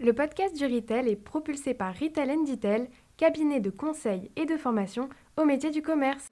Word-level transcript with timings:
Le 0.00 0.12
podcast 0.12 0.56
du 0.56 0.64
Retail 0.64 1.08
est 1.08 1.16
propulsé 1.16 1.74
par 1.74 1.92
Retail 1.92 2.44
Detail, 2.46 2.88
cabinet 3.16 3.58
de 3.58 3.68
conseil 3.68 4.30
et 4.36 4.46
de 4.46 4.56
formation 4.56 5.08
au 5.36 5.44
métier 5.44 5.72
du 5.72 5.82
commerce. 5.82 6.27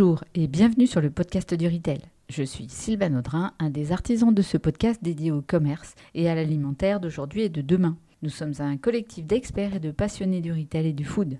Bonjour 0.00 0.24
et 0.34 0.46
bienvenue 0.46 0.86
sur 0.86 1.02
le 1.02 1.10
podcast 1.10 1.52
du 1.52 1.68
Retail. 1.68 2.00
Je 2.30 2.42
suis 2.42 2.70
Sylvain 2.70 3.18
Audrin, 3.18 3.52
un 3.58 3.68
des 3.68 3.92
artisans 3.92 4.32
de 4.32 4.40
ce 4.40 4.56
podcast 4.56 4.98
dédié 5.02 5.30
au 5.30 5.42
commerce 5.42 5.94
et 6.14 6.30
à 6.30 6.34
l'alimentaire 6.34 7.00
d'aujourd'hui 7.00 7.42
et 7.42 7.48
de 7.50 7.60
demain. 7.60 7.98
Nous 8.22 8.30
sommes 8.30 8.54
un 8.60 8.78
collectif 8.78 9.26
d'experts 9.26 9.74
et 9.74 9.78
de 9.78 9.90
passionnés 9.90 10.40
du 10.40 10.54
retail 10.54 10.86
et 10.86 10.92
du 10.94 11.04
food. 11.04 11.36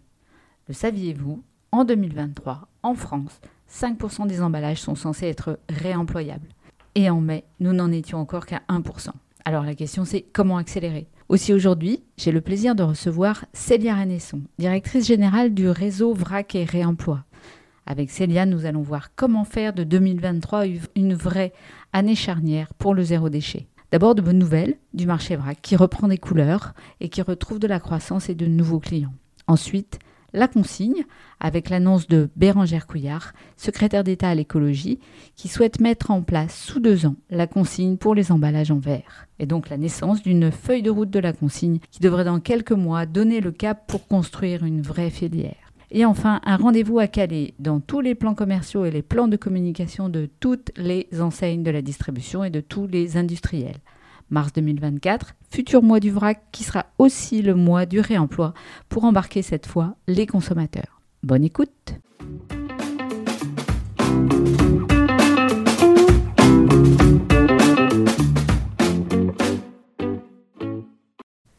Le 0.69 0.75
saviez-vous 0.75 1.43
En 1.73 1.87
2023, 1.87 2.69
en 2.83 2.95
France, 2.95 3.41
5% 3.73 4.27
des 4.27 4.43
emballages 4.43 4.83
sont 4.83 4.95
censés 4.95 5.29
être 5.29 5.59
réemployables. 5.71 6.51
Et 6.97 7.09
en 7.09 7.23
mai, 7.23 7.45
nous 7.61 7.73
n'en 7.73 7.91
étions 7.91 8.19
encore 8.19 8.45
qu'à 8.45 8.61
1%. 8.69 9.09
Alors 9.47 9.65
la 9.65 9.75
question 9.75 10.05
c'est 10.05 10.27
comment 10.35 10.59
accélérer? 10.59 11.07
Aussi 11.31 11.55
aujourd'hui, 11.55 12.03
j'ai 12.19 12.31
le 12.31 12.43
plaisir 12.43 12.75
de 12.75 12.83
recevoir 12.83 13.47
Célia 13.55 13.95
Renesson, 13.95 14.43
directrice 14.59 15.07
générale 15.07 15.55
du 15.55 15.71
réseau 15.71 16.13
VRAC 16.13 16.57
et 16.57 16.65
Réemploi. 16.65 17.25
Avec 17.87 18.11
Célia, 18.11 18.47
nous 18.47 18.67
allons 18.67 18.83
voir 18.83 19.15
comment 19.15 19.45
faire 19.45 19.73
de 19.73 19.85
2023 19.85 20.65
une 20.97 21.15
vraie 21.15 21.53
année 21.93 22.15
charnière 22.15 22.73
pour 22.75 22.95
le 22.95 23.03
zéro 23.03 23.29
déchet. 23.29 23.67
D'abord 23.91 24.15
de 24.15 24.23
bonnes 24.23 24.39
nouvelles 24.39 24.77
du 24.95 25.07
marché 25.07 25.35
vrac 25.35 25.59
qui 25.61 25.75
reprend 25.75 26.07
des 26.07 26.19
couleurs 26.19 26.75
et 27.01 27.09
qui 27.09 27.23
retrouve 27.23 27.59
de 27.59 27.67
la 27.67 27.81
croissance 27.81 28.29
et 28.29 28.37
de 28.37 28.47
nouveaux 28.47 28.79
clients. 28.79 29.15
Ensuite, 29.49 29.99
la 30.33 30.47
consigne 30.47 31.05
avec 31.41 31.71
l'annonce 31.71 32.07
de 32.07 32.29
Bérangère 32.37 32.87
Couillard, 32.87 33.33
secrétaire 33.57 34.05
d'État 34.05 34.29
à 34.29 34.35
l'écologie, 34.35 35.01
qui 35.35 35.49
souhaite 35.49 35.81
mettre 35.81 36.11
en 36.11 36.23
place 36.23 36.57
sous 36.57 36.79
deux 36.79 37.07
ans 37.07 37.17
la 37.31 37.47
consigne 37.47 37.97
pour 37.97 38.15
les 38.15 38.31
emballages 38.31 38.71
en 38.71 38.79
verre. 38.79 39.27
Et 39.41 39.47
donc 39.47 39.71
la 39.71 39.77
naissance 39.77 40.23
d'une 40.23 40.53
feuille 40.53 40.83
de 40.83 40.91
route 40.91 41.11
de 41.11 41.19
la 41.19 41.33
consigne 41.33 41.81
qui 41.91 42.01
devrait 42.01 42.25
dans 42.25 42.41
quelques 42.41 42.71
mois 42.71 43.07
donner 43.07 43.41
le 43.41 43.51
cap 43.51 43.87
pour 43.89 44.07
construire 44.07 44.65
une 44.65 44.83
vraie 44.83 45.11
filière. 45.11 45.70
Et 45.93 46.05
enfin, 46.05 46.41
un 46.45 46.57
rendez-vous 46.57 47.01
à 47.01 47.09
caler 47.09 47.55
dans 47.59 47.81
tous 47.81 48.01
les 48.01 48.15
plans 48.15 48.35
commerciaux 48.35 48.85
et 48.85 48.91
les 48.91 49.03
plans 49.03 49.29
de 49.29 49.37
communication 49.37 50.09
de 50.09 50.29
toutes 50.39 50.71
les 50.77 51.09
enseignes 51.21 51.65
de 51.65 51.71
la 51.71 51.83
distribution 51.83 52.45
et 52.45 52.51
de 52.51 52.61
tous 52.61 52.87
les 52.87 53.17
industriels. 53.17 53.79
Mars 54.31 54.53
2024, 54.53 55.35
futur 55.51 55.83
mois 55.83 55.99
du 55.99 56.11
vrac 56.11 56.43
qui 56.53 56.63
sera 56.63 56.87
aussi 56.99 57.43
le 57.43 57.57
mois 57.57 57.87
du 57.87 57.99
réemploi 57.99 58.55
pour 58.89 59.05
embarquer 59.05 59.43
cette 59.43 59.67
fois 59.67 59.97
les 60.07 60.27
consommateurs. 60.27 61.01
Bonne 61.25 61.43
écoute 61.43 61.95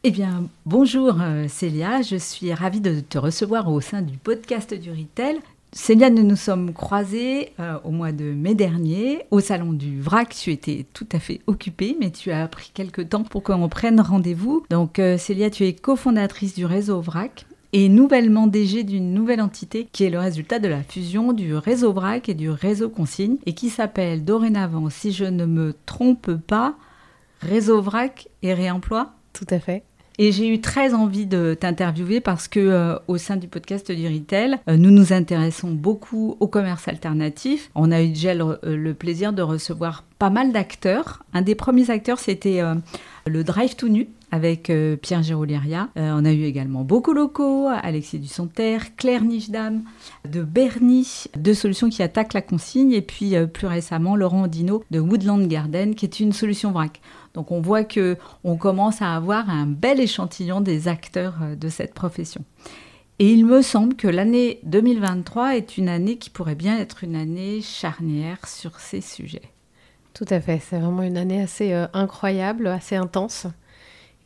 Eh 0.04 0.10
bien, 0.10 0.48
bonjour 0.66 1.22
euh, 1.22 1.46
Célia, 1.46 2.02
je 2.02 2.16
suis 2.16 2.52
ravie 2.52 2.80
de 2.80 2.98
te 2.98 3.18
recevoir 3.18 3.70
au 3.70 3.80
sein 3.80 4.02
du 4.02 4.18
podcast 4.18 4.74
du 4.74 4.90
Retail. 4.90 5.38
Célia, 5.70 6.10
nous 6.10 6.24
nous 6.24 6.34
sommes 6.34 6.72
croisés 6.72 7.52
euh, 7.60 7.78
au 7.84 7.92
mois 7.92 8.10
de 8.10 8.24
mai 8.24 8.56
dernier 8.56 9.20
au 9.30 9.38
salon 9.38 9.72
du 9.72 10.00
VRAC. 10.00 10.30
Tu 10.30 10.50
étais 10.50 10.86
tout 10.92 11.06
à 11.12 11.20
fait 11.20 11.40
occupée, 11.46 11.96
mais 12.00 12.10
tu 12.10 12.32
as 12.32 12.48
pris 12.48 12.72
quelques 12.74 13.10
temps 13.10 13.22
pour 13.22 13.44
qu'on 13.44 13.68
prenne 13.68 14.00
rendez-vous. 14.00 14.66
Donc, 14.70 14.98
euh, 14.98 15.16
Célia, 15.18 15.50
tu 15.50 15.64
es 15.66 15.72
cofondatrice 15.72 16.56
du 16.56 16.66
réseau 16.66 17.00
VRAC 17.00 17.46
et 17.72 17.88
nouvellement 17.88 18.48
DG 18.48 18.82
d'une 18.82 19.14
nouvelle 19.14 19.40
entité 19.40 19.88
qui 19.92 20.02
est 20.02 20.10
le 20.10 20.18
résultat 20.18 20.58
de 20.58 20.66
la 20.66 20.82
fusion 20.82 21.32
du 21.32 21.54
réseau 21.54 21.92
VRAC 21.92 22.28
et 22.28 22.34
du 22.34 22.50
réseau 22.50 22.88
Consigne 22.88 23.36
et 23.46 23.54
qui 23.54 23.70
s'appelle 23.70 24.24
dorénavant, 24.24 24.90
si 24.90 25.12
je 25.12 25.26
ne 25.26 25.46
me 25.46 25.76
trompe 25.86 26.34
pas, 26.34 26.74
Réseau 27.40 27.80
VRAC 27.80 28.28
et 28.42 28.52
Réemploi. 28.52 29.12
Tout 29.32 29.46
à 29.50 29.58
fait. 29.58 29.84
Et 30.24 30.30
j'ai 30.30 30.46
eu 30.46 30.60
très 30.60 30.94
envie 30.94 31.26
de 31.26 31.56
t'interviewer 31.58 32.20
parce 32.20 32.46
que 32.46 32.60
euh, 32.60 32.96
au 33.08 33.18
sein 33.18 33.34
du 33.34 33.48
podcast 33.48 33.90
du 33.90 34.06
retail, 34.06 34.56
euh, 34.68 34.76
nous 34.76 34.92
nous 34.92 35.12
intéressons 35.12 35.72
beaucoup 35.72 36.36
au 36.38 36.46
commerce 36.46 36.86
alternatif. 36.86 37.72
On 37.74 37.90
a 37.90 38.00
eu 38.00 38.10
déjà 38.10 38.32
le, 38.32 38.56
euh, 38.62 38.94
plaisir 38.94 39.32
de 39.32 39.42
recevoir 39.42 40.04
pas 40.20 40.30
mal 40.30 40.52
d'acteurs. 40.52 41.24
Un 41.34 41.42
des 41.42 41.56
premiers 41.56 41.90
acteurs, 41.90 42.20
c'était 42.20 42.62
le 43.26 43.42
Drive 43.42 43.74
to 43.74 43.88
Nu 43.88 44.06
avec 44.30 44.70
Pierre 45.02 45.24
Géroliria. 45.24 45.88
on 45.96 46.24
a 46.24 46.32
eu 46.32 46.44
également 46.44 46.84
beaucoup 46.84 47.12
locaux, 47.12 47.66
Alexis 47.66 48.20
Dussonter, 48.20 48.78
Claire 48.96 49.24
Nichdam, 49.24 49.82
de 50.30 50.42
Bernie, 50.44 51.24
deux 51.36 51.54
solutions 51.54 51.90
qui 51.90 52.04
attaquent 52.04 52.34
la 52.34 52.40
consigne, 52.40 52.92
et 52.92 53.02
puis 53.02 53.34
plus 53.52 53.66
récemment 53.66 54.14
Laurent 54.14 54.46
Dino 54.46 54.84
de 54.92 55.00
Woodland 55.00 55.48
Garden, 55.48 55.96
qui 55.96 56.04
est 56.04 56.20
une 56.20 56.32
solution 56.32 56.70
vrac. 56.70 57.00
Donc 57.34 57.50
on 57.50 57.60
voit 57.60 57.84
que 57.84 58.16
on 58.44 58.56
commence 58.56 59.02
à 59.02 59.14
avoir 59.14 59.48
un 59.48 59.66
bel 59.66 60.00
échantillon 60.00 60.60
des 60.60 60.88
acteurs 60.88 61.36
euh, 61.42 61.56
de 61.56 61.68
cette 61.68 61.94
profession. 61.94 62.44
Et 63.18 63.30
il 63.30 63.46
me 63.46 63.62
semble 63.62 63.94
que 63.94 64.08
l'année 64.08 64.60
2023 64.64 65.56
est 65.56 65.78
une 65.78 65.88
année 65.88 66.16
qui 66.16 66.30
pourrait 66.30 66.54
bien 66.54 66.78
être 66.78 67.04
une 67.04 67.14
année 67.14 67.60
charnière 67.60 68.48
sur 68.48 68.80
ces 68.80 69.00
sujets. 69.00 69.52
Tout 70.14 70.26
à 70.28 70.40
fait, 70.40 70.60
c'est 70.60 70.78
vraiment 70.78 71.02
une 71.02 71.16
année 71.16 71.40
assez 71.40 71.72
euh, 71.72 71.86
incroyable, 71.92 72.66
assez 72.66 72.96
intense 72.96 73.46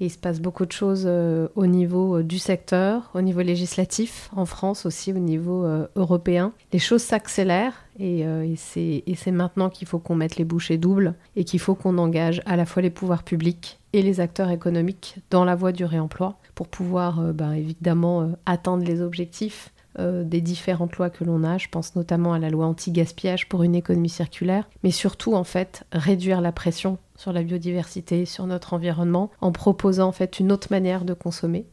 il 0.01 0.11
se 0.11 0.19
passe 0.19 0.41
beaucoup 0.41 0.67
de 0.67 0.73
choses 0.73 1.05
euh, 1.07 1.49
au 1.55 1.67
niveau 1.67 2.19
euh, 2.19 2.23
du 2.23 2.39
secteur, 2.39 3.11
au 3.15 3.23
niveau 3.23 3.41
législatif, 3.41 4.31
en 4.37 4.45
France 4.45 4.85
aussi, 4.85 5.13
au 5.13 5.19
niveau 5.19 5.65
euh, 5.65 5.87
européen. 5.97 6.53
Les 6.73 6.79
choses 6.79 7.03
s'accélèrent 7.03 7.75
et, 7.99 8.27
c'est 8.57 9.31
maintenant 9.33 9.71
qu'il 9.71 9.89
faut 9.89 9.99
qu'on 9.99 10.15
mette 10.15 10.37
les 10.37 10.45
bouchées 10.45 10.77
doubles 10.77 11.15
et 11.35 11.45
qu'il 11.45 11.61
faut 11.61 11.75
qu'on 11.75 11.97
engage 11.97 12.43
à 12.45 12.57
la 12.57 12.67
fois 12.67 12.83
les 12.83 12.91
pouvoirs 12.91 13.23
publics 13.23 13.79
et 13.95 14.03
les 14.03 14.21
acteurs 14.21 14.51
économiques 14.51 15.17
dans 15.31 15.47
la 15.47 15.55
voie 15.55 15.73
du 15.73 15.85
réemploi 15.87 16.37
pour 16.55 16.69
pouvoir 16.69 17.33
ben, 17.33 17.53
évidemment 17.53 18.33
atteindre 18.45 18.85
les 18.85 19.01
objectifs 19.01 19.73
des 19.99 20.41
différentes 20.41 20.97
lois 20.97 21.11
que 21.11 21.25
l'on 21.25 21.43
a. 21.43 21.59
Je 21.59 21.69
pense 21.69 21.97
notamment 21.97 22.33
à 22.33 22.39
la 22.39 22.51
loi 22.51 22.67
anti-gaspillage 22.67 23.49
pour 23.49 23.63
une 23.63 23.75
économie 23.75 24.09
circulaire, 24.09 24.69
mais 24.83 24.91
surtout 24.91 25.35
en 25.35 25.45
fait 25.45 25.85
réduire 25.93 26.41
la 26.41 26.53
pression 26.53 26.99
sur 27.17 27.33
la 27.33 27.43
biodiversité, 27.43 28.27
sur 28.27 28.47
notre 28.47 28.75
environnement, 28.75 29.31
en 29.41 29.53
proposant 29.53 30.09
en 30.09 30.13
fait 30.13 30.39
une 30.39 30.53
autre 30.53 30.69
manière 30.71 31.05
de 31.05 31.15
consommer, 31.15 31.67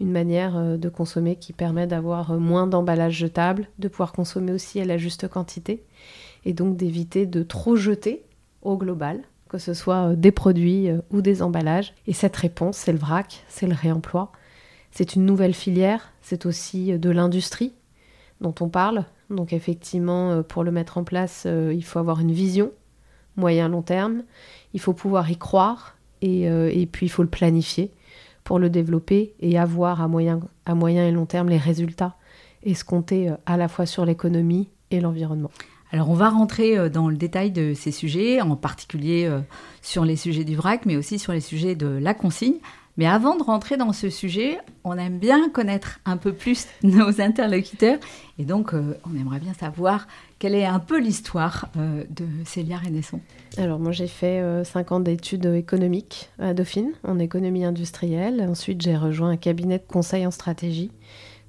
une 0.00 0.10
manière 0.10 0.56
euh, 0.56 0.76
de 0.76 0.88
consommer 0.88 1.36
qui 1.36 1.52
permet 1.52 1.86
d'avoir 1.86 2.32
euh, 2.32 2.38
moins 2.38 2.66
d'emballages 2.66 3.14
jetables, 3.14 3.68
de 3.78 3.88
pouvoir 3.88 4.12
consommer 4.12 4.52
aussi 4.52 4.80
à 4.80 4.84
la 4.84 4.98
juste 4.98 5.28
quantité, 5.28 5.84
et 6.44 6.52
donc 6.52 6.76
d'éviter 6.76 7.26
de 7.26 7.42
trop 7.42 7.76
jeter 7.76 8.24
au 8.62 8.76
global, 8.76 9.20
que 9.48 9.58
ce 9.58 9.74
soit 9.74 10.10
euh, 10.10 10.16
des 10.16 10.32
produits 10.32 10.88
ou 11.10 11.22
des 11.22 11.42
emballages. 11.42 11.94
Et 12.06 12.12
cette 12.12 12.36
réponse, 12.36 12.76
c'est 12.76 12.92
le 12.92 12.98
vrac, 12.98 13.44
c'est 13.48 13.66
le 13.66 13.74
réemploi. 13.74 14.32
C'est 14.90 15.14
une 15.14 15.24
nouvelle 15.24 15.54
filière, 15.54 16.12
c'est 16.20 16.46
aussi 16.46 16.98
de 16.98 17.10
l'industrie 17.10 17.72
dont 18.40 18.54
on 18.60 18.68
parle. 18.68 19.04
Donc 19.30 19.52
effectivement, 19.52 20.42
pour 20.42 20.64
le 20.64 20.72
mettre 20.72 20.98
en 20.98 21.04
place, 21.04 21.46
il 21.46 21.84
faut 21.84 21.98
avoir 21.98 22.20
une 22.20 22.32
vision 22.32 22.72
moyen-long 23.36 23.82
terme 23.82 24.24
il 24.74 24.80
faut 24.80 24.92
pouvoir 24.92 25.30
y 25.30 25.36
croire 25.36 25.96
euh, 26.24 26.70
et, 26.72 26.86
puis 26.86 27.06
il 27.06 27.08
faut 27.08 27.22
le 27.22 27.28
planifier 27.28 27.90
pour 28.44 28.58
le 28.58 28.70
développer 28.70 29.34
et 29.40 29.58
avoir 29.58 30.00
à 30.00 30.08
moyen, 30.08 30.40
à 30.66 30.74
moyen 30.74 31.06
et 31.06 31.12
long 31.12 31.26
terme 31.26 31.48
les 31.48 31.58
résultats 31.58 32.16
escomptés 32.62 33.30
euh, 33.30 33.36
à 33.46 33.56
la 33.56 33.68
fois 33.68 33.86
sur 33.86 34.04
l'économie 34.04 34.68
et 34.90 35.00
l'environnement. 35.00 35.50
Alors 35.92 36.10
on 36.10 36.14
va 36.14 36.30
rentrer 36.30 36.78
euh, 36.78 36.88
dans 36.88 37.08
le 37.08 37.16
détail 37.16 37.50
de 37.50 37.74
ces 37.74 37.90
sujets, 37.90 38.40
en 38.40 38.56
particulier 38.56 39.30
sur 39.82 40.04
les 40.04 40.16
sujets 40.16 40.44
du 40.44 40.56
vrac, 40.56 40.86
mais 40.86 40.96
aussi 40.96 41.18
sur 41.18 41.32
les 41.32 41.40
sujets 41.40 41.74
de 41.74 41.86
la 41.86 42.14
consigne. 42.14 42.58
Mais 42.96 43.06
avant 43.06 43.36
de 43.36 43.42
rentrer 43.42 43.76
dans 43.76 43.92
ce 43.92 44.10
sujet, 44.10 44.58
on 44.84 44.98
aime 44.98 45.18
bien 45.18 45.48
connaître 45.48 46.00
un 46.04 46.16
peu 46.16 46.32
plus 46.32 46.66
nos 46.82 47.20
interlocuteurs 47.20 47.98
et 48.38 48.44
donc 48.44 48.72
on 48.74 49.16
aimerait 49.18 49.40
bien 49.40 49.54
savoir 49.54 50.06
quelle 50.40 50.54
est 50.54 50.64
un 50.64 50.78
peu 50.78 50.98
l'histoire 50.98 51.68
euh, 51.76 52.02
de 52.08 52.24
Célia 52.46 52.78
Renesson 52.78 53.20
Alors 53.58 53.78
moi 53.78 53.92
j'ai 53.92 54.06
fait 54.06 54.42
5 54.64 54.90
euh, 54.90 54.94
ans 54.94 55.00
d'études 55.00 55.44
économiques 55.44 56.30
à 56.38 56.54
Dauphine 56.54 56.92
en 57.04 57.18
économie 57.18 57.66
industrielle. 57.66 58.40
Ensuite 58.48 58.80
j'ai 58.80 58.96
rejoint 58.96 59.28
un 59.28 59.36
cabinet 59.36 59.76
de 59.76 59.84
conseil 59.86 60.26
en 60.26 60.30
stratégie 60.30 60.90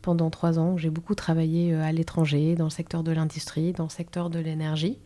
pendant 0.02 0.30
3 0.30 0.60
ans. 0.60 0.76
J'ai 0.76 0.90
beaucoup 0.90 1.16
travaillé 1.16 1.74
euh, 1.74 1.82
à 1.82 1.94
l'étranger, 1.94 2.56
dans 2.56 2.66
le 2.66 2.70
secteur 2.70 3.02
de 3.02 3.14
l'industrie, 3.14 3.72
dans 3.72 3.86
le 3.86 3.90
secteur 3.90 4.30
de 4.30 4.40
l'énergie. 4.40 5.00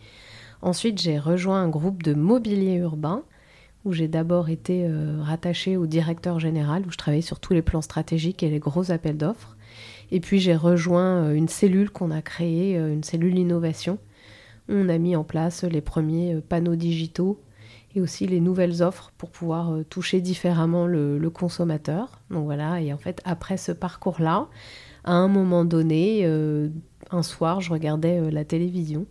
Ensuite 0.64 1.00
j'ai 1.00 1.20
rejoint 1.20 1.62
un 1.62 1.70
groupe 1.70 2.02
de 2.02 2.16
mobilier 2.16 2.74
urbain 2.78 3.24
où 3.86 3.94
j'ai 3.94 4.08
d'abord 4.08 4.50
été 4.50 4.90
rattachée 5.20 5.78
au 5.78 5.86
directeur 5.86 6.40
général, 6.40 6.84
où 6.88 6.92
je 6.92 6.98
travaillais 6.98 7.22
sur 7.22 7.40
tous 7.40 7.54
les 7.54 7.62
plans 7.62 7.82
stratégiques 7.82 8.44
et 8.44 8.50
les 8.50 8.60
gros 8.60 8.92
appels 8.92 9.18
d'offres. 9.18 9.56
Et 10.12 10.20
puis 10.20 10.40
j'ai 10.40 10.56
rejoint 10.56 11.24
euh, 11.24 11.34
une 11.34 11.48
cellule 11.48 11.90
qu'on 11.90 12.12
a 12.12 12.22
créée, 12.22 12.78
euh, 12.78 12.94
une 12.94 13.04
cellule 13.04 13.38
innovation. 13.38 13.98
On 14.70 14.90
a 14.90 14.98
mis 14.98 15.16
en 15.16 15.24
place 15.24 15.64
les 15.64 15.82
premiers 15.82 16.36
euh, 16.36 16.42
panneaux 16.42 16.76
digitaux 16.76 17.40
et 17.96 18.02
aussi 18.02 18.28
les 18.28 18.42
nouvelles 18.42 18.84
offres 18.84 19.12
pour 19.18 19.30
pouvoir 19.30 19.72
euh, 19.72 19.84
toucher 19.84 20.22
différemment 20.22 20.86
le, 20.86 21.30
consommateur. 21.30 22.20
Donc 22.30 22.46
voilà, 22.46 22.82
et 22.82 22.94
en 22.94 22.98
fait, 22.98 23.22
après 23.26 23.58
ce 23.58 23.72
parcours-là, 23.72 24.48
à 25.06 25.14
un 25.14 25.28
moment 25.28 25.66
donné, 25.66 26.22
euh, 26.24 26.70
un 27.12 27.24
soir, 27.24 27.62
je 27.62 27.72
regardais 27.72 28.20
euh, 28.20 28.30
la 28.30 28.44
télévision 28.44 29.06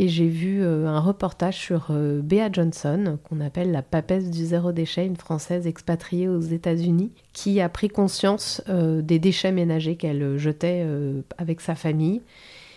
et 0.00 0.08
j'ai 0.08 0.28
vu 0.28 0.64
un 0.64 1.00
reportage 1.00 1.56
sur 1.56 1.90
Bea 1.90 2.50
Johnson, 2.52 3.18
qu'on 3.28 3.40
appelle 3.40 3.72
la 3.72 3.82
papesse 3.82 4.30
du 4.30 4.44
zéro 4.44 4.70
déchet, 4.70 5.04
une 5.04 5.16
Française 5.16 5.66
expatriée 5.66 6.28
aux 6.28 6.40
États-Unis, 6.40 7.10
qui 7.32 7.60
a 7.60 7.68
pris 7.68 7.88
conscience 7.88 8.62
des 8.68 9.18
déchets 9.18 9.50
ménagers 9.50 9.96
qu'elle 9.96 10.38
jetait 10.38 10.86
avec 11.36 11.60
sa 11.60 11.74
famille 11.74 12.22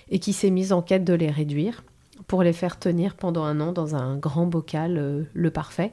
et 0.10 0.20
qui 0.20 0.34
s'est 0.34 0.50
mise 0.50 0.74
en 0.74 0.82
quête 0.82 1.04
de 1.04 1.14
les 1.14 1.30
réduire 1.30 1.84
pour 2.28 2.44
les 2.44 2.54
faire 2.54 2.78
tenir 2.78 3.16
pendant 3.16 3.44
un 3.44 3.60
an 3.60 3.72
dans 3.72 3.96
un 3.96 4.18
grand 4.18 4.46
bocal, 4.46 4.98
euh, 4.98 5.24
le 5.34 5.52
parfait. 5.52 5.92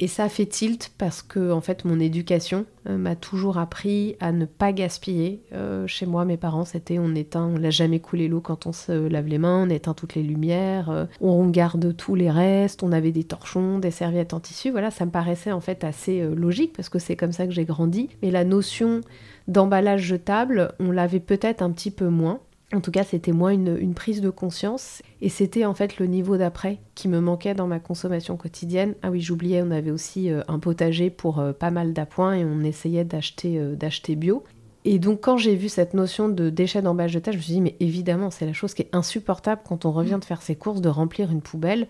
Et 0.00 0.08
ça 0.08 0.28
fait 0.28 0.46
tilt 0.46 0.92
parce 0.98 1.22
que 1.22 1.50
en 1.52 1.60
fait 1.60 1.84
mon 1.84 2.00
éducation 2.00 2.66
euh, 2.88 2.96
m'a 2.96 3.16
toujours 3.16 3.58
appris 3.58 4.16
à 4.20 4.32
ne 4.32 4.44
pas 4.44 4.72
gaspiller. 4.72 5.42
Euh, 5.52 5.86
chez 5.86 6.06
moi, 6.06 6.24
mes 6.24 6.36
parents, 6.36 6.64
c'était 6.64 6.98
on 6.98 7.14
éteint, 7.14 7.46
on 7.46 7.56
l'a 7.56 7.70
jamais 7.70 8.00
coulé 8.00 8.28
l'eau 8.28 8.40
quand 8.40 8.66
on 8.66 8.72
se 8.72 8.92
lave 9.08 9.26
les 9.26 9.38
mains, 9.38 9.64
on 9.66 9.70
éteint 9.70 9.94
toutes 9.94 10.14
les 10.14 10.22
lumières, 10.22 11.08
on 11.20 11.48
garde 11.48 11.96
tous 11.96 12.14
les 12.14 12.30
restes, 12.30 12.82
on 12.82 12.92
avait 12.92 13.12
des 13.12 13.24
torchons, 13.24 13.78
des 13.78 13.90
serviettes 13.90 14.34
en 14.34 14.40
tissu. 14.40 14.70
Voilà, 14.70 14.90
ça 14.90 15.06
me 15.06 15.10
paraissait 15.10 15.52
en 15.52 15.60
fait 15.60 15.84
assez 15.84 16.22
logique 16.34 16.72
parce 16.76 16.88
que 16.88 16.98
c'est 16.98 17.16
comme 17.16 17.32
ça 17.32 17.46
que 17.46 17.52
j'ai 17.52 17.64
grandi. 17.64 18.08
Mais 18.22 18.30
la 18.30 18.44
notion 18.44 19.00
d'emballage 19.48 20.02
jetable, 20.02 20.72
on 20.80 20.90
l'avait 20.90 21.20
peut-être 21.20 21.62
un 21.62 21.70
petit 21.70 21.90
peu 21.90 22.08
moins. 22.08 22.40
En 22.72 22.80
tout 22.80 22.90
cas, 22.90 23.04
c'était 23.04 23.32
moins 23.32 23.52
une, 23.52 23.94
prise 23.94 24.20
de 24.20 24.30
conscience. 24.30 25.02
Et 25.20 25.28
c'était 25.28 25.64
en 25.64 25.74
fait 25.74 25.98
le 25.98 26.06
niveau 26.06 26.36
d'après 26.36 26.78
qui 26.94 27.08
me 27.08 27.20
manquait 27.20 27.54
dans 27.54 27.68
ma 27.68 27.78
consommation 27.78 28.36
quotidienne. 28.36 28.94
Ah 29.02 29.10
oui, 29.10 29.20
j'oubliais, 29.20 29.62
on 29.62 29.70
avait 29.70 29.92
aussi 29.92 30.30
euh, 30.30 30.42
un 30.48 30.58
potager 30.58 31.10
pour 31.10 31.38
euh, 31.38 31.52
pas 31.52 31.70
mal 31.70 31.92
d'appoints 31.92 32.34
et 32.34 32.44
on 32.44 32.62
essayait 32.62 33.04
d'acheter 33.04 33.58
euh, 33.58 33.76
d'acheter 33.76 34.16
bio. 34.16 34.42
Et 34.84 34.98
donc 34.98 35.20
quand 35.20 35.36
j'ai 35.36 35.56
vu 35.56 35.68
cette 35.68 35.94
notion 35.94 36.28
de 36.28 36.48
déchets 36.48 36.82
d'emballage 36.82 37.14
de 37.14 37.32
je 37.32 37.36
me 37.36 37.42
suis 37.42 37.52
dit, 37.54 37.60
mais 37.60 37.76
évidemment, 37.80 38.30
c'est 38.30 38.46
la 38.46 38.52
chose 38.52 38.74
qui 38.74 38.82
est 38.82 38.94
insupportable 38.94 39.62
quand 39.66 39.84
on 39.84 39.92
revient 39.92 40.18
de 40.20 40.24
faire 40.24 40.42
ses 40.42 40.54
courses, 40.54 40.80
de 40.80 40.88
remplir 40.88 41.30
une 41.30 41.42
poubelle. 41.42 41.88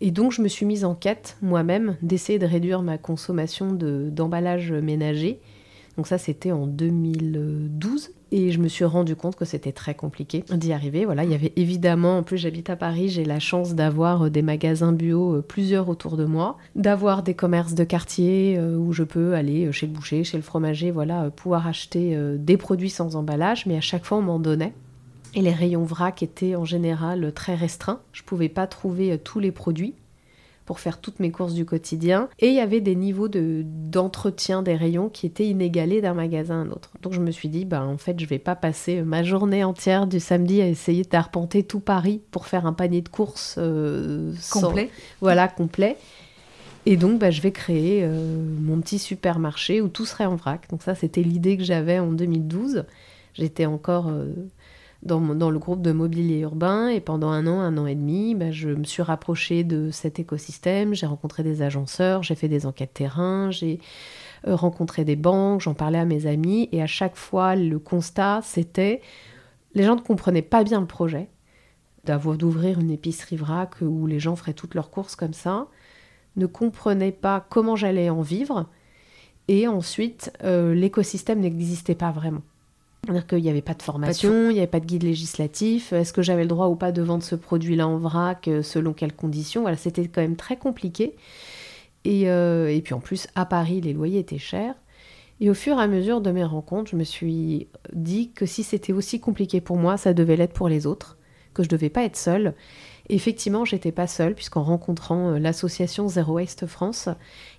Et 0.00 0.10
donc 0.10 0.32
je 0.32 0.42
me 0.42 0.48
suis 0.48 0.66
mise 0.66 0.84
en 0.84 0.94
quête 0.94 1.36
moi-même 1.42 1.96
d'essayer 2.02 2.40
de 2.40 2.46
réduire 2.46 2.82
ma 2.82 2.98
consommation 2.98 3.72
d'emballage 3.72 4.72
ménager. 4.72 5.40
Donc 5.96 6.06
ça, 6.06 6.18
c'était 6.18 6.52
en 6.52 6.66
2012. 6.66 8.10
Et 8.34 8.50
je 8.50 8.58
me 8.60 8.68
suis 8.68 8.86
rendu 8.86 9.14
compte 9.14 9.36
que 9.36 9.44
c'était 9.44 9.72
très 9.72 9.94
compliqué 9.94 10.42
d'y 10.50 10.72
arriver. 10.72 11.04
Voilà, 11.04 11.24
il 11.24 11.30
y 11.30 11.34
avait 11.34 11.52
évidemment, 11.56 12.16
en 12.16 12.22
plus 12.22 12.38
j'habite 12.38 12.70
à 12.70 12.76
Paris, 12.76 13.10
j'ai 13.10 13.26
la 13.26 13.38
chance 13.38 13.74
d'avoir 13.74 14.22
euh, 14.22 14.30
des 14.30 14.40
magasins 14.40 14.92
bio 14.92 15.34
euh, 15.34 15.42
plusieurs 15.42 15.90
autour 15.90 16.16
de 16.16 16.24
moi, 16.24 16.56
d'avoir 16.74 17.22
des 17.22 17.34
commerces 17.34 17.74
de 17.74 17.84
quartier 17.84 18.56
euh, 18.56 18.78
où 18.78 18.94
je 18.94 19.02
peux 19.02 19.34
aller 19.34 19.70
chez 19.70 19.86
le 19.86 19.92
boucher, 19.92 20.24
chez 20.24 20.38
le 20.38 20.42
fromager, 20.42 20.90
voilà, 20.90 21.28
pouvoir 21.28 21.66
acheter 21.66 22.16
des 22.38 22.56
produits 22.56 22.88
sans 22.88 23.16
emballage, 23.16 23.66
mais 23.66 23.76
à 23.76 23.82
chaque 23.82 24.06
fois 24.06 24.16
on 24.16 24.22
m'en 24.22 24.38
donnait. 24.38 24.72
Et 25.34 25.42
les 25.42 25.52
rayons 25.52 25.84
vrac 25.84 26.22
étaient 26.22 26.56
en 26.56 26.64
général 26.64 27.32
très 27.34 27.54
restreints. 27.54 28.00
Je 28.12 28.22
pouvais 28.22 28.48
pas 28.48 28.66
trouver 28.66 29.18
tous 29.18 29.40
les 29.40 29.52
produits 29.52 29.94
pour 30.64 30.80
faire 30.80 31.00
toutes 31.00 31.20
mes 31.20 31.30
courses 31.30 31.54
du 31.54 31.64
quotidien. 31.64 32.28
Et 32.38 32.48
il 32.48 32.54
y 32.54 32.60
avait 32.60 32.80
des 32.80 32.94
niveaux 32.94 33.28
de, 33.28 33.62
d'entretien 33.64 34.62
des 34.62 34.74
rayons 34.74 35.08
qui 35.08 35.26
étaient 35.26 35.46
inégalés 35.46 36.00
d'un 36.00 36.14
magasin 36.14 36.54
à 36.54 36.62
un 36.62 36.70
autre. 36.70 36.90
Donc 37.02 37.12
je 37.12 37.20
me 37.20 37.30
suis 37.30 37.48
dit, 37.48 37.64
bah, 37.64 37.84
en 37.84 37.98
fait, 37.98 38.18
je 38.18 38.26
vais 38.26 38.38
pas 38.38 38.54
passer 38.54 39.02
ma 39.02 39.22
journée 39.22 39.64
entière 39.64 40.06
du 40.06 40.20
samedi 40.20 40.62
à 40.62 40.68
essayer 40.68 41.02
d'arpenter 41.02 41.62
tout 41.62 41.80
Paris 41.80 42.20
pour 42.30 42.46
faire 42.46 42.66
un 42.66 42.72
panier 42.72 43.00
de 43.00 43.08
courses 43.08 43.56
euh, 43.58 44.32
complet. 44.50 44.90
Voilà, 45.20 45.48
complet. 45.48 45.96
Et 46.84 46.96
donc, 46.96 47.18
bah, 47.18 47.30
je 47.30 47.40
vais 47.40 47.52
créer 47.52 48.00
euh, 48.02 48.44
mon 48.60 48.80
petit 48.80 48.98
supermarché 48.98 49.80
où 49.80 49.88
tout 49.88 50.04
serait 50.04 50.26
en 50.26 50.36
vrac. 50.36 50.68
Donc 50.70 50.82
ça, 50.82 50.94
c'était 50.94 51.22
l'idée 51.22 51.56
que 51.56 51.64
j'avais 51.64 51.98
en 51.98 52.10
2012. 52.12 52.84
J'étais 53.34 53.66
encore 53.66 54.08
euh, 54.08 54.32
dans, 55.02 55.50
le 55.50 55.58
groupe 55.58 55.82
de 55.82 55.92
mobilier 55.92 56.40
urbain. 56.40 56.88
Et 56.88 57.00
pendant 57.00 57.30
un 57.30 57.46
an, 57.46 57.60
un 57.60 57.76
an 57.78 57.86
et 57.86 57.94
demi, 57.94 58.34
bah, 58.34 58.50
je 58.50 58.68
me 58.68 58.84
suis 58.84 59.02
rapprochée 59.02 59.64
de 59.64 59.90
cet 59.90 60.18
écosystème. 60.18 60.94
J'ai 60.94 61.06
rencontré 61.06 61.42
des 61.42 61.62
agenceurs, 61.62 62.22
j'ai 62.22 62.34
fait 62.34 62.48
des 62.48 62.66
enquêtes 62.66 62.94
terrain, 62.94 63.50
j'ai 63.50 63.80
euh, 64.46 64.54
rencontré 64.54 65.04
des 65.04 65.16
banques, 65.16 65.60
j'en 65.60 65.74
parlais 65.74 65.98
à 65.98 66.04
mes 66.04 66.26
amis. 66.26 66.68
Et 66.72 66.82
à 66.82 66.86
chaque 66.86 67.16
fois, 67.16 67.56
le 67.56 67.78
constat, 67.78 68.40
c'était 68.42 69.00
les 69.74 69.84
gens 69.84 69.96
ne 69.96 70.00
comprenaient 70.00 70.42
pas 70.42 70.64
bien 70.64 70.80
le 70.80 70.86
projet 70.86 71.28
d'avoir 72.04 72.36
d'ouvrir 72.36 72.80
une 72.80 72.90
épicerie 72.90 73.36
vrac 73.36 73.76
où 73.80 74.06
les 74.06 74.18
gens 74.18 74.36
feraient 74.36 74.54
toutes 74.54 74.74
leurs 74.74 74.90
courses 74.90 75.14
comme 75.14 75.34
ça, 75.34 75.68
ne 76.36 76.46
comprenaient 76.46 77.12
pas 77.12 77.46
comment 77.48 77.76
j'allais 77.76 78.10
en 78.10 78.22
vivre. 78.22 78.66
Et 79.48 79.68
ensuite, 79.68 80.32
euh, 80.42 80.74
l'écosystème 80.74 81.40
n'existait 81.40 81.94
pas 81.94 82.10
vraiment. 82.10 82.42
C'est-à-dire 83.04 83.26
qu'il 83.26 83.42
n'y 83.42 83.50
avait 83.50 83.62
pas 83.62 83.74
de 83.74 83.82
formation, 83.82 84.50
il 84.50 84.52
n'y 84.52 84.58
avait 84.58 84.68
pas 84.68 84.78
de 84.78 84.86
guide 84.86 85.02
législatif. 85.02 85.92
Est-ce 85.92 86.12
que 86.12 86.22
j'avais 86.22 86.42
le 86.42 86.48
droit 86.48 86.68
ou 86.68 86.76
pas 86.76 86.92
de 86.92 87.02
vendre 87.02 87.24
ce 87.24 87.34
produit-là 87.34 87.88
en 87.88 87.98
vrac, 87.98 88.46
euh, 88.46 88.62
selon 88.62 88.92
quelles 88.92 89.12
conditions? 89.12 89.62
Voilà, 89.62 89.76
c'était 89.76 90.06
quand 90.06 90.20
même 90.20 90.36
très 90.36 90.56
compliqué. 90.56 91.16
Et, 92.04 92.30
euh, 92.30 92.72
et, 92.72 92.80
puis 92.80 92.94
en 92.94 93.00
plus, 93.00 93.26
à 93.34 93.44
Paris, 93.44 93.80
les 93.80 93.92
loyers 93.92 94.20
étaient 94.20 94.38
chers. 94.38 94.76
Et 95.40 95.50
au 95.50 95.54
fur 95.54 95.78
et 95.78 95.82
à 95.82 95.88
mesure 95.88 96.20
de 96.20 96.30
mes 96.30 96.44
rencontres, 96.44 96.92
je 96.92 96.96
me 96.96 97.02
suis 97.02 97.66
dit 97.92 98.30
que 98.30 98.46
si 98.46 98.62
c'était 98.62 98.92
aussi 98.92 99.18
compliqué 99.18 99.60
pour 99.60 99.78
moi, 99.78 99.96
ça 99.96 100.14
devait 100.14 100.36
l'être 100.36 100.52
pour 100.52 100.68
les 100.68 100.86
autres, 100.86 101.18
que 101.54 101.64
je 101.64 101.68
ne 101.68 101.72
devais 101.72 101.90
pas 101.90 102.04
être 102.04 102.16
seule. 102.16 102.54
Et 103.08 103.16
effectivement, 103.16 103.64
j'étais 103.64 103.90
pas 103.90 104.06
seule, 104.06 104.36
puisqu'en 104.36 104.62
rencontrant 104.62 105.30
euh, 105.30 105.38
l'association 105.40 106.06
Zero 106.06 106.34
Waste 106.34 106.68
France, 106.68 107.08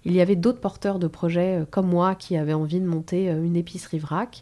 il 0.05 0.13
y 0.13 0.21
avait 0.21 0.37
d'autres 0.37 0.61
porteurs 0.61 0.99
de 0.99 1.07
projets 1.07 1.65
comme 1.69 1.87
moi 1.87 2.15
qui 2.15 2.37
avaient 2.37 2.53
envie 2.53 2.79
de 2.79 2.87
monter 2.87 3.27
une 3.27 3.57
épicerie 3.57 3.99
vrac. 3.99 4.41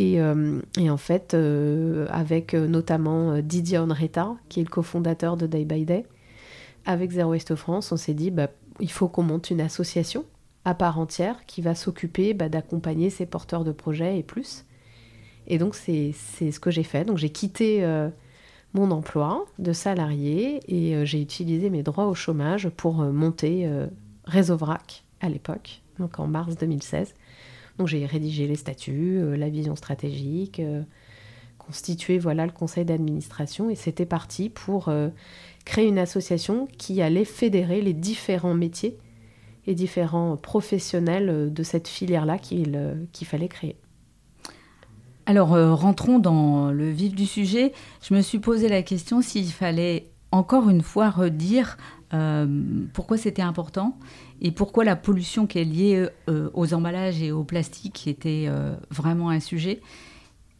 Euh, 0.00 0.60
et, 0.78 0.90
en 0.90 0.96
fait, 0.96 1.34
euh, 1.34 2.06
avec 2.10 2.54
euh, 2.54 2.66
notamment 2.66 3.38
Didier 3.40 3.78
Onreta, 3.78 4.34
qui 4.48 4.60
est 4.60 4.64
le 4.64 4.68
cofondateur 4.68 5.36
de 5.36 5.46
Day 5.46 5.64
by 5.64 5.84
Day, 5.84 6.06
avec 6.84 7.10
Zero 7.12 7.30
Waste 7.30 7.54
France, 7.54 7.92
on 7.92 7.96
s'est 7.96 8.14
dit, 8.14 8.30
bah, 8.30 8.48
il 8.80 8.90
faut 8.90 9.08
qu'on 9.08 9.22
monte 9.22 9.50
une 9.50 9.60
association 9.60 10.24
à 10.64 10.74
part 10.74 10.98
entière 10.98 11.44
qui 11.46 11.60
va 11.60 11.74
s'occuper 11.74 12.34
bah, 12.34 12.48
d'accompagner 12.48 13.10
ces 13.10 13.26
porteurs 13.26 13.64
de 13.64 13.72
projets 13.72 14.18
et 14.18 14.22
plus. 14.22 14.64
Et 15.46 15.58
donc, 15.58 15.74
c'est 15.74 16.12
ce 16.12 16.60
que 16.60 16.70
j'ai 16.70 16.84
fait. 16.84 17.04
Donc, 17.04 17.18
j'ai 17.18 17.30
quitté 17.30 17.84
mon 18.74 18.92
emploi 18.92 19.44
de 19.58 19.72
salarié 19.72 20.60
et 20.68 21.04
j'ai 21.04 21.20
utilisé 21.20 21.68
mes 21.68 21.82
droits 21.82 22.06
au 22.06 22.14
chômage 22.14 22.68
pour 22.68 22.94
monter 22.94 23.68
Réseau 24.24 24.56
Vrac 24.56 25.02
à 25.20 25.28
l'époque, 25.28 25.82
donc 25.98 26.20
en 26.20 26.28
mars 26.28 26.56
2016. 26.56 27.12
J'ai 27.86 28.06
rédigé 28.06 28.46
les 28.46 28.56
statuts, 28.56 29.18
euh, 29.18 29.36
la 29.36 29.48
vision 29.48 29.76
stratégique, 29.76 30.60
euh, 30.60 30.82
constitué 31.58 32.18
voilà 32.18 32.46
le 32.46 32.52
conseil 32.52 32.84
d'administration 32.84 33.70
et 33.70 33.74
c'était 33.74 34.06
parti 34.06 34.48
pour 34.48 34.88
euh, 34.88 35.08
créer 35.64 35.86
une 35.86 35.98
association 35.98 36.68
qui 36.78 37.02
allait 37.02 37.24
fédérer 37.24 37.80
les 37.82 37.92
différents 37.92 38.54
métiers 38.54 38.98
et 39.66 39.74
différents 39.74 40.36
professionnels 40.36 41.52
de 41.52 41.62
cette 41.62 41.86
filière-là 41.86 42.38
qu'il 42.38 42.96
fallait 43.24 43.48
créer. 43.48 43.76
Alors 45.24 45.50
rentrons 45.50 46.18
dans 46.18 46.72
le 46.72 46.90
vif 46.90 47.14
du 47.14 47.26
sujet. 47.26 47.72
Je 48.02 48.12
me 48.12 48.22
suis 48.22 48.40
posé 48.40 48.68
la 48.68 48.82
question 48.82 49.22
s'il 49.22 49.52
fallait 49.52 50.11
encore 50.32 50.68
une 50.68 50.82
fois 50.82 51.10
redire 51.10 51.76
pourquoi 52.92 53.16
c'était 53.16 53.40
important 53.40 53.96
et 54.42 54.50
pourquoi 54.50 54.84
la 54.84 54.96
pollution 54.96 55.46
qui 55.46 55.60
est 55.60 55.64
liée 55.64 56.08
euh, 56.28 56.50
aux 56.52 56.74
emballages 56.74 57.22
et 57.22 57.30
au 57.30 57.44
plastique 57.44 58.06
était 58.08 58.46
euh, 58.48 58.74
vraiment 58.90 59.30
un 59.30 59.40
sujet. 59.40 59.80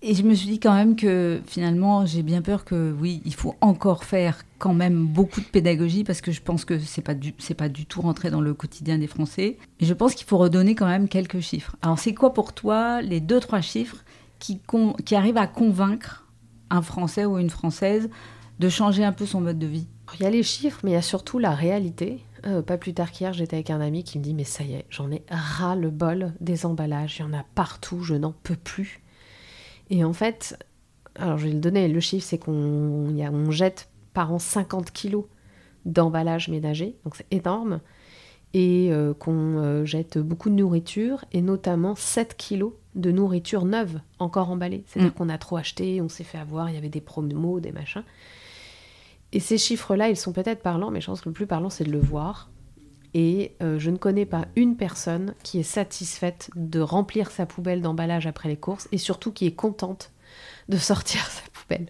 Et 0.02 0.14
je 0.14 0.22
me 0.22 0.34
suis 0.34 0.48
dit 0.48 0.60
quand 0.60 0.74
même 0.74 0.96
que 0.96 1.40
finalement, 1.46 2.06
j'ai 2.06 2.22
bien 2.22 2.42
peur 2.42 2.64
que 2.64 2.92
oui, 2.98 3.22
il 3.24 3.34
faut 3.34 3.54
encore 3.60 4.04
faire 4.04 4.42
quand 4.58 4.74
même 4.74 5.06
beaucoup 5.06 5.40
de 5.40 5.46
pédagogie 5.46 6.04
parce 6.04 6.20
que 6.20 6.32
je 6.32 6.40
pense 6.40 6.64
que 6.64 6.78
c'est 6.78 7.02
pas 7.02 7.14
pas 7.56 7.68
du 7.68 7.86
tout 7.86 8.00
rentré 8.00 8.30
dans 8.30 8.40
le 8.40 8.54
quotidien 8.54 8.98
des 8.98 9.06
Français. 9.06 9.58
Et 9.78 9.84
je 9.84 9.94
pense 9.94 10.14
qu'il 10.14 10.26
faut 10.26 10.38
redonner 10.38 10.74
quand 10.74 10.88
même 10.88 11.08
quelques 11.08 11.40
chiffres. 11.40 11.76
Alors 11.82 11.98
c'est 11.98 12.14
quoi 12.14 12.34
pour 12.34 12.52
toi 12.52 13.02
les 13.02 13.20
deux 13.20 13.38
trois 13.38 13.60
chiffres 13.60 14.04
qui 14.38 14.60
qui 15.04 15.14
arrivent 15.14 15.36
à 15.36 15.46
convaincre 15.46 16.26
un 16.70 16.82
Français 16.82 17.24
ou 17.24 17.38
une 17.38 17.50
Française 17.50 18.08
de 18.58 18.68
changer 18.68 19.04
un 19.04 19.12
peu 19.12 19.26
son 19.26 19.40
mode 19.40 19.58
de 19.58 19.66
vie 19.66 19.86
Il 20.14 20.22
y 20.22 20.26
a 20.26 20.30
les 20.30 20.42
chiffres, 20.42 20.80
mais 20.84 20.90
il 20.92 20.94
y 20.94 20.96
a 20.96 21.02
surtout 21.02 21.38
la 21.38 21.50
réalité. 21.52 22.20
Euh, 22.46 22.62
pas 22.62 22.76
plus 22.76 22.94
tard 22.94 23.12
qu'hier, 23.12 23.32
j'étais 23.32 23.56
avec 23.56 23.70
un 23.70 23.80
ami 23.80 24.04
qui 24.04 24.18
me 24.18 24.24
dit 24.24 24.34
Mais 24.34 24.44
ça 24.44 24.64
y 24.64 24.74
est, 24.74 24.86
j'en 24.90 25.10
ai 25.10 25.22
ras 25.30 25.76
le 25.76 25.90
bol 25.90 26.32
des 26.40 26.66
emballages. 26.66 27.18
Il 27.18 27.22
y 27.22 27.24
en 27.24 27.32
a 27.32 27.44
partout, 27.54 28.02
je 28.02 28.14
n'en 28.14 28.32
peux 28.42 28.56
plus. 28.56 29.02
Et 29.90 30.04
en 30.04 30.12
fait, 30.12 30.56
alors 31.16 31.38
je 31.38 31.46
vais 31.46 31.52
le 31.52 31.60
donner, 31.60 31.88
le 31.88 32.00
chiffre 32.00 32.26
c'est 32.26 32.38
qu'on 32.38 32.52
on 32.52 33.50
jette 33.50 33.88
par 34.14 34.32
an 34.32 34.38
50 34.38 34.90
kilos 34.90 35.24
d'emballage 35.84 36.48
ménager, 36.48 36.96
donc 37.04 37.16
c'est 37.16 37.26
énorme. 37.30 37.80
Et 38.54 38.88
euh, 38.92 39.14
qu'on 39.14 39.58
euh, 39.58 39.84
jette 39.86 40.18
beaucoup 40.18 40.50
de 40.50 40.54
nourriture, 40.54 41.24
et 41.32 41.40
notamment 41.40 41.94
7 41.94 42.36
kilos 42.36 42.72
de 42.94 43.10
nourriture 43.10 43.64
neuve, 43.64 44.00
encore 44.18 44.50
emballée. 44.50 44.84
C'est-à-dire 44.86 45.12
mm. 45.12 45.14
qu'on 45.14 45.28
a 45.30 45.38
trop 45.38 45.56
acheté, 45.56 46.02
on 46.02 46.10
s'est 46.10 46.24
fait 46.24 46.36
avoir, 46.36 46.68
il 46.68 46.74
y 46.74 46.78
avait 46.78 46.90
des 46.90 47.00
promos, 47.00 47.60
des 47.60 47.72
machins. 47.72 48.04
Et 49.32 49.40
ces 49.40 49.58
chiffres-là, 49.58 50.08
ils 50.08 50.16
sont 50.16 50.32
peut-être 50.32 50.62
parlants, 50.62 50.90
mais 50.90 51.00
je 51.00 51.06
pense 51.06 51.20
que 51.20 51.28
le 51.28 51.34
plus 51.34 51.46
parlant, 51.46 51.70
c'est 51.70 51.84
de 51.84 51.92
le 51.92 52.00
voir. 52.00 52.50
Et 53.14 53.54
euh, 53.62 53.78
je 53.78 53.90
ne 53.90 53.96
connais 53.96 54.26
pas 54.26 54.46
une 54.56 54.76
personne 54.76 55.34
qui 55.42 55.58
est 55.58 55.64
satisfaite 55.64 56.50
de 56.54 56.80
remplir 56.80 57.30
sa 57.30 57.46
poubelle 57.46 57.82
d'emballage 57.82 58.26
après 58.26 58.48
les 58.48 58.56
courses 58.56 58.88
et 58.90 58.98
surtout 58.98 59.32
qui 59.32 59.46
est 59.46 59.54
contente 59.54 60.12
de 60.68 60.76
sortir 60.78 61.24
sa 61.26 61.42
poubelle. 61.52 61.86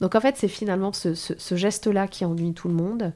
Donc 0.00 0.14
en 0.14 0.20
fait, 0.20 0.36
c'est 0.36 0.48
finalement 0.48 0.92
ce, 0.92 1.54
geste-là 1.56 2.08
qui 2.08 2.24
ennuie 2.24 2.52
tout 2.52 2.68
le 2.68 2.74
monde. 2.74 3.12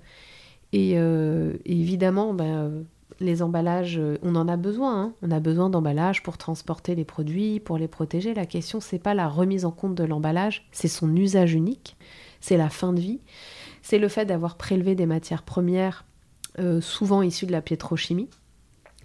Et, 0.72 0.92
euh, 0.96 1.54
évidemment, 1.64 2.34
ben, 2.34 2.84
les 3.20 3.42
emballages, 3.42 4.00
on 4.22 4.36
en 4.36 4.48
a 4.48 4.56
besoin. 4.56 5.02
Hein. 5.02 5.12
On 5.22 5.30
a 5.30 5.40
besoin 5.40 5.70
d'emballages 5.70 6.22
pour 6.22 6.38
transporter 6.38 6.94
les 6.94 7.04
produits, 7.04 7.58
pour 7.58 7.78
les 7.78 7.88
protéger. 7.88 8.34
La 8.34 8.46
question, 8.46 8.80
c'est 8.80 8.98
pas 8.98 9.14
la 9.14 9.28
remise 9.28 9.64
en 9.64 9.70
compte 9.70 9.94
de 9.94 10.04
l'emballage, 10.04 10.68
c'est 10.72 10.88
son 10.88 11.14
usage 11.16 11.54
unique, 11.54 11.96
c'est 12.40 12.56
la 12.56 12.68
fin 12.68 12.92
de 12.92 13.00
vie, 13.00 13.20
c'est 13.82 13.98
le 13.98 14.08
fait 14.08 14.26
d'avoir 14.26 14.56
prélevé 14.56 14.94
des 14.94 15.06
matières 15.06 15.42
premières 15.42 16.04
euh, 16.58 16.80
souvent 16.80 17.22
issus 17.22 17.46
de 17.46 17.52
la 17.52 17.62
pétrochimie, 17.62 18.28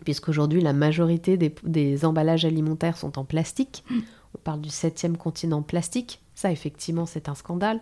puisqu'aujourd'hui 0.03 0.61
la 0.61 0.73
majorité 0.73 1.37
des, 1.37 2.05
emballages 2.05 2.45
alimentaires 2.45 2.97
sont 2.97 3.19
en 3.19 3.25
plastique. 3.25 3.83
Mm. 3.89 3.99
On 4.35 4.39
parle 4.39 4.61
du 4.61 4.69
septième 4.69 5.17
continent 5.17 5.61
plastique. 5.61 6.21
Ça, 6.33 6.51
effectivement, 6.51 7.05
c'est 7.05 7.29
un 7.29 7.35
scandale. 7.35 7.79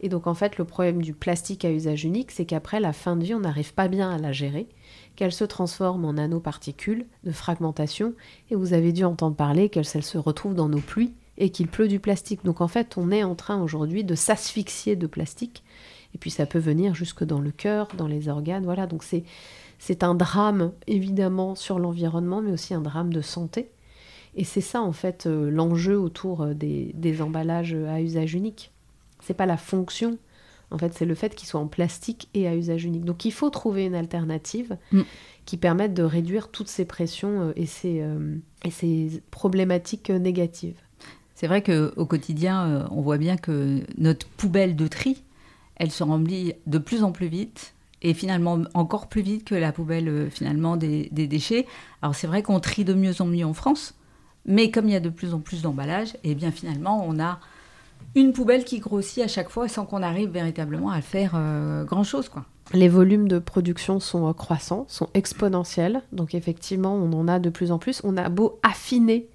Et 0.00 0.08
donc, 0.08 0.26
en 0.26 0.34
fait, 0.34 0.58
le 0.58 0.64
problème 0.64 1.02
du 1.02 1.14
plastique 1.14 1.64
à 1.64 1.70
usage 1.70 2.04
unique, 2.04 2.30
c'est 2.30 2.44
qu'après 2.44 2.80
la 2.80 2.92
fin 2.92 3.16
de 3.16 3.24
vie, 3.24 3.34
on 3.34 3.40
n'arrive 3.40 3.74
pas 3.74 3.88
bien 3.88 4.10
à 4.10 4.18
la 4.18 4.32
gérer, 4.32 4.68
qu'elle 5.16 5.32
se 5.32 5.44
transforme 5.44 6.04
en 6.04 6.14
nanoparticules 6.14 7.06
de 7.24 7.32
fragmentation. 7.32 8.14
Et 8.50 8.54
vous 8.54 8.72
avez 8.72 8.92
dû 8.92 9.04
entendre 9.04 9.36
parler 9.36 9.68
qu'elle 9.68 9.84
se 9.84 10.18
retrouve 10.18 10.54
dans 10.54 10.68
nos 10.68 10.80
pluies 10.80 11.12
et 11.38 11.50
qu'il 11.50 11.68
pleut 11.68 11.88
du 11.88 12.00
plastique. 12.00 12.44
Donc, 12.44 12.60
en 12.60 12.68
fait, 12.68 12.96
on 12.96 13.10
est 13.10 13.24
en 13.24 13.34
train 13.34 13.60
aujourd'hui 13.62 14.04
de 14.04 14.14
s'asphyxier 14.14 14.96
de 14.96 15.06
plastique 15.06 15.62
et 16.14 16.18
puis 16.18 16.30
ça 16.30 16.46
peut 16.46 16.58
venir 16.58 16.94
jusque 16.94 17.24
dans 17.24 17.40
le 17.40 17.50
cœur, 17.50 17.88
dans 17.96 18.06
les 18.06 18.28
organes. 18.28 18.64
Voilà, 18.64 18.86
donc 18.86 19.02
c'est, 19.02 19.24
c'est 19.78 20.02
un 20.02 20.14
drame 20.14 20.72
évidemment 20.86 21.54
sur 21.54 21.78
l'environnement, 21.78 22.42
mais 22.42 22.52
aussi 22.52 22.74
un 22.74 22.82
drame 22.82 23.12
de 23.12 23.22
santé. 23.22 23.70
Et 24.34 24.44
c'est 24.44 24.62
ça 24.62 24.80
en 24.80 24.92
fait 24.92 25.26
euh, 25.26 25.50
l'enjeu 25.50 25.98
autour 25.98 26.42
euh, 26.42 26.54
des, 26.54 27.22
emballages 27.22 27.74
à 27.74 28.00
usage 28.00 28.34
unique. 28.34 28.72
C'est 29.20 29.34
pas 29.34 29.46
la 29.46 29.56
fonction, 29.56 30.18
en 30.70 30.78
fait, 30.78 30.94
c'est 30.94 31.04
le 31.04 31.14
fait 31.14 31.34
qu'ils 31.34 31.48
soient 31.48 31.60
en 31.60 31.66
plastique 31.66 32.28
et 32.34 32.48
à 32.48 32.56
usage 32.56 32.84
unique. 32.84 33.04
Donc 33.04 33.24
il 33.24 33.32
faut 33.32 33.50
trouver 33.50 33.84
une 33.84 33.94
alternative 33.94 34.76
mm. 34.90 35.02
qui 35.44 35.56
permette 35.56 35.94
de 35.94 36.02
réduire 36.02 36.48
toutes 36.48 36.68
ces 36.68 36.84
pressions 36.84 37.48
euh, 37.48 37.52
et 37.56 37.66
ces, 37.66 38.04
et 38.64 38.70
ces 38.70 39.22
problématiques 39.30 40.10
négatives. 40.10 40.80
C'est 41.42 41.48
vrai 41.48 41.60
qu'au 41.60 42.06
quotidien, 42.06 42.86
on 42.92 43.00
voit 43.00 43.18
bien 43.18 43.36
que 43.36 43.80
notre 43.98 44.28
poubelle 44.28 44.76
de 44.76 44.86
tri, 44.86 45.24
elle 45.74 45.90
se 45.90 46.04
remplit 46.04 46.54
de 46.68 46.78
plus 46.78 47.02
en 47.02 47.10
plus 47.10 47.26
vite 47.26 47.74
et 48.00 48.14
finalement 48.14 48.60
encore 48.74 49.08
plus 49.08 49.22
vite 49.22 49.42
que 49.42 49.56
la 49.56 49.72
poubelle 49.72 50.08
euh, 50.08 50.30
finalement 50.30 50.76
des, 50.76 51.08
déchets. 51.10 51.66
Alors 52.00 52.14
c'est 52.14 52.28
vrai 52.28 52.44
qu'on 52.44 52.60
trie 52.60 52.84
de 52.84 52.94
mieux 52.94 53.20
en 53.20 53.26
mieux 53.26 53.44
en 53.44 53.54
France, 53.54 53.94
mais 54.46 54.70
comme 54.70 54.86
il 54.86 54.92
y 54.92 54.96
a 54.96 55.00
de 55.00 55.08
plus 55.08 55.34
en 55.34 55.40
plus 55.40 55.62
d'emballages, 55.62 56.14
et 56.22 56.30
eh 56.30 56.34
bien 56.36 56.52
finalement 56.52 57.04
on 57.04 57.18
a 57.18 57.40
une 58.14 58.32
poubelle 58.32 58.64
qui 58.64 58.78
grossit 58.78 59.24
à 59.24 59.26
chaque 59.26 59.48
fois 59.48 59.66
sans 59.66 59.84
qu'on 59.84 60.04
arrive 60.04 60.30
véritablement 60.30 60.90
à 60.90 61.00
faire 61.00 61.32
euh, 61.34 61.82
grand 61.82 62.04
chose 62.04 62.28
quoi. 62.28 62.44
Les 62.72 62.88
volumes 62.88 63.26
de 63.26 63.40
production 63.40 63.98
sont 63.98 64.28
euh, 64.28 64.32
croissants, 64.32 64.84
sont 64.86 65.08
exponentiels, 65.14 66.02
donc 66.12 66.36
effectivement 66.36 66.94
on 66.94 67.12
en 67.12 67.26
a 67.26 67.40
de 67.40 67.50
plus 67.50 67.72
en 67.72 67.78
plus. 67.78 68.00
On 68.04 68.16
a 68.16 68.28
beau 68.28 68.60
affiner 68.62 69.28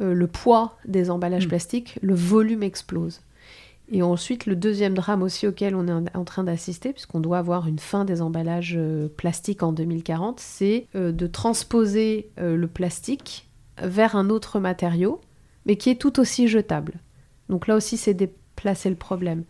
le 0.00 0.26
poids 0.26 0.76
des 0.86 1.10
emballages 1.10 1.46
mm. 1.46 1.48
plastiques, 1.48 1.98
le 2.02 2.14
volume 2.14 2.62
explose. 2.62 3.20
Et 3.92 4.02
ensuite, 4.02 4.46
le 4.46 4.54
deuxième 4.54 4.94
drame 4.94 5.22
aussi 5.22 5.48
auquel 5.48 5.74
on 5.74 5.88
est 5.88 6.16
en 6.16 6.24
train 6.24 6.44
d'assister, 6.44 6.92
puisqu'on 6.92 7.18
doit 7.18 7.38
avoir 7.38 7.66
une 7.66 7.80
fin 7.80 8.04
des 8.04 8.22
emballages 8.22 8.76
euh, 8.78 9.08
plastiques 9.08 9.64
en 9.64 9.72
2040, 9.72 10.38
c'est 10.38 10.86
euh, 10.94 11.10
de 11.10 11.26
transposer 11.26 12.30
euh, 12.38 12.56
le 12.56 12.68
plastique 12.68 13.48
vers 13.82 14.14
un 14.14 14.30
autre 14.30 14.60
matériau, 14.60 15.20
mais 15.66 15.76
qui 15.76 15.90
est 15.90 16.00
tout 16.00 16.20
aussi 16.20 16.46
jetable. 16.46 17.00
Donc 17.48 17.66
là 17.66 17.74
aussi, 17.74 17.96
c'est 17.96 18.14
déplacer 18.14 18.90
le 18.90 18.96
problème. 18.96 19.42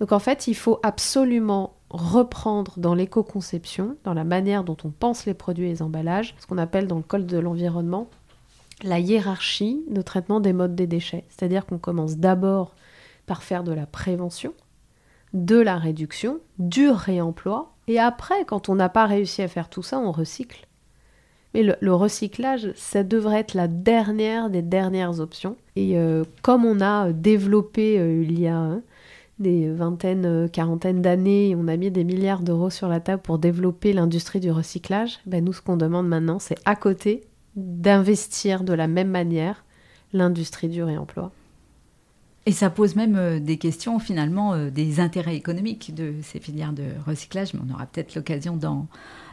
Donc 0.00 0.12
en 0.12 0.18
fait, 0.18 0.48
il 0.48 0.54
faut 0.54 0.78
absolument 0.82 1.76
reprendre 1.88 2.74
dans 2.76 2.94
l'éco-conception, 2.94 3.96
dans 4.04 4.14
la 4.14 4.24
manière 4.24 4.64
dont 4.64 4.76
on 4.84 4.90
pense 4.90 5.24
les 5.24 5.34
produits 5.34 5.66
et 5.66 5.70
les 5.70 5.82
emballages, 5.82 6.34
ce 6.38 6.46
qu'on 6.46 6.58
appelle 6.58 6.86
dans 6.86 6.96
le 6.96 7.02
code 7.02 7.26
de 7.26 7.38
l'environnement 7.38 8.10
la 8.82 8.98
hiérarchie 8.98 9.82
de 9.88 10.02
traitement 10.02 10.40
des 10.40 10.52
modes 10.52 10.74
des 10.74 10.86
déchets. 10.86 11.24
C'est-à-dire 11.28 11.66
qu'on 11.66 11.78
commence 11.78 12.16
d'abord 12.16 12.74
par 13.26 13.42
faire 13.42 13.64
de 13.64 13.72
la 13.72 13.86
prévention, 13.86 14.52
de 15.32 15.56
la 15.56 15.78
réduction, 15.78 16.40
du 16.58 16.90
réemploi, 16.90 17.72
et 17.88 17.98
après, 17.98 18.44
quand 18.44 18.68
on 18.68 18.74
n'a 18.74 18.88
pas 18.88 19.06
réussi 19.06 19.42
à 19.42 19.48
faire 19.48 19.68
tout 19.68 19.82
ça, 19.82 19.98
on 19.98 20.12
recycle. 20.12 20.66
Mais 21.54 21.62
le, 21.62 21.94
recyclage, 21.94 22.72
ça 22.76 23.02
devrait 23.02 23.40
être 23.40 23.54
la 23.54 23.68
dernière 23.68 24.48
des 24.48 24.62
dernières 24.62 25.20
options. 25.20 25.56
Et 25.76 25.98
euh, 25.98 26.24
comme 26.40 26.64
on 26.64 26.80
a 26.80 27.12
développé 27.12 27.98
euh, 27.98 28.22
il 28.22 28.40
y 28.40 28.46
a 28.46 28.56
hein, 28.56 28.82
des 29.38 29.68
vingtaines, 29.68 30.24
euh, 30.24 30.48
quarantaines 30.48 31.02
d'années, 31.02 31.54
on 31.58 31.68
a 31.68 31.76
mis 31.76 31.90
des 31.90 32.04
milliards 32.04 32.40
d'euros 32.40 32.70
sur 32.70 32.88
la 32.88 33.00
table 33.00 33.20
pour 33.20 33.38
développer 33.38 33.92
l'industrie 33.92 34.40
du 34.40 34.50
recyclage, 34.50 35.18
ben 35.26 35.44
nous, 35.44 35.52
ce 35.52 35.60
qu'on 35.60 35.76
demande 35.76 36.08
maintenant, 36.08 36.38
c'est 36.38 36.58
à 36.64 36.74
côté 36.74 37.24
d'investir 37.56 38.64
de 38.64 38.72
la 38.72 38.86
même 38.86 39.10
manière 39.10 39.64
l'industrie 40.12 40.68
du 40.68 40.82
réemploi. 40.82 41.32
Et 42.44 42.52
ça 42.52 42.70
pose 42.70 42.96
même 42.96 43.16
euh, 43.16 43.38
des 43.38 43.56
questions 43.56 43.98
finalement 43.98 44.54
euh, 44.54 44.70
des 44.70 44.98
intérêts 44.98 45.36
économiques 45.36 45.94
de 45.94 46.14
ces 46.22 46.40
filières 46.40 46.72
de 46.72 46.84
recyclage, 47.06 47.54
mais 47.54 47.60
on 47.68 47.72
aura 47.72 47.86
peut-être 47.86 48.14
l'occasion 48.16 48.56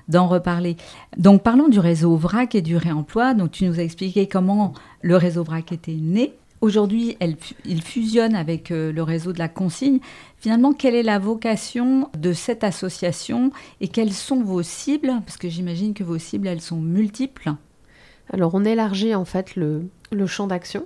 d'en 0.08 0.28
reparler. 0.28 0.78
Donc 1.18 1.42
parlons 1.42 1.70
du 1.70 1.80
réseau 1.80 2.16
VRAC 2.16 2.54
et 2.56 2.62
du 2.62 2.78
réemploi. 2.78 3.34
Donc 3.34 3.52
tu 3.52 3.66
nous 3.66 3.80
as 3.80 3.84
expliqué 3.84 4.28
comment 4.28 4.74
le 5.02 5.16
réseau 5.16 5.44
VRAC 5.44 5.72
était 5.72 5.94
né. 5.94 6.34
Aujourd'hui, 6.62 7.18
il 7.66 7.82
fusionne 7.82 8.36
avec 8.36 8.70
euh, 8.70 8.92
le 8.92 9.02
réseau 9.02 9.32
de 9.32 9.40
la 9.40 9.48
consigne. 9.48 10.00
Finalement, 10.38 10.74
quelle 10.74 10.94
est 10.94 11.04
la 11.04 11.18
vocation 11.18 12.10
de 12.18 12.34
cette 12.34 12.66
association 12.66 13.52
et 13.80 13.88
quelles 13.88 14.14
sont 14.14 14.44
vos 14.44 14.62
cibles? 14.62 15.14
Parce 15.26 15.38
que 15.38 15.50
j'imagine 15.50 15.94
que 15.94 16.04
vos 16.04 16.18
cibles, 16.18 16.48
elles 16.48 16.62
sont 16.62 16.82
multiples. 16.82 17.54
Alors, 18.32 18.54
on 18.54 18.64
élargit 18.64 19.16
en 19.16 19.26
fait 19.26 19.56
le, 19.56 19.90
champ 20.28 20.48
d'action. 20.48 20.86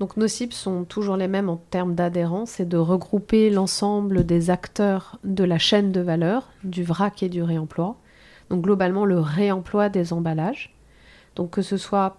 Donc 0.00 0.16
nos 0.16 0.26
cibles 0.26 0.52
sont 0.52 0.84
toujours 0.84 1.16
les 1.16 1.28
mêmes 1.28 1.48
en 1.48 1.56
termes 1.56 1.94
d'adhérence, 1.94 2.52
c'est 2.52 2.68
de 2.68 2.76
regrouper 2.76 3.50
l'ensemble 3.50 4.26
des 4.26 4.50
acteurs 4.50 5.18
de 5.22 5.44
la 5.44 5.58
chaîne 5.58 5.92
de 5.92 6.00
valeur, 6.00 6.50
du 6.64 6.82
vrac 6.82 7.22
et 7.22 7.28
du 7.28 7.42
réemploi. 7.42 7.96
Donc 8.50 8.62
globalement 8.62 9.04
le 9.04 9.20
réemploi 9.20 9.88
des 9.88 10.12
emballages. 10.12 10.74
Donc 11.36 11.50
que 11.50 11.62
ce 11.62 11.76
soit 11.76 12.16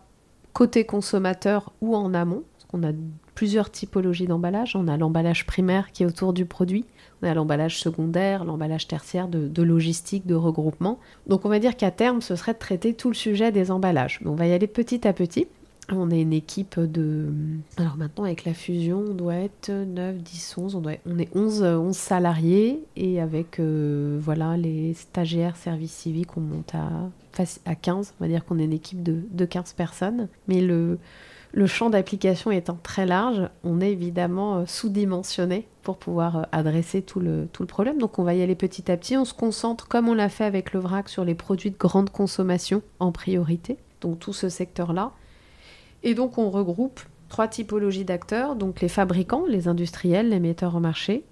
côté 0.53 0.85
consommateur 0.85 1.73
ou 1.81 1.95
en 1.95 2.13
amont, 2.13 2.43
parce 2.53 2.65
qu'on 2.65 2.83
a 2.83 2.93
plusieurs 3.35 3.71
typologies 3.71 4.27
d'emballage. 4.27 4.75
On 4.75 4.87
a 4.87 4.97
l'emballage 4.97 5.45
primaire 5.45 5.91
qui 5.91 6.03
est 6.03 6.05
autour 6.05 6.33
du 6.33 6.45
produit, 6.45 6.85
on 7.21 7.27
a 7.27 7.33
l'emballage 7.33 7.79
secondaire, 7.79 8.43
l'emballage 8.43 8.87
tertiaire 8.87 9.27
de, 9.27 9.63
logistique, 9.63 10.25
de 10.25 10.35
regroupement. 10.35 10.99
Donc 11.27 11.45
on 11.45 11.49
va 11.49 11.59
dire 11.59 11.75
qu'à 11.77 11.91
terme, 11.91 12.21
ce 12.21 12.35
serait 12.35 12.53
de 12.53 12.59
traiter 12.59 12.93
tout 12.93 13.09
le 13.09 13.15
sujet 13.15 13.51
des 13.51 13.71
emballages. 13.71 14.19
Mais 14.21 14.29
on 14.29 14.35
va 14.35 14.47
y 14.47 14.53
aller 14.53 14.67
petit 14.67 15.07
à 15.07 15.13
petit. 15.13 15.47
On 15.89 16.09
est 16.11 16.21
une 16.21 16.31
équipe 16.31 16.79
de. 16.79 17.27
Alors 17.77 17.97
maintenant, 17.97 18.23
avec 18.23 18.45
la 18.45 18.53
fusion, 18.53 19.03
on 19.09 19.13
doit 19.13 19.35
être 19.35 19.69
9, 19.69 20.17
10, 20.17 20.57
11. 20.57 20.75
On, 20.75 20.79
doit... 20.79 20.93
on 21.05 21.19
est 21.19 21.35
11, 21.35 21.61
11 21.61 21.95
salariés 21.95 22.79
et 22.95 23.19
avec 23.19 23.59
euh, 23.59 24.17
voilà, 24.21 24.55
les 24.55 24.93
stagiaires 24.93 25.57
services 25.57 25.91
civiques, 25.91 26.37
on 26.37 26.41
monte 26.41 26.73
à, 26.73 27.09
à 27.65 27.75
15. 27.75 28.13
On 28.17 28.23
va 28.23 28.29
dire 28.29 28.45
qu'on 28.45 28.59
est 28.59 28.63
une 28.63 28.73
équipe 28.73 29.03
de, 29.03 29.23
de 29.29 29.45
15 29.45 29.73
personnes. 29.73 30.29
Mais 30.47 30.61
le, 30.61 30.99
le 31.53 31.67
champ 31.67 31.91
d'application 31.91 32.50
étant 32.50 32.79
très 32.81 33.05
large, 33.05 33.48
on 33.63 33.79
est 33.79 33.91
évidemment 33.91 34.57
euh, 34.57 34.63
sous-dimensionné 34.65 35.67
pour 35.83 35.98
pouvoir 35.98 36.38
euh, 36.38 36.41
adresser 36.51 37.03
tout 37.03 37.19
le, 37.19 37.48
tout 37.53 37.62
le 37.62 37.67
problème. 37.67 38.00
Donc 38.00 38.17
on 38.17 38.24
va 38.24 38.33
y 38.33 38.41
aller 38.41 38.55
petit 38.55 38.91
à 38.91 38.98
petit. 38.98 39.15
On 39.15 39.24
se 39.24 39.36
concentre, 39.36 39.88
comme 39.88 40.10
on 40.10 40.15
l'a 40.15 40.29
fait 40.29 40.45
avec 40.45 40.74
le 40.74 40.79
VRAC, 40.79 41.10
sur 41.10 41.24
les 41.24 41.36
produits 41.36 41.69
de 41.69 41.77
grande 41.77 42.10
consommation 42.10 42.81
en 43.00 43.12
priorité. 43.12 43.77
Donc 44.01 44.19
tout 44.19 44.33
ce 44.33 44.50
secteur-là. 44.50 45.12
Et 46.01 46.15
donc 46.15 46.39
on 46.39 46.50
regroupe 46.50 47.00
trois 47.29 47.48
typologies 47.48 48.03
d'acteurs, 48.03 48.55
donc 48.55 48.81
les 48.81 48.89
fabricants, 48.89 49.45
les 49.48 49.67
industriels, 49.67 50.29
les 50.29 50.39
metteurs 50.39 50.75
en 50.75 50.79
marché, 50.79 51.24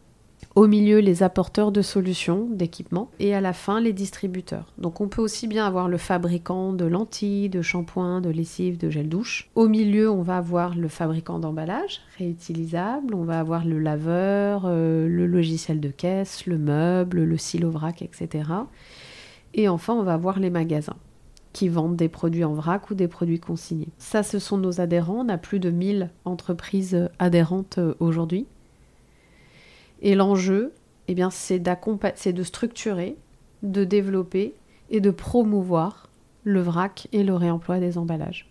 au 0.56 0.68
milieu 0.68 1.00
les 1.00 1.24
apporteurs 1.24 1.72
de 1.72 1.82
solutions, 1.82 2.48
d'équipements, 2.50 3.10
et 3.20 3.34
à 3.34 3.42
la 3.42 3.54
fin 3.54 3.80
les 3.80 3.94
distributeurs. 3.94 4.74
Donc 4.78 5.02
on 5.02 5.08
peut 5.08 5.22
aussi 5.22 5.48
bien 5.48 5.66
avoir 5.66 5.88
le 5.88 5.98
fabricant 5.98 6.74
de 6.74 6.86
lentilles, 6.86 7.50
de 7.50 7.62
shampoings, 7.62 8.22
de 8.22 8.30
lessive, 8.30 8.78
de 8.78 8.90
gel 8.90 9.10
douche. 9.10 9.50
Au 9.56 9.68
milieu, 9.68 10.12
on 10.12 10.22
va 10.22 10.38
avoir 10.38 10.76
le 10.76 10.88
fabricant 10.88 11.40
d'emballage 11.40 12.02
réutilisable, 12.18 13.16
on 13.16 13.24
va 13.24 13.40
avoir 13.40 13.66
le 13.66 13.80
laveur, 13.80 14.64
euh, 14.66 15.08
le 15.08 15.26
logiciel 15.28 15.80
de 15.80 15.90
caisse, 15.90 16.46
le 16.46 16.58
meuble, 16.58 17.24
le 17.24 17.38
silo 17.38 17.70
vrac, 17.70 18.02
etc. 18.02 18.44
Et 19.54 19.68
enfin, 19.68 19.94
on 19.94 20.04
va 20.04 20.14
avoir 20.14 20.40
les 20.40 20.50
magasins 20.50 20.98
qui 21.54 21.68
vendent 21.68 21.98
des 21.98 22.08
produits 22.08 22.46
en 22.46 22.54
vrac 22.54 22.90
ou 22.92 22.96
des 22.96 23.08
produits 23.08 23.40
consignés. 23.40 23.90
Ça, 23.98 24.24
ce 24.24 24.40
sont 24.40 24.58
nos 24.58 24.80
adhérents. 24.80 25.26
On 25.26 25.30
a 25.30 25.38
plus 25.38 25.60
de 25.60 25.70
1000 25.70 26.10
entreprises 26.26 27.10
adhérentes 27.20 27.78
euh, 27.78 27.94
aujourd'hui. 28.00 28.48
Et 30.02 30.16
l'enjeu, 30.16 30.74
eh 31.08 31.16
bien, 31.16 31.30
c'est, 31.30 31.60
de 31.60 32.44
structurer 32.44 33.18
de 33.64 33.84
développer 33.84 34.56
et 34.90 35.02
de 35.02 35.12
promouvoir 35.12 36.10
le 36.44 36.62
vrac 36.62 37.08
et 37.12 37.24
le 37.24 37.36
réemploi 37.36 37.80
des 37.80 37.98
emballages. 37.98 38.50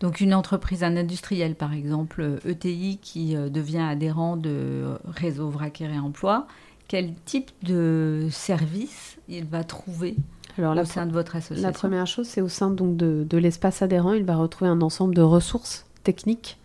Donc 0.00 0.20
une 0.20 0.34
entreprise, 0.34 0.84
un 0.84 0.96
industriel 0.96 1.54
par 1.54 1.72
exemple, 1.72 2.38
ETI 2.44 2.98
qui 3.00 3.36
euh, 3.36 3.48
devient 3.48 3.78
adhérent 3.78 4.36
de 4.36 4.98
réseau 5.06 5.48
vrac 5.48 5.80
et 5.80 5.86
réemploi, 5.86 6.46
quel 6.88 7.14
type 7.24 7.50
de 7.62 8.28
service 8.30 9.16
il 9.28 9.46
va 9.46 9.64
trouver 9.64 10.16
Alors, 10.58 10.76
au 10.76 10.84
sein 10.84 11.06
de 11.06 11.12
votre 11.12 11.36
association? 11.36 11.66
La 11.66 11.72
première 11.72 12.06
chose, 12.06 12.26
c'est 12.26 12.40
au 12.40 12.48
sein 12.48 12.70
donc 12.70 12.96
de, 12.96 13.26
de 13.28 13.38
l'espace 13.38 13.82
adhérent, 13.82 14.12
il 14.12 14.24
va 14.24 14.36
retrouver 14.36 14.70
un 14.70 14.82
ensemble 14.82 15.14
de 15.14 15.22
ressources 15.22 15.86
techniques, 16.02 16.58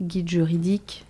guide 0.00 0.28
juridique, 0.28 1.04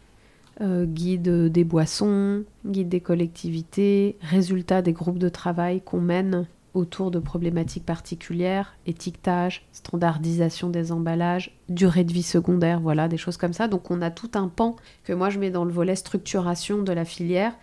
euh, 0.61 0.85
guide 0.85 1.51
des 1.51 1.65
boissons, 1.65 2.45
guide 2.67 2.89
des 2.89 3.01
collectivités, 3.01 4.17
résultats 4.21 4.83
des 4.83 4.93
groupes 4.93 5.19
de 5.19 5.29
travail 5.29 5.81
qu'on 5.81 6.01
mène 6.01 6.47
autour 6.75 7.11
de 7.11 7.19
problématiques 7.19 7.87
particulières, 7.87 8.77
étiquetage, 8.87 9.67
standardisation 9.73 10.71
des 10.71 10.93
emballages, 10.93 11.57
durée 11.69 12.05
de 12.05 12.13
vie 12.13 12.23
secondaire, 12.23 12.81
voilà, 12.81 13.09
des 13.09 13.17
choses 13.17 13.37
comme 13.37 13.53
ça. 13.53 13.69
Donc 13.69 13.91
on 13.91 14.03
a 14.03 14.11
tout 14.11 14.31
un 14.35 14.49
pan 14.49 14.77
que 15.05 15.13
moi 15.13 15.31
je 15.31 15.39
mets 15.39 15.51
dans 15.51 15.65
le 15.65 15.73
volet 15.73 15.97
structuration 15.97 16.83
de 16.83 16.93
la 16.93 17.05
filière, 17.05 17.55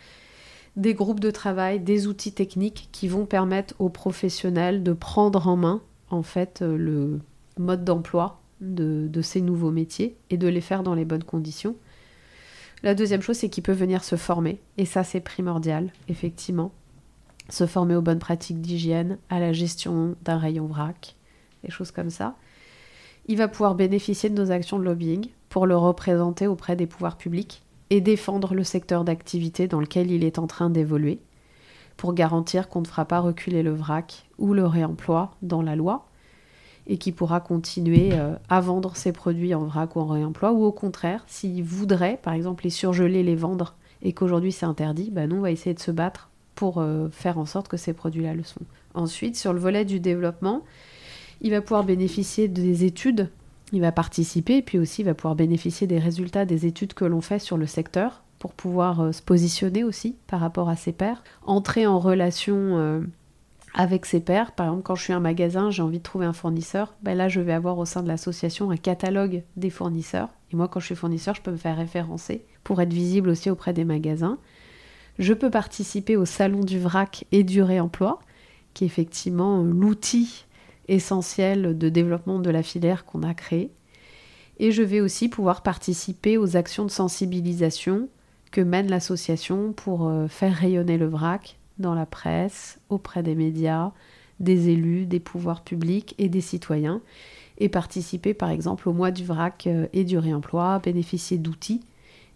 des 0.75 0.93
groupes 0.93 1.19
de 1.19 1.31
travail, 1.31 1.79
des 1.79 2.07
outils 2.07 2.33
techniques 2.33 2.89
qui 2.91 3.07
vont 3.07 3.25
permettre 3.25 3.73
aux 3.79 3.89
professionnels 3.89 4.83
de 4.83 4.93
prendre 4.93 5.47
en 5.47 5.55
main 5.55 5.81
en 6.09 6.23
fait 6.23 6.61
euh, 6.61 6.77
le 6.77 7.19
mode 7.57 7.83
d'emploi 7.83 8.41
de, 8.61 9.07
de 9.07 9.21
ces 9.21 9.41
nouveaux 9.41 9.71
métiers 9.71 10.17
et 10.29 10.37
de 10.37 10.47
les 10.47 10.61
faire 10.61 10.83
dans 10.83 10.95
les 10.95 11.05
bonnes 11.05 11.23
conditions. 11.23 11.75
La 12.83 12.95
deuxième 12.95 13.21
chose, 13.21 13.37
c'est 13.37 13.49
qu'il 13.49 13.63
peut 13.63 13.71
venir 13.71 14.03
se 14.03 14.15
former. 14.15 14.59
Et 14.77 14.85
ça, 14.85 15.03
c'est 15.03 15.19
primordial, 15.19 15.91
effectivement 16.07 16.71
se 17.49 17.65
former 17.65 17.95
aux 17.95 18.01
bonnes 18.01 18.19
pratiques 18.19 18.61
d'hygiène, 18.61 19.17
à 19.29 19.39
la 19.39 19.53
gestion 19.53 20.15
d'un 20.23 20.37
rayon 20.37 20.65
vrac, 20.65 21.15
des 21.63 21.71
choses 21.71 21.91
comme 21.91 22.09
ça. 22.09 22.35
Il 23.27 23.37
va 23.37 23.47
pouvoir 23.47 23.75
bénéficier 23.75 24.29
de 24.29 24.41
nos 24.41 24.51
actions 24.51 24.79
de 24.79 24.83
lobbying 24.83 25.27
pour 25.49 25.65
le 25.65 25.75
représenter 25.75 26.47
auprès 26.47 26.75
des 26.75 26.87
pouvoirs 26.87 27.17
publics 27.17 27.63
et 27.89 28.01
défendre 28.01 28.53
le 28.53 28.63
secteur 28.63 29.03
d'activité 29.03 29.67
dans 29.67 29.79
lequel 29.79 30.11
il 30.11 30.23
est 30.23 30.39
en 30.39 30.47
train 30.47 30.69
d'évoluer, 30.69 31.19
pour 31.95 32.13
garantir 32.13 32.69
qu'on 32.69 32.81
ne 32.81 32.87
fera 32.87 33.05
pas 33.05 33.19
reculer 33.19 33.63
le 33.63 33.73
vrac 33.73 34.27
ou 34.37 34.53
le 34.53 34.65
réemploi 34.65 35.31
dans 35.41 35.61
la 35.61 35.75
loi, 35.75 36.06
et 36.87 36.97
qui 36.97 37.11
pourra 37.11 37.39
continuer 37.39 38.11
euh, 38.13 38.33
à 38.49 38.61
vendre 38.61 38.95
ses 38.95 39.11
produits 39.11 39.53
en 39.53 39.65
vrac 39.65 39.95
ou 39.95 39.99
en 39.99 40.07
réemploi, 40.07 40.53
ou 40.53 40.63
au 40.63 40.71
contraire, 40.71 41.23
s'il 41.27 41.63
voudrait, 41.63 42.19
par 42.21 42.33
exemple, 42.33 42.63
les 42.63 42.69
surgeler, 42.69 43.23
les 43.23 43.35
vendre, 43.35 43.75
et 44.01 44.13
qu'aujourd'hui 44.13 44.51
c'est 44.51 44.65
interdit, 44.65 45.09
ben 45.11 45.29
nous 45.29 45.37
on 45.37 45.41
va 45.41 45.51
essayer 45.51 45.73
de 45.73 45.79
se 45.79 45.91
battre 45.91 46.29
pour 46.55 46.79
euh, 46.79 47.09
faire 47.11 47.37
en 47.37 47.45
sorte 47.45 47.67
que 47.67 47.77
ces 47.77 47.93
produits-là 47.93 48.33
le 48.33 48.43
sont. 48.43 48.61
Ensuite, 48.93 49.35
sur 49.35 49.53
le 49.53 49.59
volet 49.59 49.85
du 49.85 49.99
développement, 49.99 50.63
il 51.41 51.51
va 51.51 51.61
pouvoir 51.61 51.83
bénéficier 51.83 52.47
des 52.47 52.83
études, 52.83 53.29
il 53.73 53.81
va 53.81 53.91
participer, 53.91 54.57
et 54.57 54.61
puis 54.61 54.79
aussi 54.79 55.01
il 55.01 55.05
va 55.05 55.13
pouvoir 55.13 55.35
bénéficier 55.35 55.87
des 55.87 55.99
résultats 55.99 56.45
des 56.45 56.65
études 56.65 56.93
que 56.93 57.05
l'on 57.05 57.21
fait 57.21 57.39
sur 57.39 57.57
le 57.57 57.65
secteur 57.65 58.23
pour 58.39 58.53
pouvoir 58.53 59.01
euh, 59.01 59.11
se 59.11 59.21
positionner 59.21 59.83
aussi 59.83 60.15
par 60.27 60.39
rapport 60.39 60.69
à 60.69 60.75
ses 60.75 60.93
pairs, 60.93 61.23
entrer 61.45 61.85
en 61.85 61.99
relation 61.99 63.03
avec 63.77 64.07
ses 64.07 64.19
pairs. 64.19 64.51
Par 64.51 64.65
exemple, 64.65 64.81
quand 64.83 64.95
je 64.95 65.03
suis 65.03 65.13
un 65.13 65.19
magasin, 65.19 65.69
j'ai 65.69 65.83
envie 65.83 65.99
de 65.99 66.03
trouver 66.03 66.25
un 66.25 66.33
fournisseur, 66.33 66.95
ben 67.03 67.15
là 67.15 67.29
je 67.29 67.39
vais 67.39 67.53
avoir 67.53 67.77
au 67.77 67.85
sein 67.85 68.01
de 68.01 68.07
l'association 68.07 68.71
un 68.71 68.75
catalogue 68.75 69.43
des 69.55 69.69
fournisseurs. 69.69 70.29
Et 70.51 70.55
moi, 70.55 70.67
quand 70.67 70.79
je 70.79 70.87
suis 70.87 70.95
fournisseur, 70.95 71.35
je 71.35 71.41
peux 71.41 71.51
me 71.51 71.57
faire 71.57 71.77
référencer 71.77 72.43
pour 72.63 72.81
être 72.81 72.91
visible 72.91 73.29
aussi 73.29 73.49
auprès 73.51 73.73
des 73.73 73.85
magasins. 73.85 74.39
Je 75.19 75.33
peux 75.33 75.51
participer 75.51 76.17
au 76.17 76.25
salon 76.25 76.61
du 76.61 76.79
vrac 76.79 77.25
et 77.31 77.43
du 77.43 77.61
réemploi, 77.61 78.19
qui 78.73 78.83
est 78.83 78.87
effectivement 78.87 79.61
l'outil 79.61 80.45
essentiel 80.87 81.77
de 81.77 81.89
développement 81.89 82.39
de 82.39 82.49
la 82.49 82.63
filière 82.63 83.05
qu'on 83.05 83.23
a 83.23 83.33
créé. 83.33 83.71
Et 84.59 84.71
je 84.71 84.81
vais 84.81 85.01
aussi 85.01 85.29
pouvoir 85.29 85.61
participer 85.61 86.37
aux 86.39 86.57
actions 86.57 86.85
de 86.85 86.91
sensibilisation 86.91 88.09
que 88.51 88.61
mène 88.61 88.89
l'association 88.89 89.71
pour 89.73 90.07
euh, 90.07 90.27
faire 90.27 90.55
rayonner 90.55 90.97
le 90.97 91.07
vrac 91.07 91.57
dans 91.79 91.93
la 91.93 92.05
presse, 92.05 92.79
auprès 92.89 93.23
des 93.23 93.35
médias, 93.35 93.91
des 94.39 94.69
élus, 94.69 95.05
des 95.05 95.19
pouvoirs 95.19 95.61
publics 95.61 96.15
et 96.17 96.29
des 96.29 96.41
citoyens, 96.41 97.01
et 97.57 97.69
participer 97.69 98.33
par 98.33 98.49
exemple 98.49 98.87
au 98.87 98.93
mois 98.93 99.11
du 99.11 99.25
vrac 99.25 99.65
euh, 99.67 99.87
et 99.93 100.03
du 100.03 100.17
réemploi, 100.17 100.79
bénéficier 100.79 101.37
d'outils 101.37 101.81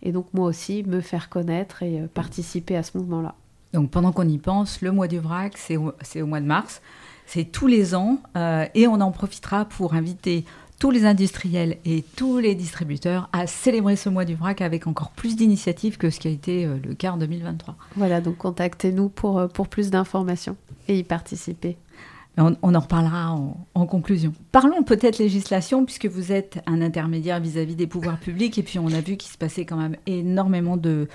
et 0.04 0.12
donc 0.12 0.27
moi 0.34 0.47
aussi 0.47 0.84
me 0.84 1.01
faire 1.01 1.30
connaître 1.30 1.84
et 1.84 2.01
euh, 2.01 2.08
participer 2.08 2.75
à 2.75 2.84
ce 2.84 2.97
mouvement-là. 2.97 3.36
Donc 3.73 3.89
pendant 3.89 4.12
qu'on 4.12 4.27
y 4.27 4.38
pense, 4.38 4.82
le 4.82 4.91
mois 4.91 5.08
du 5.08 5.19
vrac, 5.19 5.58
c'est 5.58 5.77
au, 5.77 5.93
au, 6.15 6.25
mois 6.25 6.41
de 6.41 6.45
mars, 6.45 6.82
c'est 7.25 7.45
tous 7.45 7.67
les 7.67 7.95
ans, 7.95 8.19
euh, 8.36 8.65
et 8.75 8.88
on 8.88 8.99
en 8.99 9.12
profitera 9.12 9.65
pour 9.65 9.93
inviter 9.93 10.43
tous 10.81 10.89
les 10.89 11.05
industriels 11.05 11.77
et 11.85 12.03
tous 12.15 12.39
les 12.39 12.55
distributeurs 12.55 13.29
à 13.33 13.45
célébrer 13.45 13.95
ce 13.95 14.09
mois 14.09 14.25
du 14.25 14.33
vrac 14.33 14.61
avec 14.61 14.87
encore 14.87 15.11
plus 15.11 15.35
d'initiatives 15.35 15.99
que 15.99 16.09
ce 16.09 16.19
qui 16.19 16.27
a 16.27 16.31
été 16.31 16.65
euh, 16.65 16.77
le 16.83 16.95
cas 16.95 17.11
en 17.11 17.17
2023. 17.17 17.75
Voilà, 17.97 18.19
donc 18.19 18.37
contactez-nous 18.37 19.09
pour, 19.09 19.47
pour 19.49 19.67
plus 19.67 19.91
d'informations 19.91 20.57
et 20.87 20.97
y 20.97 21.03
participer. 21.03 21.77
On, 22.37 22.55
en 22.63 22.79
reparlera 22.79 23.37
en, 23.75 23.85
conclusion. 23.85 24.33
Parlons 24.51 24.81
peut-être 24.81 25.19
législation, 25.19 25.85
puisque 25.85 26.07
vous 26.07 26.31
êtes 26.31 26.63
un 26.65 26.81
intermédiaire 26.81 27.39
vis-à-vis 27.39 27.75
des 27.75 27.85
pouvoirs 27.87 28.17
publics, 28.17 28.57
et 28.57 28.63
puis 28.63 28.79
on 28.79 28.87
a 28.87 29.01
vu 29.01 29.17
qu'il 29.17 29.31
se 29.31 29.37
passait 29.37 29.65
quand 29.65 29.75
même 29.75 29.97
énormément 30.07 30.77
de, 30.77 31.07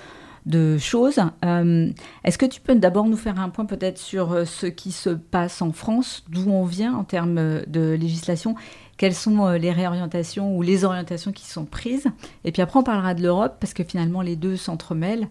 choses. 0.79 1.19
Euh, 1.43 1.91
est-ce 2.23 2.37
que 2.37 2.45
tu 2.45 2.61
peux 2.61 2.73
d'abord 2.75 3.07
nous 3.07 3.17
faire 3.17 3.37
un 3.37 3.49
point 3.49 3.65
peut-être 3.65 3.97
sur 3.97 4.31
euh, 4.31 4.45
ce 4.45 4.67
qui 4.67 4.93
se 4.93 5.09
passe 5.09 5.61
en 5.61 5.73
France, 5.73 6.23
d'où 6.29 6.49
on 6.49 6.63
vient 6.63 6.93
en 6.93 7.03
termes 7.03 7.65
de 7.67 7.97
législation 7.99 8.55
quelles 8.97 9.15
sont 9.15 9.45
euh, 9.45 9.57
les 9.57 9.71
réorientations 9.71 10.55
ou 10.55 10.61
les 10.61 10.83
orientations 10.83 11.31
qui 11.31 11.45
sont 11.45 11.65
prises. 11.65 12.07
Et 12.43 12.51
puis 12.51 12.61
après, 12.61 12.79
on 12.79 12.83
parlera 12.83 13.13
de 13.13 13.23
l'Europe, 13.23 13.57
parce 13.59 13.73
que 13.73 13.83
finalement, 13.83 14.21
les 14.21 14.35
deux 14.35 14.57
s'entremêlent 14.57 15.27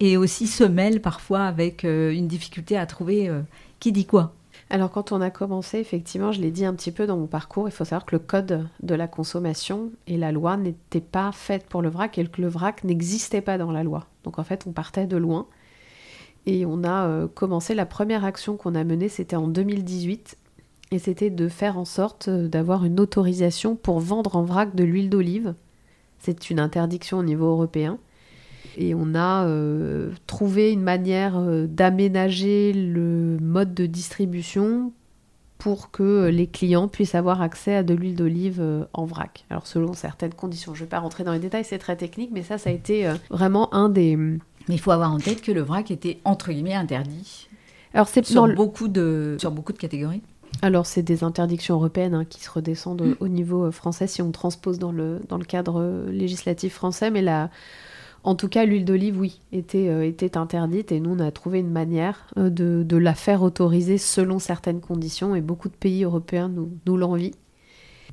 et 0.00 0.16
aussi 0.16 0.46
se 0.46 0.64
mêlent 0.64 1.02
parfois 1.02 1.42
avec 1.44 1.82
une 1.82 2.28
difficulté 2.28 2.76
à 2.78 2.86
trouver 2.86 3.28
qui 3.80 3.90
dit 3.90 4.06
quoi. 4.06 4.32
Alors 4.70 4.90
quand 4.90 5.12
on 5.12 5.20
a 5.20 5.30
commencé, 5.30 5.78
effectivement, 5.78 6.30
je 6.30 6.40
l'ai 6.40 6.50
dit 6.50 6.64
un 6.64 6.74
petit 6.74 6.92
peu 6.92 7.06
dans 7.06 7.16
mon 7.16 7.26
parcours, 7.26 7.68
il 7.68 7.72
faut 7.72 7.84
savoir 7.84 8.04
que 8.04 8.14
le 8.14 8.18
code 8.18 8.68
de 8.82 8.94
la 8.94 9.08
consommation 9.08 9.90
et 10.06 10.18
la 10.18 10.30
loi 10.30 10.56
n'étaient 10.56 11.00
pas 11.00 11.32
faites 11.32 11.66
pour 11.66 11.80
le 11.80 11.88
vrac 11.88 12.18
et 12.18 12.26
que 12.26 12.42
le 12.42 12.48
vrac 12.48 12.84
n'existait 12.84 13.40
pas 13.40 13.56
dans 13.56 13.72
la 13.72 13.82
loi. 13.82 14.06
Donc 14.24 14.38
en 14.38 14.44
fait, 14.44 14.66
on 14.66 14.72
partait 14.72 15.06
de 15.06 15.16
loin. 15.16 15.46
Et 16.44 16.66
on 16.66 16.84
a 16.84 17.06
euh, 17.06 17.28
commencé, 17.28 17.74
la 17.74 17.86
première 17.86 18.24
action 18.24 18.56
qu'on 18.56 18.74
a 18.74 18.84
menée, 18.84 19.08
c'était 19.08 19.36
en 19.36 19.48
2018. 19.48 20.36
Et 20.90 20.98
c'était 20.98 21.30
de 21.30 21.48
faire 21.48 21.78
en 21.78 21.84
sorte 21.84 22.28
euh, 22.28 22.48
d'avoir 22.48 22.84
une 22.84 22.98
autorisation 22.98 23.76
pour 23.76 24.00
vendre 24.00 24.36
en 24.36 24.42
vrac 24.42 24.74
de 24.74 24.84
l'huile 24.84 25.10
d'olive. 25.10 25.54
C'est 26.18 26.50
une 26.50 26.58
interdiction 26.58 27.18
au 27.18 27.22
niveau 27.22 27.46
européen 27.46 27.98
et 28.76 28.94
on 28.94 29.14
a 29.14 29.46
euh, 29.46 30.10
trouvé 30.26 30.72
une 30.72 30.82
manière 30.82 31.38
euh, 31.38 31.66
d'aménager 31.66 32.72
le 32.72 33.36
mode 33.40 33.74
de 33.74 33.86
distribution 33.86 34.92
pour 35.58 35.90
que 35.90 36.28
les 36.28 36.46
clients 36.46 36.88
puissent 36.88 37.16
avoir 37.16 37.42
accès 37.42 37.74
à 37.74 37.82
de 37.82 37.92
l'huile 37.92 38.14
d'olive 38.14 38.62
en 38.92 39.04
vrac. 39.06 39.44
Alors 39.50 39.66
selon 39.66 39.92
certaines 39.92 40.32
conditions. 40.32 40.72
Je 40.72 40.82
ne 40.82 40.84
vais 40.84 40.90
pas 40.90 41.00
rentrer 41.00 41.24
dans 41.24 41.32
les 41.32 41.40
détails, 41.40 41.64
c'est 41.64 41.78
très 41.78 41.96
technique, 41.96 42.30
mais 42.32 42.44
ça, 42.44 42.58
ça 42.58 42.70
a 42.70 42.72
été 42.72 43.12
vraiment 43.28 43.74
un 43.74 43.88
des... 43.88 44.14
Mais 44.16 44.38
il 44.68 44.78
faut 44.78 44.92
avoir 44.92 45.12
en 45.12 45.18
tête 45.18 45.42
que 45.42 45.50
le 45.50 45.62
vrac 45.62 45.90
était 45.90 46.20
entre 46.24 46.52
guillemets 46.52 46.74
interdit. 46.74 47.48
Alors 47.92 48.06
c'est 48.06 48.24
sur 48.24 48.54
beaucoup 48.54 48.86
de 48.86 49.36
sur 49.40 49.50
beaucoup 49.50 49.72
de 49.72 49.78
catégories. 49.78 50.22
Alors, 50.62 50.86
c'est 50.86 51.02
des 51.02 51.24
interdictions 51.24 51.76
européennes 51.76 52.14
hein, 52.14 52.24
qui 52.24 52.42
se 52.42 52.50
redescendent 52.50 53.02
mm. 53.02 53.16
au 53.20 53.28
niveau 53.28 53.70
français 53.70 54.06
si 54.06 54.22
on 54.22 54.32
transpose 54.32 54.78
dans 54.78 54.92
le, 54.92 55.20
dans 55.28 55.38
le 55.38 55.44
cadre 55.44 56.06
législatif 56.10 56.74
français, 56.74 57.10
mais 57.10 57.22
la, 57.22 57.50
en 58.24 58.34
tout 58.34 58.48
cas, 58.48 58.64
l'huile 58.64 58.84
d'olive, 58.84 59.18
oui, 59.18 59.40
était, 59.52 59.88
euh, 59.88 60.04
était 60.04 60.36
interdite 60.36 60.92
et 60.92 61.00
nous, 61.00 61.12
on 61.12 61.20
a 61.20 61.30
trouvé 61.30 61.60
une 61.60 61.70
manière 61.70 62.26
euh, 62.36 62.50
de, 62.50 62.96
la 62.96 63.14
faire 63.14 63.42
autoriser 63.42 63.98
selon 63.98 64.38
certaines 64.38 64.80
conditions 64.80 65.34
et 65.34 65.40
beaucoup 65.40 65.68
de 65.68 65.74
pays 65.74 66.04
européens 66.04 66.48
nous, 66.48 66.70
nous 66.86 66.96
l'envient. 66.96 67.30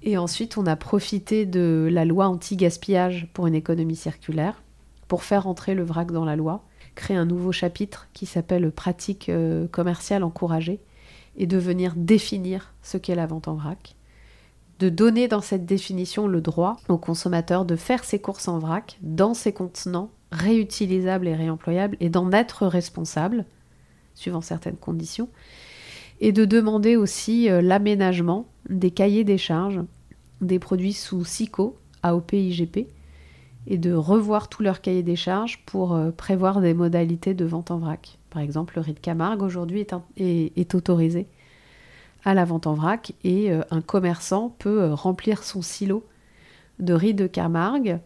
Et 0.03 0.17
ensuite, 0.17 0.57
on 0.57 0.67
a 0.67 0.75
profité 0.75 1.45
de 1.45 1.89
la 1.91 2.05
loi 2.05 2.27
anti-gaspillage 2.27 3.27
pour 3.33 3.47
une 3.47 3.55
économie 3.55 3.95
circulaire 3.95 4.61
pour 5.07 5.23
faire 5.23 5.47
entrer 5.47 5.75
le 5.75 5.83
vrac 5.83 6.11
dans 6.11 6.25
la 6.25 6.35
loi, 6.35 6.63
créer 6.95 7.17
un 7.17 7.25
nouveau 7.25 7.51
chapitre 7.51 8.07
qui 8.13 8.25
s'appelle 8.25 8.71
Pratique 8.71 9.29
euh, 9.29 9.67
commerciale 9.67 10.23
encouragée 10.23 10.79
et 11.37 11.47
de 11.47 11.57
venir 11.57 11.93
définir 11.95 12.73
ce 12.81 12.97
qu'est 12.97 13.15
la 13.15 13.25
vente 13.25 13.47
en 13.47 13.55
vrac 13.55 13.95
de 14.79 14.89
donner 14.89 15.27
dans 15.27 15.41
cette 15.41 15.65
définition 15.65 16.27
le 16.27 16.41
droit 16.41 16.77
au 16.89 16.97
consommateur 16.97 17.65
de 17.65 17.75
faire 17.75 18.03
ses 18.03 18.19
courses 18.19 18.47
en 18.47 18.59
vrac 18.59 18.97
dans 19.01 19.33
ses 19.33 19.53
contenants 19.53 20.11
réutilisables 20.31 21.27
et 21.27 21.35
réemployables 21.35 21.97
et 21.99 22.09
d'en 22.09 22.31
être 22.31 22.67
responsable, 22.67 23.45
suivant 24.15 24.41
certaines 24.41 24.75
conditions, 24.75 25.29
et 26.19 26.31
de 26.31 26.45
demander 26.45 26.95
aussi 26.95 27.49
euh, 27.49 27.61
l'aménagement 27.61 28.47
des 28.69 28.91
cahiers 28.91 29.23
des 29.23 29.37
charges 29.37 29.81
des 30.41 30.59
produits 30.59 30.93
sous 30.93 31.23
SICO, 31.23 31.77
AOP, 32.03 32.33
IGP, 32.33 32.87
et 33.67 33.77
de 33.77 33.93
revoir 33.93 34.49
tous 34.49 34.61
leurs 34.61 34.81
cahiers 34.81 35.03
des 35.03 35.15
charges 35.15 35.63
pour 35.65 35.93
euh, 35.93 36.11
prévoir 36.11 36.59
des 36.61 36.73
modalités 36.73 37.33
de 37.33 37.45
vente 37.45 37.71
en 37.71 37.79
vrac. 37.79 38.19
Par 38.35 38.43
exemple, 38.43 38.73
le 38.75 38.81
riz 38.81 38.91
de 38.91 38.99
Camargue 38.99 39.41
aujourd'hui 39.41 39.87
est, 40.17 40.75
autorisé 40.75 41.25
à 42.25 42.33
la 42.33 42.43
vente 42.43 42.67
en 42.67 42.73
vrac 42.73 43.13
et 43.23 43.49
euh, 43.49 43.61
un 43.71 43.79
commerçant 43.79 44.53
peut 44.59 44.81
euh, 44.81 44.93
remplir 44.93 45.41
son 45.41 45.61
silo 45.61 46.03
de 46.79 46.93
riz 46.93 47.13
de 47.13 47.27
Camargue 47.27 47.99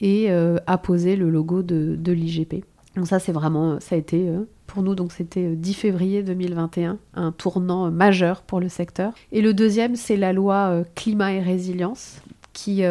et 0.00 0.30
apposer 0.66 1.14
le 1.14 1.30
logo 1.30 1.62
de, 1.62 2.12
l'IGP. 2.12 2.64
Donc 2.96 3.06
ça, 3.06 3.20
c'est 3.20 3.32
vraiment, 3.32 3.78
ça 3.80 3.94
a 3.94 3.98
été 3.98 4.28
pour 4.66 4.82
nous, 4.82 4.94
donc 4.94 5.12
c'était 5.12 5.54
10 5.54 5.74
février 5.74 6.22
2021, 6.22 6.98
un 7.14 7.32
tournant 7.32 7.90
majeur 7.90 8.42
pour 8.42 8.60
le 8.60 8.68
secteur. 8.68 9.12
Et 9.32 9.42
le 9.42 9.54
deuxième, 9.54 9.96
c'est 9.96 10.16
la 10.16 10.32
loi 10.32 10.82
climat 10.94 11.32
et 11.32 11.40
résilience 11.40 12.20
qui, 12.52 12.82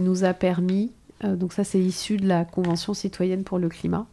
nous 0.00 0.24
a 0.24 0.32
permis 0.32 0.90
euh, 1.24 1.36
donc 1.36 1.52
ça, 1.52 1.64
c'est 1.64 1.80
issu 1.80 2.16
de 2.16 2.26
la 2.26 2.44
Convention 2.44 2.94
citoyenne 2.94 3.44
pour 3.44 3.58
le 3.58 3.68
climat 3.68 4.06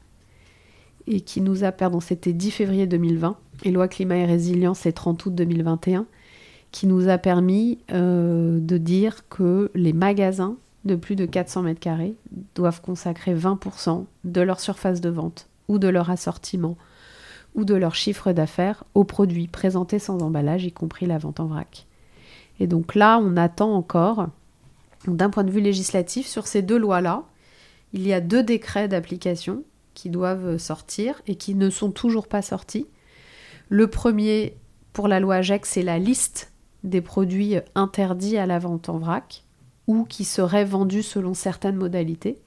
et 1.07 1.21
qui 1.21 1.41
nous 1.41 1.63
a, 1.63 1.71
pardon, 1.71 1.99
c'était 1.99 2.33
10 2.33 2.51
février 2.51 2.87
2020 2.87 3.37
et 3.63 3.71
loi 3.71 3.87
climat 3.87 4.17
et 4.17 4.25
résilience, 4.25 4.79
c'est 4.79 4.93
30 4.93 5.25
août 5.25 5.35
2021, 5.35 6.05
qui 6.71 6.87
nous 6.87 7.07
a 7.09 7.17
permis 7.17 7.79
euh, 7.91 8.59
de 8.59 8.77
dire 8.77 9.27
que 9.29 9.71
les 9.75 9.93
magasins 9.93 10.55
de 10.85 10.95
plus 10.95 11.15
de 11.15 11.25
400 11.25 11.63
mètres 11.63 11.79
carrés 11.79 12.15
doivent 12.55 12.81
consacrer 12.81 13.33
20% 13.33 14.05
de 14.23 14.41
leur 14.41 14.59
surface 14.59 15.01
de 15.01 15.09
vente 15.09 15.47
ou 15.67 15.79
de 15.79 15.87
leur 15.87 16.09
assortiment 16.09 16.77
ou 17.55 17.65
de 17.65 17.75
leur 17.75 17.95
chiffre 17.95 18.31
d'affaires 18.33 18.83
aux 18.95 19.03
produits 19.03 19.47
présentés 19.47 19.99
sans 19.99 20.21
emballage, 20.21 20.65
y 20.65 20.71
compris 20.71 21.05
la 21.05 21.19
vente 21.19 21.39
en 21.39 21.45
vrac. 21.45 21.85
Et 22.59 22.67
donc 22.67 22.95
là, 22.95 23.19
on 23.21 23.37
attend 23.37 23.73
encore 23.73 24.27
d'un 25.07 25.29
point 25.29 25.43
de 25.43 25.51
vue 25.51 25.61
législatif, 25.61 26.27
sur 26.27 26.47
ces 26.47 26.61
deux 26.61 26.77
lois-là, 26.77 27.23
il 27.93 28.07
y 28.07 28.13
a 28.13 28.21
deux 28.21 28.43
décrets 28.43 28.87
d'application 28.87 29.63
qui 29.93 30.09
doivent 30.09 30.57
sortir 30.57 31.21
et 31.27 31.35
qui 31.35 31.55
ne 31.55 31.69
sont 31.69 31.91
toujours 31.91 32.27
pas 32.27 32.41
sortis. 32.41 32.87
Le 33.69 33.87
premier, 33.87 34.57
pour 34.91 35.07
la 35.07 35.19
loi 35.19 35.35
AGEC, 35.35 35.65
c'est 35.65 35.83
la 35.83 35.99
liste 35.99 36.51
des 36.83 37.01
produits 37.01 37.55
interdits 37.75 38.37
à 38.37 38.45
la 38.45 38.59
vente 38.59 38.89
en 38.89 38.97
vrac 38.97 39.43
ou 39.87 40.03
qui 40.03 40.25
seraient 40.25 40.65
vendus 40.65 41.03
selon 41.03 41.33
certaines 41.33 41.75
modalités. 41.75 42.39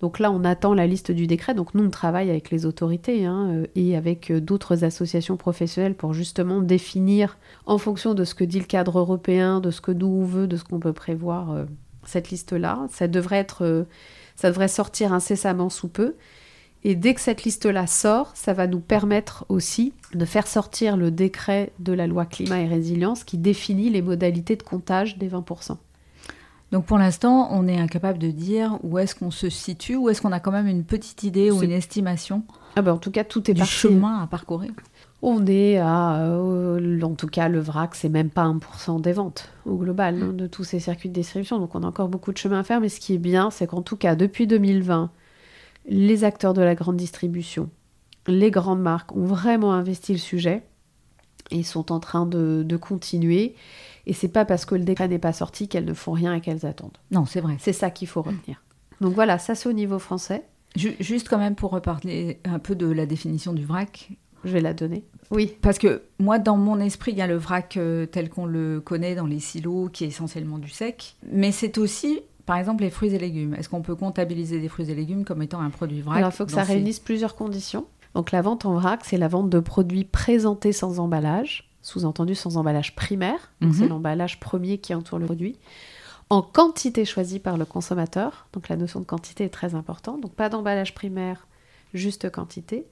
Donc 0.00 0.18
là, 0.18 0.30
on 0.30 0.44
attend 0.44 0.72
la 0.72 0.86
liste 0.86 1.10
du 1.10 1.26
décret. 1.26 1.54
Donc 1.54 1.74
nous, 1.74 1.84
on 1.84 1.90
travaille 1.90 2.30
avec 2.30 2.50
les 2.50 2.64
autorités 2.64 3.26
hein, 3.26 3.48
euh, 3.50 3.66
et 3.74 3.96
avec 3.96 4.30
euh, 4.30 4.40
d'autres 4.40 4.82
associations 4.82 5.36
professionnelles 5.36 5.94
pour 5.94 6.14
justement 6.14 6.62
définir, 6.62 7.36
en 7.66 7.76
fonction 7.76 8.14
de 8.14 8.24
ce 8.24 8.34
que 8.34 8.44
dit 8.44 8.58
le 8.58 8.64
cadre 8.64 8.98
européen, 8.98 9.60
de 9.60 9.70
ce 9.70 9.82
que 9.82 9.92
nous 9.92 10.06
on 10.06 10.24
veut, 10.24 10.46
de 10.46 10.56
ce 10.56 10.64
qu'on 10.64 10.80
peut 10.80 10.94
prévoir, 10.94 11.50
euh, 11.50 11.64
cette 12.04 12.30
liste-là. 12.30 12.86
Ça 12.90 13.08
devrait 13.08 13.36
être, 13.36 13.86
ça 14.36 14.48
devrait 14.48 14.68
sortir 14.68 15.12
incessamment 15.12 15.68
sous 15.68 15.88
peu. 15.88 16.14
Et 16.82 16.94
dès 16.94 17.14
que 17.14 17.20
cette 17.20 17.44
liste-là 17.44 17.86
sort, 17.86 18.32
ça 18.34 18.52
va 18.52 18.66
nous 18.66 18.80
permettre 18.80 19.44
aussi 19.48 19.92
de 20.14 20.24
faire 20.24 20.46
sortir 20.46 20.96
le 20.96 21.10
décret 21.10 21.72
de 21.78 21.92
la 21.92 22.06
loi 22.06 22.24
climat 22.24 22.60
et 22.60 22.66
résilience 22.66 23.22
qui 23.24 23.36
définit 23.36 23.90
les 23.90 24.02
modalités 24.02 24.56
de 24.56 24.62
comptage 24.62 25.18
des 25.18 25.28
20%. 25.28 25.76
Donc 26.72 26.86
pour 26.86 26.98
l'instant, 26.98 27.48
on 27.50 27.66
est 27.66 27.78
incapable 27.78 28.18
de 28.18 28.30
dire 28.30 28.78
où 28.84 28.98
est-ce 28.98 29.14
qu'on 29.14 29.32
se 29.32 29.50
situe, 29.50 29.96
ou 29.96 30.08
est-ce 30.08 30.22
qu'on 30.22 30.32
a 30.32 30.40
quand 30.40 30.52
même 30.52 30.68
une 30.68 30.84
petite 30.84 31.24
idée 31.24 31.50
ou 31.50 31.62
une 31.62 31.72
estimation 31.72 32.44
ah 32.76 32.82
ben 32.82 32.92
En 32.92 32.98
tout 32.98 33.10
cas, 33.10 33.24
tout 33.24 33.50
est 33.50 33.54
du 33.54 33.64
chemin 33.64 34.22
à 34.22 34.26
parcourir. 34.26 34.70
On 35.20 35.44
est 35.46 35.78
à, 35.78 36.20
euh, 36.22 37.02
en 37.02 37.14
tout 37.14 37.26
cas, 37.26 37.48
le 37.48 37.58
vrac, 37.58 37.94
c'est 37.94 38.08
même 38.08 38.30
pas 38.30 38.44
1% 38.44 39.00
des 39.00 39.12
ventes 39.12 39.50
au 39.66 39.76
global 39.76 40.22
hein, 40.22 40.32
de 40.32 40.46
tous 40.46 40.64
ces 40.64 40.78
circuits 40.78 41.08
de 41.08 41.14
distribution. 41.14 41.58
Donc 41.58 41.74
on 41.74 41.82
a 41.82 41.86
encore 41.86 42.08
beaucoup 42.08 42.32
de 42.32 42.38
chemin 42.38 42.60
à 42.60 42.62
faire. 42.62 42.80
Mais 42.80 42.88
ce 42.88 43.00
qui 43.00 43.14
est 43.14 43.18
bien, 43.18 43.50
c'est 43.50 43.66
qu'en 43.66 43.82
tout 43.82 43.96
cas, 43.96 44.14
depuis 44.14 44.46
2020, 44.46 45.10
les 45.90 46.24
acteurs 46.24 46.54
de 46.54 46.62
la 46.62 46.74
grande 46.74 46.96
distribution, 46.96 47.68
les 48.26 48.50
grandes 48.50 48.80
marques 48.80 49.14
ont 49.14 49.26
vraiment 49.26 49.74
investi 49.74 50.12
le 50.12 50.18
sujet 50.18 50.62
et 51.50 51.62
sont 51.64 51.90
en 51.92 51.98
train 51.98 52.26
de, 52.26 52.76
continuer. 52.80 53.56
Et 54.06 54.12
c'est 54.12 54.28
pas 54.28 54.44
parce 54.44 54.64
que 54.64 54.76
le 54.76 54.84
décret 54.84 55.08
n'est 55.08 55.18
pas 55.18 55.32
sorti 55.32 55.68
qu'elles 55.68 55.84
ne 55.84 55.94
font 55.94 56.12
rien 56.12 56.34
et 56.34 56.40
qu'elles 56.40 56.64
attendent. 56.64 56.96
Non, 57.10 57.26
c'est 57.26 57.40
vrai. 57.40 57.56
C'est 57.58 57.72
ça 57.72 57.90
qu'il 57.90 58.08
faut 58.08 58.22
retenir. 58.22 58.62
Donc 59.00 59.14
voilà, 59.14 59.38
ça 59.38 59.54
c'est 59.54 59.68
au 59.68 59.72
niveau 59.72 59.98
français. 59.98 60.44
Juste 60.76 61.28
quand 61.28 61.38
même 61.38 61.56
pour 61.56 61.72
reparler 61.72 62.38
un 62.44 62.60
peu 62.60 62.76
de 62.76 62.86
la 62.86 63.04
définition 63.04 63.52
du 63.52 63.64
vrac, 63.64 64.10
je 64.44 64.50
vais 64.50 64.60
la 64.60 64.72
donner. 64.72 65.04
Oui. 65.32 65.56
Parce 65.60 65.78
que 65.78 66.02
moi, 66.20 66.38
dans 66.38 66.56
mon 66.56 66.78
esprit, 66.78 67.12
il 67.12 67.18
y 67.18 67.22
a 67.22 67.26
le 67.26 67.36
vrac 67.36 67.76
euh, 67.76 68.06
tel 68.06 68.30
qu'on 68.30 68.46
le 68.46 68.80
connaît 68.80 69.16
dans 69.16 69.26
les 69.26 69.40
silos, 69.40 69.88
qui 69.88 70.04
est 70.04 70.08
essentiellement 70.08 70.58
du 70.58 70.68
sec. 70.68 71.16
Mais 71.32 71.50
c'est 71.50 71.78
aussi, 71.78 72.20
par 72.50 72.58
exemple, 72.58 72.82
les 72.82 72.90
fruits 72.90 73.14
et 73.14 73.18
légumes. 73.18 73.54
Est-ce 73.54 73.68
qu'on 73.68 73.80
peut 73.80 73.94
comptabiliser 73.94 74.58
des 74.58 74.68
fruits 74.68 74.90
et 74.90 74.94
légumes 74.96 75.24
comme 75.24 75.40
étant 75.40 75.60
un 75.60 75.70
produit 75.70 76.00
vrac 76.00 76.16
Alors, 76.16 76.30
il 76.32 76.34
faut 76.34 76.46
que 76.46 76.50
ça 76.50 76.64
réunisse 76.64 76.98
plusieurs 76.98 77.36
conditions. 77.36 77.86
Donc, 78.16 78.32
la 78.32 78.42
vente 78.42 78.64
en 78.64 78.74
vrac, 78.74 79.04
c'est 79.04 79.18
la 79.18 79.28
vente 79.28 79.50
de 79.50 79.60
produits 79.60 80.02
présentés 80.02 80.72
sans 80.72 80.98
emballage, 80.98 81.70
sous-entendu 81.80 82.34
sans 82.34 82.56
emballage 82.56 82.96
primaire. 82.96 83.52
Donc, 83.60 83.76
c'est 83.76 83.84
mhm. 83.84 83.90
l'emballage 83.90 84.40
premier 84.40 84.78
qui 84.78 84.96
entoure 84.96 85.20
le 85.20 85.26
produit 85.26 85.58
en 86.28 86.42
quantité 86.42 87.04
choisie 87.04 87.38
par 87.38 87.56
le 87.56 87.64
consommateur. 87.64 88.48
Donc 88.52 88.68
la 88.68 88.74
notion 88.76 88.98
de 88.98 89.04
quantité 89.04 89.44
est 89.44 89.50
très 89.50 89.76
importante. 89.76 90.20
Donc 90.20 90.32
pas 90.32 90.48
d'emballage 90.48 90.92
primaire, 90.92 91.46
juste 91.94 92.30
quantité 92.30 92.86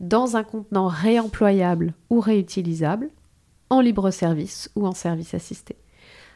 dans 0.00 0.36
un 0.36 0.44
contenant 0.44 0.88
réemployable 0.88 1.94
ou 2.10 2.20
réutilisable, 2.20 3.08
en 3.70 3.80
libre 3.80 4.10
service 4.10 4.70
ou 4.74 4.86
en 4.86 4.92
service 4.92 5.32
assisté. 5.32 5.76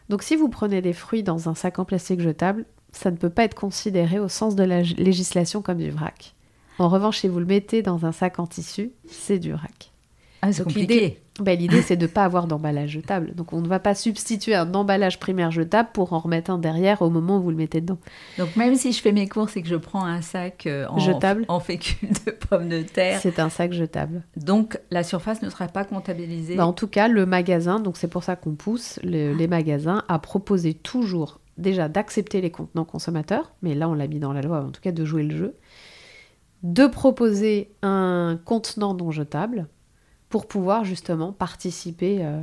Donc 0.09 0.23
si 0.23 0.37
vous 0.37 0.49
prenez 0.49 0.83
des 0.83 0.93
fruits 0.93 1.23
dans 1.23 1.49
un 1.49 1.55
sac 1.55 1.79
en 1.79 1.85
plastique 1.85 2.21
jetable, 2.21 2.67
ça 2.93 3.11
ne 3.11 3.17
peut 3.17 3.31
pas 3.31 3.45
être 3.45 3.55
considéré 3.55 4.19
au 4.19 4.29
sens 4.29 4.55
de 4.55 4.65
la 4.65 4.83
législation 4.83 5.63
comme 5.63 5.79
du 5.79 5.91
vrac. 5.91 6.35
En 6.79 6.89
revanche, 6.89 7.19
si 7.19 7.29
vous 7.29 7.39
le 7.39 7.47
mettez 7.47 7.83
dans 7.83 8.05
un 8.05 8.13
sac 8.13 8.39
en 8.39 8.47
tissu, 8.47 8.93
c'est 9.07 9.39
du 9.39 9.53
vrac. 9.53 9.94
Ah, 10.45 10.53
c'est 10.53 10.63
compliqué. 10.63 11.21
Ben, 11.41 11.59
l'idée, 11.59 11.81
c'est 11.81 11.97
de 11.97 12.03
ne 12.03 12.07
pas 12.07 12.25
avoir 12.25 12.47
d'emballage 12.47 12.91
jetable. 12.91 13.35
Donc, 13.35 13.53
on 13.55 13.61
ne 13.61 13.67
va 13.67 13.81
pas 13.81 13.95
substituer 13.95 14.55
un 14.55 14.73
emballage 14.75 15.19
primaire 15.19 15.51
jetable 15.51 15.89
pour 15.93 16.13
en 16.13 16.19
remettre 16.19 16.51
un 16.51 16.59
derrière 16.59 17.01
au 17.03 17.09
moment 17.09 17.39
où 17.39 17.43
vous 17.43 17.51
le 17.51 17.57
mettez 17.57 17.81
dedans. 17.81 17.99
Donc, 18.39 18.55
même 18.55 18.75
si 18.77 18.93
je 18.93 19.01
fais 19.01 19.11
mes 19.11 19.27
courses 19.27 19.57
et 19.57 19.63
que 19.63 19.69
je 19.69 19.75
prends 19.75 20.05
un 20.05 20.21
sac 20.21 20.67
euh, 20.67 20.87
en, 20.91 20.99
jetable. 20.99 21.47
en 21.49 21.61
fécule 21.61 22.11
de 22.27 22.31
pommes 22.31 22.69
de 22.69 22.83
terre. 22.83 23.21
C'est 23.23 23.39
un 23.39 23.49
sac 23.49 23.73
jetable. 23.73 24.23
Donc, 24.37 24.79
la 24.91 25.03
surface 25.03 25.41
ne 25.41 25.49
sera 25.49 25.67
pas 25.67 25.85
comptabilisée. 25.85 26.57
Ben, 26.57 26.67
en 26.67 26.75
tout 26.75 26.89
cas, 26.89 27.09
le 27.09 27.25
magasin, 27.25 27.81
donc 27.81 27.97
c'est 27.97 28.09
pour 28.09 28.23
ça 28.23 28.37
qu'on 28.37 28.55
pousse 28.55 29.01
les 29.03 29.49
magasins 29.49 30.05
à 30.09 30.19
proposer 30.19 30.75
toujours, 30.75 31.41
déjà, 31.57 31.89
d'accepter 31.89 32.43
les 32.43 32.51
contenants 32.51 32.85
consommateurs. 32.85 33.53
Mais 33.63 33.75
là, 33.75 33.89
on 33.89 33.95
l'a 33.95 34.07
mis 34.07 34.21
dans 34.21 34.35
la 34.35 34.43
loi, 34.43 34.61
en 34.61 34.71
tout 34.71 34.83
cas, 34.83 34.93
de 34.93 35.05
jouer 35.07 35.23
le 35.23 35.35
jeu. 35.37 35.57
De 36.63 36.87
proposer 36.87 37.73
un 37.83 38.39
contenant 38.45 38.95
non 38.95 39.11
jetable 39.11 39.69
pour 40.35 40.49
pouvoir 40.49 40.83
justement 40.83 41.33
participer, 41.33 42.25
euh, 42.25 42.43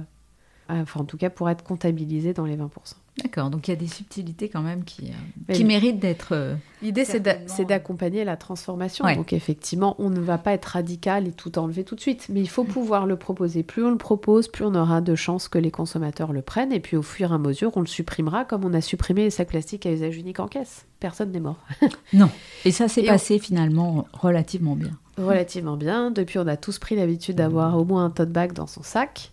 enfin 0.70 1.02
en 1.02 1.04
tout 1.04 1.18
cas 1.18 1.30
pour 1.30 1.50
être 1.50 1.62
comptabilisé 1.62 2.34
dans 2.34 2.46
les 2.46 2.56
20%. 2.56 2.70
D'accord, 3.18 3.50
donc 3.50 3.68
il 3.68 3.72
y 3.72 3.74
a 3.74 3.78
des 3.78 3.88
subtilités 3.88 4.48
quand 4.48 4.62
même 4.62 4.86
qui, 4.86 5.12
euh, 5.50 5.54
qui 5.54 5.66
méritent 5.66 6.00
d'être... 6.00 6.30
Euh, 6.32 6.56
L'idée 6.82 7.04
c'est 7.06 7.66
d'accompagner 7.66 8.24
la 8.24 8.38
transformation, 8.38 9.06
donc 9.16 9.34
effectivement 9.34 9.96
on 10.00 10.10
ne 10.10 10.20
va 10.20 10.38
pas 10.38 10.54
être 10.54 10.66
radical 10.66 11.28
et 11.28 11.32
tout 11.32 11.60
enlever 11.60 11.84
tout 11.84 11.96
de 11.96 12.00
suite, 12.00 12.28
mais 12.30 12.40
il 12.40 12.50
faut 12.50 12.64
pouvoir 12.64 13.06
le 13.06 13.18
proposer. 13.18 13.62
Plus 13.62 13.86
on 13.86 13.92
le 13.92 13.98
propose, 13.98 14.48
plus 14.48 14.66
on 14.66 14.74
aura 14.74 15.02
de 15.02 15.14
chances 15.14 15.48
que 15.48 15.60
les 15.60 15.70
consommateurs 15.72 16.34
le 16.34 16.42
prennent, 16.42 16.72
et 16.72 16.80
puis 16.80 16.98
au 16.98 17.04
fur 17.04 17.32
et 17.32 17.36
à 17.36 17.38
mesure 17.38 17.72
on 17.76 17.82
le 17.82 17.86
supprimera 17.86 18.46
comme 18.46 18.66
on 18.66 18.74
a 18.74 18.82
supprimé 18.82 19.24
les 19.26 19.30
sacs 19.30 19.50
plastiques 19.50 19.86
à 19.86 19.92
usage 19.92 20.18
unique 20.18 20.40
en 20.40 20.48
caisse. 20.48 20.86
Personne 21.00 21.32
n'est 21.32 21.40
mort. 21.40 21.60
non, 22.14 22.30
et 22.66 22.72
ça 22.72 22.88
s'est 22.88 23.04
passé 23.04 23.38
finalement 23.38 24.08
relativement 24.14 24.76
bien 24.76 24.92
relativement 25.18 25.78
bien. 25.78 26.12
Depuis, 26.12 26.40
on 26.40 26.48
a 26.48 26.58
tous 26.58 26.80
pris 26.80 26.96
l'habitude 26.96 27.36
d'avoir 27.36 27.78
au 27.78 27.86
moins 27.86 28.06
un 28.06 28.10
tote 28.10 28.32
bag 28.32 28.54
dans 28.54 28.68
son 28.68 28.84
sac. 28.84 29.31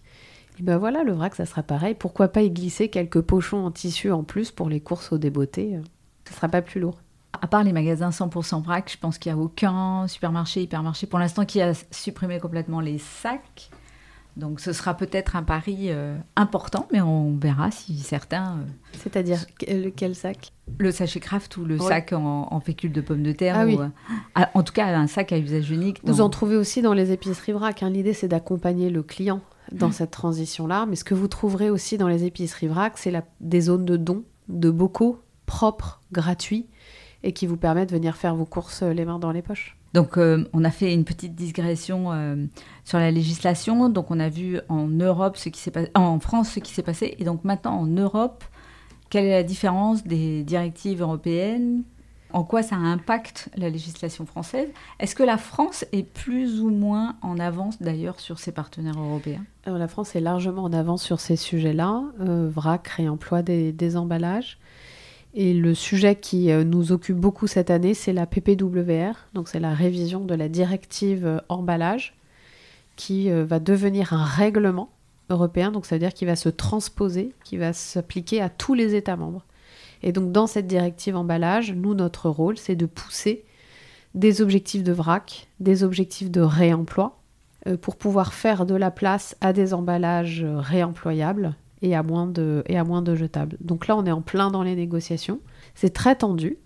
Et 0.58 0.62
ben 0.62 0.78
voilà, 0.78 1.04
le 1.04 1.12
vrac, 1.12 1.34
ça 1.34 1.46
sera 1.46 1.62
pareil. 1.62 1.94
Pourquoi 1.94 2.28
pas 2.28 2.42
y 2.42 2.50
glisser 2.50 2.88
quelques 2.88 3.20
pochons 3.20 3.64
en 3.64 3.70
tissu 3.70 4.10
en 4.10 4.24
plus 4.24 4.50
pour 4.50 4.68
les 4.68 4.80
courses 4.80 5.12
au 5.12 5.18
débeauté 5.18 5.78
Ce 6.28 6.34
sera 6.34 6.48
pas 6.48 6.62
plus 6.62 6.80
lourd. 6.80 6.98
À 7.40 7.46
part 7.46 7.62
les 7.62 7.72
magasins 7.72 8.10
100% 8.10 8.62
vrac, 8.62 8.90
je 8.90 8.98
pense 8.98 9.18
qu'il 9.18 9.32
n'y 9.32 9.38
a 9.38 9.42
aucun 9.42 10.08
supermarché, 10.08 10.62
hypermarché 10.62 11.06
pour 11.06 11.18
l'instant 11.18 11.44
qui 11.44 11.60
a 11.60 11.72
supprimé 11.90 12.40
complètement 12.40 12.80
les 12.80 12.98
sacs. 12.98 13.70
Donc 14.36 14.60
ce 14.60 14.72
sera 14.72 14.94
peut-être 14.94 15.34
un 15.34 15.42
pari 15.42 15.86
euh, 15.88 16.16
important, 16.36 16.86
mais 16.92 17.00
on 17.00 17.36
verra 17.36 17.70
si 17.70 17.98
certains... 17.98 18.58
Euh, 18.58 18.64
C'est-à-dire 18.98 19.44
quel 19.96 20.14
sac? 20.14 20.52
Le 20.78 20.92
sachet 20.92 21.18
craft 21.18 21.56
ou 21.56 21.64
le 21.64 21.78
sac 21.78 22.12
en, 22.12 22.60
fécule 22.60 22.92
de 22.92 23.00
pommes 23.00 23.24
de 23.24 23.32
terre. 23.32 23.56
Ah, 23.58 23.66
oui. 23.66 23.76
Euh, 23.78 24.42
en 24.54 24.62
tout 24.62 24.72
cas, 24.72 24.86
un 24.86 25.08
sac 25.08 25.32
à 25.32 25.38
usage 25.38 25.70
unique. 25.70 26.00
Vous 26.04 26.20
en 26.20 26.30
trouvez 26.30 26.56
aussi 26.56 26.82
dans 26.82 26.94
les 26.94 27.10
épiceries 27.10 27.52
vrac. 27.52 27.82
Hein. 27.82 27.90
L'idée, 27.90 28.14
c'est 28.14 28.28
d'accompagner 28.28 28.90
le 28.90 29.02
client 29.02 29.40
dans 29.72 29.92
cette 29.92 30.10
transition-là. 30.10 30.86
Mais 30.86 30.96
ce 30.96 31.04
que 31.04 31.14
vous 31.14 31.28
trouverez 31.28 31.70
aussi 31.70 31.98
dans 31.98 32.08
les 32.08 32.24
épiceries 32.24 32.68
vrac, 32.68 32.98
c'est 32.98 33.12
des 33.40 33.60
zones 33.60 33.84
de 33.84 33.96
dons, 33.96 34.24
de 34.48 34.70
bocaux 34.70 35.20
propres, 35.46 36.00
gratuits, 36.12 36.66
et 37.22 37.32
qui 37.32 37.46
vous 37.46 37.56
permettent 37.56 37.88
de 37.90 37.94
venir 37.94 38.16
faire 38.16 38.36
vos 38.36 38.44
courses 38.44 38.82
les 38.82 39.04
mains 39.04 39.18
dans 39.18 39.32
les 39.32 39.42
poches. 39.42 39.76
Donc, 39.94 40.18
euh, 40.18 40.44
on 40.52 40.64
a 40.64 40.70
fait 40.70 40.92
une 40.92 41.04
petite 41.04 41.34
digression 41.34 42.12
euh, 42.12 42.36
sur 42.84 42.98
la 42.98 43.10
législation. 43.10 43.88
Donc, 43.88 44.10
on 44.10 44.20
a 44.20 44.28
vu 44.28 44.60
en 44.68 44.86
Europe 44.86 45.36
ce 45.36 45.48
qui 45.48 45.60
s'est 45.60 45.70
passé, 45.70 45.90
en 45.94 46.20
France 46.20 46.50
ce 46.50 46.60
qui 46.60 46.72
s'est 46.72 46.82
passé. 46.82 47.16
Et 47.18 47.24
donc, 47.24 47.44
maintenant, 47.44 47.80
en 47.80 47.86
Europe, 47.86 48.44
quelle 49.10 49.24
est 49.24 49.30
la 49.30 49.42
différence 49.42 50.04
des 50.04 50.44
directives 50.44 51.00
européennes 51.00 51.82
En 52.32 52.44
quoi 52.44 52.62
ça 52.62 52.76
impacte 52.76 53.48
la 53.56 53.70
législation 53.70 54.26
française 54.26 54.68
Est-ce 55.00 55.14
que 55.14 55.22
la 55.22 55.38
France 55.38 55.86
est 55.92 56.02
plus 56.02 56.60
ou 56.60 56.70
moins 56.70 57.16
en 57.22 57.38
avance 57.38 57.80
d'ailleurs 57.80 58.20
sur 58.20 58.38
ses 58.38 58.52
partenaires 58.52 58.98
européens? 58.98 59.44
Alors, 59.64 59.78
La 59.78 59.88
France 59.88 60.14
est 60.14 60.20
largement 60.20 60.64
en 60.64 60.72
avance 60.72 61.02
sur 61.02 61.20
ces 61.20 61.36
sujets-là. 61.36 62.02
Euh, 62.20 62.50
VRAC, 62.52 62.86
réemploi 62.88 63.42
des, 63.42 63.72
des, 63.72 63.96
emballages. 63.96 64.58
Et 65.34 65.54
le 65.54 65.74
sujet 65.74 66.16
qui 66.16 66.50
euh, 66.50 66.64
nous 66.64 66.92
occupe 66.92 67.16
beaucoup 67.16 67.46
cette 67.46 67.70
année, 67.70 67.94
c'est 67.94 68.12
la 68.12 68.26
PPWR, 68.26 69.12
donc 69.34 69.48
c'est 69.48 69.60
la 69.60 69.74
révision 69.74 70.24
de 70.24 70.34
la 70.34 70.48
directive 70.48 71.26
euh, 71.26 71.38
emballage, 71.48 72.14
qui 72.96 73.30
euh, 73.30 73.44
va 73.44 73.60
devenir 73.60 74.12
un 74.12 74.24
règlement 74.24 74.90
européen, 75.30 75.70
donc 75.70 75.86
ça 75.86 75.94
veut 75.94 76.00
dire 76.00 76.14
qu'il 76.14 76.26
va 76.26 76.36
se 76.36 76.48
transposer, 76.48 77.34
qui 77.44 77.58
va 77.58 77.72
s'appliquer 77.72 78.40
à 78.40 78.48
tous 78.48 78.74
les 78.74 78.94
États 78.94 79.16
membres. 79.16 79.44
Et 80.02 80.12
donc 80.12 80.32
dans 80.32 80.46
cette 80.46 80.66
directive 80.66 81.16
emballage, 81.16 81.72
nous, 81.72 81.94
notre 81.94 82.28
rôle, 82.30 82.58
c'est 82.58 82.76
de 82.76 82.86
pousser 82.86 83.44
des 84.14 84.40
objectifs 84.40 84.82
de 84.82 84.92
vrac, 84.92 85.48
des 85.60 85.84
objectifs 85.84 86.30
de 86.30 86.40
réemploi, 86.40 87.20
euh, 87.66 87.76
pour 87.76 87.96
pouvoir 87.96 88.32
faire 88.32 88.66
de 88.66 88.74
la 88.74 88.90
place 88.90 89.36
à 89.40 89.52
des 89.52 89.74
emballages 89.74 90.44
réemployables 90.44 91.56
et 91.82 91.94
à 91.94 92.02
moins 92.02 92.26
de, 92.26 92.62
et 92.66 92.78
à 92.78 92.84
moins 92.84 93.02
de 93.02 93.14
jetables. 93.14 93.56
Donc 93.60 93.86
là, 93.86 93.96
on 93.96 94.04
est 94.06 94.12
en 94.12 94.22
plein 94.22 94.50
dans 94.50 94.62
les 94.62 94.76
négociations. 94.76 95.40
C'est 95.74 95.92
très 95.92 96.16
tendu. 96.16 96.58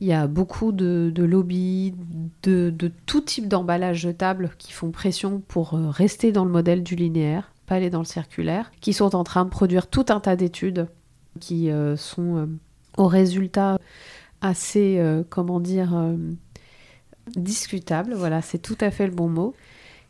Il 0.00 0.06
y 0.06 0.12
a 0.12 0.26
beaucoup 0.26 0.72
de, 0.72 1.10
de 1.12 1.24
lobbies, 1.24 1.94
de, 2.42 2.70
de, 2.70 2.90
tout 3.06 3.20
type 3.20 3.48
d'emballages 3.48 3.98
jetables 3.98 4.50
qui 4.58 4.72
font 4.72 4.90
pression 4.90 5.42
pour 5.46 5.74
euh, 5.74 5.90
rester 5.90 6.30
dans 6.30 6.44
le 6.44 6.50
modèle 6.50 6.82
du 6.82 6.94
linéaire, 6.94 7.52
pas 7.66 7.76
aller 7.76 7.90
dans 7.90 7.98
le 7.98 8.04
circulaire, 8.04 8.70
qui 8.80 8.92
sont 8.92 9.16
en 9.16 9.24
train 9.24 9.44
de 9.44 9.50
produire 9.50 9.88
tout 9.88 10.06
un 10.08 10.20
tas 10.20 10.36
d'études 10.36 10.86
qui 11.40 11.70
euh, 11.70 11.96
sont 11.96 12.48
aux 12.98 13.06
résultats 13.06 13.78
assez, 14.40 14.98
euh, 14.98 15.22
comment 15.28 15.60
dire, 15.60 15.96
euh, 15.96 16.16
discutables. 17.36 18.14
Voilà, 18.14 18.42
c'est 18.42 18.58
tout 18.58 18.76
à 18.80 18.90
fait 18.90 19.06
le 19.06 19.12
bon 19.12 19.28
mot. 19.28 19.54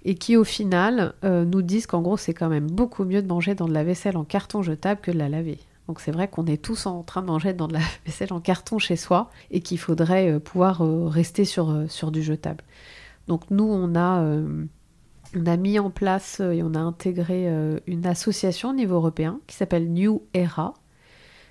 Et 0.04 0.14
qui 0.14 0.36
au 0.36 0.44
final 0.44 1.14
euh, 1.24 1.44
nous 1.44 1.60
disent 1.60 1.86
qu'en 1.86 2.00
gros 2.00 2.16
c'est 2.16 2.32
quand 2.32 2.48
même 2.48 2.70
beaucoup 2.70 3.04
mieux 3.04 3.20
de 3.20 3.26
manger 3.26 3.54
dans 3.54 3.66
de 3.66 3.74
la 3.74 3.82
vaisselle 3.82 4.16
en 4.16 4.24
carton 4.24 4.62
jetable 4.62 5.00
que 5.00 5.10
de 5.10 5.18
la 5.18 5.28
laver. 5.28 5.58
Donc 5.88 6.00
c'est 6.00 6.12
vrai 6.12 6.28
qu'on 6.28 6.46
est 6.46 6.62
tous 6.62 6.86
en 6.86 7.02
train 7.02 7.20
de 7.20 7.26
manger 7.26 7.52
dans 7.52 7.66
de 7.66 7.72
la 7.72 7.80
vaisselle 8.06 8.32
en 8.32 8.40
carton 8.40 8.78
chez 8.78 8.96
soi 8.96 9.28
et 9.50 9.60
qu'il 9.60 9.78
faudrait 9.78 10.30
euh, 10.30 10.38
pouvoir 10.38 10.80
rester 11.10 11.44
sur, 11.44 11.84
sur 11.88 12.12
du 12.12 12.22
jetable. 12.22 12.62
Donc 13.26 13.50
nous 13.50 13.64
on 13.64 13.96
a, 13.96 14.22
on 15.36 15.46
a 15.46 15.56
mis 15.56 15.78
en 15.78 15.90
place 15.90 16.40
et 16.40 16.62
on 16.62 16.74
a 16.74 16.78
intégré 16.78 17.46
une 17.86 18.06
association 18.06 18.70
au 18.70 18.72
niveau 18.72 18.94
européen 18.94 19.40
qui 19.46 19.56
s'appelle 19.56 19.92
New 19.92 20.22
Era 20.32 20.72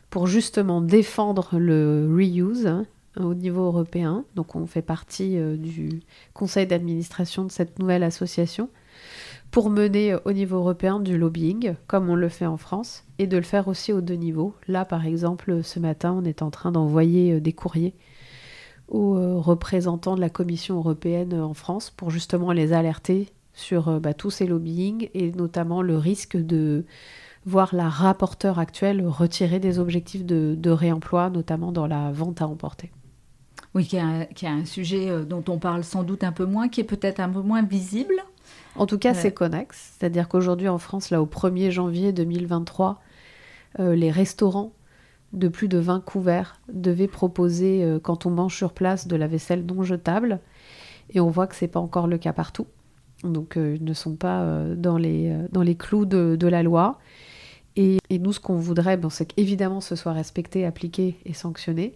pour 0.10 0.28
justement 0.28 0.82
défendre 0.82 1.58
le 1.58 2.08
reuse 2.10 2.67
hein, 2.67 2.86
au 3.20 3.34
niveau 3.34 3.65
européen. 3.65 4.26
Donc 4.36 4.56
on 4.56 4.65
fait 4.65 4.82
partie 4.82 5.38
euh, 5.38 5.58
du 5.58 6.02
conseil 6.34 6.67
d'administration 6.67 7.43
de 7.43 7.52
cette 7.52 7.80
nouvelle 7.80 8.04
association 8.04 8.70
pour 9.52 9.70
mener 9.70 10.13
euh, 10.13 10.20
au 10.26 10.32
niveau 10.32 10.58
européen 10.58 11.00
du 11.00 11.17
lobbying, 11.17 11.76
comme 11.88 12.10
on 12.10 12.15
le 12.15 12.30
fait 12.30 12.46
en 12.46 12.58
France, 12.58 13.04
et 13.20 13.28
de 13.28 13.38
le 13.38 13.43
faire 13.43 13.67
aussi 13.67 13.93
aux 13.93 14.02
deux 14.02 14.15
niveaux. 14.15 14.54
Là, 14.67 14.86
par 14.86 15.06
exemple, 15.06 15.63
ce 15.63 15.80
matin, 15.80 16.15
on 16.17 16.26
est 16.26 16.41
en 16.41 16.52
train 16.52 16.72
d'envoyer 16.72 17.34
euh, 17.34 17.39
des 17.41 17.54
courriers 17.54 17.96
aux 18.89 19.41
représentants 19.41 20.15
de 20.15 20.22
la 20.22 20.30
Commission 20.30 20.78
européenne 20.78 21.34
en 21.34 21.54
France 21.54 21.89
pour 21.89 22.10
justement 22.10 22.54
les 22.54 22.72
alerter 22.72 23.28
sur 23.54 24.00
bah, 24.00 24.13
tous 24.13 24.30
ces 24.30 24.48
lobbying 24.48 25.10
et 25.13 25.34
notamment 25.34 25.82
le 25.82 25.98
risque 25.98 26.38
de 26.38 26.86
voir 27.48 27.74
la 27.74 27.90
rapporteure 27.90 28.60
actuelle 28.60 29.04
retirer 29.08 29.60
des 29.60 29.80
objectifs 29.80 30.26
de, 30.26 30.54
de 30.56 30.70
réemploi, 30.70 31.30
notamment 31.32 31.72
dans 31.72 31.88
la 31.88 32.12
vente 32.12 32.42
à 32.42 32.48
emporter. 32.48 32.92
Oui, 33.74 33.86
qui 33.86 33.96
est, 33.96 34.02
un, 34.02 34.26
qui 34.26 34.46
est 34.46 34.50
un 34.50 34.66
sujet 34.66 35.10
euh, 35.10 35.24
dont 35.24 35.44
on 35.48 35.58
parle 35.58 35.84
sans 35.84 36.04
doute 36.04 36.24
un 36.24 36.32
peu 36.32 36.46
moins, 36.46 36.68
qui 36.68 36.82
est 36.82 36.84
peut-être 36.86 37.20
un 37.20 37.30
peu 37.30 37.42
moins 37.42 37.64
visible. 37.64 38.16
En 38.76 38.86
tout 38.86 38.98
cas, 38.98 39.14
Ouais. 39.14 39.16
c'est 39.16 39.32
connexe. 39.34 39.96
C'est-à-dire 39.98 40.28
qu'aujourd'hui, 40.28 40.68
en 40.68 40.78
France, 40.78 41.10
là, 41.10 41.22
au 41.22 41.26
1er 41.26 41.72
janvier 41.72 42.12
2023, 42.12 43.02
euh, 43.80 43.96
les 43.96 44.12
restaurants 44.12 44.74
de 45.34 45.48
plus 45.48 45.68
de 45.68 45.78
20 45.78 46.04
couverts 46.04 46.60
devaient 46.72 47.08
proposer, 47.08 47.84
euh, 47.84 48.00
quand 48.00 48.26
on 48.26 48.30
mange 48.30 48.56
sur 48.56 48.74
place, 48.74 49.08
de 49.08 49.16
la 49.16 49.28
vaisselle 49.28 49.66
non 49.66 49.84
jetable. 49.84 50.40
Et 51.12 51.20
on 51.22 51.30
voit 51.30 51.48
que 51.48 51.56
c'est 51.56 51.68
pas 51.68 51.80
encore 51.80 52.08
le 52.08 52.18
cas 52.18 52.34
partout. 52.34 52.68
Donc, 53.24 53.58
euh, 53.58 53.76
ils 53.78 53.84
ne 53.84 53.94
sont 53.94 54.16
pas 54.16 54.42
euh, 54.42 54.76
dans, 54.76 54.98
les, 54.98 55.30
euh, 55.30 55.48
dans 55.52 55.64
les 55.64 55.76
clous 55.76 56.06
de, 56.06 56.36
de 56.40 56.48
la 56.48 56.62
loi. 56.64 57.00
Et, 57.78 58.00
et 58.10 58.20
nous, 58.20 58.34
ce 58.34 58.40
qu'on 58.42 58.56
voudrait, 58.58 58.98
bon, 58.98 59.10
c'est 59.10 59.26
qu'évidemment, 59.26 59.80
ce 59.82 59.96
soit 59.96 60.12
respecté, 60.12 60.66
appliqué 60.66 61.16
et 61.26 61.34
sanctionné. 61.34 61.94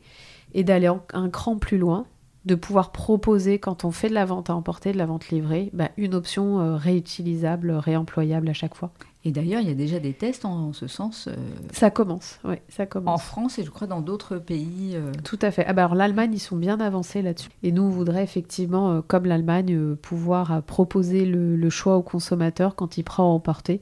Et 0.54 0.64
d'aller 0.64 0.88
en- 0.90 1.02
un 1.14 1.30
cran 1.30 1.58
plus 1.58 1.78
loin, 1.78 2.06
de 2.46 2.56
pouvoir 2.56 2.92
proposer, 2.92 3.60
quand 3.60 3.84
on 3.86 3.92
fait 3.92 4.10
de 4.10 4.14
la 4.16 4.26
vente 4.26 4.50
à 4.50 4.56
emporter, 4.56 4.92
de 4.94 4.98
la 4.98 5.06
vente 5.06 5.30
livrée, 5.30 5.70
bah, 5.74 5.90
une 5.98 6.16
option 6.16 6.60
euh, 6.60 6.76
réutilisable, 6.76 7.72
réemployable 7.72 8.50
à 8.50 8.54
chaque 8.54 8.74
fois. 8.76 8.92
Et 9.24 9.32
d'ailleurs, 9.32 9.62
il 9.62 9.68
y 9.68 9.72
a 9.72 9.76
déjà 9.76 10.00
des 10.00 10.14
tests 10.14 10.46
en, 10.46 10.70
en 10.70 10.74
ce 10.74 10.88
sens 10.88 11.28
euh, 11.28 11.36
Ça 11.72 11.92
commence, 11.92 12.40
oui, 12.44 12.56
ça 12.70 12.84
en 12.84 12.86
commence. 12.88 13.22
France 13.22 13.60
et 13.60 13.64
je 13.64 13.70
crois 13.70 13.86
dans 13.86 14.02
d'autres 14.02 14.38
pays. 14.38 14.94
euh, 14.96 15.12
Tout 15.24 15.38
à 15.44 15.52
fait. 15.52 15.64
Ah 15.68 15.74
bah 15.74 15.84
alors 15.84 15.94
l'Allemagne, 15.96 16.32
ils 16.34 16.40
sont 16.40 16.56
bien 16.58 16.80
avancés 16.80 17.22
là-dessus. 17.22 17.50
Et 17.62 17.72
nous, 17.72 17.84
on 17.84 17.90
voudrait 17.90 18.24
effectivement, 18.24 19.04
comme 19.08 19.26
l'Allemagne, 19.26 19.96
pouvoir 19.98 20.64
proposer 20.64 21.26
le, 21.26 21.56
le 21.56 21.70
choix 21.70 21.96
au 21.98 22.02
consommateur 22.02 22.74
quand 22.76 22.98
il 22.98 23.04
prend 23.04 23.24
à 23.24 23.28
emporter, 23.28 23.82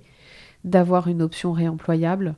d'avoir 0.64 1.08
une 1.08 1.22
option 1.22 1.52
réemployable 1.52 2.36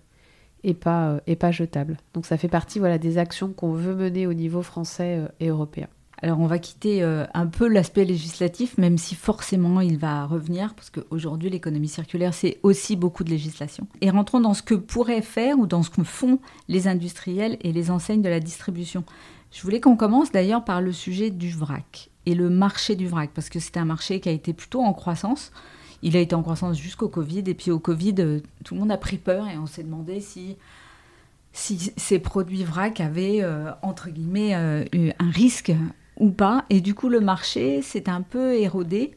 et 0.64 0.74
pas, 0.74 1.10
euh, 1.10 1.20
et 1.28 1.36
pas 1.36 1.52
jetable. 1.52 1.98
Donc 2.14 2.26
ça 2.26 2.38
fait 2.38 2.48
partie 2.48 2.80
voilà, 2.80 2.98
des 2.98 3.18
actions 3.18 3.52
qu'on 3.52 3.74
veut 3.74 3.96
mener 3.96 4.28
au 4.28 4.34
niveau 4.34 4.62
français 4.62 5.18
euh, 5.18 5.28
et 5.40 5.48
européen. 5.48 5.88
Alors 6.24 6.40
on 6.40 6.46
va 6.46 6.60
quitter 6.60 7.02
euh, 7.02 7.26
un 7.34 7.48
peu 7.48 7.68
l'aspect 7.68 8.06
législatif, 8.06 8.78
même 8.78 9.00
si 9.00 9.16
forcément 9.16 9.82
il 9.82 9.98
va 9.98 10.26
revenir, 10.28 10.76
parce 10.76 10.92
qu'aujourd'hui 10.92 11.50
l'économie 11.50 11.88
circulaire, 11.88 12.36
c'est 12.36 12.60
aussi 12.62 12.96
beaucoup 12.96 13.24
de 13.24 13.32
législation. 13.32 13.88
Et 14.02 14.12
rentrons 14.12 14.40
dans 14.40 14.54
ce 14.54 14.62
que 14.62 14.76
pourraient 14.76 15.24
faire 15.24 15.58
ou 15.58 15.66
dans 15.66 15.82
ce 15.82 15.90
que 15.90 16.04
font 16.04 16.40
les 16.68 16.88
industriels 16.88 17.58
et 17.62 17.72
les 17.72 17.90
enseignes 17.90 18.22
de 18.22 18.30
la 18.30 18.40
distribution. 18.40 19.04
Je 19.52 19.64
voulais 19.64 19.82
qu'on 19.82 19.98
commence 19.98 20.32
d'ailleurs 20.32 20.64
par 20.64 20.80
le 20.80 20.92
sujet 20.92 21.32
du 21.32 21.50
vrac 21.50 22.10
et 22.28 22.36
le 22.36 22.50
marché 22.50 22.96
du 22.96 23.08
vrac, 23.08 23.32
parce 23.34 23.50
que 23.50 23.60
c'est 23.60 23.78
un 23.78 23.86
marché 23.86 24.20
qui 24.20 24.30
a 24.30 24.32
été 24.32 24.54
plutôt 24.54 24.82
en 24.82 24.94
croissance. 24.94 25.52
Il 26.04 26.18
a 26.18 26.20
été 26.20 26.36
en 26.36 26.42
croissance 26.42 26.78
jusqu'au 26.78 27.10
Covid, 27.10 27.44
et 27.46 27.54
puis 27.54 27.72
au 27.72 27.80
Covid, 27.80 28.16
euh, 28.20 28.40
tout 28.64 28.74
le 28.74 28.80
monde 28.80 28.92
a 28.92 28.98
pris 28.98 29.18
peur 29.18 29.48
et 29.48 29.58
on 29.58 29.68
s'est 29.68 29.84
demandé 29.84 30.20
si 30.20 30.58
si 31.54 31.92
ces 31.98 32.20
produits 32.20 32.64
vrac 32.64 33.02
avaient, 33.02 33.40
euh, 33.42 33.72
entre 33.82 34.10
guillemets, 34.10 34.56
euh, 34.56 34.86
eu 34.94 35.12
un 35.20 35.30
risque 35.30 35.74
ou 36.18 36.30
pas. 36.32 36.64
Et 36.70 36.80
du 36.80 36.96
coup, 36.96 37.10
le 37.10 37.20
marché 37.20 37.82
s'est 37.82 38.10
un 38.10 38.22
peu 38.22 38.54
érodé. 38.56 39.12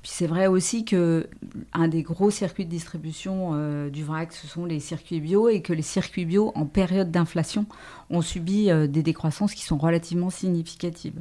Puis 0.00 0.10
c'est 0.14 0.26
vrai 0.26 0.46
aussi 0.46 0.86
que 0.86 1.28
un 1.74 1.88
des 1.88 2.02
gros 2.02 2.30
circuits 2.30 2.64
de 2.64 2.70
distribution 2.70 3.88
du 3.88 4.04
vrac, 4.04 4.32
ce 4.32 4.46
sont 4.46 4.64
les 4.64 4.78
circuits 4.78 5.20
bio, 5.20 5.48
et 5.48 5.62
que 5.62 5.72
les 5.72 5.82
circuits 5.82 6.24
bio, 6.24 6.52
en 6.54 6.64
période 6.64 7.10
d'inflation, 7.10 7.66
ont 8.08 8.22
subi 8.22 8.68
des 8.88 9.02
décroissances 9.02 9.52
qui 9.52 9.64
sont 9.64 9.78
relativement 9.78 10.30
significatives. 10.30 11.20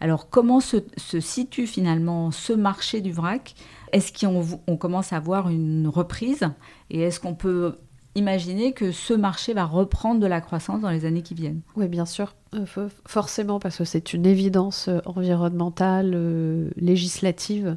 Alors, 0.00 0.28
comment 0.28 0.58
se, 0.58 0.78
se 0.96 1.20
situe 1.20 1.68
finalement 1.68 2.32
ce 2.32 2.52
marché 2.52 3.00
du 3.00 3.12
vrac? 3.12 3.54
Est-ce 3.94 4.12
qu'on 4.12 4.44
on 4.66 4.76
commence 4.76 5.12
à 5.12 5.20
voir 5.20 5.48
une 5.48 5.86
reprise 5.88 6.42
Et 6.90 7.00
est-ce 7.00 7.20
qu'on 7.20 7.34
peut 7.34 7.76
imaginer 8.16 8.72
que 8.72 8.90
ce 8.92 9.14
marché 9.14 9.54
va 9.54 9.64
reprendre 9.64 10.20
de 10.20 10.26
la 10.26 10.40
croissance 10.40 10.80
dans 10.80 10.90
les 10.90 11.04
années 11.04 11.22
qui 11.22 11.34
viennent? 11.34 11.60
Oui, 11.76 11.88
bien 11.88 12.04
sûr. 12.04 12.34
Euh, 12.54 12.64
fo- 12.64 12.90
forcément, 13.06 13.58
parce 13.60 13.78
que 13.78 13.84
c'est 13.84 14.12
une 14.12 14.26
évidence 14.26 14.88
euh, 14.88 14.98
environnementale, 15.06 16.12
euh, 16.14 16.70
législative, 16.76 17.76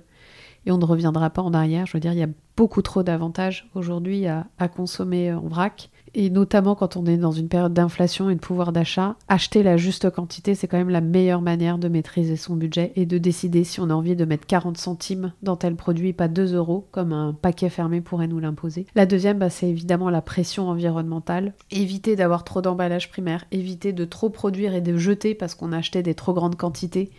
et 0.67 0.71
on 0.71 0.77
ne 0.77 0.85
reviendra 0.85 1.29
pas 1.29 1.41
en 1.41 1.53
arrière. 1.53 1.85
Je 1.85 1.93
veux 1.93 2.01
dire, 2.01 2.11
il 2.11 2.19
y 2.19 2.23
a 2.23 2.29
beaucoup 2.57 2.81
trop 2.81 3.01
d'avantages 3.01 3.69
aujourd'hui 3.73 4.27
à, 4.27 4.45
consommer 4.67 5.31
en 5.31 5.47
vrac, 5.47 5.89
et 6.13 6.29
notamment 6.29 6.75
quand 6.75 6.97
on 6.97 7.05
est 7.05 7.17
dans 7.17 7.31
une 7.31 7.47
période 7.47 7.73
d'inflation 7.73 8.29
et 8.29 8.35
de 8.35 8.39
pouvoir 8.39 8.73
d'achat, 8.73 9.15
acheter 9.27 9.63
la 9.63 9.77
juste 9.77 10.09
quantité, 10.09 10.55
c'est 10.55 10.67
quand 10.67 10.77
même 10.77 10.89
la 10.89 10.99
meilleure 10.99 11.41
manière 11.41 11.77
de 11.77 11.87
maîtriser 11.87 12.35
son 12.35 12.55
budget 12.55 12.91
et 12.95 13.05
de 13.05 13.17
décider 13.17 13.63
si 13.63 13.79
on 13.79 13.89
a 13.89 13.93
envie 13.93 14.15
de 14.15 14.25
mettre 14.25 14.47
40 14.47 14.77
centimes 14.77 15.31
dans 15.41 15.55
tel 15.55 15.75
produit, 15.75 16.13
pas 16.13 16.27
2 16.27 16.55
euros, 16.55 16.87
comme 16.91 17.13
un 17.13 17.33
paquet 17.33 17.69
fermé 17.69 18.01
pourrait 18.01 18.27
nous 18.27 18.39
l'imposer. 18.39 18.87
La 18.95 19.05
deuxième, 19.05 19.37
bah, 19.37 19.49
c'est 19.49 19.69
évidemment 19.69 20.09
la 20.09 20.21
pression 20.21 20.67
environnementale. 20.67 21.53
Éviter 21.71 22.15
d'avoir 22.15 22.43
trop 22.43 22.61
d'emballage 22.61 23.09
primaire, 23.09 23.45
éviter 23.51 23.93
de 23.93 24.03
trop 24.03 24.29
produire 24.29 24.73
et 24.73 24.81
de 24.81 24.97
jeter 24.97 25.35
parce 25.35 25.55
qu'on 25.55 25.71
a 25.71 25.77
acheté 25.77 26.03
des 26.03 26.15
trop 26.15 26.33
grandes 26.33 26.57
quantités 26.57 27.11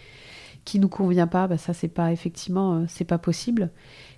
qui 0.69 0.79
nous 0.79 0.89
convient 0.89 1.27
pas, 1.27 1.47
bah, 1.47 1.57
ça 1.57 1.73
c'est 1.73 1.89
pas 1.89 2.13
effectivement 2.13 2.75
euh, 2.75 2.85
c'est 2.89 3.07
pas 3.07 3.17
possible. 3.17 3.71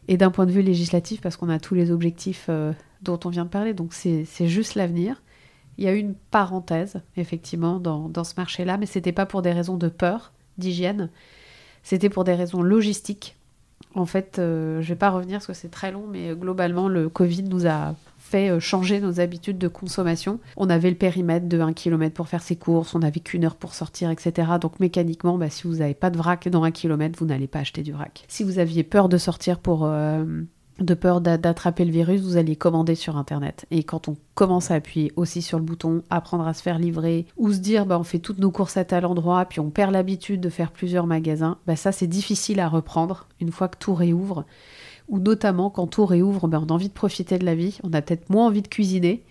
Et 0.08 0.16
d'un 0.16 0.32
point 0.32 0.46
de 0.46 0.50
vue 0.50 0.62
législatif, 0.62 1.20
parce 1.20 1.36
qu'on 1.36 1.48
a 1.48 1.60
tous 1.60 1.76
les 1.76 1.92
objectifs 1.92 2.46
euh, 2.48 2.72
dont 3.02 3.20
on 3.24 3.28
vient 3.28 3.44
de 3.44 3.50
parler, 3.50 3.72
donc 3.72 3.94
c'est 3.94 4.26
juste 4.48 4.74
l'avenir. 4.74 5.22
Il 5.78 5.84
y 5.84 5.88
a 5.88 5.94
eu 5.94 5.98
une 5.98 6.14
parenthèse 6.32 7.00
effectivement 7.16 7.78
dans, 7.78 8.24
ce 8.24 8.34
marché-là, 8.36 8.78
mais 8.78 8.86
c'était 8.86 9.12
pas 9.12 9.26
pour 9.26 9.42
des 9.42 9.52
raisons 9.52 9.76
de 9.76 9.88
peur, 9.88 10.32
d'hygiène, 10.58 11.08
c'était 11.84 12.10
pour 12.10 12.24
des 12.24 12.34
raisons 12.34 12.62
logistiques 12.62 13.36
En 13.94 14.04
fait, 14.04 14.34
je 14.38 14.78
ne 14.78 14.82
vais 14.82 14.96
pas 14.96 15.10
revenir 15.10 15.38
parce 15.38 15.46
que 15.46 15.54
c'est 15.54 15.70
très 15.70 15.92
long, 15.92 16.06
mais 16.08 16.34
globalement, 16.34 16.88
le 16.88 17.08
Covid 17.08 17.44
nous 17.44 17.68
a 17.68 17.94
euh, 18.34 18.60
changer 18.60 19.00
nos 19.00 19.20
habitudes 19.20 19.58
de 19.58 19.68
consommation. 19.68 20.40
On 20.56 20.70
avait 20.70 20.90
le 20.90 20.96
périmètre 20.96 21.48
de 21.48 21.60
1 21.60 21.72
km 21.72 22.14
pour 22.14 22.28
faire 22.28 22.42
ses 22.42 22.56
courses, 22.56 22.94
on 22.94 23.00
n'avait 23.00 23.20
qu'une 23.20 23.44
heure 23.44 23.56
pour 23.56 23.74
sortir, 23.74 24.10
etc. 24.10 24.52
Donc 24.60 24.80
mécaniquement, 24.80 25.38
bah, 25.38 25.50
si 25.50 25.66
vous 25.66 25.76
n'avez 25.76 25.94
pas 25.94 26.10
de 26.10 26.18
vrac 26.18 26.48
dans 26.48 26.64
1 26.64 26.70
km, 26.70 27.18
vous 27.18 27.26
n'allez 27.26 27.48
pas 27.48 27.60
acheter 27.60 27.82
du 27.82 27.92
vrac. 27.92 28.24
Si 28.28 28.44
vous 28.44 28.58
aviez 28.58 28.84
peur 28.84 29.08
de 29.08 29.18
sortir 29.18 29.58
pour... 29.58 29.84
Euh, 29.84 30.24
de 30.80 30.94
peur 30.94 31.20
d'attraper 31.20 31.84
le 31.84 31.92
virus, 31.92 32.22
vous 32.22 32.36
allez 32.36 32.56
commander 32.56 32.94
sur 32.94 33.16
Internet. 33.16 33.66
Et 33.70 33.82
quand 33.82 34.08
on 34.08 34.16
commence 34.34 34.70
à 34.70 34.74
appuyer 34.74 35.12
aussi 35.16 35.42
sur 35.42 35.58
le 35.58 35.64
bouton, 35.64 36.02
apprendre 36.10 36.46
à 36.46 36.54
se 36.54 36.62
faire 36.62 36.78
livrer, 36.78 37.26
ou 37.36 37.52
se 37.52 37.58
dire 37.58 37.86
bah, 37.86 37.98
on 37.98 38.04
fait 38.04 38.18
toutes 38.18 38.38
nos 38.38 38.50
courses 38.50 38.76
à 38.76 38.84
tel 38.84 39.04
endroit, 39.04 39.44
puis 39.44 39.60
on 39.60 39.70
perd 39.70 39.92
l'habitude 39.92 40.40
de 40.40 40.48
faire 40.48 40.72
plusieurs 40.72 41.06
magasins, 41.06 41.58
bah, 41.66 41.76
ça 41.76 41.92
c'est 41.92 42.06
difficile 42.06 42.60
à 42.60 42.68
reprendre 42.68 43.28
une 43.40 43.52
fois 43.52 43.68
que 43.68 43.78
tout 43.78 43.94
réouvre 43.94 44.44
notamment 45.18 45.70
quand 45.70 45.86
tout 45.86 46.06
réouvre, 46.06 46.48
ben, 46.48 46.64
on 46.64 46.70
a 46.70 46.74
envie 46.74 46.88
de 46.88 46.94
profiter 46.94 47.38
de 47.38 47.44
la 47.44 47.54
vie, 47.54 47.78
on 47.82 47.92
a 47.92 48.02
peut-être 48.02 48.30
moins 48.30 48.46
envie 48.46 48.62
de 48.62 48.68
cuisiner, 48.68 49.22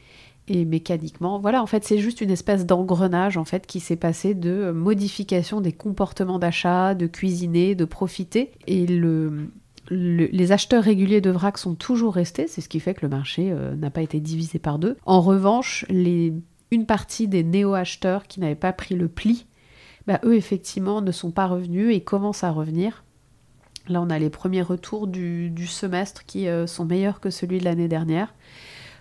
et 0.47 0.65
mécaniquement, 0.65 1.39
voilà, 1.39 1.61
en 1.61 1.67
fait, 1.67 1.85
c'est 1.85 1.99
juste 1.99 2.21
une 2.21 2.31
espèce 2.31 2.65
d'engrenage 2.65 3.37
en 3.37 3.45
fait 3.45 3.67
qui 3.67 3.79
s'est 3.79 3.95
passé 3.95 4.33
de 4.33 4.71
modification 4.71 5.61
des 5.61 5.71
comportements 5.71 6.39
d'achat, 6.39 6.95
de 6.95 7.05
cuisiner, 7.05 7.75
de 7.75 7.85
profiter, 7.85 8.51
et 8.65 8.87
le, 8.87 9.51
les 9.91 10.51
acheteurs 10.51 10.83
réguliers 10.83 11.21
de 11.21 11.29
vrac 11.29 11.57
sont 11.57 11.75
toujours 11.75 12.13
restés, 12.13 12.47
c'est 12.47 12.61
ce 12.61 12.69
qui 12.69 12.79
fait 12.79 12.93
que 12.93 13.01
le 13.03 13.09
marché 13.09 13.51
euh, 13.51 13.75
n'a 13.75 13.89
pas 13.89 14.01
été 14.01 14.19
divisé 14.19 14.59
par 14.59 14.79
deux. 14.79 14.97
En 15.05 15.21
revanche, 15.21 15.85
une 15.89 16.85
partie 16.85 17.27
des 17.27 17.43
néo-acheteurs 17.43 18.27
qui 18.27 18.39
n'avaient 18.39 18.55
pas 18.55 18.73
pris 18.73 18.95
le 18.95 19.07
pli, 19.07 19.45
bah, 20.07 20.19
eux 20.23 20.35
effectivement 20.35 21.01
ne 21.01 21.11
sont 21.11 21.31
pas 21.31 21.47
revenus 21.47 21.95
et 21.95 22.01
commencent 22.01 22.43
à 22.43 22.51
revenir. 22.51 23.03
Là, 23.89 24.01
on 24.01 24.09
a 24.11 24.19
les 24.19 24.29
premiers 24.29 24.61
retours 24.61 25.07
du, 25.07 25.67
semestre 25.67 26.25
qui 26.25 26.47
euh, 26.47 26.67
sont 26.67 26.85
meilleurs 26.85 27.19
que 27.19 27.31
celui 27.31 27.57
de 27.57 27.65
l'année 27.65 27.87
dernière. 27.87 28.33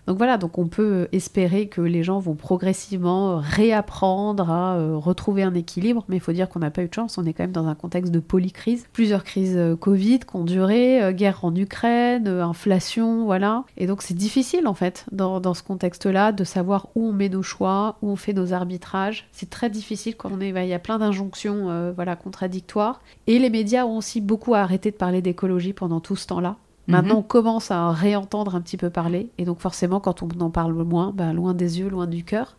Donc 0.08 0.16
voilà, 0.16 0.38
donc 0.38 0.56
on 0.56 0.68
peut 0.68 1.06
espérer 1.12 1.68
que 1.68 1.82
les 1.82 2.02
gens 2.02 2.18
vont 2.18 2.34
progressivement 2.34 3.42
réapprendre 3.44 4.50
à 4.50 4.76
euh, 4.76 4.96
retrouver 4.96 5.42
un 5.42 5.52
équilibre, 5.52 6.02
mais 6.08 6.16
il 6.16 6.20
faut 6.20 6.32
dire 6.32 6.48
qu'on 6.48 6.60
n'a 6.60 6.70
pas 6.70 6.82
eu 6.82 6.88
de 6.88 6.94
chance, 6.94 7.18
on 7.18 7.26
est 7.26 7.34
quand 7.34 7.42
même 7.42 7.52
dans 7.52 7.66
un 7.66 7.74
contexte 7.74 8.10
de 8.10 8.18
polycrise. 8.18 8.86
Plusieurs 8.94 9.22
crises 9.22 9.58
euh, 9.58 9.76
Covid 9.76 10.20
qui 10.20 10.34
ont 10.34 10.44
duré, 10.44 11.02
euh, 11.02 11.12
guerre 11.12 11.44
en 11.44 11.54
Ukraine, 11.54 12.26
inflation, 12.26 13.26
voilà. 13.26 13.64
Et 13.76 13.86
donc 13.86 14.00
c'est 14.00 14.14
difficile 14.14 14.66
en 14.66 14.72
fait, 14.72 15.04
dans, 15.12 15.52
ce 15.52 15.62
contexte-là, 15.62 16.32
de 16.32 16.42
savoir 16.42 16.88
où 16.94 17.08
on 17.08 17.12
met 17.12 17.28
nos 17.28 17.42
choix, 17.42 17.98
où 18.00 18.08
on 18.08 18.16
fait 18.16 18.32
nos 18.32 18.54
arbitrages. 18.54 19.28
C'est 19.32 19.50
très 19.50 19.68
difficile 19.68 20.16
quand 20.16 20.30
on 20.32 20.40
est, 20.40 20.48
il 20.48 20.68
y 20.68 20.72
a 20.72 20.78
plein 20.78 20.98
d'injonctions 20.98 21.92
voilà, 21.94 22.16
contradictoires. 22.16 23.02
Et 23.26 23.38
les 23.38 23.50
médias 23.50 23.84
ont 23.84 23.98
aussi 23.98 24.22
beaucoup 24.22 24.54
arrêté 24.54 24.90
de 24.90 24.96
parler 24.96 25.20
d'écologie 25.20 25.74
pendant 25.74 26.00
tout 26.00 26.16
ce 26.16 26.26
temps-là. 26.28 26.56
Maintenant, 26.88 27.14
mhm. 27.14 27.20
on 27.20 27.22
commence 27.22 27.70
à 27.70 27.92
réentendre 27.92 28.54
un 28.54 28.62
petit 28.62 28.78
peu 28.78 28.88
parler. 28.88 29.30
Et 29.36 29.44
donc, 29.44 29.60
forcément, 29.60 30.00
quand 30.00 30.22
on 30.22 30.28
en 30.40 30.50
parle 30.50 30.72
moins, 30.72 31.12
bah, 31.12 31.32
loin 31.34 31.52
des 31.52 31.78
yeux, 31.78 31.88
loin 31.88 32.06
du 32.06 32.24
cœur. 32.24 32.56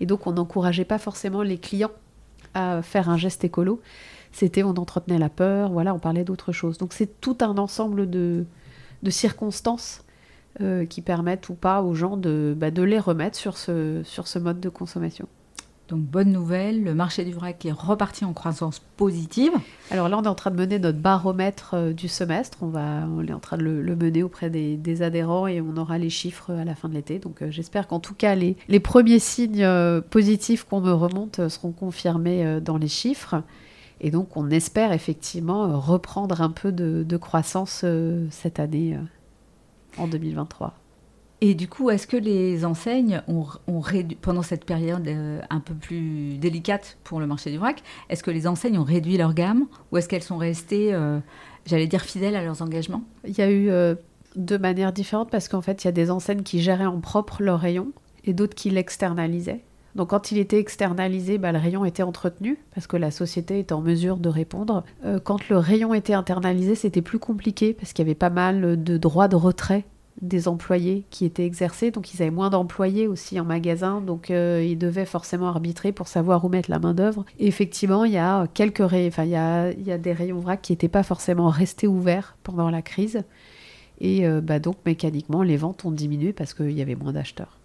Et 0.00 0.06
donc, 0.06 0.26
on 0.26 0.32
n'encourageait 0.32 0.84
pas 0.84 0.98
forcément 0.98 1.42
les 1.42 1.58
clients 1.58 1.90
à 2.54 2.82
faire 2.82 3.10
un 3.10 3.16
geste 3.16 3.42
écolo. 3.44 3.80
C'était, 4.30 4.62
on 4.62 4.70
entretenait 4.70 5.18
la 5.18 5.28
peur, 5.28 5.70
voilà, 5.70 5.92
on 5.92 5.98
parlait 5.98 6.24
d'autre 6.24 6.52
chose. 6.52 6.78
Donc, 6.78 6.92
c'est 6.92 7.20
tout 7.20 7.36
un 7.40 7.58
ensemble 7.58 8.08
de, 8.08 8.46
circonstances 9.08 10.04
euh, 10.60 10.86
qui 10.86 11.02
permettent 11.02 11.48
ou 11.48 11.54
pas 11.54 11.82
aux 11.82 11.94
gens 11.94 12.16
de, 12.16 12.54
bah, 12.56 12.70
de 12.70 12.82
les 12.82 13.00
remettre 13.00 13.36
sur 13.36 13.56
ce, 13.56 14.02
sur 14.04 14.28
ce 14.28 14.38
mode 14.38 14.60
de 14.60 14.68
consommation. 14.68 15.28
Donc 15.88 16.00
bonne 16.00 16.32
nouvelle, 16.32 16.82
le 16.82 16.94
marché 16.94 17.24
du 17.24 17.32
vrac 17.32 17.64
est 17.66 17.72
reparti 17.72 18.24
en 18.24 18.32
croissance 18.32 18.80
positive. 18.96 19.52
Alors 19.90 20.08
là, 20.08 20.16
on 20.18 20.22
est 20.22 20.28
en 20.28 20.34
train 20.34 20.50
de 20.50 20.56
mener 20.56 20.78
notre 20.78 20.98
baromètre 20.98 21.74
euh, 21.74 21.92
du 21.92 22.08
semestre. 22.08 22.58
On, 22.62 22.68
va, 22.68 23.06
on 23.06 23.26
est 23.26 23.34
en 23.34 23.38
train 23.38 23.58
de 23.58 23.64
le, 23.64 23.94
mener 23.94 24.22
auprès 24.22 24.48
des, 24.48 25.02
adhérents 25.02 25.46
et 25.46 25.60
on 25.60 25.76
aura 25.76 25.98
les 25.98 26.08
chiffres 26.08 26.52
à 26.52 26.64
la 26.64 26.74
fin 26.74 26.88
de 26.88 26.94
l'été. 26.94 27.18
Donc 27.18 27.42
euh, 27.42 27.50
j'espère 27.50 27.86
qu'en 27.86 28.00
tout 28.00 28.14
cas, 28.14 28.34
les, 28.34 28.56
premiers 28.80 29.18
signes 29.18 29.62
euh, 29.62 30.00
positifs 30.00 30.64
qu'on 30.64 30.80
me 30.80 30.92
remonte 30.92 31.48
seront 31.48 31.72
confirmés 31.72 32.60
dans 32.62 32.78
les 32.78 32.88
chiffres. 32.88 33.42
Et 34.00 34.10
donc 34.10 34.36
on 34.38 34.48
espère 34.50 34.92
effectivement 34.92 35.78
reprendre 35.80 36.40
un 36.40 36.50
peu 36.50 36.72
de 36.72 37.16
croissance 37.16 37.84
cette 38.30 38.58
année 38.58 38.98
en 39.98 40.06
2023. 40.08 40.74
Et 41.40 41.54
du 41.54 41.68
coup, 41.68 41.90
est-ce 41.90 42.06
que 42.06 42.16
les 42.16 42.64
enseignes 42.64 43.22
ont, 43.28 43.80
réduit, 43.80 44.16
pendant 44.16 44.42
cette 44.42 44.64
période 44.64 45.06
euh, 45.08 45.40
un 45.50 45.60
peu 45.60 45.74
plus 45.74 46.38
délicate 46.38 46.96
pour 47.04 47.20
le 47.20 47.26
marché 47.26 47.50
du 47.50 47.58
vrac, 47.58 47.82
est-ce 48.08 48.22
que 48.22 48.30
les 48.30 48.46
enseignes 48.46 48.78
ont 48.78 48.84
réduit 48.84 49.16
leur 49.16 49.34
gamme 49.34 49.66
ou 49.90 49.98
est-ce 49.98 50.08
qu'elles 50.08 50.22
sont 50.22 50.38
restées, 50.38 50.94
euh, 50.94 51.18
j'allais 51.66 51.86
dire, 51.86 52.02
fidèles 52.02 52.36
à 52.36 52.42
leurs 52.42 52.62
engagements? 52.62 53.02
Il 53.26 53.36
y 53.36 53.42
a 53.42 53.50
eu 53.50 53.68
euh, 53.68 53.94
deux 54.36 54.58
manières 54.58 54.92
différentes 54.92 55.30
parce 55.30 55.48
qu'en 55.48 55.60
fait, 55.60 55.84
il 55.84 55.86
y 55.86 55.88
a 55.88 55.92
des 55.92 56.10
enseignes 56.10 56.42
qui 56.42 56.62
géraient 56.62 56.86
en 56.86 57.00
propre 57.00 57.42
leur 57.42 57.60
rayon 57.60 57.92
et 58.24 58.32
d'autres 58.32 58.54
qui 58.54 58.70
l'externalisaient. 58.70 59.64
Donc 59.96 60.10
quand 60.10 60.32
il 60.32 60.38
était 60.38 60.58
externalisé, 60.58 61.38
bah, 61.38 61.52
le 61.52 61.58
rayon 61.58 61.84
était 61.84 62.02
entretenu 62.02 62.58
parce 62.74 62.86
que 62.86 62.96
la 62.96 63.10
société 63.10 63.58
était 63.60 63.74
en 63.74 63.80
mesure 63.80 64.16
de 64.16 64.28
répondre. 64.28 64.82
quand 65.22 65.48
le 65.48 65.58
rayon 65.58 65.94
était 65.94 66.14
internalisé, 66.14 66.74
c'était 66.74 67.02
plus 67.02 67.20
compliqué 67.20 67.74
parce 67.74 67.92
qu'il 67.92 68.04
y 68.04 68.08
avait 68.08 68.16
pas 68.16 68.30
mal 68.30 68.82
de 68.82 68.96
droits 68.96 69.28
de 69.28 69.36
retrait 69.36 69.84
des 70.22 70.48
employés 70.48 71.04
qui 71.10 71.24
étaient 71.24 71.44
exercés, 71.44 71.90
donc 71.90 72.14
ils 72.14 72.22
avaient 72.22 72.30
moins 72.30 72.50
d'employés 72.50 73.08
aussi 73.08 73.38
en 73.40 73.44
magasin, 73.44 74.00
donc 74.00 74.30
euh, 74.30 74.64
ils 74.64 74.78
devaient 74.78 75.06
forcément 75.06 75.48
arbitrer 75.48 75.92
pour 75.92 76.08
savoir 76.08 76.44
où 76.44 76.48
mettre 76.48 76.70
la 76.70 76.78
main 76.78 76.94
d'œuvre. 76.94 77.24
Effectivement, 77.38 78.04
il 78.04 78.12
y 78.12 78.18
a 78.18 78.46
quelques 78.54 78.80
enfin 78.80 79.24
il 79.24 79.30
y 79.30 79.36
a, 79.36 79.72
il 79.72 79.82
y 79.82 79.92
a 79.92 79.98
des 79.98 80.12
rayons 80.12 80.38
vrac 80.38 80.62
qui 80.62 80.72
n'étaient 80.72 80.88
pas 80.88 81.02
forcément 81.02 81.48
restés 81.48 81.86
ouverts 81.86 82.36
pendant 82.42 82.70
la 82.70 82.82
crise, 82.82 83.24
et 84.00 84.26
euh, 84.26 84.40
bah, 84.40 84.58
donc 84.58 84.76
mécaniquement 84.86 85.42
les 85.42 85.56
ventes 85.56 85.84
ont 85.84 85.92
diminué 85.92 86.32
parce 86.32 86.54
qu'il 86.54 86.72
y 86.72 86.82
avait 86.82 86.96
moins 86.96 87.12
d'acheteurs. 87.12 87.58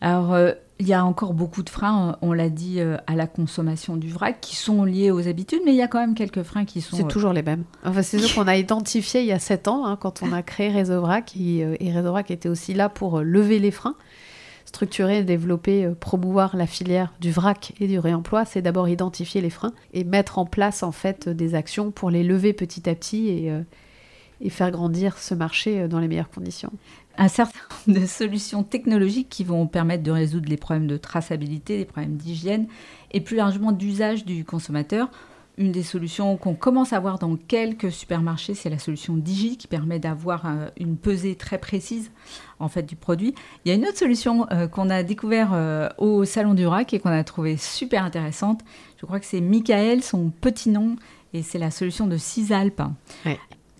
Alors, 0.00 0.32
euh, 0.32 0.52
il 0.78 0.86
y 0.86 0.92
a 0.92 1.04
encore 1.04 1.34
beaucoup 1.34 1.62
de 1.62 1.70
freins, 1.70 2.16
on 2.22 2.32
l'a 2.32 2.50
dit, 2.50 2.80
euh, 2.80 2.96
à 3.06 3.16
la 3.16 3.26
consommation 3.26 3.96
du 3.96 4.08
vrac 4.08 4.40
qui 4.40 4.54
sont 4.54 4.84
liés 4.84 5.10
aux 5.10 5.26
habitudes, 5.26 5.60
mais 5.64 5.72
il 5.72 5.76
y 5.76 5.82
a 5.82 5.88
quand 5.88 5.98
même 5.98 6.14
quelques 6.14 6.44
freins 6.44 6.64
qui 6.64 6.80
sont. 6.80 6.96
C'est 6.96 7.04
euh, 7.04 7.08
toujours 7.08 7.32
les 7.32 7.42
mêmes. 7.42 7.64
Enfin, 7.84 8.02
c'est 8.02 8.18
ceux 8.18 8.32
qu'on 8.32 8.46
a 8.46 8.56
identifiés 8.56 9.20
il 9.20 9.26
y 9.26 9.32
a 9.32 9.40
sept 9.40 9.66
ans, 9.66 9.86
hein, 9.86 9.96
quand 9.96 10.22
on 10.22 10.32
a 10.32 10.42
créé 10.42 10.68
Réseau 10.68 11.00
Vrac. 11.00 11.34
Et, 11.36 11.64
Réseau 11.80 12.10
Vrac 12.10 12.30
était 12.30 12.48
aussi 12.48 12.74
là 12.74 12.88
pour 12.88 13.20
lever 13.20 13.58
les 13.58 13.72
freins, 13.72 13.96
structurer, 14.66 15.24
développer, 15.24 15.90
promouvoir 15.98 16.56
la 16.56 16.66
filière 16.66 17.12
du 17.20 17.32
vrac 17.32 17.72
et 17.80 17.88
du 17.88 17.98
réemploi. 17.98 18.44
C'est 18.44 18.62
d'abord 18.62 18.88
identifier 18.88 19.40
les 19.40 19.50
freins 19.50 19.72
et 19.94 20.04
mettre 20.04 20.38
en 20.38 20.46
place, 20.46 20.84
en 20.84 20.92
fait, 20.92 21.28
des 21.28 21.56
actions 21.56 21.90
pour 21.90 22.10
les 22.10 22.22
lever 22.22 22.52
petit 22.52 22.88
à 22.88 22.94
petit 22.94 23.28
et 23.28 23.52
et 24.40 24.50
faire 24.50 24.70
grandir 24.70 25.18
ce 25.18 25.34
marché 25.34 25.88
dans 25.88 25.98
les 25.98 26.06
meilleures 26.06 26.30
conditions 26.30 26.70
un 27.18 27.28
certain 27.28 27.58
nombre 27.86 28.00
de 28.00 28.06
solutions 28.06 28.62
technologiques 28.62 29.28
qui 29.28 29.44
vont 29.44 29.66
permettre 29.66 30.04
de 30.04 30.10
résoudre 30.10 30.48
les 30.48 30.56
problèmes 30.56 30.86
de 30.86 30.96
traçabilité, 30.96 31.76
les 31.78 31.84
problèmes 31.84 32.16
d'hygiène 32.16 32.68
et 33.12 33.20
plus 33.20 33.36
largement 33.36 33.72
d'usage 33.72 34.24
du 34.24 34.44
consommateur. 34.44 35.10
Une 35.58 35.72
des 35.72 35.82
solutions 35.82 36.36
qu'on 36.36 36.54
commence 36.54 36.92
à 36.92 37.00
voir 37.00 37.18
dans 37.18 37.34
quelques 37.34 37.90
supermarchés, 37.90 38.54
c'est 38.54 38.70
la 38.70 38.78
solution 38.78 39.16
Digi 39.16 39.56
qui 39.56 39.66
permet 39.66 39.98
d'avoir 39.98 40.46
euh, 40.46 40.68
une 40.76 40.96
pesée 40.96 41.34
très 41.34 41.58
précise 41.58 42.12
en 42.60 42.68
fait 42.68 42.84
du 42.84 42.94
produit. 42.94 43.34
Il 43.64 43.68
y 43.68 43.72
a 43.72 43.74
une 43.74 43.84
autre 43.84 43.98
solution 43.98 44.46
euh, 44.52 44.68
qu'on 44.68 44.88
a 44.88 45.02
découvert 45.02 45.50
euh, 45.52 45.88
au 45.98 46.24
salon 46.24 46.54
du 46.54 46.64
RAC 46.64 46.94
et 46.94 47.00
qu'on 47.00 47.10
a 47.10 47.24
trouvé 47.24 47.56
super 47.56 48.04
intéressante. 48.04 48.60
Je 49.00 49.06
crois 49.06 49.18
que 49.18 49.26
c'est 49.26 49.40
Michael, 49.40 50.04
son 50.04 50.30
petit 50.30 50.70
nom, 50.70 50.94
et 51.34 51.42
c'est 51.42 51.58
la 51.58 51.72
solution 51.72 52.06
de 52.06 52.16
Cisalp. 52.16 52.80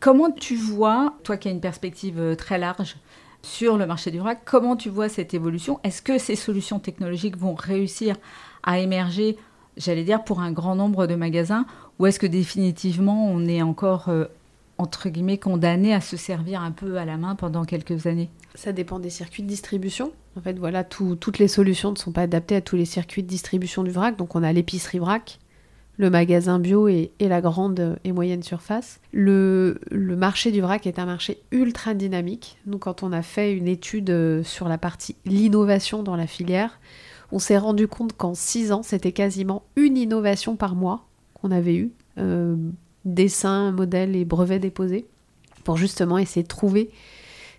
Comment 0.00 0.32
tu 0.32 0.56
vois, 0.56 1.14
toi 1.22 1.36
qui 1.36 1.46
as 1.46 1.52
une 1.52 1.60
perspective 1.60 2.34
très 2.36 2.58
large, 2.58 2.96
sur 3.42 3.76
le 3.76 3.86
marché 3.86 4.10
du 4.10 4.18
vrac. 4.18 4.40
Comment 4.44 4.76
tu 4.76 4.88
vois 4.88 5.08
cette 5.08 5.34
évolution? 5.34 5.80
Est-ce 5.84 6.02
que 6.02 6.18
ces 6.18 6.36
solutions 6.36 6.78
technologiques 6.78 7.36
vont 7.36 7.54
réussir 7.54 8.16
à 8.62 8.78
émerger, 8.78 9.36
j'allais 9.76 10.04
dire, 10.04 10.24
pour 10.24 10.40
un 10.40 10.52
grand 10.52 10.74
nombre 10.74 11.06
de 11.06 11.14
magasins? 11.14 11.66
Ou 11.98 12.06
est-ce 12.06 12.18
que 12.18 12.26
définitivement 12.26 13.30
on 13.30 13.46
est 13.46 13.62
encore, 13.62 14.08
euh, 14.08 14.26
entre 14.76 15.08
guillemets, 15.08 15.38
condamné 15.38 15.94
à 15.94 16.00
se 16.00 16.16
servir 16.16 16.62
un 16.62 16.72
peu 16.72 16.96
à 16.96 17.04
la 17.04 17.16
main 17.16 17.34
pendant 17.34 17.64
quelques 17.64 18.06
années? 18.06 18.30
Ça 18.54 18.72
dépend 18.72 18.98
des 18.98 19.10
circuits 19.10 19.42
de 19.42 19.48
distribution. 19.48 20.12
En 20.36 20.40
fait, 20.40 20.58
voilà, 20.58 20.84
toutes 20.84 21.38
les 21.38 21.48
solutions 21.48 21.90
ne 21.90 21.96
sont 21.96 22.12
pas 22.12 22.22
adaptées 22.22 22.56
à 22.56 22.60
tous 22.60 22.76
les 22.76 22.84
circuits 22.84 23.22
de 23.22 23.28
distribution 23.28 23.82
du 23.82 23.90
vrac. 23.90 24.16
Donc 24.16 24.36
on 24.36 24.42
a 24.42 24.52
l'épicerie 24.52 24.98
vrac, 24.98 25.38
le 25.98 26.10
magasin 26.10 26.60
bio 26.60 26.86
et, 26.88 27.10
la 27.20 27.40
grande 27.40 27.98
et 28.04 28.12
moyenne 28.12 28.44
surface. 28.44 29.00
Le, 29.12 29.78
marché 29.90 30.52
du 30.52 30.60
vrac 30.60 30.86
est 30.86 31.00
un 31.00 31.06
marché 31.06 31.42
ultra 31.50 31.92
dynamique. 31.92 32.56
Nous, 32.66 32.78
quand 32.78 33.02
on 33.02 33.12
a 33.12 33.22
fait 33.22 33.52
une 33.52 33.66
étude 33.66 34.10
euh, 34.10 34.44
sur 34.44 34.68
la 34.68 34.78
partie 34.78 35.16
l'innovation 35.26 36.04
dans 36.04 36.16
la 36.16 36.28
filière, 36.28 36.78
on 37.32 37.40
s'est 37.40 37.58
rendu 37.58 37.88
compte 37.88 38.16
qu'en 38.16 38.34
six 38.34 38.70
ans, 38.70 38.84
c'était 38.84 39.12
quasiment 39.12 39.64
une 39.76 39.96
innovation 39.98 40.54
par 40.54 40.76
mois 40.76 41.04
qu'on 41.34 41.50
avait 41.50 41.74
eu, 41.74 41.90
euh, 42.18 42.56
dessins, 43.04 43.72
modèles 43.72 44.14
et 44.14 44.24
brevets 44.24 44.60
déposés, 44.60 45.04
pour 45.64 45.76
justement 45.76 46.16
essayer 46.16 46.44
de 46.44 46.48
trouver 46.48 46.90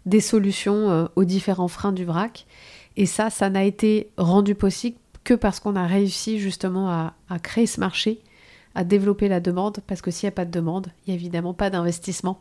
des 0.05 0.21
solutions 0.21 0.89
euh, 0.89 1.05
aux 1.17 1.25
différents 1.25 1.67
freins 1.67 1.91
du 1.91 2.05
vrac. 2.05 2.47
Et 2.95 3.05
ça, 3.05 3.29
ça 3.29 3.49
n'a 3.49 3.65
été 3.65 4.09
rendu 4.17 4.55
possible 4.55 4.97
que 5.25 5.33
parce 5.33 5.59
qu'on 5.59 5.75
a 5.75 5.85
réussi 5.85 6.39
justement 6.39 6.89
à 6.89 7.39
créer 7.39 7.67
ce 7.67 7.79
marché 7.79 8.21
à 8.79 8.85
développer 8.85 9.27
la 9.27 9.41
demande, 9.41 9.79
parce 9.87 10.01
que 10.01 10.09
s'il 10.09 10.27
n'y 10.27 10.29
a 10.29 10.35
pas 10.35 10.45
de 10.45 10.51
demande, 10.51 10.87
il 11.05 11.09
n'y 11.09 11.13
a 11.13 11.19
évidemment 11.19 11.53
pas 11.53 11.69
d'investissement 11.69 12.39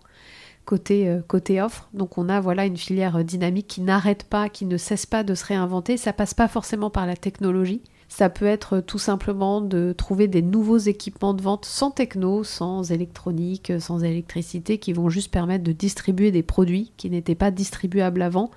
côté, 0.65 1.09
euh, 1.09 1.21
côté 1.27 1.61
offre. 1.61 1.89
Donc 1.95 2.17
on 2.17 2.29
a 2.29 2.39
voilà 2.41 2.65
une 2.65 2.77
filière 2.77 3.25
dynamique 3.25 3.67
qui 3.67 3.81
n'arrête 3.81 4.23
pas, 4.23 4.49
qui 4.49 4.65
ne 4.65 4.77
cesse 4.77 5.05
pas 5.05 5.25
de 5.25 5.35
se 5.35 5.45
réinventer. 5.45 5.97
Ça 5.97 6.13
passe 6.13 6.35
pas 6.35 6.47
forcément 6.47 6.91
par 6.91 7.07
la 7.07 7.17
technologie. 7.17 7.83
Ça 8.09 8.31
peut 8.31 8.47
être 8.47 8.79
tout 8.79 9.01
simplement 9.01 9.61
de 9.61 9.93
trouver 9.93 10.29
des 10.29 10.41
nouveaux 10.41 10.79
équipements 10.79 11.35
de 11.35 11.43
vente 11.43 11.65
sans 11.65 11.91
techno, 11.91 12.45
sans 12.45 12.93
électronique, 12.93 13.73
sans 13.81 14.05
électricité, 14.05 14.79
qui 14.79 14.93
vont 14.93 15.09
juste 15.09 15.33
permettre 15.33 15.65
de 15.65 15.73
distribuer 15.73 16.31
des 16.31 16.45
produits 16.45 16.93
qui 16.97 17.11
n'étaient 17.11 17.35
pas 17.35 17.51
distribuables 17.51 18.23
avant. 18.23 18.53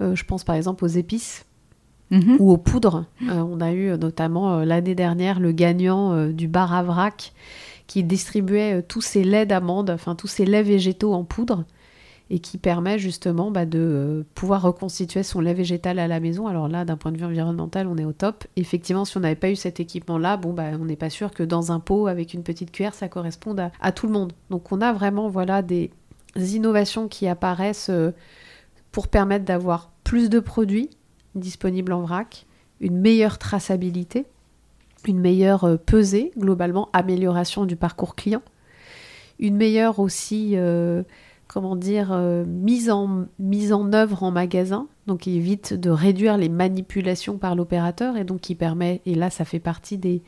Euh, 0.00 0.14
je 0.14 0.24
pense 0.24 0.44
par 0.44 0.54
exemple 0.54 0.84
aux 0.84 0.88
épices 0.88 1.44
mhm. 2.10 2.36
ou 2.38 2.50
aux 2.50 2.56
poudres. 2.56 3.06
Euh, 3.22 3.40
on 3.40 3.60
a 3.60 3.72
eu 3.72 3.96
notamment 3.98 4.58
l'année 4.60 4.94
dernière 4.94 5.40
le 5.40 5.52
gagnant 5.52 6.28
du 6.28 6.48
bar 6.48 6.74
à 6.74 6.82
vrac 6.82 7.32
qui 7.86 8.02
distribuait 8.02 8.82
tous 8.82 9.02
ces 9.02 9.24
laits 9.24 9.48
d'amandes, 9.48 9.90
enfin 9.90 10.14
tous 10.14 10.26
ces 10.26 10.46
laits 10.46 10.66
végétaux 10.66 11.12
en 11.12 11.24
poudre 11.24 11.64
et 12.30 12.38
qui 12.38 12.58
permet 12.58 12.98
justement 12.98 13.50
bah, 13.50 13.66
de 13.66 13.78
euh, 13.78 14.22
pouvoir 14.34 14.62
reconstituer 14.62 15.22
son 15.22 15.40
lait 15.40 15.54
végétal 15.54 15.98
à 15.98 16.08
la 16.08 16.20
maison. 16.20 16.46
Alors 16.46 16.68
là, 16.68 16.84
d'un 16.84 16.96
point 16.96 17.12
de 17.12 17.18
vue 17.18 17.24
environnemental, 17.24 17.86
on 17.86 17.96
est 17.98 18.04
au 18.04 18.12
top. 18.12 18.44
Effectivement, 18.56 19.04
si 19.04 19.16
on 19.16 19.20
n'avait 19.20 19.34
pas 19.34 19.50
eu 19.50 19.56
cet 19.56 19.78
équipement-là, 19.78 20.36
bah, 20.38 20.70
on 20.80 20.84
n'est 20.84 20.96
pas 20.96 21.10
sûr 21.10 21.32
que 21.32 21.42
dans 21.42 21.70
un 21.70 21.80
pot 21.80 22.06
avec 22.06 22.34
une 22.34 22.42
petite 22.42 22.72
cuillère, 22.72 22.94
ça 22.94 23.08
corresponde 23.08 23.70
à, 23.80 23.92
tout 23.92 24.06
le 24.06 24.12
monde. 24.12 24.32
Donc 24.50 24.72
on 24.72 24.80
a 24.80 24.92
vraiment 24.92 25.28
voilà 25.28 25.62
des 25.62 25.90
innovations 26.36 27.08
qui 27.08 27.28
apparaissent 27.28 27.90
euh, 27.90 28.12
pour 28.90 29.08
permettre 29.08 29.44
d'avoir 29.44 29.90
plus 30.02 30.30
de 30.30 30.40
produits 30.40 30.90
disponibles 31.34 31.92
en 31.92 32.02
vrac, 32.02 32.46
une 32.80 32.98
meilleure 32.98 33.38
traçabilité, 33.38 34.26
une 35.06 35.20
meilleure 35.20 35.64
euh, 35.64 35.76
pesée, 35.76 36.32
globalement, 36.38 36.88
amélioration 36.92 37.64
du 37.64 37.76
parcours 37.76 38.14
client, 38.14 38.42
une 39.38 39.56
meilleure 39.56 39.98
aussi 39.98 40.56
comment 41.46 41.76
dire, 41.76 42.10
euh, 42.12 42.44
mise, 42.44 42.90
en, 42.90 43.26
mise 43.38 43.72
en 43.72 43.92
œuvre 43.92 44.22
en 44.22 44.30
magasin, 44.30 44.88
donc 45.06 45.20
qui 45.20 45.36
évite 45.36 45.74
de 45.74 45.90
réduire 45.90 46.36
les 46.36 46.48
manipulations 46.48 47.38
par 47.38 47.54
l'opérateur 47.54 48.16
et 48.16 48.24
donc 48.24 48.40
qui 48.40 48.54
permet, 48.54 49.02
et 49.06 49.14
là 49.14 49.30
ça 49.30 49.44
fait 49.44 49.60
partie 49.60 49.98
des, 49.98 50.22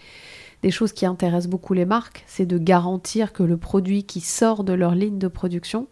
choses 0.71 0.93
qui 0.93 1.07
intéressent 1.07 1.51
beaucoup 1.51 1.75
les 1.75 1.85
marques, 1.85 2.25
c'est 2.27 2.47
de 2.47 2.59
garantir 2.59 3.33
que 3.33 3.45
le 3.45 3.57
produit 3.57 4.03
qui 4.03 4.21
sort 4.21 4.65
de 4.65 4.73
leur 4.73 4.97
ligne 4.97 5.19
de 5.19 5.29
production 5.29 5.87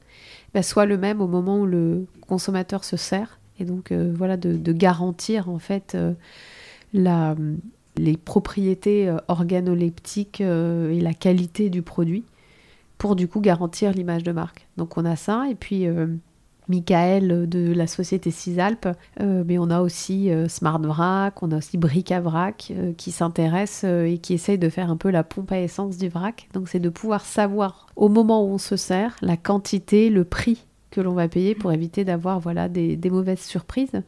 bah, 0.53 0.63
soit 0.63 0.85
le 0.87 0.99
même 0.99 1.21
au 1.21 1.29
moment 1.29 1.61
où 1.61 1.67
le 1.67 2.07
consommateur 2.27 2.85
se 2.85 2.97
sert, 2.97 3.39
et 3.59 3.65
donc 3.65 3.93
euh, 3.93 4.13
voilà, 4.17 4.37
de, 4.37 4.73
garantir 4.73 5.49
en 5.49 5.59
fait 5.59 5.97
euh, 5.97 7.35
les 7.97 8.17
propriétés 8.17 9.15
organoleptiques 9.29 10.41
et 10.41 11.01
la 11.01 11.15
qualité 11.15 11.71
du 11.71 11.83
produit 11.83 12.25
pour 12.99 13.17
du 13.17 13.29
coup 13.29 13.41
garantir 13.41 13.93
l'image 13.93 14.23
de 14.23 14.33
marque. 14.33 14.67
Donc 14.77 14.97
on 14.97 15.05
a 15.05 15.17
ça, 15.17 15.47
et 15.51 15.55
puis 15.55 15.87
euh, 15.87 16.07
Michael 16.69 17.49
de 17.49 17.73
la 17.73 17.87
société 17.87 18.31
Cisalp, 18.31 18.89
euh, 19.21 19.45
mais 19.47 19.59
on 19.59 19.71
a 19.71 19.81
aussi 19.81 20.31
euh, 20.31 20.49
Smart 20.49 20.81
on 21.43 21.51
a 21.51 21.57
aussi 21.57 21.77
Bric 21.77 22.13
à 22.13 22.23
qui 22.53 23.13
s'intéresse 23.13 23.85
et 23.85 24.19
qui 24.19 24.35
essaye 24.35 24.59
de 24.59 24.69
faire 24.69 24.91
un 24.91 24.97
peu 24.97 25.11
la 25.11 25.25
pompe 25.25 25.53
à 25.53 25.61
essence 25.61 25.99
du 25.99 26.09
vrac. 26.09 26.49
Donc 26.55 26.69
c'est 26.69 26.81
de 26.81 26.89
pouvoir 26.89 27.25
savoir 27.25 27.87
au 27.97 28.09
moment 28.09 28.45
où 28.45 28.55
on 28.55 28.59
se 28.59 28.77
sert 28.77 29.17
la 29.21 29.37
quantité, 29.37 30.09
le 30.11 30.25
prix 30.25 30.65
que 30.95 31.01
l'on 31.01 31.15
va 31.15 31.29
payer 31.29 31.55
pour 31.55 31.73
éviter 31.73 32.05
d'avoir 32.05 32.41
voilà 32.41 32.69
des, 32.69 32.99
mauvaises 33.11 33.41
surprises. 33.41 34.03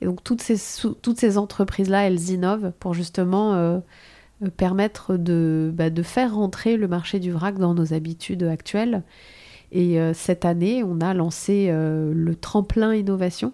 Et 0.00 0.06
donc 0.06 0.24
toutes 0.24 0.42
ces, 0.42 0.56
toutes 1.02 1.18
ces 1.18 1.38
entreprises-là, 1.38 2.06
elles 2.06 2.30
innovent 2.30 2.72
pour 2.80 2.94
justement 2.94 3.54
euh, 3.54 3.78
permettre 4.56 5.16
de, 5.16 5.70
bah, 5.72 5.90
de, 5.90 6.02
faire 6.02 6.34
rentrer 6.34 6.76
le 6.76 6.88
marché 6.88 7.20
du 7.20 7.30
vrac 7.30 7.58
dans 7.58 7.74
nos 7.74 7.92
habitudes 7.92 8.42
actuelles. 8.42 9.02
Et 9.70 10.00
euh, 10.00 10.14
cette 10.14 10.44
année, 10.44 10.82
on 10.84 11.00
a 11.00 11.14
lancé 11.14 11.66
euh, 11.68 12.12
le 12.14 12.34
tremplin 12.34 12.94
innovation. 12.94 13.52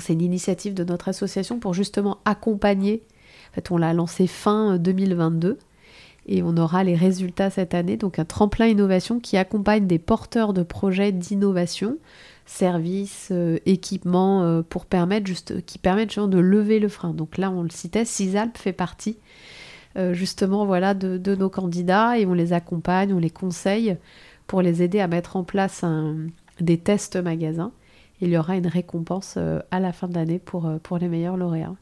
c'est 0.00 0.12
une 0.12 0.22
initiative 0.22 0.74
de 0.74 0.84
notre 0.84 1.08
association 1.08 1.58
pour 1.58 1.74
justement 1.74 2.18
accompagner. 2.24 3.02
En 3.50 3.54
fait, 3.54 3.70
on 3.70 3.76
l'a 3.76 3.92
lancé 3.92 4.26
fin 4.26 4.76
2022 4.78 5.58
et 6.26 6.42
on 6.42 6.56
aura 6.56 6.84
les 6.84 6.94
résultats 6.94 7.50
cette 7.50 7.74
année. 7.74 7.96
Donc 7.96 8.18
un 8.18 8.24
tremplin 8.24 8.66
innovation 8.66 9.20
qui 9.20 9.36
accompagne 9.36 9.86
des 9.86 9.98
porteurs 9.98 10.52
de 10.52 10.62
projets 10.62 11.12
d'innovation, 11.12 11.98
services, 12.46 13.32
équipements 13.66 14.62
pour 14.68 14.86
permettre 14.86 15.26
juste, 15.26 15.64
qui 15.64 15.78
permettent 15.78 16.18
de 16.18 16.38
lever 16.38 16.80
le 16.80 16.88
frein. 16.88 17.14
Donc 17.14 17.38
là, 17.38 17.50
on 17.50 17.62
le 17.62 17.70
citait, 17.70 18.04
Cisalp 18.04 18.58
fait 18.58 18.72
partie 18.72 19.18
euh, 19.96 20.14
justement 20.14 20.66
voilà 20.66 20.94
de, 20.94 21.34
nos 21.34 21.50
candidats 21.50 22.16
et 22.16 22.24
on 22.24 22.34
les 22.34 22.52
accompagne, 22.52 23.12
on 23.12 23.18
les 23.18 23.30
conseille 23.30 23.96
pour 24.46 24.62
les 24.62 24.82
aider 24.82 25.00
à 25.00 25.08
mettre 25.08 25.36
en 25.36 25.44
place 25.44 25.84
des 26.60 26.78
tests 26.78 27.16
magasins. 27.16 27.72
Il 28.20 28.28
y 28.28 28.38
aura 28.38 28.56
une 28.56 28.66
récompense 28.66 29.34
euh, 29.36 29.60
à 29.70 29.80
la 29.80 29.92
fin 29.92 30.06
de 30.06 30.14
l'année 30.14 30.40
euh, 30.54 30.78
pour 30.78 30.98
les 30.98 31.08
meilleurs 31.08 31.36
lauréats. 31.36 31.74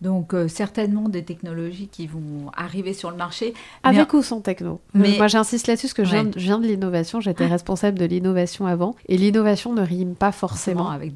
Donc 0.00 0.34
certainement 0.46 1.08
des 1.08 1.24
technologies 1.24 1.88
qui 1.88 2.06
vont 2.06 2.50
arriver 2.56 2.94
sur 2.94 3.10
le 3.10 3.16
marché. 3.16 3.54
Avec 3.82 4.12
ou 4.12 4.22
sans 4.22 4.40
techno. 4.40 4.80
Mais... 4.94 5.16
Moi 5.16 5.26
j'insiste 5.26 5.66
là-dessus 5.66 5.86
parce 5.86 5.94
que 5.94 6.04
je, 6.04 6.10
viens, 6.36 6.58
de 6.58 6.66
l'innovation, 6.66 7.20
j'étais 7.20 7.46
responsable 7.46 7.98
de 7.98 8.04
l'innovation 8.04 8.66
avant. 8.66 8.94
Et 9.08 9.16
l'innovation 9.16 9.72
ne 9.72 9.82
rime 9.82 10.14
pas 10.14 10.32
forcément 10.32 10.88
avec, 10.90 11.12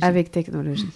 avec 0.00 0.30
technologie. 0.30 0.88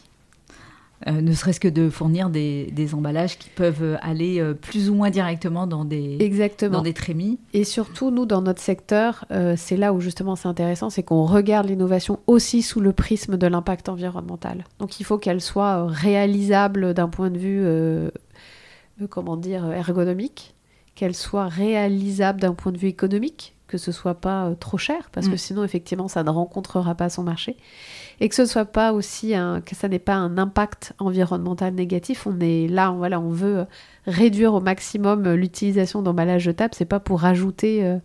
Euh, 1.06 1.20
ne 1.20 1.32
serait-ce 1.32 1.60
que 1.60 1.68
de 1.68 1.90
fournir 1.90 2.30
des, 2.30 2.94
emballages 2.94 3.38
qui 3.38 3.50
peuvent 3.50 3.98
aller 4.00 4.40
euh, 4.40 4.54
plus 4.54 4.88
ou 4.88 4.94
moins 4.94 5.10
directement 5.10 5.66
dans 5.66 5.84
des, 5.84 6.16
Exactement. 6.20 6.78
Dans 6.78 6.82
des 6.82 6.94
trémies. 6.94 7.38
Et 7.52 7.64
surtout, 7.64 8.10
nous, 8.10 8.24
dans 8.24 8.40
notre 8.40 8.62
secteur, 8.62 9.26
euh, 9.30 9.54
c'est 9.56 9.76
là 9.76 9.92
où 9.92 10.00
justement 10.00 10.36
c'est 10.36 10.48
intéressant, 10.48 10.88
c'est 10.88 11.02
qu'on 11.02 11.26
regarde 11.26 11.68
l'innovation 11.68 12.20
aussi 12.26 12.62
sous 12.62 12.80
le 12.80 12.92
prisme 12.92 13.36
de 13.36 13.46
l'impact 13.46 13.88
environnemental. 13.88 14.64
Donc 14.78 15.00
il 15.00 15.04
faut 15.04 15.18
qu'elle 15.18 15.40
soit 15.40 15.86
réalisable 15.86 16.94
d'un 16.94 17.08
point 17.08 17.30
de 17.30 17.38
vue, 17.38 17.66
comment 19.10 19.36
dire, 19.36 19.70
ergonomique, 19.70 20.54
qu'elle 20.94 21.14
soit 21.14 21.48
réalisable 21.48 22.40
d'un 22.40 22.54
point 22.54 22.72
de 22.72 22.78
vue 22.78 22.88
économique, 22.88 23.55
que 23.66 23.78
ce 23.78 23.92
soit 23.92 24.14
pas 24.14 24.52
trop 24.60 24.78
cher, 24.78 25.10
parce 25.12 25.28
que 25.28 25.34
mm. 25.34 25.38
sinon, 25.38 25.64
effectivement, 25.64 26.08
ça 26.08 26.22
ne 26.22 26.30
rencontrera 26.30 26.94
pas 26.94 27.08
son 27.08 27.22
marché 27.22 27.56
et 28.20 28.28
que 28.28 28.34
ce 28.34 28.46
soit 28.46 28.64
pas 28.64 28.92
aussi 28.92 29.34
un, 29.34 29.60
que 29.60 29.74
ça 29.74 29.88
n'ait 29.88 29.98
pas 29.98 30.14
un 30.14 30.38
impact 30.38 30.94
environnemental 30.98 31.74
négatif. 31.74 32.26
On 32.26 32.40
est 32.40 32.66
là, 32.68 32.92
on, 32.92 32.96
voilà, 32.96 33.20
on 33.20 33.30
veut 33.30 33.66
réduire 34.06 34.54
au 34.54 34.60
maximum 34.60 35.28
l'utilisation 35.34 36.02
d'emballages 36.02 36.42
jetables. 36.42 36.74
C'est 36.74 36.84
pas 36.84 37.00
pour 37.00 37.20
rajouter 37.20 37.84
euh, 37.84 37.98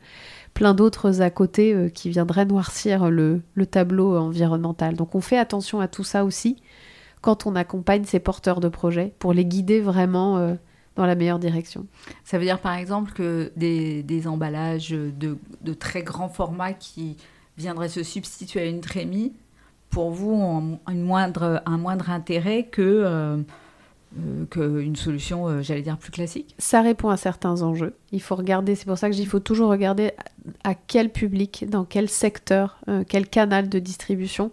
plein 0.53 0.74
d'autres 0.74 1.22
à 1.22 1.30
côté 1.30 1.74
euh, 1.74 1.89
qui 1.89 2.09
viendraient 2.09 2.45
noircir 2.45 3.09
le, 3.09 3.41
le, 3.53 3.66
tableau 3.66 4.18
environnemental. 4.18 4.95
Donc 4.95 5.16
on 5.16 5.22
fait 5.22 5.38
attention 5.38 5.80
à 5.80 5.88
tout 5.88 6.03
ça 6.03 6.26
aussi 6.26 6.57
quand 7.22 7.45
on 7.45 7.55
accompagne 7.55 8.03
ces 8.03 8.20
porteurs 8.20 8.59
de 8.59 8.68
projets 8.68 9.14
pour 9.20 9.34
les 9.34 9.45
guider 9.45 9.80
vraiment. 9.80 10.38
Euh, 10.38 10.55
dans 10.96 11.06
la 11.06 11.16
meilleure 11.16 11.39
direction. 11.39 11.86
Ça 12.24 12.38
veut 12.38 12.46
dire 12.46 12.60
par 12.60 12.76
exemple 12.76 13.14
que 13.14 13.52
des, 13.56 14.04
des 14.04 14.28
emballages 14.28 14.89
de, 14.89 15.38
de, 15.62 15.74
très 15.74 16.04
grand 16.04 16.30
format 16.30 16.74
qui 16.74 17.18
viendraient 17.58 17.89
se 17.89 18.04
substituer 18.04 18.62
à 18.62 18.66
une 18.66 18.82
trémie 18.82 19.34
pour 19.89 20.12
vous 20.12 20.34
une 20.88 21.02
moindre, 21.02 21.62
un 21.66 21.78
moindre 21.78 22.10
intérêt 22.10 22.64
que, 22.64 22.82
euh, 22.82 23.38
euh, 24.20 24.46
qu'une 24.46 24.96
solution, 24.96 25.48
euh, 25.48 25.62
j'allais 25.62 25.82
dire, 25.82 25.98
plus 25.98 26.12
classique? 26.12 26.56
Ça 26.58 26.82
répond 26.82 27.10
à 27.10 27.18
certains 27.18 27.62
enjeux. 27.62 27.94
Il 28.12 28.22
faut 28.22 28.36
regarder, 28.36 28.76
c'est 28.76 28.86
pour 28.86 28.98
ça 28.98 29.10
que 29.10 29.16
il 29.16 29.28
faut 29.28 29.39
toujours 29.39 29.70
regarder 29.70 30.12
à 30.64 30.76
quel 30.76 31.12
public, 31.12 31.66
dans 31.70 31.84
quel 31.84 32.10
secteur, 32.10 32.80
quel 33.08 33.28
canal 33.28 33.70
de 33.70 33.80
distribution 33.80 34.52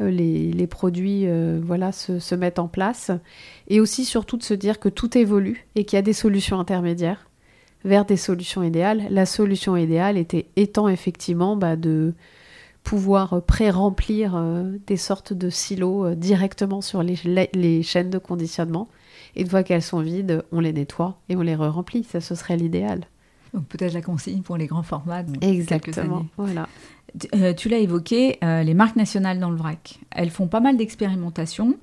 les, 0.00 0.52
les, 0.52 0.66
produits 0.66 1.26
voilà, 1.62 1.92
se, 1.92 2.18
se, 2.18 2.34
mettent 2.34 2.58
en 2.58 2.68
place. 2.68 3.10
Et 3.68 3.80
aussi 3.80 4.04
surtout 4.04 4.36
de 4.36 4.42
se 4.42 4.54
dire 4.54 4.80
que 4.80 4.88
tout 4.88 5.16
évolue 5.16 5.66
et 5.74 5.84
qu'il 5.84 5.96
y 5.96 5.98
a 5.98 6.02
des 6.02 6.12
solutions 6.12 6.58
intermédiaires 6.58 7.28
vers 7.84 8.04
des 8.04 8.16
solutions 8.16 8.62
idéales. 8.62 9.06
La 9.10 9.26
solution 9.26 9.76
idéale 9.76 10.16
était, 10.16 10.46
étant 10.56 10.88
effectivement 10.88 11.56
bah, 11.56 11.76
de 11.76 12.14
pouvoir 12.82 13.34
euh, 13.34 13.40
pré-remplir 13.40 14.36
euh, 14.36 14.76
des 14.86 14.96
sortes 14.96 15.32
de 15.32 15.50
silos 15.50 16.04
euh, 16.04 16.14
directement 16.14 16.80
sur 16.80 17.02
les, 17.02 17.18
les, 17.52 17.82
chaînes 17.82 18.10
de 18.10 18.18
conditionnement. 18.18 18.88
Et 19.36 19.42
une 19.42 19.48
fois 19.48 19.62
qu'elles 19.62 19.82
sont 19.82 20.00
vides, 20.00 20.44
on 20.52 20.60
les 20.60 20.72
nettoie 20.72 21.18
et 21.28 21.36
on 21.36 21.40
les 21.40 21.54
re-remplit. 21.54 22.04
Ça, 22.04 22.20
ce 22.20 22.34
serait 22.34 22.56
l'idéal. 22.56 23.06
Donc 23.52 23.66
peut-être 23.66 23.94
la 23.94 24.02
consigne 24.02 24.42
pour 24.42 24.56
les 24.56 24.66
grands 24.66 24.82
formats. 24.82 25.22
Exactement. 25.40 26.26
Voilà. 26.36 26.68
Tu 27.56 27.68
l'as 27.68 27.78
évoqué, 27.78 28.38
les 28.42 28.74
marques 28.74 28.96
nationales 28.96 29.38
dans 29.38 29.50
le 29.50 29.56
vrac, 29.56 29.98
elles 30.10 30.30
font 30.30 30.48
pas 30.48 30.60
mal 30.60 30.76
d'expérimentations. 30.76 31.76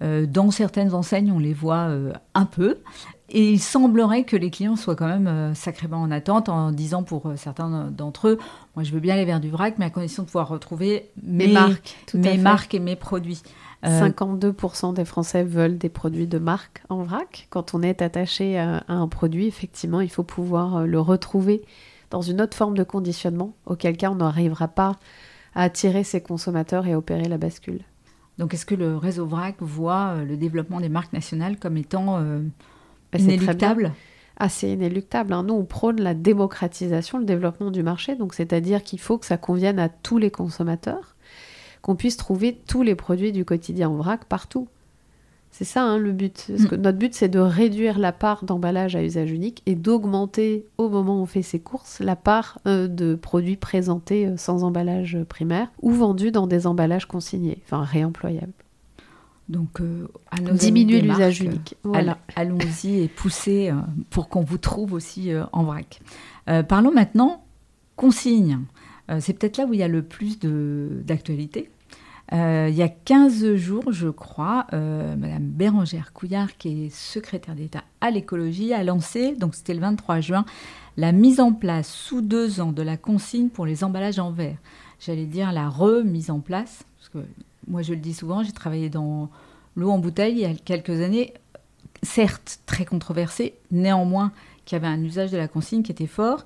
dans 0.00 0.50
certaines 0.50 0.94
enseignes, 0.94 1.32
on 1.32 1.38
les 1.38 1.52
voit 1.52 1.90
un 2.34 2.46
peu. 2.46 2.78
Et 3.30 3.52
il 3.52 3.58
semblerait 3.58 4.24
que 4.24 4.36
les 4.36 4.50
clients 4.50 4.76
soient 4.76 4.96
quand 4.96 5.06
même 5.06 5.54
sacrément 5.54 6.00
en 6.00 6.10
attente 6.10 6.48
en 6.48 6.72
disant 6.72 7.02
pour 7.02 7.30
certains 7.36 7.90
d'entre 7.90 8.28
eux, 8.28 8.38
moi 8.74 8.84
je 8.84 8.92
veux 8.92 9.00
bien 9.00 9.16
les 9.16 9.26
verres 9.26 9.40
du 9.40 9.50
vrac, 9.50 9.74
mais 9.78 9.84
à 9.84 9.90
condition 9.90 10.22
de 10.22 10.28
pouvoir 10.28 10.48
retrouver 10.48 11.10
mes, 11.22 11.48
marques, 11.48 11.96
mes 12.14 12.38
marques 12.38 12.74
et 12.74 12.80
mes 12.80 12.96
produits. 12.96 13.42
52% 13.84 14.94
des 14.94 15.04
Français 15.04 15.44
veulent 15.44 15.78
des 15.78 15.88
produits 15.88 16.26
de 16.26 16.38
marque 16.38 16.82
en 16.88 17.02
vrac. 17.02 17.46
Quand 17.50 17.74
on 17.74 17.82
est 17.82 18.02
attaché 18.02 18.58
à, 18.58 18.84
un 18.88 19.08
produit, 19.08 19.46
effectivement, 19.46 20.00
il 20.00 20.10
faut 20.10 20.24
pouvoir 20.24 20.86
le 20.86 21.00
retrouver 21.00 21.62
dans 22.10 22.22
une 22.22 22.40
autre 22.40 22.56
forme 22.56 22.76
de 22.76 22.84
conditionnement, 22.84 23.54
auquel 23.66 23.96
cas 23.96 24.10
on 24.10 24.16
n'arrivera 24.16 24.68
pas 24.68 24.96
à 25.54 25.62
attirer 25.62 26.04
ses 26.04 26.20
consommateurs 26.20 26.86
et 26.86 26.92
à 26.92 26.98
opérer 26.98 27.28
la 27.28 27.38
bascule. 27.38 27.82
Donc 28.38 28.54
est-ce 28.54 28.66
que 28.66 28.74
le 28.74 28.96
réseau 28.96 29.26
VRAC 29.26 29.56
voit 29.60 30.14
euh, 30.14 30.24
le 30.24 30.36
développement 30.36 30.80
des 30.80 30.88
marques 30.88 31.12
nationales 31.12 31.58
comme 31.58 31.76
étant 31.76 32.18
euh, 32.18 32.40
bah, 33.12 33.18
inéluctable? 33.18 33.92
Assez 34.36 34.68
inéluctable. 34.68 35.32
Hein. 35.32 35.42
Nous, 35.42 35.54
on 35.54 35.64
prône 35.64 36.00
la 36.00 36.14
démocratisation, 36.14 37.18
le 37.18 37.24
développement 37.24 37.72
du 37.72 37.82
marché, 37.82 38.14
donc 38.14 38.34
c'est-à-dire 38.34 38.84
qu'il 38.84 39.00
faut 39.00 39.18
que 39.18 39.26
ça 39.26 39.36
convienne 39.36 39.80
à 39.80 39.88
tous 39.88 40.18
les 40.18 40.30
consommateurs, 40.30 41.16
qu'on 41.82 41.96
puisse 41.96 42.16
trouver 42.16 42.56
tous 42.68 42.82
les 42.82 42.94
produits 42.94 43.32
du 43.32 43.44
quotidien 43.44 43.88
en 43.88 43.96
vrac 43.96 44.24
partout. 44.26 44.68
C'est 45.58 45.64
ça 45.64 45.82
hein, 45.82 45.98
le 45.98 46.12
but. 46.12 46.44
Parce 46.46 46.62
mm. 46.62 46.68
que 46.68 46.76
notre 46.76 46.98
but, 46.98 47.14
c'est 47.14 47.28
de 47.28 47.40
réduire 47.40 47.98
la 47.98 48.12
part 48.12 48.44
d'emballage 48.44 48.94
à 48.94 49.02
usage 49.02 49.32
unique 49.32 49.60
et 49.66 49.74
d'augmenter, 49.74 50.64
au 50.78 50.88
moment 50.88 51.18
où 51.18 51.22
on 51.22 51.26
fait 51.26 51.42
ses 51.42 51.58
courses, 51.58 51.98
la 51.98 52.14
part 52.14 52.60
euh, 52.68 52.86
de 52.86 53.16
produits 53.16 53.56
présentés 53.56 54.28
euh, 54.28 54.36
sans 54.36 54.62
emballage 54.62 55.18
primaire 55.28 55.72
ou 55.82 55.90
vendus 55.90 56.30
dans 56.30 56.46
des 56.46 56.68
emballages 56.68 57.06
consignés, 57.06 57.60
enfin 57.64 57.82
réemployables. 57.82 58.52
Donc, 59.48 59.80
euh, 59.80 60.06
à 60.30 60.40
diminuer 60.40 61.00
l'usage 61.00 61.40
unique. 61.40 61.74
Voilà. 61.82 62.18
Allons-y 62.36 63.00
et 63.00 63.08
poussez 63.08 63.72
pour 64.10 64.28
qu'on 64.28 64.42
vous 64.42 64.58
trouve 64.58 64.92
aussi 64.92 65.32
en 65.50 65.64
vrac. 65.64 66.00
parlons 66.68 66.92
maintenant 66.92 67.42
consigne. 67.96 68.60
c'est 69.18 69.32
peut-être 69.32 69.56
là 69.56 69.64
où 69.64 69.74
il 69.74 69.80
y 69.80 69.82
a 69.82 69.88
le 69.88 70.02
plus 70.02 70.38
d'actualité. 70.38 71.68
Euh, 72.32 72.66
il 72.70 72.76
y 72.76 72.82
a 72.82 72.88
15 72.88 73.54
jours, 73.54 73.90
je 73.90 74.08
crois, 74.08 74.66
euh, 74.74 75.16
Madame 75.16 75.44
Bérangère 75.44 76.12
Couillard, 76.12 76.56
qui 76.58 76.86
est 76.86 76.94
secrétaire 76.94 77.54
d'État 77.54 77.84
à 78.00 78.10
l'écologie, 78.10 78.74
a 78.74 78.84
lancé, 78.84 79.34
donc 79.34 79.54
c'était 79.54 79.72
le 79.72 79.80
23 79.80 80.20
juin, 80.20 80.44
la 80.98 81.12
mise 81.12 81.40
en 81.40 81.52
place 81.52 81.88
sous 81.88 82.20
deux 82.20 82.60
ans 82.60 82.72
de 82.72 82.82
la 82.82 82.96
consigne 82.98 83.48
pour 83.48 83.64
les 83.64 83.82
emballages 83.82 84.18
en 84.18 84.30
verre. 84.30 84.58
J'allais 85.00 85.24
dire 85.24 85.52
la 85.52 85.68
remise 85.68 86.30
en 86.30 86.40
place, 86.40 86.84
parce 86.98 87.08
que 87.08 87.30
moi 87.66 87.80
je 87.80 87.94
le 87.94 88.00
dis 88.00 88.14
souvent, 88.14 88.42
j'ai 88.42 88.52
travaillé 88.52 88.90
dans 88.90 89.30
l'eau 89.74 89.90
en 89.90 89.98
bouteille 89.98 90.34
il 90.34 90.40
y 90.40 90.44
a 90.44 90.54
quelques 90.54 91.00
années, 91.00 91.32
certes 92.02 92.60
très 92.66 92.84
controversée, 92.84 93.54
néanmoins 93.70 94.32
qui 94.66 94.74
avait 94.74 94.86
un 94.86 95.02
usage 95.02 95.30
de 95.30 95.38
la 95.38 95.48
consigne 95.48 95.82
qui 95.82 95.92
était 95.92 96.06
fort 96.06 96.44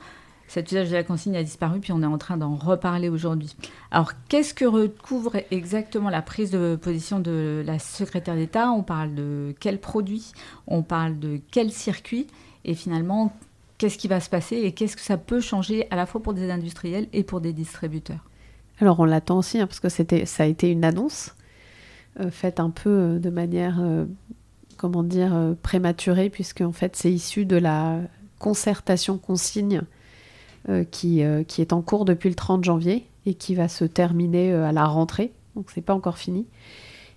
cet 0.49 0.70
usage 0.70 0.90
de 0.90 0.97
la 0.97 1.03
consigne 1.03 1.36
a 1.36 1.43
disparu, 1.43 1.80
puis 1.80 1.93
on 1.93 2.03
est 2.03 2.07
en 2.07 2.18
train 2.18 2.36
d'en 2.36 2.55
reparler 2.55 3.09
aujourd'hui. 3.09 3.57
Alors, 3.90 4.12
qu'est-ce 4.28 4.53
que 4.53 4.64
recouvre 4.64 5.36
exactement 5.51 6.11
la 6.11 6.22
prise 6.22 6.51
de 6.51 6.78
position 6.80 7.20
de 7.20 7.62
la 7.64 7.78
secrétaire 7.78 8.34
d'État? 8.34 8.70
On 8.70 8.82
parle 8.82 9.14
de 9.14 9.55
quels 9.61 9.80
produits 9.80 10.32
On 10.66 10.82
parle 10.82 11.18
de 11.18 11.40
quel 11.51 11.72
circuit? 11.72 12.26
Et 12.64 12.74
finalement, 12.74 13.32
qu'est-ce 13.78 13.99
qui 13.99 14.09
va 14.09 14.20
se 14.20 14.30
passer? 14.30 14.57
Et 14.57 14.72
qu'est-ce 14.72 14.97
que 14.97 15.03
ça 15.03 15.16
peut 15.16 15.40
changer 15.40 15.86
à 15.90 15.97
la 15.97 16.07
fois 16.07 16.22
pour 16.22 16.34
des 16.34 16.51
industriels 16.51 17.09
et 17.12 17.22
pour 17.22 17.40
des 17.40 17.53
distributeurs? 17.53 18.20
Alors, 18.78 19.01
on 19.01 19.05
l'attend 19.05 19.38
aussi, 19.38 19.59
hein, 19.59 19.66
parce 19.66 19.80
que 19.80 19.88
ça 19.88 20.43
a 20.43 20.47
été 20.47 20.70
une 20.70 20.84
annonce 20.84 21.34
euh, 22.20 22.30
faite 22.30 22.61
un 22.61 22.70
peu 22.70 22.90
euh, 22.90 23.18
de 23.18 23.30
manière, 23.30 23.78
euh, 23.80 24.05
comment 24.76 25.03
dire, 25.03 25.55
prématurée, 25.62 26.28
puisque 26.30 26.61
en 26.61 26.72
fait, 26.72 26.95
c'est 26.95 27.12
issu 27.12 27.47
de 27.47 27.57
la 27.57 28.01
concertation 28.38 29.18
consigne 29.18 29.82
qui, 30.90 31.22
euh, 31.22 31.42
qui, 31.42 31.60
est 31.60 31.72
en 31.72 31.82
cours 31.82 32.04
depuis 32.04 32.28
le 32.28 32.34
30 32.34 32.64
janvier 32.64 33.06
et 33.26 33.34
qui 33.34 33.54
va 33.54 33.68
se 33.68 33.84
terminer 33.84 34.52
euh, 34.52 34.66
à 34.66 34.72
la 34.72 34.84
rentrée. 34.84 35.32
Donc 35.56 35.70
c'est 35.72 35.82
pas 35.82 35.94
encore 35.94 36.18
fini. 36.18 36.46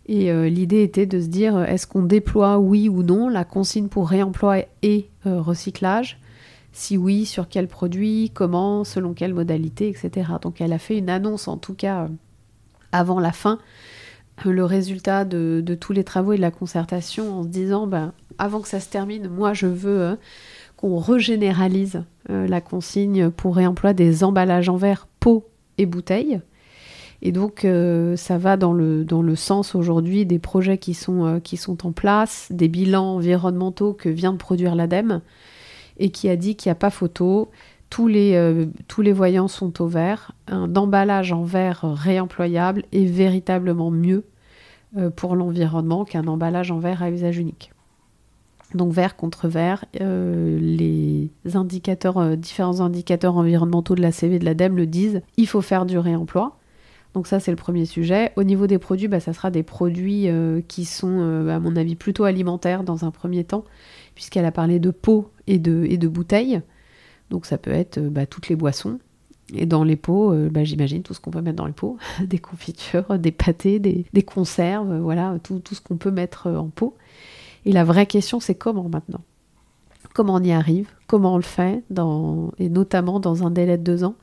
Et 0.08 0.32
l'idée 0.52 0.84
était 0.84 1.08
de 1.08 1.20
se 1.20 1.26
dire 1.26 1.60
est-ce 1.64 1.88
qu'on 1.88 2.04
déploie 2.04 2.60
oui 2.60 2.89
ou 2.89 3.02
non 3.02 3.28
la 3.28 3.43
consigne 3.43 3.88
pour 3.88 4.08
réemploi 4.08 4.60
et 4.84 5.10
recyclage? 5.26 6.20
Si 6.74 6.96
oui, 6.96 7.26
sur 7.26 7.50
quel 7.50 7.68
produit, 7.68 8.30
comment, 8.32 8.84
selon 8.84 9.16
quelle 9.16 9.34
modalité, 9.34 9.89
etc. 9.89 10.34
Donc 10.43 10.62
elle 10.62 10.74
a 10.74 10.78
fait 10.78 11.00
une 11.00 11.10
annonce 11.10 11.48
en 11.48 11.58
tout 11.58 11.74
cas 11.74 12.08
avant 12.91 13.20
la 13.20 13.32
fin 13.32 13.58
le 14.43 14.64
résultat 14.64 15.26
de, 15.26 15.64
de, 15.66 15.76
tous 15.76 15.93
les 15.93 16.04
travaux 16.04 16.34
et 16.34 16.38
de 16.38 16.41
la 16.41 16.52
concertation 16.52 17.39
en 17.39 17.43
se 17.43 17.48
disant 17.48 17.88
ben, 17.88 18.14
avant 18.38 18.62
que 18.62 18.68
ça 18.68 18.80
se 18.80 18.89
termine, 18.89 19.28
moi 19.28 19.54
je 19.54 19.66
veux 19.66 20.18
qu'on 20.78 20.98
régénéralise 20.98 22.04
euh, 22.30 22.48
la 22.48 22.62
consigne 22.62 23.30
pour 23.30 23.56
réemploi 23.56 23.94
des 23.94 24.24
emballages 24.24 24.70
en 24.70 24.78
verre, 24.78 25.08
pots 25.20 25.46
et 25.78 25.86
bouteilles. 25.86 26.42
Et 27.22 27.32
donc, 27.32 27.66
euh, 27.66 28.16
ça 28.16 28.38
va 28.38 28.58
dans 28.58 28.74
le, 28.74 29.36
sens 29.36 29.76
aujourd'hui 29.76 30.26
des 30.26 30.40
projets 30.40 30.78
qui 30.78 30.94
sont, 30.94 31.26
euh, 31.26 31.40
qui 31.40 31.58
sont 31.58 31.86
en 31.86 31.92
place, 31.92 32.48
des 32.52 32.68
bilans 32.68 33.16
environnementaux 33.16 33.94
que 33.94 34.10
vient 34.10 34.34
de 34.34 34.38
produire 34.38 34.76
l'ADEME 34.76 35.22
et 35.98 36.10
qui 36.10 36.30
a 36.30 36.36
dit 36.36 36.56
qu'il 36.56 36.70
n'y 36.70 36.74
a 36.74 36.76
pas 36.76 36.90
photo. 36.90 37.50
Tous 37.90 38.08
les, 38.08 38.68
tous 38.88 39.02
les 39.02 39.14
voyants 39.14 39.48
sont 39.48 39.82
au 39.82 39.88
vert. 39.88 40.34
Un 40.48 40.76
emballage 40.76 41.32
en 41.32 41.44
verre 41.44 41.82
réemployable 41.84 42.84
est 42.92 43.06
véritablement 43.06 43.92
mieux 43.92 44.26
pour 45.16 45.36
l'environnement 45.36 46.04
qu'un 46.04 46.28
emballage 46.28 46.72
en 46.72 46.80
verre 46.80 47.04
à 47.04 47.12
usage 47.12 47.38
unique 47.38 47.72
donc 48.76 48.94
vert 48.94 49.16
contre 49.16 49.48
vert, 49.48 49.86
euh, 50.02 50.60
les 50.60 51.30
indicateurs, 51.54 52.18
euh, 52.18 52.36
différents 52.36 52.82
indicateurs 52.82 53.38
environnementaux 53.38 53.96
de 53.96 54.02
la 54.02 54.12
CV 54.12 54.40
de 54.40 54.46
l'ADEME 54.46 54.76
le 54.76 54.86
disent, 54.86 55.22
il 55.38 55.48
faut 55.48 55.62
faire 55.62 55.86
du 55.86 55.98
réemploi. 55.98 56.58
Donc 57.14 57.28
ça 57.28 57.40
c'est 57.40 57.52
le 57.52 57.58
premier 57.58 57.86
sujet. 57.86 58.34
Au 58.36 58.44
niveau 58.44 58.68
des 58.68 58.78
produits, 58.78 59.08
bah, 59.08 59.20
ça 59.20 59.34
sera 59.34 59.50
des 59.50 59.64
produits 59.64 60.28
euh, 60.28 60.62
qui 60.68 60.84
sont 60.86 61.48
à 61.50 61.60
mon 61.60 61.76
avis 61.76 61.96
plutôt 61.96 62.26
alimentaires 62.26 62.84
dans 62.84 63.06
un 63.06 63.12
premier 63.12 63.46
temps, 63.46 63.64
puisqu'elle 64.16 64.46
a 64.46 64.52
parlé 64.52 64.80
de 64.80 64.92
pots 64.92 65.30
et 65.48 65.58
de, 65.58 65.86
et 65.90 65.98
bouteilles. 65.98 66.62
Donc 67.30 67.46
ça 67.46 67.58
peut 67.58 67.72
être 67.72 68.00
bah, 68.00 68.26
toutes 68.26 68.50
les 68.50 68.56
boissons. 68.56 69.00
Et 69.54 69.66
dans 69.66 69.84
les 69.84 69.96
pots, 69.96 70.34
bah, 70.50 70.64
j'imagine 70.64 71.04
tout 71.04 71.14
ce 71.14 71.22
qu'on 71.22 71.32
peut 71.32 71.42
mettre 71.42 71.56
dans 71.56 71.68
les 71.68 71.72
pots, 71.72 71.98
des 72.22 72.40
confitures, 72.40 73.18
des 73.18 73.32
pâtés, 73.32 73.80
des, 73.80 74.24
conserves, 74.24 75.00
voilà, 75.00 75.38
tout 75.42 75.62
ce 75.72 75.80
qu'on 75.80 75.98
peut 75.98 76.12
mettre 76.12 76.50
en 76.50 76.68
pot. 76.68 76.98
Et 77.66 77.72
la 77.72 77.84
vraie 77.84 78.05
question, 78.05 78.39
c'est 78.39 78.55
comment 78.55 78.88
maintenant? 78.89 79.22
Comment 80.13 80.36
on 80.36 80.43
y 80.43 80.51
arrive? 80.51 80.88
Comment 81.07 81.34
on 81.34 81.38
le 81.38 81.43
fait 81.43 81.84
Et 82.59 82.70
notamment 82.70 83.20
dans 83.20 83.45
un 83.45 83.51
délai 83.51 83.78
de 83.78 83.84
deux 83.84 84.03
ans? 84.03 84.16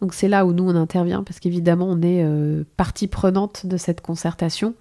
Donc 0.00 0.14
c'est 0.14 0.28
là 0.28 0.46
où 0.46 0.52
nous, 0.52 0.68
on 0.68 0.74
intervient, 0.76 1.22
parce 1.22 1.40
qu'évidemment, 1.40 1.86
on 1.88 2.02
est 2.02 2.22
euh, 2.22 2.64
partie 2.76 3.08
prenante 3.08 3.66
de 3.66 3.76
cette 3.76 4.00
concertation. 4.00 4.74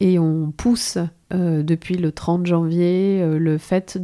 Et 0.00 0.18
on 0.18 0.52
pousse 0.52 0.98
euh, 1.34 1.62
depuis 1.62 1.96
le 1.96 2.12
30 2.12 2.46
janvier 2.46 3.20
euh, 3.20 3.38
le 3.38 3.58
fait 3.58 3.98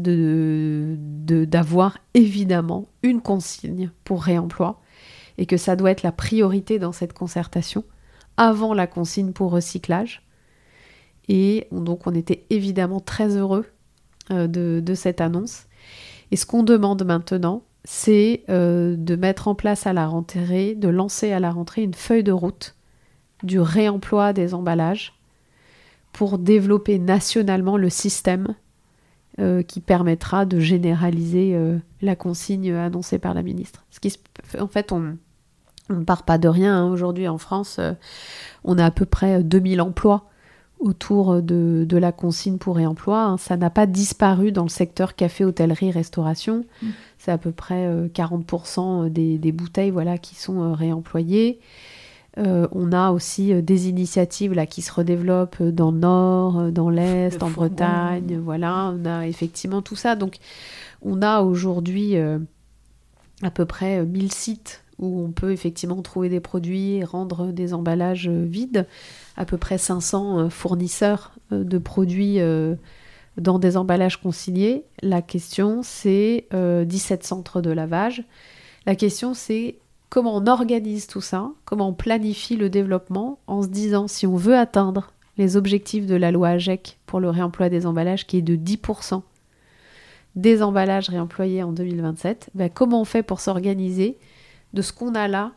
d'avoir 1.47 1.99
évidemment 2.15 2.89
une 3.03 3.21
consigne 3.21 3.91
pour 4.03 4.23
réemploi 4.23 4.81
et 5.39 5.47
que 5.47 5.57
ça 5.57 5.77
doit 5.77 5.91
être 5.91 6.03
la 6.03 6.13
priorité 6.13 6.79
dans 6.79 6.93
cette 6.93 7.13
concertation 7.13 7.85
avant 8.37 8.75
la 8.75 8.89
consigne 8.89 9.33
pour 9.33 9.53
recyclage 9.53 10.23
et 11.29 11.69
donc 11.73 12.07
on 12.07 12.15
était 12.15 12.45
évidemment 12.51 13.01
très 13.01 13.37
heureux 13.37 13.67
euh, 14.31 14.47
de, 14.47 14.95
cette 14.95 15.21
annonce. 15.21 15.65
Et 16.31 16.37
ce 16.37 16.47
qu'on 16.47 16.63
demande 16.63 17.05
maintenant, 17.05 17.63
c'est 17.85 18.43
euh, 18.49 18.97
de 18.97 19.17
mettre 19.17 19.49
en 19.49 19.55
place 19.55 19.87
à 19.87 19.93
la 19.93 20.07
rentrée, 20.07 20.75
de 20.75 20.89
lancer 20.89 21.33
à 21.33 21.41
la 21.41 21.51
rentrée 21.51 21.83
une 21.83 21.95
feuille 21.95 22.25
de 22.25 22.33
route 22.33 22.75
du 23.43 23.61
réemploi 23.61 24.33
des 24.33 24.55
emballages 24.55 25.13
pour 26.13 26.39
développer 26.39 26.99
nationalement 26.99 27.77
le 27.77 27.91
système 27.91 28.55
euh, 29.41 29.63
qui 29.63 29.81
permettra 29.81 30.47
de 30.47 30.59
généraliser 30.59 31.59
la 32.01 32.17
consigne 32.17 32.73
annoncée 32.73 33.19
par 33.19 33.35
la 33.35 33.43
ministre. 33.43 33.85
En 34.59 34.69
fait, 34.69 34.93
on 34.93 35.17
ne 35.91 36.05
part 36.05 36.23
pas 36.23 36.39
de 36.39 36.49
rien. 36.49 36.79
Hein. 36.79 36.91
Aujourd'hui, 36.91 37.29
en 37.29 37.39
France, 37.39 37.79
on 38.65 38.79
a 38.79 38.87
à 38.87 38.91
peu 38.91 39.05
près 39.05 39.43
2000 39.43 39.83
emplois 39.83 40.31
autour 40.85 41.41
de, 41.43 41.87
la 41.91 42.13
consigne 42.13 42.59
pour 42.59 42.77
réemploi. 42.77 43.25
Hein. 43.25 43.37
Ça 43.39 43.57
n'a 43.57 43.71
pas 43.71 43.87
disparu 43.87 44.53
dans 44.53 44.63
le 44.63 44.69
secteur 44.69 45.17
café, 45.17 45.45
hôtellerie, 45.45 45.91
restauration. 45.91 46.65
Mm. 46.83 46.89
C'est 47.19 47.33
à 47.33 47.39
peu 47.39 47.53
près 47.53 47.89
40% 48.09 49.07
euh, 49.07 49.09
des, 49.09 49.53
bouteilles 49.53 49.91
voilà, 49.91 50.19
qui 50.19 50.35
sont 50.35 50.61
euh, 50.61 50.73
réemployées. 50.73 51.59
Euh, 52.37 52.69
on 52.73 52.93
a 52.93 53.13
aussi 53.13 53.55
des 53.63 53.89
initiatives 53.89 54.53
là, 54.53 54.67
qui 54.67 54.83
se 54.83 54.93
redéveloppent 54.93 55.63
dans 55.63 55.91
le 55.91 55.99
nord, 55.99 56.71
dans 56.71 56.91
l'est, 56.91 57.43
en 57.43 57.51
Bretagne. 57.51 58.39
Voilà, 58.43 58.93
on 58.95 59.07
a 59.07 59.27
effectivement 59.27 59.81
tout 59.81 59.97
ça. 59.97 60.17
Donc, 60.17 60.37
on 61.01 61.23
a 61.23 61.41
aujourd'hui 61.43 62.17
à 62.17 63.51
peu 63.51 63.65
près 63.65 64.05
1000 64.05 64.33
sites 64.33 64.84
où 64.99 65.21
on 65.21 65.33
peut 65.33 65.53
effectivement 65.53 66.01
trouver 66.03 66.29
des 66.29 66.41
produits 66.41 66.95
et 66.95 67.05
rendre 67.05 67.53
des 67.53 67.75
emballages 67.75 68.29
vides. 68.29 68.87
À 69.37 69.45
peu 69.45 69.57
près 69.57 69.79
500 69.79 70.51
fournisseurs 70.51 71.33
de 71.51 71.79
produits 71.79 72.39
dans 73.37 73.59
des 73.59 73.77
emballages 73.77 74.21
consignés. 74.21 74.85
La 75.03 75.23
question, 75.23 75.81
c'est 75.83 76.47
17 76.53 77.25
centres 77.25 77.61
de 77.61 77.71
lavage. 77.71 78.25
La 78.87 78.95
question, 78.95 79.35
c'est 79.35 79.79
comment 80.11 80.37
on 80.37 80.47
organise 80.47 81.09
tout 81.09 81.21
ça, 81.21 81.51
comment 81.65 81.89
on 81.89 81.95
planifie 81.95 82.57
le 82.57 82.71
développement 82.71 83.41
en 83.49 83.63
se 83.63 83.69
disant 83.69 84.07
si 84.07 84.27
on 84.27 84.37
veut 84.37 84.57
atteindre 84.57 85.11
les 85.37 85.57
objectifs 85.57 86.07
de 86.07 86.15
la 86.15 86.31
loi 86.31 86.51
AGEC 86.51 87.01
pour 87.07 87.19
le 87.19 87.29
réemploi 87.31 87.69
des 87.69 87.87
emballages 87.87 88.27
qui 88.27 88.37
est 88.37 88.43
de 88.43 88.55
10% 88.55 89.23
des 90.37 90.63
emballages 90.63 91.09
réemployés 91.09 91.63
en 91.63 91.73
2027, 91.73 92.51
ben 92.55 92.69
comment 92.69 93.01
on 93.01 93.05
fait 93.05 93.23
pour 93.23 93.41
s'organiser 93.41 94.19
de 94.75 94.83
ce 94.83 94.93
qu'on 94.93 95.15
a 95.15 95.29
là 95.29 95.53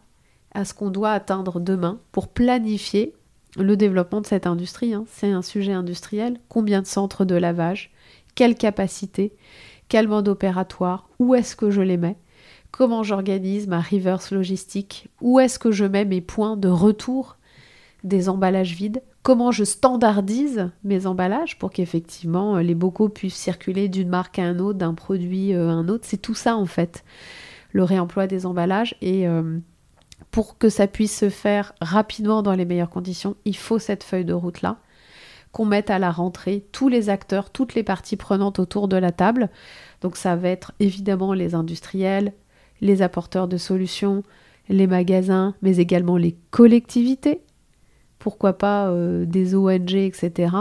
à 0.53 0.63
ce 0.63 0.73
qu'on 0.73 0.89
doit 0.89 1.11
atteindre 1.11 1.59
demain 1.59 1.99
pour 2.11 2.29
planifier 2.29 3.13
le 3.57 3.75
développement 3.75 4.21
de 4.21 4.27
cette 4.27 4.47
industrie. 4.47 4.93
Hein. 4.93 5.05
C'est 5.09 5.31
un 5.31 5.41
sujet 5.41 5.73
industriel. 5.73 6.39
Combien 6.47 6.81
de 6.81 6.87
centres 6.87 7.25
de 7.25 7.35
lavage? 7.35 7.91
Quelle 8.35 8.55
capacité 8.55 9.33
Quel 9.89 10.07
mode 10.07 10.27
opératoire? 10.27 11.09
Où 11.19 11.35
est-ce 11.35 11.55
que 11.55 11.71
je 11.71 11.81
les 11.81 11.97
mets? 11.97 12.17
Comment 12.71 13.03
j'organise 13.03 13.67
ma 13.67 13.81
reverse 13.81 14.31
logistique? 14.31 15.09
Où 15.21 15.39
est-ce 15.39 15.57
que 15.57 15.71
je 15.71 15.85
mets 15.85 16.05
mes 16.05 16.21
points 16.21 16.57
de 16.57 16.67
retour 16.67 17.37
des 18.03 18.29
emballages 18.29 18.75
vides? 18.75 19.01
Comment 19.23 19.51
je 19.51 19.63
standardise 19.63 20.69
mes 20.83 21.07
emballages 21.07 21.57
pour 21.57 21.71
qu'effectivement 21.71 22.57
les 22.57 22.75
bocaux 22.75 23.09
puissent 23.09 23.35
circuler 23.35 23.89
d'une 23.89 24.09
marque 24.09 24.39
à 24.39 24.43
un 24.43 24.59
autre, 24.59 24.77
d'un 24.77 24.93
produit 24.93 25.53
à 25.53 25.63
un 25.63 25.87
autre? 25.89 26.05
C'est 26.07 26.21
tout 26.21 26.35
ça 26.35 26.55
en 26.55 26.65
fait, 26.65 27.03
le 27.77 27.83
réemploi 27.83 28.25
des 28.25 28.47
emballages. 28.47 28.95
Et 29.01 29.27
euh, 29.27 29.59
pour 30.31 30.57
que 30.57 30.67
ça 30.67 30.87
puisse 30.87 31.15
se 31.15 31.29
faire 31.29 31.73
rapidement 31.79 32.41
dans 32.41 32.53
les 32.53 32.65
meilleures 32.65 32.89
conditions, 32.89 33.35
il 33.45 33.55
faut 33.55 33.77
cette 33.77 34.03
feuille 34.03 34.25
de 34.25 34.33
route-là 34.33 34.77
qu'on 35.51 35.65
mette 35.65 35.89
à 35.89 35.97
la 35.97 36.11
rentrée 36.11 36.65
tous 36.71 36.89
les 36.89 37.09
acteurs, 37.09 37.51
toutes 37.51 37.73
les 37.73 37.83
parties 37.83 38.17
prenantes 38.17 38.59
autour 38.59 38.87
de 38.87 38.97
la 38.97 39.11
table. 39.11 39.49
Donc 40.01 40.17
ça 40.17 40.35
va 40.35 40.49
être 40.49 40.73
évidemment 40.79 41.33
les 41.33 41.55
industriels, 41.55 42.33
les 42.81 43.01
apporteurs 43.01 43.47
de 43.47 43.57
solutions, 43.57 44.23
les 44.69 44.87
magasins, 44.87 45.55
mais 45.61 45.77
également 45.77 46.17
les 46.17 46.35
collectivités, 46.51 47.41
pourquoi 48.19 48.53
pas 48.53 48.89
euh, 48.89 49.25
des 49.25 49.55
ONG, 49.55 49.93
etc. 49.93 50.53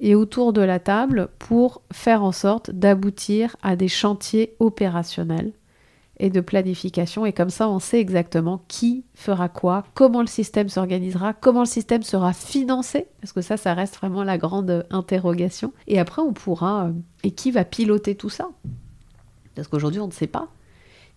Et 0.00 0.14
autour 0.14 0.52
de 0.52 0.62
la 0.62 0.78
table 0.78 1.28
pour 1.38 1.82
faire 1.92 2.22
en 2.22 2.32
sorte 2.32 2.70
d'aboutir 2.70 3.56
à 3.62 3.76
des 3.76 3.88
chantiers 3.88 4.54
opérationnels 4.60 5.52
et 6.18 6.30
de 6.30 6.40
planification. 6.40 7.26
Et 7.26 7.32
comme 7.32 7.50
ça, 7.50 7.68
on 7.68 7.78
sait 7.78 8.00
exactement 8.00 8.62
qui 8.68 9.04
fera 9.14 9.48
quoi, 9.48 9.84
comment 9.94 10.20
le 10.20 10.26
système 10.26 10.68
s'organisera, 10.68 11.34
comment 11.34 11.60
le 11.60 11.66
système 11.66 12.02
sera 12.02 12.32
financé, 12.32 13.06
parce 13.20 13.32
que 13.32 13.42
ça, 13.42 13.56
ça 13.56 13.74
reste 13.74 13.96
vraiment 13.96 14.24
la 14.24 14.38
grande 14.38 14.86
interrogation. 14.90 15.72
Et 15.86 15.98
après, 15.98 16.22
on 16.22 16.32
pourra... 16.32 16.86
Euh, 16.86 16.92
et 17.24 17.32
qui 17.32 17.50
va 17.50 17.64
piloter 17.64 18.14
tout 18.14 18.30
ça? 18.30 18.48
Parce 19.54 19.68
qu'aujourd'hui, 19.68 20.00
on 20.00 20.06
ne 20.06 20.12
sait 20.12 20.26
pas 20.26 20.48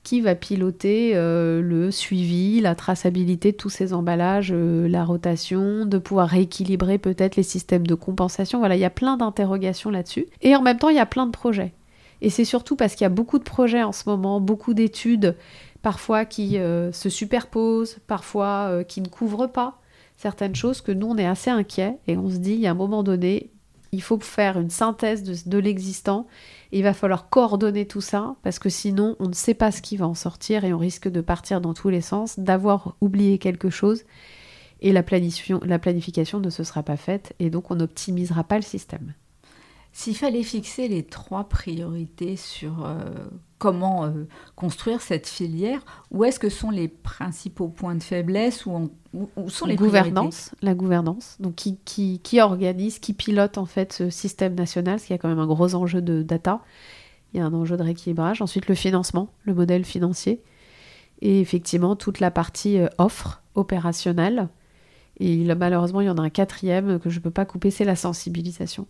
qui 0.03 0.21
va 0.21 0.35
piloter 0.35 1.11
euh, 1.15 1.61
le 1.61 1.91
suivi, 1.91 2.61
la 2.61 2.75
traçabilité 2.75 3.51
de 3.51 3.57
tous 3.57 3.69
ces 3.69 3.93
emballages, 3.93 4.51
euh, 4.53 4.87
la 4.87 5.03
rotation, 5.03 5.85
de 5.85 5.97
pouvoir 5.97 6.29
rééquilibrer 6.29 6.97
peut-être 6.97 7.35
les 7.35 7.43
systèmes 7.43 7.85
de 7.85 7.95
compensation? 7.95 8.59
Voilà, 8.59 8.75
il 8.75 8.79
y 8.79 8.85
a 8.85 8.89
plein 8.89 9.17
d'interrogations 9.17 9.89
là-dessus. 9.89 10.27
Et 10.41 10.55
en 10.55 10.61
même 10.61 10.77
temps, 10.77 10.89
il 10.89 10.95
y 10.95 10.99
a 10.99 11.05
plein 11.05 11.25
de 11.25 11.31
projets. 11.31 11.73
Et 12.21 12.29
c'est 12.29 12.45
surtout 12.45 12.75
parce 12.75 12.95
qu'il 12.95 13.05
y 13.05 13.05
a 13.05 13.09
beaucoup 13.09 13.39
de 13.39 13.43
projets 13.43 13.83
en 13.83 13.91
ce 13.91 14.07
moment, 14.07 14.41
beaucoup 14.41 14.73
d'études, 14.73 15.37
parfois 15.81 16.25
qui 16.25 16.57
euh, 16.57 16.91
se 16.91 17.09
superposent, 17.09 17.99
parfois 18.07 18.83
qui 18.87 19.01
ne 19.01 19.07
couvrent 19.07 19.47
pas 19.47 19.79
certaines 20.19 20.55
choses 20.55 20.81
que 20.81 20.91
nous, 20.91 21.07
on 21.07 21.17
est 21.17 21.25
assez 21.25 21.49
inquiets. 21.49 21.97
Et 22.07 22.17
on 22.17 22.29
se 22.29 22.37
dit, 22.37 22.67
a 22.67 22.71
un 22.71 22.75
moment 22.75 23.03
donné, 23.03 23.51
il 23.91 24.01
faut 24.01 24.19
faire 24.19 24.59
une 24.59 24.69
synthèse 24.69 25.23
de 25.23 25.57
l'existant. 25.57 26.27
Il 26.71 26.83
va 26.83 26.93
falloir 26.93 27.29
coordonner 27.29 27.87
tout 27.87 28.01
ça 28.01 28.35
parce 28.43 28.59
que 28.59 28.69
sinon 28.69 29.15
on 29.19 29.27
ne 29.27 29.33
sait 29.33 29.53
pas 29.53 29.71
ce 29.71 29.81
qui 29.81 29.97
va 29.97 30.07
en 30.07 30.13
sortir 30.13 30.65
et 30.65 30.73
on 30.73 30.77
risque 30.77 31.07
de 31.07 31.21
partir 31.21 31.61
dans 31.61 31.73
tous 31.73 31.89
les 31.89 32.01
sens, 32.01 32.37
d'avoir 32.37 32.95
oublié 33.01 33.37
quelque 33.37 33.69
chose. 33.69 34.03
Et 34.81 34.93
la 34.93 35.03
planification 35.03 36.39
ne 36.39 36.49
se 36.49 36.63
sera 36.63 36.83
pas 36.83 36.97
faite 36.97 37.33
et 37.39 37.49
donc 37.49 37.71
on 37.71 37.75
n'optimisera 37.75 38.43
pas 38.43 38.57
le 38.57 38.61
système. 38.61 39.13
S'il 39.99 40.15
fallait 40.15 40.43
fixer 40.43 40.87
les 40.87 41.03
trois 41.03 41.49
priorités 41.49 42.37
sur 42.37 42.85
euh, 42.85 43.03
comment 43.57 44.05
euh, 44.05 44.29
construire 44.55 45.01
cette 45.01 45.27
filière, 45.27 45.83
où 46.09 46.23
est-ce 46.23 46.39
que 46.39 46.47
sont 46.47 46.69
les 46.69 46.87
principaux 46.87 47.67
points 47.67 47.95
de 47.95 48.01
faiblesse 48.01 48.65
ou 48.65 48.91
où, 49.13 49.49
sont 49.49 49.65
les 49.65 49.75
gouvernances, 49.75 50.51
La 50.61 50.73
gouvernance, 50.73 51.35
donc 51.41 51.55
qui, 51.55 52.39
organise, 52.39 52.99
qui 52.99 53.11
pilote 53.11 53.57
en 53.57 53.65
fait 53.65 53.91
ce 53.91 54.09
système 54.09 54.55
national, 54.55 54.95
parce 54.95 55.03
qu'il 55.03 55.15
y 55.15 55.15
a 55.15 55.17
quand 55.17 55.27
même 55.27 55.37
un 55.37 55.47
gros 55.47 55.75
enjeu 55.75 56.01
de 56.01 56.23
data, 56.23 56.61
il 57.33 57.41
y 57.41 57.43
a 57.43 57.45
un 57.45 57.53
enjeu 57.53 57.75
de 57.75 57.83
rééquilibrage. 57.83 58.41
Ensuite, 58.41 58.69
le 58.69 58.75
financement, 58.75 59.27
le 59.43 59.53
modèle 59.53 59.83
financier, 59.83 60.41
et 61.21 61.41
effectivement 61.41 61.97
toute 61.97 62.21
la 62.21 62.31
partie 62.31 62.79
euh, 62.79 62.87
offre 62.99 63.41
opérationnelle. 63.53 64.47
Et 65.19 65.43
malheureusement, 65.55 65.99
il 65.99 66.07
y 66.07 66.09
en 66.09 66.17
a 66.19 66.21
un 66.21 66.29
quatrième 66.29 66.99
que 66.99 67.09
je 67.09 67.19
ne 67.19 67.23
peux 67.23 67.31
pas 67.31 67.43
couper, 67.43 67.69
c'est 67.69 67.83
la 67.83 67.97
sensibilisation 67.97 68.87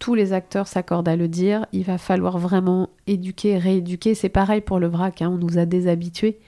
tous 0.00 0.14
les 0.14 0.32
acteurs 0.32 0.66
s'accordent 0.66 1.08
à 1.08 1.14
le 1.14 1.28
dire, 1.28 1.66
il 1.72 1.84
va 1.84 1.98
falloir 1.98 2.38
vraiment 2.38 2.88
éduquer, 3.06 3.58
rééduquer. 3.58 4.16
C'est 4.16 4.30
pareil 4.30 4.62
pour 4.62 4.80
le 4.80 4.88
vrac, 4.88 5.22
hein. 5.22 5.30
on 5.30 5.38
nous 5.38 5.58
a 5.58 5.66
déshabitués 5.66 6.40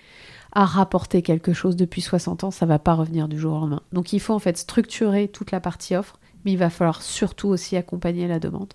à 0.54 0.64
rapporter 0.64 1.22
quelque 1.22 1.52
chose 1.52 1.76
depuis 1.76 2.00
60 2.02 2.44
ans, 2.44 2.50
ça 2.50 2.66
va 2.66 2.78
pas 2.78 2.94
revenir 2.94 3.28
du 3.28 3.38
jour 3.38 3.54
au 3.54 3.60
lendemain. 3.60 3.82
Donc 3.92 4.12
il 4.12 4.20
faut 4.20 4.34
en 4.34 4.38
fait 4.38 4.58
structurer 4.58 5.28
toute 5.28 5.50
la 5.50 5.60
partie 5.60 5.96
offre, 5.96 6.18
mais 6.44 6.52
il 6.52 6.58
va 6.58 6.68
falloir 6.70 7.00
surtout 7.00 7.48
aussi 7.48 7.76
accompagner 7.76 8.26
la 8.26 8.38
demande. 8.38 8.74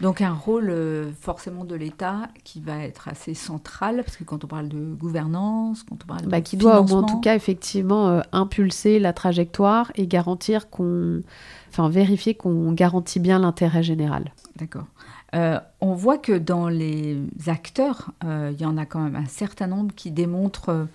Donc 0.00 0.22
un 0.22 0.32
rôle 0.32 0.70
euh, 0.70 1.12
forcément 1.20 1.64
de 1.64 1.74
l'État 1.74 2.28
qui 2.42 2.60
va 2.60 2.78
être 2.78 3.08
assez 3.08 3.34
central, 3.34 4.02
parce 4.04 4.16
que 4.16 4.24
quand 4.24 4.44
on 4.44 4.46
parle 4.46 4.68
de 4.68 4.94
gouvernance, 4.94 5.82
quand 5.82 5.98
on 6.02 6.06
parle 6.06 6.22
de... 6.22 6.28
Bah, 6.28 6.40
qui 6.40 6.56
doit 6.56 6.80
en 6.80 7.02
tout 7.02 7.20
cas 7.20 7.34
effectivement 7.34 8.08
euh, 8.08 8.20
impulser 8.32 8.98
la 8.98 9.12
trajectoire 9.12 9.92
et 9.96 10.06
garantir 10.06 10.70
qu'on... 10.70 11.20
Enfin 11.68 11.88
vérifier 11.88 12.34
qu'on 12.34 12.72
garantit 12.72 13.20
bien 13.20 13.38
l'intérêt 13.38 13.82
général. 13.82 14.32
D'accord. 14.56 14.86
Euh, 15.34 15.60
on 15.80 15.94
voit 15.94 16.18
que 16.18 16.32
dans 16.32 16.68
les 16.68 17.18
acteurs, 17.46 18.10
il 18.24 18.60
y 18.60 18.64
en 18.64 18.76
a 18.76 18.86
quand 18.86 19.00
même 19.00 19.14
un 19.14 19.26
certain 19.26 19.68
nombre 19.68 19.94
qui 19.94 20.10
démontrent 20.10 20.88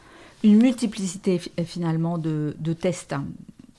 une 0.44 0.58
multiplicité 0.58 1.40
finalement 1.64 2.18
de, 2.18 2.56
de 2.60 2.74
tests. 2.74 3.16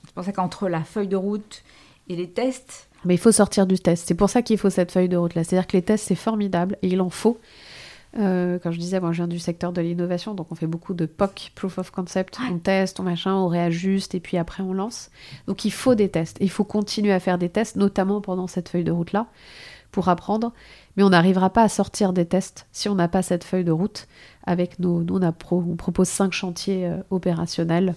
C'est 0.05 0.13
pour 0.15 0.23
ça 0.23 0.31
qu'entre 0.31 0.67
la 0.69 0.83
feuille 0.83 1.07
de 1.07 1.15
route 1.15 1.63
et 2.09 2.15
les 2.15 2.29
tests, 2.29 2.86
mais 3.05 3.15
il 3.15 3.19
faut 3.19 3.31
sortir 3.31 3.67
du 3.67 3.79
test. 3.79 4.07
C'est 4.07 4.15
pour 4.15 4.29
ça 4.29 4.41
qu'il 4.41 4.57
faut 4.57 4.69
cette 4.69 4.91
feuille 4.91 5.09
de 5.09 5.17
route-là. 5.17 5.43
C'est-à-dire 5.43 5.67
que 5.67 5.77
les 5.77 5.83
tests, 5.83 6.07
c'est 6.07 6.15
formidable 6.15 6.77
et 6.81 6.87
il 6.87 7.01
en 7.01 7.09
faut. 7.09 7.39
Euh, 8.17 8.57
comme 8.59 8.71
je 8.71 8.79
disais, 8.79 8.99
moi 8.99 9.11
je 9.11 9.17
viens 9.17 9.27
du 9.27 9.37
secteur 9.37 9.73
de 9.73 9.81
l'innovation, 9.81 10.33
donc 10.33 10.51
on 10.51 10.55
fait 10.55 10.67
beaucoup 10.67 10.93
de 10.93 11.05
POC, 11.05 11.51
Proof 11.55 11.77
of 11.77 11.91
Concept. 11.91 12.39
On 12.51 12.57
teste, 12.57 12.99
on 12.99 13.03
machin, 13.03 13.33
on 13.33 13.47
réajuste 13.47 14.15
et 14.15 14.19
puis 14.19 14.37
après 14.37 14.63
on 14.63 14.73
lance. 14.73 15.11
Donc 15.45 15.65
il 15.65 15.71
faut 15.71 15.93
des 15.93 16.09
tests. 16.09 16.37
il 16.39 16.49
faut 16.49 16.63
continuer 16.63 17.13
à 17.13 17.19
faire 17.19 17.37
des 17.37 17.49
tests, 17.49 17.75
notamment 17.75 18.21
pendant 18.21 18.47
cette 18.47 18.69
feuille 18.69 18.83
de 18.83 18.91
route-là, 18.91 19.27
pour 19.91 20.09
apprendre. 20.09 20.53
Mais 20.95 21.03
on 21.03 21.09
n'arrivera 21.09 21.51
pas 21.51 21.61
à 21.61 21.69
sortir 21.69 22.11
des 22.11 22.25
tests 22.25 22.65
si 22.71 22.89
on 22.89 22.95
n'a 22.95 23.07
pas 23.07 23.21
cette 23.21 23.43
feuille 23.43 23.65
de 23.65 23.71
route. 23.71 24.07
Avec 24.45 24.79
nos, 24.79 25.03
nous, 25.03 25.19
on, 25.51 25.75
propose 25.75 26.07
cinq 26.07 26.31
chantiers 26.31 26.87
euh, 26.87 26.97
opérationnels 27.11 27.95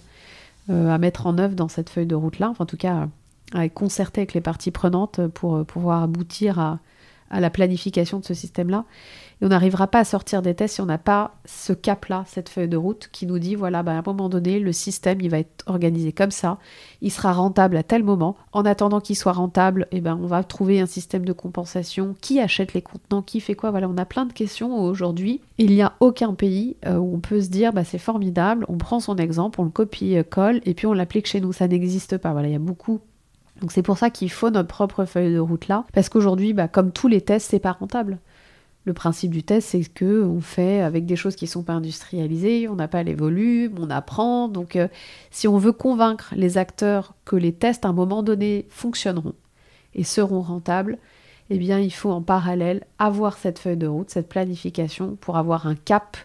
euh, 0.69 0.93
à 0.93 0.97
mettre 0.97 1.25
en 1.25 1.37
œuvre 1.37 1.55
dans 1.55 1.69
cette 1.69 1.89
feuille 1.89 2.05
de 2.05 2.15
route-là. 2.15 2.49
Enfin, 2.49 2.65
en 2.65 2.67
tout 2.67 2.77
cas, 2.77 3.07
à 3.53 3.67
concerter 3.69 4.21
avec 4.21 4.33
les 4.33 4.41
parties 4.41 4.71
prenantes 4.71 5.27
pour 5.27 5.57
euh, 5.57 5.63
pouvoir 5.63 6.03
aboutir 6.03 6.59
à, 6.59 6.79
la 7.39 7.49
planification 7.49 8.19
de 8.19 8.25
ce 8.25 8.33
système-là. 8.33 8.83
Et 9.41 9.45
on 9.45 9.47
n'arrivera 9.47 9.87
pas 9.87 9.99
à 9.99 10.03
sortir 10.03 10.41
des 10.41 10.53
tests 10.53 10.75
si 10.75 10.81
on 10.81 10.85
n'a 10.85 10.97
pas 10.97 11.35
ce 11.45 11.71
cap-là, 11.71 12.25
cette 12.27 12.49
feuille 12.49 12.67
de 12.67 12.75
route 12.75 13.07
qui 13.13 13.25
nous 13.25 13.39
dit, 13.39 13.55
voilà, 13.55 13.83
bah, 13.83 13.93
à 13.93 13.99
un 13.99 14.03
moment 14.05 14.27
donné, 14.27 14.59
le 14.59 14.73
système, 14.73 15.21
il 15.21 15.29
va 15.29 15.39
être 15.39 15.63
organisé 15.65 16.11
comme 16.11 16.31
ça, 16.31 16.57
il 16.99 17.09
sera 17.09 17.31
rentable 17.31 17.77
à 17.77 17.83
tel 17.83 18.03
moment. 18.03 18.35
En 18.51 18.65
attendant 18.65 18.99
qu'il 18.99 19.15
soit 19.15 19.31
rentable, 19.31 19.87
eh 19.91 20.01
ben, 20.01 20.19
on 20.21 20.27
va 20.27 20.43
trouver 20.43 20.81
un 20.81 20.85
système 20.85 21.23
de 21.23 21.31
compensation. 21.31 22.17
Qui 22.19 22.41
achète 22.41 22.73
les 22.73 22.81
contenants? 22.81 23.21
Qui 23.21 23.39
fait 23.39 23.55
quoi? 23.55 23.71
Voilà, 23.71 23.87
on 23.87 23.97
a 23.97 24.05
plein 24.05 24.25
de 24.25 24.33
questions 24.33 24.83
aujourd'hui. 24.83 25.39
Il 25.57 25.71
n'y 25.71 25.81
a 25.81 25.93
aucun 26.01 26.33
pays 26.33 26.75
euh, 26.85 26.97
où 26.97 27.15
on 27.15 27.19
peut 27.21 27.39
se 27.39 27.47
dire, 27.47 27.71
bah, 27.71 27.85
c'est 27.85 27.97
formidable, 27.97 28.65
on 28.67 28.77
prend 28.77 28.99
son 28.99 29.15
exemple, 29.15 29.61
on 29.61 29.63
le 29.63 29.69
copie-colle 29.69 30.59
et 30.65 30.73
puis 30.73 30.85
on 30.85 30.93
l'applique 30.93 31.27
chez 31.27 31.39
nous. 31.39 31.53
Ça 31.53 31.69
n'existe 31.69 32.17
pas. 32.17 32.33
Voilà, 32.33 32.49
il 32.49 32.53
y 32.53 32.55
a 32.55 32.59
beaucoup 32.59 32.99
donc 33.61 33.71
c'est 33.71 33.83
pour 33.83 33.97
ça 33.97 34.09
qu'il 34.09 34.31
faut 34.31 34.49
notre 34.49 34.67
propre 34.67 35.05
feuille 35.05 35.33
de 35.33 35.39
route 35.39 35.67
là, 35.67 35.85
parce 35.93 36.09
qu'aujourd'hui, 36.09 36.53
bah, 36.53 36.67
comme 36.67 36.91
tous 36.91 37.07
les 37.07 37.21
tests, 37.21 37.51
c'est 37.51 37.59
pas 37.59 37.73
rentable. 37.73 38.19
Le 38.85 38.93
principe 38.93 39.29
du 39.29 39.43
test, 39.43 39.69
c'est 39.69 39.83
que 39.83 40.23
on 40.23 40.41
fait 40.41 40.81
avec 40.81 41.05
des 41.05 41.15
choses 41.15 41.35
qui 41.35 41.45
sont 41.45 41.61
pas 41.61 41.73
industrialisées, 41.73 42.67
on 42.67 42.75
n'a 42.75 42.87
pas 42.87 43.03
les 43.03 43.13
volumes, 43.13 43.75
on 43.79 43.91
apprend. 43.91 44.47
Donc, 44.47 44.75
euh, 44.75 44.87
si 45.29 45.47
on 45.47 45.59
veut 45.59 45.71
convaincre 45.71 46.33
les 46.35 46.57
acteurs 46.57 47.13
que 47.23 47.35
les 47.35 47.53
tests 47.53 47.85
à 47.85 47.89
un 47.89 47.93
moment 47.93 48.23
donné 48.23 48.65
fonctionneront 48.69 49.35
et 49.93 50.03
seront 50.03 50.41
rentables, 50.41 50.97
eh 51.51 51.59
bien, 51.59 51.77
il 51.79 51.91
faut 51.93 52.09
en 52.09 52.23
parallèle 52.23 52.83
avoir 52.97 53.37
cette 53.37 53.59
feuille 53.59 53.77
de 53.77 53.85
route, 53.85 54.09
cette 54.09 54.29
planification 54.29 55.15
pour 55.21 55.37
avoir 55.37 55.67
un 55.67 55.75
cap 55.75 56.17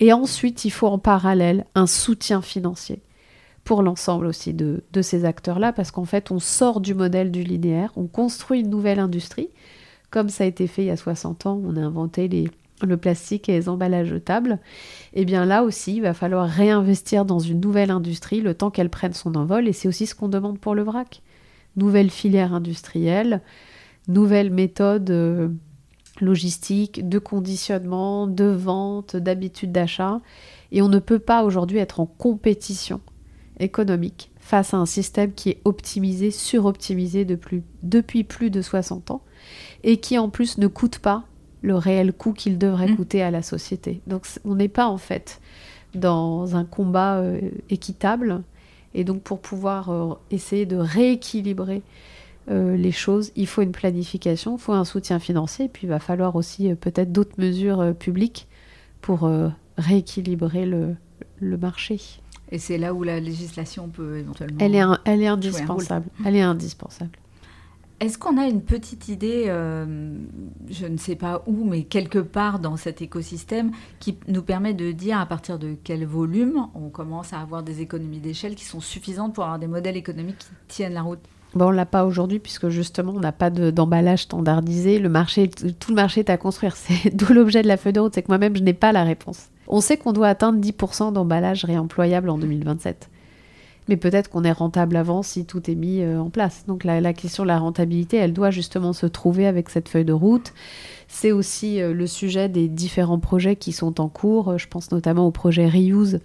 Et 0.00 0.12
ensuite, 0.12 0.64
il 0.64 0.70
faut 0.70 0.88
en 0.88 0.98
parallèle 0.98 1.64
un 1.76 1.86
soutien 1.86 2.42
financier 2.42 3.02
pour 3.64 3.82
l'ensemble 3.82 4.26
aussi 4.26 4.54
de, 4.54 4.82
ces 5.02 5.24
acteurs-là, 5.24 5.72
parce 5.72 5.90
qu'en 5.90 6.04
fait, 6.04 6.30
on 6.30 6.38
sort 6.38 6.80
du 6.80 6.94
modèle 6.94 7.30
du 7.30 7.42
linéaire, 7.42 7.92
on 7.96 8.06
construit 8.06 8.60
une 8.60 8.70
nouvelle 8.70 8.98
industrie, 8.98 9.50
comme 10.10 10.28
ça 10.28 10.44
a 10.44 10.46
été 10.46 10.66
fait 10.66 10.82
il 10.82 10.86
y 10.86 10.90
a 10.90 10.96
60 10.96 11.46
ans, 11.46 11.60
on 11.64 11.76
a 11.76 11.80
inventé 11.80 12.28
le 12.82 12.96
plastique 12.96 13.48
et 13.48 13.52
les 13.52 13.68
emballages 13.68 14.08
jetables, 14.08 14.58
et 15.14 15.22
eh 15.22 15.24
bien 15.24 15.44
là 15.44 15.62
aussi, 15.62 15.96
il 15.96 16.02
va 16.02 16.14
falloir 16.14 16.48
réinvestir 16.48 17.24
dans 17.24 17.38
une 17.38 17.60
nouvelle 17.60 17.90
industrie 17.90 18.40
le 18.40 18.54
temps 18.54 18.70
qu'elle 18.70 18.90
prenne 18.90 19.12
son 19.12 19.34
envol, 19.34 19.68
et 19.68 19.72
c'est 19.72 19.88
aussi 19.88 20.06
ce 20.06 20.14
qu'on 20.14 20.28
demande 20.28 20.58
pour 20.58 20.74
le 20.74 20.82
vrac. 20.82 21.22
Nouvelle 21.76 22.10
filière 22.10 22.54
industrielle, 22.54 23.42
nouvelles 24.08 24.50
méthodes 24.50 25.10
euh, 25.10 25.48
logistiques, 26.20 27.08
de 27.08 27.18
conditionnement, 27.20 28.26
de 28.26 28.46
vente, 28.46 29.14
d'habitude 29.14 29.70
d'achat, 29.70 30.20
et 30.72 30.82
on 30.82 30.88
ne 30.88 30.98
peut 30.98 31.18
pas 31.18 31.44
aujourd'hui 31.44 31.78
être 31.78 32.00
en 32.00 32.06
compétition 32.06 33.00
économique 33.60 34.30
face 34.40 34.74
à 34.74 34.78
un 34.78 34.86
système 34.86 35.32
qui 35.32 35.50
est 35.50 35.60
optimisé, 35.64 36.30
suroptimisé 36.30 37.24
depuis 37.24 38.24
plus 38.24 38.50
de 38.50 38.62
60 38.62 39.12
ans, 39.12 39.22
et 39.84 39.98
qui 39.98 40.18
en 40.18 40.28
plus 40.28 40.58
ne 40.58 40.66
coûte 40.66 40.98
pas 40.98 41.24
le 41.62 41.74
réel 41.76 42.12
coût 42.12 42.32
qu'il 42.32 42.58
devrait 42.58 42.88
mmh. 42.88 42.96
coûter 42.96 43.22
à 43.22 43.30
la 43.30 43.42
société. 43.42 44.00
Donc 44.06 44.26
on 44.44 44.54
n'est 44.54 44.68
pas 44.68 44.86
en 44.86 44.98
fait 44.98 45.40
dans 45.94 46.56
un 46.56 46.64
combat 46.64 47.18
euh, 47.18 47.40
équitable. 47.68 48.42
Et 48.94 49.04
donc 49.04 49.22
pour 49.22 49.40
pouvoir 49.40 49.90
euh, 49.90 50.14
essayer 50.30 50.66
de 50.66 50.76
rééquilibrer 50.76 51.82
euh, 52.50 52.76
les 52.76 52.92
choses, 52.92 53.32
il 53.36 53.46
faut 53.46 53.62
une 53.62 53.72
planification, 53.72 54.56
il 54.56 54.60
faut 54.60 54.72
un 54.72 54.84
soutien 54.84 55.18
financier, 55.18 55.66
et 55.66 55.68
puis 55.68 55.86
il 55.86 55.90
va 55.90 56.00
falloir 56.00 56.34
aussi 56.36 56.74
peut-être 56.74 57.12
d'autres 57.12 57.38
mesures 57.38 57.94
publiques 57.98 58.48
pour 59.00 59.30
rééquilibrer 59.78 60.66
le, 60.66 60.96
le, 61.38 61.56
marché. 61.56 62.19
Et 62.52 62.58
c'est 62.58 62.78
là 62.78 62.94
où 62.94 63.02
la 63.02 63.20
législation 63.20 63.88
peut 63.88 64.18
éventuellement... 64.18 64.58
Elle 64.60 64.74
est, 64.74 64.82
elle 65.04 65.22
est 65.22 65.26
indispensable. 65.28 66.06
Elle 66.24 66.36
est 66.36 66.42
indispensable. 66.42 67.12
Est-ce 68.00 68.16
qu'on 68.16 68.38
a 68.38 68.46
une 68.46 68.62
petite 68.62 69.08
idée, 69.08 69.44
euh, 69.48 70.14
je 70.70 70.86
ne 70.86 70.96
sais 70.96 71.16
pas 71.16 71.42
où, 71.46 71.64
mais 71.64 71.82
quelque 71.82 72.18
part 72.18 72.58
dans 72.58 72.78
cet 72.78 73.02
écosystème, 73.02 73.72
qui 73.98 74.16
nous 74.26 74.40
permet 74.40 74.72
de 74.72 74.90
dire 74.90 75.20
à 75.20 75.26
partir 75.26 75.58
de 75.58 75.76
quel 75.84 76.06
volume 76.06 76.66
on 76.74 76.88
commence 76.88 77.34
à 77.34 77.40
avoir 77.40 77.62
des 77.62 77.82
économies 77.82 78.20
d'échelle 78.20 78.54
qui 78.54 78.64
sont 78.64 78.80
suffisantes 78.80 79.34
pour 79.34 79.44
avoir 79.44 79.58
des 79.58 79.66
modèles 79.66 79.98
économiques 79.98 80.38
qui 80.38 80.48
tiennent 80.68 80.94
la 80.94 81.02
route? 81.02 81.18
Bon, 81.52 81.66
on 81.66 81.70
l'a 81.70 81.84
pas 81.84 82.06
aujourd'hui 82.06 82.38
puisque 82.38 82.70
justement 82.70 83.12
on 83.14 83.20
n'a 83.20 83.32
pas 83.32 83.50
d'emballage 83.50 84.22
standardisé. 84.22 84.98
Le 84.98 85.10
marché, 85.10 85.50
tout 85.50 85.90
le 85.90 85.96
marché 85.96 86.20
est 86.20 86.30
à 86.30 86.38
construire. 86.38 86.76
C'est 86.76 87.14
d'où 87.14 87.34
l'objet 87.34 87.60
de 87.60 87.68
la 87.68 87.76
feuille 87.76 87.92
de 87.92 88.00
route, 88.00 88.14
c'est 88.14 88.22
que 88.22 88.28
moi-même 88.28 88.56
je 88.56 88.62
n'ai 88.62 88.72
pas 88.72 88.92
la 88.92 89.04
réponse. 89.04 89.48
On 89.70 89.80
sait 89.80 89.96
qu'on 89.96 90.12
doit 90.12 90.28
atteindre 90.28 90.60
10% 90.60 91.12
d'emballage 91.12 91.64
réemployable 91.64 92.28
en 92.28 92.36
2027 92.36 93.08
mais 93.90 93.96
peut-être 93.96 94.30
qu'on 94.30 94.44
est 94.44 94.52
rentable 94.52 94.96
avant 94.96 95.22
si 95.22 95.44
tout 95.44 95.68
est 95.68 95.74
mis 95.74 96.00
euh, 96.00 96.20
en 96.20 96.30
place. 96.30 96.64
Donc 96.68 96.84
la, 96.84 97.12
question 97.12 97.42
de 97.42 97.48
la 97.48 97.58
rentabilité, 97.58 98.16
elle 98.16 98.32
doit 98.32 98.50
justement 98.50 98.92
se 98.92 99.04
trouver 99.06 99.48
avec 99.48 99.68
cette 99.68 99.88
feuille 99.88 100.04
de 100.04 100.12
route. 100.12 100.52
C'est 101.08 101.32
aussi 101.32 101.82
euh, 101.82 101.92
le 101.92 102.06
sujet 102.06 102.48
des 102.48 102.68
différents 102.68 103.18
projets 103.18 103.56
qui 103.56 103.72
sont 103.72 104.00
en 104.00 104.08
cours. 104.08 104.58
Je 104.58 104.68
pense 104.68 104.92
notamment 104.92 105.26
au 105.26 105.32
projet 105.32 105.68
Reuse 105.68 106.20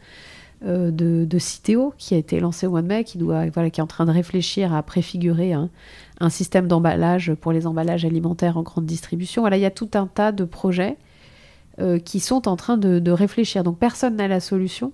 euh, 0.64 0.92
de, 0.92 1.26
de 1.26 1.40
Citeo 1.40 1.96
qui 1.98 2.14
a 2.14 2.18
été 2.18 2.40
lancé 2.40 2.68
au 2.68 2.70
mois 2.70 2.84
de 2.84 2.88
mai, 2.88 3.04
qui, 3.04 3.18
est 3.18 3.80
en 3.80 3.88
train 3.88 4.06
de 4.06 4.12
réfléchir 4.12 4.72
à 4.72 4.84
préfigurer 4.84 5.54
un, 5.54 5.70
système 6.30 6.68
d'emballage 6.68 7.34
pour 7.34 7.52
les 7.52 7.66
emballages 7.66 8.06
alimentaires 8.06 8.58
en 8.58 8.62
grande 8.62 8.86
distribution. 8.86 9.48
Il 9.48 9.60
y 9.60 9.66
a 9.66 9.72
tout 9.72 9.90
un 9.96 10.06
tas 10.06 10.32
de 10.32 10.44
projets 10.44 10.98
qui 12.04 12.20
sont 12.20 12.48
en 12.48 12.56
train 12.56 12.78
de, 12.78 13.12
réfléchir. 13.12 13.64
Donc 13.64 13.78
personne 13.80 14.16
n'a 14.16 14.28
la 14.28 14.40
solution. 14.40 14.94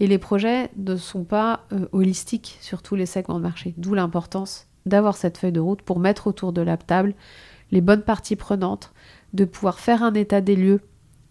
Et 0.00 0.06
les 0.06 0.18
projets 0.18 0.70
ne 0.76 0.96
sont 0.96 1.24
pas 1.24 1.64
euh, 1.72 1.86
holistiques 1.92 2.58
sur 2.60 2.82
tous 2.82 2.94
les 2.94 3.06
segments 3.06 3.38
de 3.38 3.42
marché, 3.42 3.74
d'où 3.76 3.94
l'importance 3.94 4.66
d'avoir 4.86 5.16
cette 5.16 5.38
feuille 5.38 5.52
de 5.52 5.60
route 5.60 5.82
pour 5.82 5.98
mettre 5.98 6.28
autour 6.28 6.52
de 6.52 6.62
la 6.62 6.76
table 6.76 7.14
les 7.70 7.80
bonnes 7.80 8.02
parties 8.02 8.36
prenantes, 8.36 8.92
de 9.34 9.44
pouvoir 9.44 9.78
faire 9.78 10.02
un 10.02 10.14
état 10.14 10.40
des 10.40 10.56
lieux, 10.56 10.80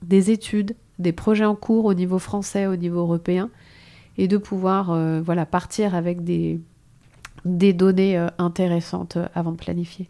des 0.03 0.29
études, 0.29 0.75
des 0.99 1.13
projets 1.13 1.45
en 1.45 1.55
cours 1.55 1.85
au 1.85 1.95
niveau 1.95 2.19
français, 2.19 2.67
au 2.67 2.75
niveau 2.75 2.99
européen, 2.99 3.49
et 4.19 4.27
de 4.27 4.37
pouvoir 4.37 4.91
euh, 4.91 5.21
voilà, 5.21 5.47
partir 5.47 5.95
avec 5.95 6.23
des, 6.23 6.59
données 7.45 8.19
euh, 8.19 8.27
intéressantes 8.37 9.17
avant 9.33 9.53
de 9.53 9.57
planifier. 9.57 10.09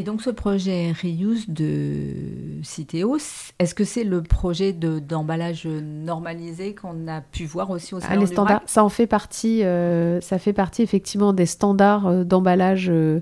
Et 0.00 0.02
donc 0.02 0.22
ce 0.22 0.30
projet 0.30 0.92
Reuse 0.92 1.46
de 1.50 2.14
Citeo, 2.62 3.18
est-ce 3.58 3.74
que 3.74 3.84
c'est 3.84 4.02
le 4.02 4.22
projet 4.22 4.72
d'emballage 4.72 5.66
normalisé 5.66 6.74
qu'on 6.74 7.06
a 7.06 7.20
pu 7.20 7.44
voir 7.44 7.68
aussi 7.68 7.94
au 7.94 7.98
ah, 7.98 8.08
salon 8.08 8.20
les 8.22 8.26
standards, 8.26 8.62
Ça 8.64 8.82
en 8.82 8.88
fait 8.88 9.06
partie, 9.06 9.62
euh, 9.62 10.18
ça 10.22 10.38
fait 10.38 10.54
partie 10.54 10.80
effectivement 10.80 11.34
des 11.34 11.44
standards 11.44 12.06
euh, 12.06 12.24
d'emballage 12.24 12.88
euh, 12.88 13.20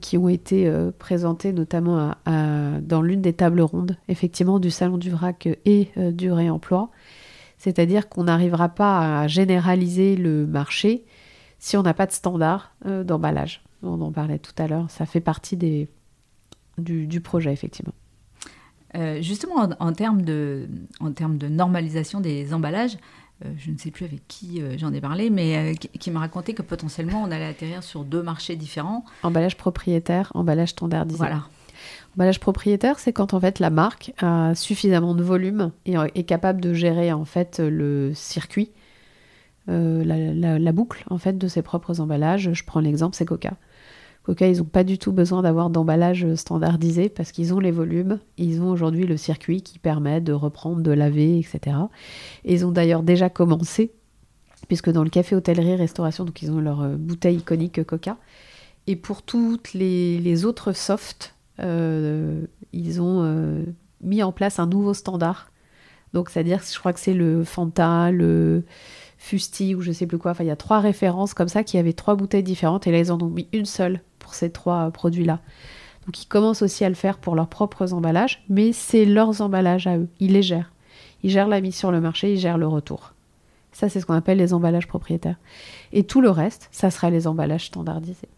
qui 0.00 0.16
ont 0.16 0.28
été 0.28 0.72
présentés 1.00 1.52
notamment 1.52 2.14
dans 2.26 3.02
l'une 3.02 3.20
des 3.20 3.32
tables 3.32 3.60
rondes, 3.60 3.96
effectivement, 4.06 4.60
du 4.60 4.70
salon 4.70 4.96
du 4.96 5.10
vrac 5.10 5.48
et 5.64 5.88
du 5.96 6.30
réemploi. 6.30 6.90
C'est-à-dire 7.58 8.08
qu'on 8.08 8.24
n'arrivera 8.24 8.68
pas 8.68 9.22
à 9.22 9.26
généraliser 9.26 10.14
le 10.14 10.46
marché 10.46 11.04
si 11.58 11.76
on 11.76 11.82
n'a 11.82 11.94
pas 11.94 12.06
de 12.06 12.12
standard 12.12 12.74
d'emballage 12.84 13.62
on 13.82 14.00
en 14.00 14.12
parlait 14.12 14.38
tout 14.38 14.52
à 14.58 14.66
l'heure, 14.66 14.90
ça 14.90 15.06
fait 15.06 15.20
partie 15.20 15.56
des, 15.56 15.88
du, 16.80 17.20
projet, 17.20 17.52
effectivement. 17.52 17.94
Euh, 18.96 19.22
justement, 19.22 19.68
en, 19.78 19.92
termes 19.92 20.22
de, 20.22 20.68
en 20.98 21.12
termes 21.12 21.38
de 21.38 21.48
normalisation 21.48 22.20
des 22.20 22.52
emballages, 22.52 22.96
euh, 23.44 23.48
je 23.56 23.70
ne 23.70 23.78
sais 23.78 23.90
plus 23.90 24.04
avec 24.04 24.26
qui 24.26 24.60
euh, 24.60 24.76
j'en 24.76 24.92
ai 24.92 25.00
parlé, 25.00 25.30
mais 25.30 25.74
qui, 25.76 26.10
m'a 26.10 26.20
raconté 26.20 26.54
que 26.54 26.62
potentiellement 26.62 27.22
on 27.22 27.30
allait 27.30 27.46
atterrir 27.46 27.82
sur 27.82 28.04
deux 28.04 28.22
marchés 28.22 28.56
différents. 28.56 29.04
Emballage 29.22 29.56
propriétaire, 29.56 30.32
emballage 30.34 30.70
standardisé. 30.70 31.18
Voilà. 31.18 31.46
Emballage 32.16 32.40
propriétaire, 32.40 32.98
c'est 32.98 33.12
quand 33.12 33.32
en 33.32 33.40
fait 33.40 33.60
la 33.60 33.70
marque 33.70 34.12
a 34.18 34.54
suffisamment 34.56 35.14
de 35.14 35.22
volume 35.22 35.70
et 35.86 35.94
est 36.16 36.24
capable 36.24 36.60
de 36.60 36.74
gérer 36.74 37.12
en 37.12 37.24
fait 37.24 37.60
le 37.60 38.12
circuit, 38.14 38.72
la, 39.68 40.58
la, 40.58 40.72
boucle 40.72 41.04
en 41.08 41.18
fait 41.18 41.38
de 41.38 41.46
ses 41.46 41.62
propres 41.62 42.00
emballages. 42.00 42.52
Je 42.52 42.64
prends 42.64 42.80
l'exemple, 42.80 43.14
c'est 43.14 43.24
Coca. 43.24 43.52
Coca, 44.22 44.46
ils 44.46 44.58
n'ont 44.58 44.64
pas 44.64 44.84
du 44.84 44.98
tout 44.98 45.12
besoin 45.12 45.42
d'avoir 45.42 45.70
d'emballage 45.70 46.34
standardisé 46.34 47.08
parce 47.08 47.32
qu'ils 47.32 47.54
ont 47.54 47.58
les 47.58 47.70
volumes, 47.70 48.18
ils 48.36 48.60
ont 48.60 48.70
aujourd'hui 48.70 49.06
le 49.06 49.16
circuit 49.16 49.62
qui 49.62 49.78
permet 49.78 50.20
de 50.20 50.32
reprendre, 50.32 50.82
de 50.82 50.90
laver, 50.90 51.38
etc. 51.38 51.76
Et 52.44 52.54
ils 52.54 52.66
ont 52.66 52.70
d'ailleurs 52.70 53.02
déjà 53.02 53.30
commencé, 53.30 53.92
puisque 54.68 54.90
dans 54.90 55.04
le 55.04 55.10
café, 55.10 55.34
hôtellerie, 55.34 55.74
restauration, 55.74 56.24
donc 56.24 56.42
ils 56.42 56.50
ont 56.52 56.60
leur 56.60 56.82
euh, 56.82 56.96
bouteille 56.96 57.36
iconique 57.36 57.82
Coca. 57.84 58.18
Et 58.86 58.96
pour 58.96 59.22
toutes 59.22 59.72
les, 59.72 60.44
autres 60.44 60.72
softs, 60.72 61.34
euh, 61.60 62.44
ils 62.72 63.00
ont 63.00 63.22
euh, 63.22 63.64
mis 64.02 64.22
en 64.22 64.32
place 64.32 64.58
un 64.58 64.66
nouveau 64.66 64.94
standard. 64.94 65.50
Donc, 66.12 66.28
c'est-à-dire, 66.28 66.60
je 66.60 66.78
crois 66.78 66.92
que 66.92 67.00
c'est 67.00 67.14
le 67.14 67.44
Fanta, 67.44 68.10
le 68.10 68.64
Fusti 69.16 69.74
ou 69.74 69.80
je 69.80 69.92
sais 69.92 70.06
plus 70.06 70.18
quoi. 70.18 70.32
Enfin, 70.32 70.44
il 70.44 70.48
y 70.48 70.52
a 70.52 70.56
trois 70.56 70.80
références 70.80 71.34
comme 71.34 71.48
ça 71.48 71.62
qui 71.62 71.78
avaient 71.78 71.92
trois 71.92 72.16
bouteilles 72.16 72.42
différentes 72.42 72.86
et 72.86 72.92
là, 72.92 72.98
ils 72.98 73.12
en 73.12 73.20
ont 73.20 73.28
mis 73.28 73.48
une 73.52 73.66
seule 73.66 74.00
ces 74.28 74.50
trois 74.50 74.90
produits-là. 74.90 75.40
Donc 76.06 76.22
ils 76.22 76.26
commencent 76.26 76.62
aussi 76.62 76.84
à 76.84 76.88
le 76.88 76.94
faire 76.94 77.18
pour 77.18 77.34
leurs 77.34 77.48
propres 77.48 77.92
emballages, 77.92 78.42
mais 78.48 78.72
c'est 78.72 79.04
leurs 79.04 79.42
emballages 79.42 79.86
à 79.86 79.98
eux. 79.98 80.08
Ils 80.18 80.32
les 80.32 80.42
gèrent. 80.42 80.72
Ils 81.22 81.30
gèrent 81.30 81.48
la 81.48 81.60
mise 81.60 81.76
sur 81.76 81.92
le 81.92 82.00
marché, 82.00 82.32
ils 82.32 82.38
gèrent 82.38 82.58
le 82.58 82.66
retour. 82.66 83.12
Ça, 83.72 83.88
c'est 83.88 84.00
ce 84.00 84.06
qu'on 84.06 84.14
appelle 84.14 84.38
les 84.38 84.52
emballages 84.52 84.88
propriétaires. 84.88 85.36
Et 85.92 86.04
tout 86.04 86.20
le 86.20 86.30
reste, 86.30 86.68
ça 86.72 86.90
sera 86.90 87.10
les 87.10 87.26
emballages 87.26 87.66
standardisés. 87.66 88.28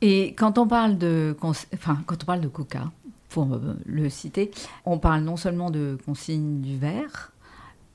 Et 0.00 0.34
quand 0.34 0.58
on 0.58 0.66
parle 0.66 0.98
de, 0.98 1.36
enfin, 1.40 1.98
quand 2.06 2.22
on 2.22 2.26
parle 2.26 2.40
de 2.40 2.48
Coca, 2.48 2.90
pour 3.30 3.52
euh, 3.52 3.74
le 3.84 4.08
citer, 4.08 4.50
on 4.84 4.98
parle 4.98 5.22
non 5.22 5.36
seulement 5.36 5.70
de 5.70 5.98
consigne 6.04 6.60
du 6.60 6.76
verre, 6.76 7.32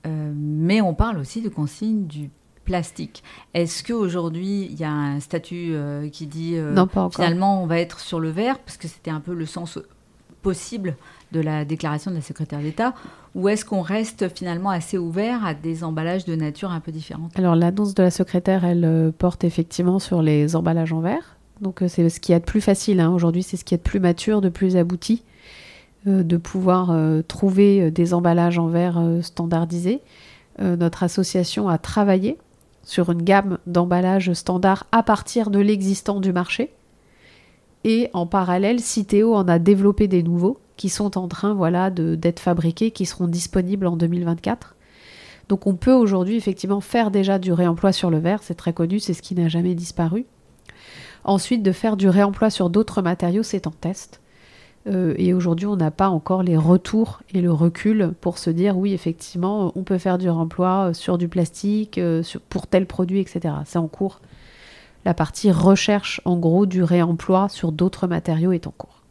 euh, 0.06 0.34
mais 0.36 0.82
on 0.82 0.94
parle 0.94 1.18
aussi 1.18 1.42
de 1.42 1.50
consigne 1.50 2.08
du 2.08 2.30
plastique. 2.70 3.24
Est-ce 3.56 3.84
qu'aujourd'hui, 3.84 4.70
il 4.72 4.80
y 4.80 4.84
a 4.84 4.92
un 4.92 5.20
statut 5.20 5.72
euh, 5.74 6.08
qui 6.08 6.28
dit 6.28 6.54
euh, 6.56 6.72
non, 6.72 6.86
pas 6.86 7.10
finalement 7.12 7.64
on 7.64 7.66
va 7.66 7.80
être 7.80 8.00
sur 8.00 8.20
le 8.20 8.30
vert, 8.30 8.60
parce 8.60 8.78
que 8.78 8.88
c'était 8.88 9.10
un 9.10 9.22
peu 9.22 9.34
le 9.34 9.48
sens 9.48 9.80
possible 10.44 10.96
de 11.32 11.40
la 11.42 11.66
déclaration 11.66 12.12
de 12.12 12.16
la 12.18 12.22
secrétaire 12.22 12.60
d'État, 12.60 12.94
ou 13.34 13.50
est-ce 13.50 13.66
qu'on 13.66 13.82
reste 13.82 14.30
finalement 14.36 14.70
assez 14.70 15.00
ouvert 15.00 15.44
à 15.44 15.56
des 15.56 15.84
emballages 15.84 16.26
de 16.26 16.36
nature 16.36 16.70
un 16.70 16.80
peu 16.80 16.92
différente 16.92 17.32
Alors 17.40 17.56
l'annonce 17.56 17.96
de 17.96 18.04
la 18.04 18.12
secrétaire, 18.12 18.64
elle 18.64 18.86
euh, 18.86 19.12
porte 19.12 19.44
effectivement 19.44 19.98
sur 19.98 20.22
les 20.22 20.56
emballages 20.56 20.94
en 20.94 21.00
verre. 21.00 21.38
Donc 21.62 21.82
c'est 21.88 22.08
ce 22.08 22.20
qui 22.20 22.34
est 22.34 22.40
de 22.40 22.46
plus 22.46 22.62
facile 22.62 23.00
hein. 23.00 23.10
aujourd'hui, 23.10 23.42
c'est 23.42 23.58
ce 23.58 23.66
qui 23.66 23.74
est 23.74 23.78
de 23.78 23.84
plus 23.84 24.00
mature, 24.00 24.42
de 24.42 24.50
plus 24.50 24.78
abouti, 24.78 25.24
de 26.06 26.38
pouvoir 26.38 26.96
trouver 27.28 27.92
des 27.92 28.14
emballages 28.14 28.58
en 28.58 28.68
verre 28.68 29.04
standardisés. 29.22 30.00
notre 30.58 31.04
association 31.04 31.68
a 31.68 31.78
travaillé 31.78 32.38
sur 32.90 33.12
une 33.12 33.22
gamme 33.22 33.60
d'emballages 33.68 34.34
standards 34.34 34.88
à 34.92 35.04
partir 35.04 35.52
de 35.52 35.60
l'existant 35.60 36.20
du 36.20 36.34
marché. 36.34 36.74
Et 37.84 38.10
en 38.14 38.26
parallèle, 38.26 38.80
Citeo 38.80 39.36
en 39.36 39.48
a 39.48 39.60
développé 39.60 40.08
des 40.08 40.24
nouveaux 40.24 40.58
qui 40.76 40.90
sont 40.90 41.16
en 41.16 41.28
train 41.28 41.54
voilà, 41.54 41.92
d'être 41.92 42.40
fabriqués, 42.40 42.90
qui 42.90 43.06
seront 43.06 43.28
disponibles 43.28 43.86
en 43.86 43.96
2024. 43.96 44.76
Donc 45.50 45.68
on 45.68 45.76
peut 45.76 45.94
aujourd'hui 45.94 46.36
effectivement 46.36 46.82
faire 46.82 47.12
déjà 47.12 47.38
du 47.38 47.54
réemploi 47.54 47.92
sur 47.92 48.10
le 48.10 48.18
verre, 48.18 48.42
c'est 48.42 48.56
très 48.56 48.74
connu, 48.74 49.00
c'est 49.00 49.14
ce 49.14 49.22
qui 49.22 49.36
n'a 49.36 49.50
jamais 49.50 49.76
disparu. 49.76 50.26
Ensuite, 51.24 51.62
de 51.62 51.72
faire 51.72 51.96
du 51.96 52.10
réemploi 52.10 52.50
sur 52.50 52.72
d'autres 52.72 53.04
matériaux, 53.04 53.44
c'est 53.44 53.68
en 53.68 53.72
test. 53.72 54.20
Euh, 54.88 55.14
et 55.18 55.34
aujourd'hui, 55.34 55.68
on 55.68 55.76
n'a 55.76 55.92
pas 55.92 56.10
encore 56.10 56.44
les 56.44 56.58
retours 56.58 57.22
et 57.34 57.42
le 57.42 57.52
recul 57.52 58.14
pour 58.22 58.38
se 58.38 58.50
dire 58.50 58.78
oui, 58.78 58.94
effectivement, 58.94 59.72
on 59.76 59.84
peut 59.84 59.98
faire 59.98 60.18
du 60.18 60.30
réemploi 60.30 60.94
sur 60.94 61.18
du 61.18 61.28
plastique, 61.28 61.98
euh, 61.98 62.24
pour 62.50 62.68
tel 62.68 62.86
produit, 62.86 63.20
etc. 63.20 63.56
C'est 63.66 63.78
en 63.78 63.88
cours. 63.88 64.22
La 65.06 65.14
partie 65.14 65.52
recherche, 65.52 66.22
en 66.26 66.38
gros, 66.38 66.66
du 66.66 66.84
réemploi 66.84 67.50
sur 67.50 67.72
d'autres 67.72 68.08
matériaux 68.08 68.52
est 68.52 68.68
en 68.68 68.72
cours. 68.72 69.04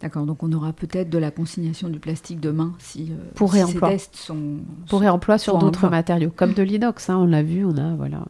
D'accord, 0.00 0.26
donc 0.26 0.42
on 0.42 0.52
aura 0.52 0.72
peut-être 0.72 1.08
de 1.08 1.18
la 1.18 1.30
consignation 1.30 1.88
du 1.88 1.98
plastique 1.98 2.40
demain 2.40 2.74
si, 2.78 3.10
euh, 3.10 3.30
pour 3.34 3.52
réemploi. 3.52 3.88
ces 3.88 3.94
tests 3.94 4.16
sont, 4.16 4.58
pour 4.88 5.00
réemploi 5.00 5.38
sur 5.38 5.56
d'autres 5.58 5.88
matériaux, 5.88 6.30
comme 6.34 6.52
de 6.52 6.62
l'inox, 6.62 7.08
hein, 7.08 7.16
on 7.16 7.24
l'a 7.24 7.42
vu, 7.42 7.64
on 7.64 7.76
a 7.78 7.94
voilà, 7.94 8.24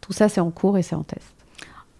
tout 0.00 0.12
ça 0.12 0.28
c'est 0.28 0.40
en 0.40 0.50
cours 0.52 0.78
et 0.78 0.82
c'est 0.82 0.94
en 0.94 1.02
test. 1.02 1.35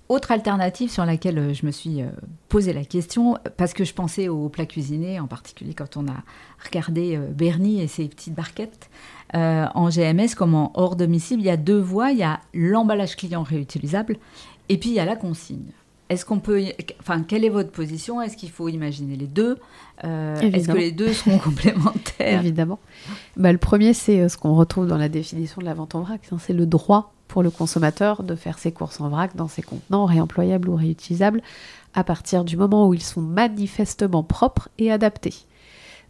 Autre 0.09 0.31
alternative 0.31 0.91
sur 0.91 1.05
laquelle 1.05 1.39
euh, 1.39 1.55
je 1.55 1.67
me 1.67 1.73
suis 1.73 2.03
euh, 2.03 2.07
posé 2.49 2.73
la 2.73 2.85
question, 2.85 3.39
parce 3.57 3.73
que 3.73 3.85
je 3.85 3.93
pensais 3.93 4.29
aux 4.29 4.49
plats 4.49 4.67
cuisinés, 4.67 5.19
en 5.19 5.27
particulier 5.27 5.75
quand 5.75 5.97
on 5.97 6.07
a 6.07 6.23
regardé 6.65 7.19
Bernie 7.35 7.81
et 7.81 7.89
ses 7.89 8.09
petites 8.09 8.35
barquettes. 8.35 8.89
en 9.35 9.89
GMS, 9.89 10.35
comme 10.37 10.55
en 10.55 10.71
hors 10.75 10.97
domicile, 10.97 11.41
il 11.41 11.47
y 11.47 11.51
a 11.51 11.57
deux 11.57 11.79
voies. 11.81 12.13
Il 12.13 12.19
y 12.19 12.23
a 12.23 12.41
l'emballage 12.55 13.17
client 13.17 13.43
réutilisable 13.43 14.17
et 14.69 14.79
puis 14.79 14.91
il 14.91 14.95
y 14.95 15.01
a 15.01 15.05
la 15.05 15.17
consigne. 15.17 15.73
Est-ce 16.09 16.25
qu'on 16.25 16.39
peut, 16.39 16.63
enfin, 17.01 17.23
quelle 17.23 17.45
est 17.45 17.49
votre 17.49 17.73
position? 17.73 18.23
Est-ce 18.23 18.37
qu'il 18.37 18.51
faut 18.51 18.69
imaginer 18.69 19.17
les 19.17 19.27
deux? 19.27 19.59
Euh, 20.05 20.37
Est-ce 20.41 20.69
que 20.69 20.77
les 20.77 20.93
deux 20.93 21.13
seront 21.13 21.39
complémentaires? 21.45 22.41
Évidemment. 22.41 22.79
Bah, 23.37 23.51
le 23.51 23.59
premier, 23.59 23.93
c'est 23.93 24.21
euh, 24.21 24.29
ce 24.29 24.37
qu'on 24.37 24.55
retrouve 24.55 24.87
dans 24.87 24.99
la 24.99 25.09
définition 25.09 25.61
de 25.61 25.67
la 25.67 25.75
vente 25.75 25.97
en 25.97 26.03
vrac. 26.03 26.21
Hein, 26.31 26.37
c'est 26.39 26.53
le 26.53 26.65
droit 26.65 27.13
pour 27.29 27.43
le 27.43 27.51
consommateur 27.51 28.23
de 28.23 28.35
faire 28.35 28.59
ses 28.59 28.73
courses 28.73 29.01
en 29.01 29.09
vrac 29.09 29.35
dans 29.37 29.49
ses 29.49 29.63
contenants 29.63 30.05
réemployables 30.05 30.69
ou 30.69 30.77
réutilisables 30.77 31.43
à 31.95 32.05
partir 32.05 32.45
du 32.45 32.57
moment 32.57 32.89
où 32.89 32.95
ils 32.95 33.03
sont 33.03 33.23
manifestement 33.23 34.23
propres 34.23 34.69
et 34.79 34.93
adaptés. 34.93 35.35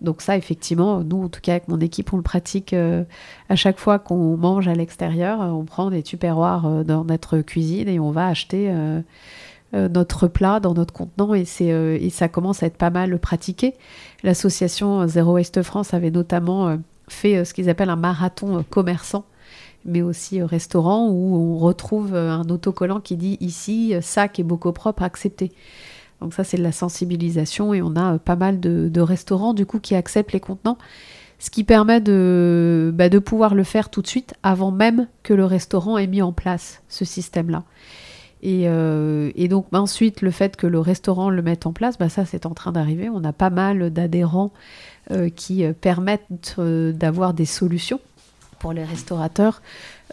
Donc 0.03 0.21
ça, 0.21 0.37
effectivement, 0.37 1.03
nous, 1.03 1.25
en 1.25 1.29
tout 1.29 1.41
cas 1.41 1.53
avec 1.53 1.69
mon 1.69 1.81
équipe, 1.81 2.13
on 2.13 2.17
le 2.17 2.23
pratique 2.23 2.75
euh, 2.75 3.05
à 3.49 3.57
chaque 3.57 3.79
fois 3.79 3.99
qu'on 3.99 4.37
mange 4.37 4.69
à 4.69 4.75
l'extérieur. 4.75 5.41
On 5.41 5.65
prend 5.65 5.91
des 5.91 6.03
tupperwares 6.03 6.85
dans 6.85 7.05
notre 7.05 7.39
cuisine 7.41 7.89
et 7.89 7.99
on 7.99 8.11
va 8.11 8.27
acheter 8.27 8.71
euh, 9.75 9.89
notre 9.89 10.29
plat 10.29 10.61
dans 10.61 10.75
notre 10.75 10.95
contenant 10.95 11.35
et, 11.35 11.45
euh, 11.61 11.99
et 12.01 12.09
ça 12.11 12.29
commence 12.29 12.63
à 12.63 12.67
être 12.67 12.77
pas 12.77 12.91
mal 12.91 13.19
pratiqué. 13.19 13.75
L'association 14.23 15.09
Zero 15.09 15.35
Waste 15.35 15.63
France 15.63 15.93
avait 15.93 16.13
notamment 16.13 16.69
euh, 16.69 16.77
fait 17.09 17.45
ce 17.45 17.53
qu'ils 17.53 17.69
appellent 17.69 17.91
un 17.91 17.97
marathon 17.97 18.65
commerçant 18.71 19.25
mais 19.87 20.03
aussi 20.03 20.43
restaurant 20.43 21.09
où 21.09 21.37
on 21.37 21.59
retrouve 21.59 22.15
un 22.15 22.49
autocollant 22.49 23.01
qui 23.01 23.17
dit 23.17 23.37
ici 23.41 23.95
sac 24.01 24.39
et 24.39 24.43
bocaux 24.43 24.73
propres 24.73 25.03
acceptés. 25.03 25.53
Donc 26.21 26.35
ça 26.35 26.45
c'est 26.45 26.57
de 26.57 26.63
la 26.63 26.73
sensibilisation 26.73 27.75
et 27.75 27.83
on 27.83 27.95
a 27.97 28.19
pas 28.19 28.37
mal 28.37 28.61
de, 28.61 29.01
restaurants 29.01 29.55
du 29.55 29.67
coup 29.67 29.81
qui 29.81 29.95
acceptent 29.95 30.33
les 30.33 30.41
contenants, 30.41 30.79
ce 31.39 31.51
qui 31.51 31.65
permet 31.65 32.01
de, 32.01 32.91
bah, 32.95 33.09
de 33.09 33.19
pouvoir 33.19 33.55
le 33.55 33.65
faire 33.65 33.91
tout 33.91 34.03
de 34.03 34.07
suite 34.07 34.35
avant 34.43 34.71
même 34.71 35.09
que 35.23 35.35
le 35.35 35.45
restaurant 35.45 35.99
ait 35.99 36.07
mis 36.07 36.23
en 36.23 36.33
place 36.33 36.83
ce 36.89 37.05
système-là. 37.05 37.65
Euh, 38.45 39.33
et, 39.35 39.49
donc 39.49 39.67
ensuite, 39.73 40.23
le 40.23 40.31
fait 40.31 40.57
que 40.57 40.67
le 40.67 40.79
restaurant 40.79 41.31
le 41.31 41.43
mette 41.43 41.67
en 41.67 41.73
place, 41.73 41.99
bah, 41.99 42.09
ça 42.09 42.25
c'est 42.25 42.47
en 42.47 42.55
train 42.55 42.73
d'arriver. 42.73 43.09
On 43.09 43.25
a 43.25 43.33
pas 43.33 43.51
mal 43.51 43.91
d'adhérents 43.91 44.53
euh, 45.11 45.29
qui 45.29 45.65
euh, 45.65 45.73
permettent 45.73 46.57
d'avoir 46.59 47.35
des 47.35 47.45
solutions 47.45 48.01
pour 48.59 48.73
les 48.73 48.85
restaurateurs 48.85 49.63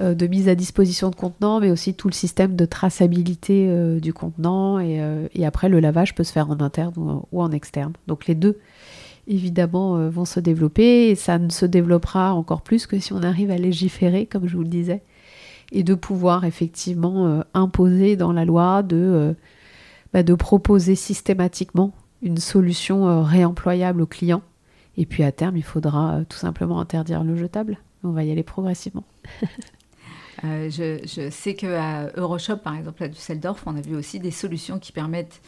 de 0.01 0.27
mise 0.27 0.49
à 0.49 0.55
disposition 0.55 1.09
de 1.09 1.15
contenants, 1.15 1.59
mais 1.59 1.69
aussi 1.69 1.93
tout 1.93 2.07
le 2.07 2.13
système 2.13 2.55
de 2.55 2.65
traçabilité 2.65 3.99
du 4.01 4.13
contenant. 4.13 4.79
Et, 4.79 5.45
après, 5.45 5.69
le 5.69 5.79
lavage 5.79 6.15
peut 6.15 6.23
se 6.23 6.31
faire 6.31 6.49
en 6.49 6.59
interne 6.61 6.93
ou, 7.31 7.41
en 7.41 7.51
externe. 7.51 7.93
Donc 8.07 8.25
les 8.25 8.35
deux, 8.35 8.57
évidemment, 9.27 10.09
vont 10.09 10.25
se 10.25 10.39
développer. 10.39 11.09
Et 11.09 11.15
ça 11.15 11.37
ne 11.37 11.49
se 11.49 11.65
développera 11.65 12.33
encore 12.33 12.61
plus 12.61 12.87
que 12.87 12.99
si 12.99 13.13
on 13.13 13.21
arrive 13.21 13.51
à 13.51 13.57
légiférer, 13.57 14.25
comme 14.25 14.47
je 14.47 14.55
vous 14.55 14.63
le 14.63 14.69
disais 14.69 15.03
et 15.73 15.83
de 15.83 15.95
pouvoir 15.95 16.45
effectivement 16.45 17.27
euh, 17.27 17.41
imposer 17.53 18.15
dans 18.15 18.31
la 18.31 18.45
loi 18.45 18.83
de, 18.83 18.95
euh, 18.97 19.33
bah, 20.13 20.23
de 20.23 20.33
proposer 20.35 20.95
systématiquement 20.95 21.93
une 22.21 22.37
solution 22.37 23.09
euh, 23.09 23.21
réemployable 23.21 24.01
aux 24.01 24.07
clients. 24.07 24.43
Et 24.97 25.05
puis 25.05 25.23
à 25.23 25.31
terme, 25.31 25.57
il 25.57 25.63
faudra 25.63 26.21
tout 26.29 26.37
simplement 26.37 26.79
interdire 26.79 27.23
le 27.23 27.35
jetable. 27.35 27.79
On 28.03 28.11
va 28.11 28.23
y 28.23 28.31
aller 28.31 28.43
progressivement. 28.43 29.03
je, 30.43 30.99
je, 31.05 31.29
sais 31.29 31.55
qu'à 31.55 32.11
Euroshop, 32.15 32.57
par 32.57 32.75
exemple, 32.75 33.03
à 33.03 33.07
Düsseldorf, 33.07 33.63
on 33.65 33.75
a 33.75 33.81
vu 33.81 33.95
aussi 33.95 34.19
des 34.19 34.31
solutions 34.31 34.79
qui 34.79 34.91
permettent 34.91 35.41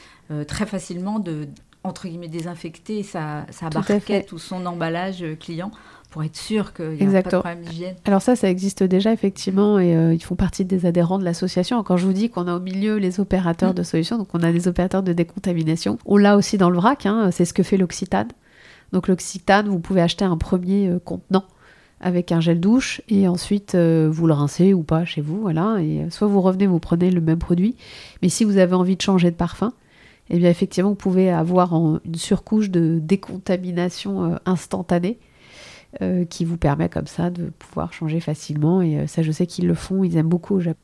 très 0.48 0.66
facilement 0.66 1.20
de 1.20 1.48
entre 1.84 2.08
guillemets 2.08 2.28
désinfecter 2.28 3.04
sa, 3.04 3.46
sa 3.52 3.70
barquette 3.70 4.32
ou 4.32 4.40
son 4.40 4.66
emballage 4.66 5.24
client 5.40 5.72
pour 6.16 6.24
être 6.24 6.38
sûr 6.38 6.74
qu'il 6.74 6.92
n'y 6.92 7.16
a 7.16 7.24
pas 7.24 7.30
de 7.30 7.38
problème 7.40 7.62
d'hygiène. 7.62 7.96
Alors 8.06 8.22
ça, 8.22 8.38
ça 8.38 8.50
existe 8.50 8.84
déjà 8.84 9.12
effectivement 9.12 9.80
et 9.80 9.98
euh, 9.98 10.14
ils 10.14 10.24
font 10.24 10.36
partie 10.36 10.64
des 10.64 10.86
adhérents 10.86 11.20
de 11.20 11.26
l'association. 11.26 11.84
Quand 11.84 11.98
je 11.98 12.06
vous 12.06 12.14
dis 12.14 12.30
qu'on 12.30 12.48
a 12.48 12.56
au 12.56 12.62
milieu 12.62 12.96
les 12.96 13.20
opérateurs 13.20 13.72
mm. 13.72 13.76
de 13.76 13.84
solutions, 13.84 14.18
donc 14.18 14.30
on 14.34 14.42
a 14.42 14.54
des 14.54 14.70
opérateurs 14.70 15.04
de 15.04 15.12
décontamination. 15.12 15.98
On 16.06 16.16
l'a 16.16 16.38
aussi 16.38 16.58
dans 16.58 16.70
le 16.70 16.78
vrac, 16.78 17.06
hein, 17.06 17.32
c'est 17.32 17.44
ce 17.44 17.54
que 17.54 17.64
fait 17.64 17.76
l'Occitane. 17.76 18.30
Donc 18.94 19.10
l'Occitane, 19.10 19.68
vous 19.68 19.80
pouvez 19.80 20.02
acheter 20.02 20.24
un 20.24 20.38
premier 20.38 20.88
euh, 20.88 21.00
contenant 21.04 21.44
avec 22.02 22.32
un 22.32 22.42
gel 22.42 22.60
douche 22.60 23.02
et 23.10 23.28
ensuite 23.28 23.76
euh, 23.76 24.10
vous 24.12 24.28
le 24.28 24.34
rincez 24.34 24.74
ou 24.74 24.84
pas 24.84 25.06
chez 25.06 25.22
vous, 25.22 25.42
voilà. 25.42 25.78
Et 25.82 26.06
soit 26.10 26.28
vous 26.28 26.42
revenez, 26.42 26.68
vous 26.68 26.80
prenez 26.80 27.12
le 27.12 27.22
même 27.22 27.40
produit. 27.40 27.76
Mais 28.22 28.30
si 28.30 28.44
vous 28.44 28.58
avez 28.58 28.74
envie 28.74 28.96
de 28.96 29.02
changer 29.02 29.32
de 29.32 29.36
parfum, 29.36 29.74
eh 30.30 30.38
bien 30.38 30.50
effectivement 30.50 30.90
vous 30.90 30.96
pouvez 30.96 31.32
avoir 31.32 31.74
une 31.74 32.16
surcouche 32.16 32.70
de 32.70 33.00
décontamination 33.02 34.40
instantanée 34.46 35.20
euh, 36.02 36.26
qui 36.26 36.44
vous 36.44 36.58
permet 36.58 36.90
comme 36.90 37.08
ça 37.08 37.30
de 37.30 37.52
pouvoir 37.58 37.94
changer 37.94 38.20
facilement. 38.20 38.82
Et 38.82 38.98
euh, 38.98 39.08
ça, 39.08 39.22
je 39.22 39.32
sais 39.32 39.48
qu'ils 39.48 39.66
le 39.66 39.76
font, 39.76 40.04
ils 40.04 40.18
aiment 40.18 40.28
beaucoup 40.28 40.56
au 40.56 40.60
Japon. 40.60 40.80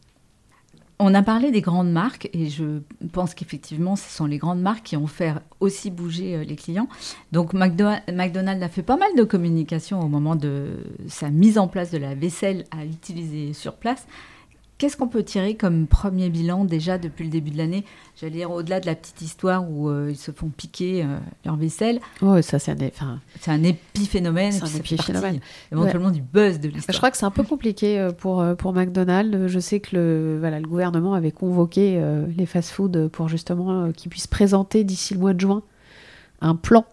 On 1.03 1.15
a 1.15 1.23
parlé 1.23 1.49
des 1.49 1.61
grandes 1.61 1.91
marques 1.91 2.29
et 2.31 2.47
je 2.47 2.81
pense 3.11 3.33
qu'effectivement, 3.33 3.95
ce 3.95 4.07
sont 4.07 4.27
les 4.27 4.37
grandes 4.37 4.61
marques 4.61 4.83
qui 4.83 4.97
ont 4.97 5.07
fait 5.07 5.33
aussi 5.59 5.89
bouger 5.89 6.35
euh, 6.35 6.43
les 6.43 6.55
clients. 6.55 6.87
Donc 7.31 7.53
McDonald's 7.53 8.63
a 8.63 8.69
fait 8.69 8.83
pas 8.83 8.97
mal 8.97 9.09
de 9.17 9.23
communication 9.23 9.99
au 9.99 10.07
moment 10.07 10.35
de 10.35 10.77
sa 11.07 11.31
mise 11.31 11.57
en 11.57 11.67
place 11.67 11.89
de 11.89 11.97
la 11.97 12.13
vaisselle 12.13 12.65
à 12.69 12.85
utiliser 12.85 13.53
sur 13.53 13.77
place. 13.77 14.05
Qu'est-ce 14.81 14.97
qu'on 14.97 15.07
peut 15.07 15.21
tirer 15.21 15.53
comme 15.53 15.85
premier 15.85 16.31
bilan 16.31 16.65
déjà 16.65 16.97
depuis 16.97 17.23
le 17.23 17.29
début 17.29 17.51
de 17.51 17.57
l'année? 17.59 17.85
J'allais 18.19 18.31
dire 18.31 18.49
au-delà 18.49 18.79
de 18.79 18.87
la 18.87 18.95
petite 18.95 19.21
histoire 19.21 19.69
où 19.69 19.89
euh, 19.89 20.07
ils 20.09 20.17
se 20.17 20.31
font 20.31 20.49
piquer 20.49 21.03
euh, 21.03 21.19
leur 21.45 21.55
vaisselle. 21.55 21.99
Oh, 22.23 22.41
ça 22.41 22.57
c'est 22.57 22.71
un, 22.71 23.19
c'est 23.39 23.51
un 23.51 23.61
épiphénomène. 23.61 24.51
C'est 24.51 24.63
un 24.63 24.79
épiphénomène. 24.79 25.39
Éventuellement 25.71 26.09
du 26.09 26.23
buzz 26.23 26.59
de 26.59 26.69
l'histoire. 26.69 26.93
Je 26.93 26.97
crois 26.97 27.11
que 27.11 27.17
c'est 27.17 27.27
un 27.27 27.29
peu 27.29 27.43
compliqué 27.43 27.99
euh, 27.99 28.11
pour, 28.11 28.43
pour 28.57 28.73
McDonald's. 28.73 29.49
Je 29.49 29.59
sais 29.59 29.81
que 29.81 29.95
le, 29.95 30.37
voilà, 30.39 30.59
le 30.59 30.67
gouvernement 30.67 31.13
avait 31.13 31.29
convoqué 31.31 32.03
les 32.35 32.47
fast-foods 32.47 33.09
pour 33.09 33.29
justement 33.29 33.91
qu'ils 33.91 34.09
puissent 34.09 34.25
présenter 34.25 34.83
d'ici 34.83 35.13
le 35.13 35.19
mois 35.19 35.35
de 35.35 35.41
juin 35.41 35.61
un 36.41 36.55
plan 36.55 36.87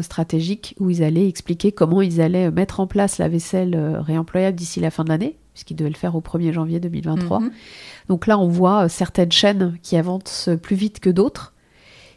stratégique 0.00 0.74
où 0.80 0.90
ils 0.90 1.04
allaient 1.04 1.28
expliquer 1.28 1.70
comment 1.70 2.02
ils 2.02 2.20
allaient 2.20 2.50
mettre 2.50 2.80
en 2.80 2.88
place 2.88 3.18
la 3.18 3.28
vaisselle 3.28 3.76
réemployable 4.00 4.56
d'ici 4.56 4.80
la 4.80 4.90
fin 4.90 5.04
de 5.04 5.10
l'année 5.10 5.36
puisqu'il 5.58 5.74
devait 5.74 5.90
le 5.90 5.96
faire 5.96 6.14
au 6.14 6.20
1er 6.20 6.52
janvier 6.52 6.78
2023. 6.78 7.40
Mhm. 7.40 7.50
Donc 8.08 8.28
là, 8.28 8.38
on 8.38 8.46
voit 8.46 8.84
euh, 8.84 8.88
certaines 8.88 9.32
chaînes 9.32 9.76
qui 9.82 9.96
avancent 9.96 10.48
plus 10.62 10.76
vite 10.76 11.00
que 11.00 11.10
d'autres 11.10 11.52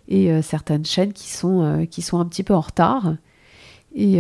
et 0.07 0.31
euh, 0.31 0.43
certaines 0.43 0.85
chaînes 0.85 1.11
qui 1.11 1.27
sont, 1.27 1.63
euh, 1.63 1.85
qui 1.85 2.03
sont 2.03 2.19
un 2.19 2.25
petit 2.25 2.43
peu 2.43 2.53
en 2.53 2.61
retard. 2.61 3.15
Et, 3.95 4.19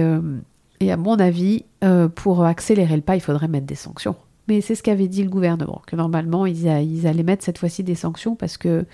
et 0.81 0.91
à 0.91 0.97
mon 0.97 1.17
avis, 1.17 1.63
pour 2.15 2.43
accélérer 2.43 2.97
le 2.97 3.01
pas, 3.01 3.15
il 3.15 3.21
faudrait 3.21 3.47
mettre 3.47 3.65
des 3.65 3.75
sanctions. 3.75 4.17
Mais 4.49 4.59
c'est 4.59 4.75
ce 4.75 4.83
qu'avait 4.83 5.07
dit 5.07 5.23
le 5.23 5.29
gouvernement, 5.29 5.81
que 5.87 5.95
normalement, 5.95 6.45
ils, 6.45 6.65
ils 6.65 7.07
allaient 7.07 7.23
mettre 7.23 7.45
cette 7.45 7.57
fois-ci 7.57 7.81
des 7.81 7.95
sanctions 7.95 8.35
parce 8.35 8.57
que 8.57 8.85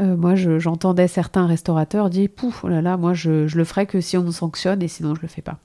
moi, 0.00 0.34
j'entendais 0.34 1.08
certains 1.08 1.46
restaurateurs 1.46 2.08
dire 2.08 2.30
Pouf, 2.34 2.64
oh 2.64 2.68
là 2.68 2.80
là, 2.80 2.96
moi, 2.96 3.12
je, 3.12 3.46
je, 3.48 3.58
le 3.58 3.64
ferai 3.64 3.84
que 3.84 4.00
si 4.00 4.16
on 4.16 4.22
nous 4.22 4.32
sanctionne 4.32 4.80
et 4.82 4.88
sinon, 4.88 5.14
je 5.14 5.20
le 5.20 5.28
fais 5.28 5.42
pas. 5.42 5.58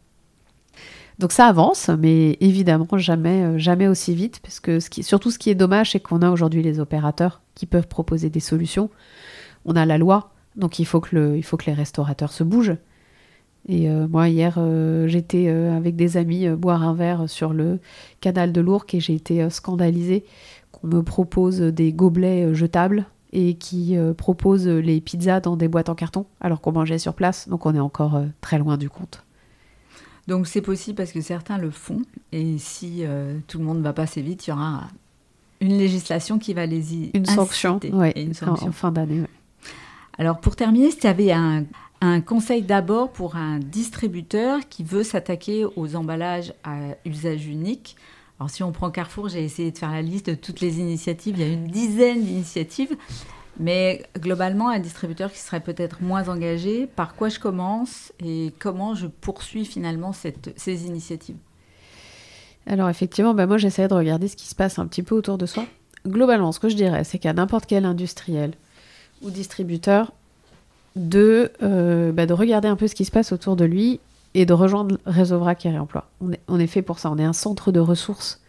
Donc 1.20 1.32
ça 1.32 1.47
avance, 1.47 1.89
mais 1.89 2.38
évidemment 2.39 2.88
jamais, 2.97 3.43
euh, 3.43 3.57
jamais 3.57 3.88
aussi 3.88 4.16
vite, 4.16 4.39
parce 4.41 4.59
que 4.59 4.80
surtout 4.80 5.32
ce 5.32 5.38
qui 5.38 5.49
est 5.49 5.55
dommage, 5.55 5.91
c'est 5.91 5.99
qu'on 5.99 6.22
a 6.22 6.32
aujourd'hui 6.32 6.64
les 6.64 6.80
opérateurs 6.80 7.41
qui 7.55 7.66
peuvent 7.66 7.88
proposer 7.88 8.30
des 8.30 8.39
solutions. 8.39 8.89
On 9.66 9.76
a 9.76 9.86
la 9.86 9.97
loi, 9.97 10.32
donc 10.55 10.80
il 10.80 10.86
faut 10.86 10.99
que, 10.99 11.16
les 11.16 11.74
restaurateurs 11.74 12.32
se 12.32 12.43
bougent. 12.43 12.78
Et 13.70 13.89
euh, 13.89 14.07
moi, 14.09 14.28
hier, 14.28 14.55
euh, 14.57 15.07
j'étais 15.07 15.47
avec 15.47 15.95
des 15.95 16.18
amis 16.18 16.49
boire 16.49 16.84
un 16.84 16.93
verre 16.93 17.30
sur 17.30 17.53
le 17.53 17.80
canal 18.20 18.51
de 18.51 18.59
l'Ourcq 18.59 18.93
et 18.95 18.99
j'ai 18.99 19.14
été 19.14 19.49
scandalisée 19.49 20.26
qu'on 20.72 20.88
me 20.88 21.03
propose 21.03 21.59
des 21.61 21.93
gobelets 21.93 22.53
jetables 22.53 23.05
et 23.32 23.53
qui 23.55 23.95
proposent 24.18 24.68
les 24.68 24.99
pizzas 24.99 25.39
dans 25.39 25.55
des 25.55 25.68
boîtes 25.68 25.89
en 25.89 25.95
carton 25.95 26.26
alors 26.41 26.59
qu'on 26.59 26.72
mangeait 26.72 26.97
sur 26.97 27.14
place. 27.14 27.47
Donc 27.47 27.66
on 27.66 27.74
est 27.74 27.80
encore 27.80 28.22
très 28.41 28.57
loin 28.57 28.78
du 28.78 28.89
compte. 28.89 29.24
Donc 30.28 30.48
c'est 30.48 30.62
possible 30.62 30.96
parce 30.96 31.12
que 31.12 31.22
certains 31.22 31.58
le 31.58 31.70
font 31.70 32.02
et 32.32 32.58
si 32.58 33.00
euh, 33.02 33.38
tout 33.48 33.60
le 33.60 33.66
monde 33.66 33.80
ne 33.80 33.84
va 33.84 33.94
pas 33.94 34.04
assez 34.04 34.22
vite, 34.22 34.48
il 34.48 34.52
y 34.52 34.54
aura 34.54 34.88
une 35.60 35.78
législation 35.78 36.40
qui 36.40 36.54
va 36.54 36.66
les 36.66 36.96
y 36.96 37.12
une 37.14 37.26
sanction, 37.26 37.80
ouais, 37.92 38.14
une 38.16 38.34
sanction. 38.34 38.68
En, 38.68 38.72
fin 38.72 38.92
d'année. 38.92 39.24
Alors 40.18 40.40
pour 40.40 40.56
terminer, 40.56 40.92
si 40.92 41.00
tu 41.00 41.08
avais 41.08 41.32
un, 41.32 41.66
un 42.02 42.22
conseil 42.22 42.62
d'abord 42.62 43.12
pour 43.12 43.36
un 43.36 43.60
distributeur 43.60 44.60
qui 44.70 44.84
veut 44.84 45.04
s'attaquer 45.04 45.66
aux 45.76 45.96
emballages 45.96 46.54
à 46.64 46.78
usage 47.06 47.46
unique, 47.48 47.96
alors 48.40 48.50
si 48.50 48.64
on 48.64 48.72
prend 48.72 48.92
Carrefour, 48.92 49.30
j'ai 49.30 49.44
essayé 49.44 49.72
de 49.72 49.78
faire 49.78 49.92
la 49.92 50.02
liste 50.02 50.30
de 50.30 50.36
toutes 50.36 50.60
les 50.60 50.80
initiatives, 50.80 51.36
il 51.38 51.42
y 51.42 51.50
a 51.50 51.54
une 51.54 51.68
dizaine 51.68 52.24
d'initiatives, 52.24 52.96
mais 53.60 54.04
globalement, 54.18 54.70
un 54.70 54.80
distributeur 54.80 55.32
qui 55.32 55.39
serait 55.39 55.60
peut-être 55.60 56.01
moins 56.01 56.28
engagé, 56.30 56.88
par 56.88 57.16
quoi 57.16 57.30
je 57.30 57.39
commence 57.39 58.12
et 58.24 58.54
comment 58.60 58.95
je 58.95 59.08
poursuis 59.08 59.66
finalement 59.66 60.12
ces 60.14 60.86
initiatives? 60.86 61.38
Alors 62.66 62.89
effectivement, 62.89 63.34
bah 63.34 63.45
moi 63.45 63.58
j'essaie 63.58 63.88
de 63.88 63.93
regarder 63.93 64.28
ce 64.28 64.36
qui 64.36 64.47
se 64.47 64.56
passe 64.56 64.80
un 64.80 64.88
petit 64.88 65.04
peu 65.04 65.16
autour 65.16 65.38
de 65.38 65.45
soi. 65.45 65.66
Globalement, 66.08 66.51
ce 66.51 66.60
que 66.60 66.70
je 66.70 66.76
dirais, 66.76 67.04
c'est 67.04 67.20
qu'à 67.20 67.34
n'importe 67.34 67.66
quel 67.66 67.86
industriel 67.86 68.54
ou 69.22 69.30
distributeur, 69.30 70.12
de, 70.95 71.51
euh, 71.64 72.12
bah, 72.12 72.26
de 72.26 72.34
regarder 72.34 72.68
un 72.68 72.76
peu 72.76 72.88
ce 72.88 72.95
qui 72.95 73.06
se 73.06 73.12
passe 73.12 73.32
autour 73.32 73.56
de 73.56 73.66
lui 73.66 73.99
et 74.34 74.45
de 74.45 74.54
rejoindre 74.54 74.97
Réseau 75.06 75.39
Vrac 75.39 75.66
et 75.66 75.70
Réemploi. 75.70 76.08
On 76.22 76.32
est, 76.32 76.39
on 76.47 76.60
est 76.60 76.68
fait 76.68 76.82
pour 76.82 76.99
ça. 76.99 77.12
On 77.12 77.18
est 77.18 77.24
un 77.24 77.34
centre 77.34 77.72
de 77.72 77.80
ressources, 77.80 78.41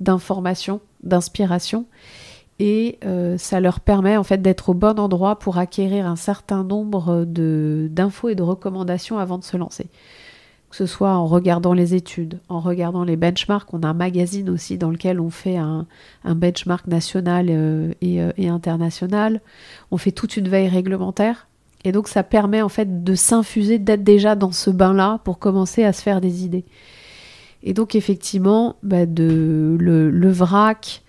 d'information, 0.00 0.80
d'inspiration. 1.02 1.86
Et 2.58 2.98
euh, 3.04 3.36
ça 3.36 3.60
leur 3.60 3.80
permet 3.80 4.16
en 4.16 4.24
fait 4.24 4.40
d'être 4.40 4.70
au 4.70 4.74
bon 4.74 4.98
endroit 4.98 5.38
pour 5.38 5.58
acquérir 5.58 6.06
un 6.06 6.16
certain 6.16 6.64
nombre 6.64 7.24
d'infos 7.24 8.30
et 8.30 8.34
de 8.34 8.42
recommandations 8.42 9.18
avant 9.18 9.38
de 9.38 9.44
se 9.44 9.56
lancer. 9.56 9.88
Que 10.70 10.76
ce 10.76 10.86
soit 10.86 11.10
en 11.12 11.26
regardant 11.26 11.74
les 11.74 11.94
études, 11.94 12.40
en 12.48 12.60
regardant 12.60 13.04
les 13.04 13.16
benchmarks. 13.16 13.72
On 13.72 13.82
a 13.82 13.88
un 13.88 13.94
magazine 13.94 14.50
aussi 14.50 14.78
dans 14.78 14.90
lequel 14.90 15.20
on 15.20 15.30
fait 15.30 15.58
un, 15.58 15.86
un 16.24 16.34
benchmark 16.34 16.86
national 16.86 17.46
euh, 17.50 17.92
et, 18.00 18.22
euh, 18.22 18.32
et 18.38 18.48
international. 18.48 19.40
On 19.90 19.98
fait 19.98 20.12
toute 20.12 20.36
une 20.36 20.48
veille 20.48 20.68
réglementaire 20.68 21.46
et 21.86 21.92
donc 21.92 22.08
ça 22.08 22.24
permet 22.24 22.62
en 22.62 22.68
fait 22.68 23.04
de 23.04 23.14
s'infuser, 23.14 23.78
d'être 23.78 24.02
déjà 24.02 24.34
dans 24.34 24.50
ce 24.50 24.70
bain-là 24.70 25.20
pour 25.22 25.38
commencer 25.38 25.84
à 25.84 25.92
se 25.92 26.02
faire 26.02 26.20
des 26.20 26.44
idées. 26.44 26.64
Et 27.62 27.74
donc 27.74 27.94
effectivement, 27.94 28.74
bah, 28.82 29.06
de, 29.06 29.76
le, 29.78 30.30
vrac, 30.30 31.02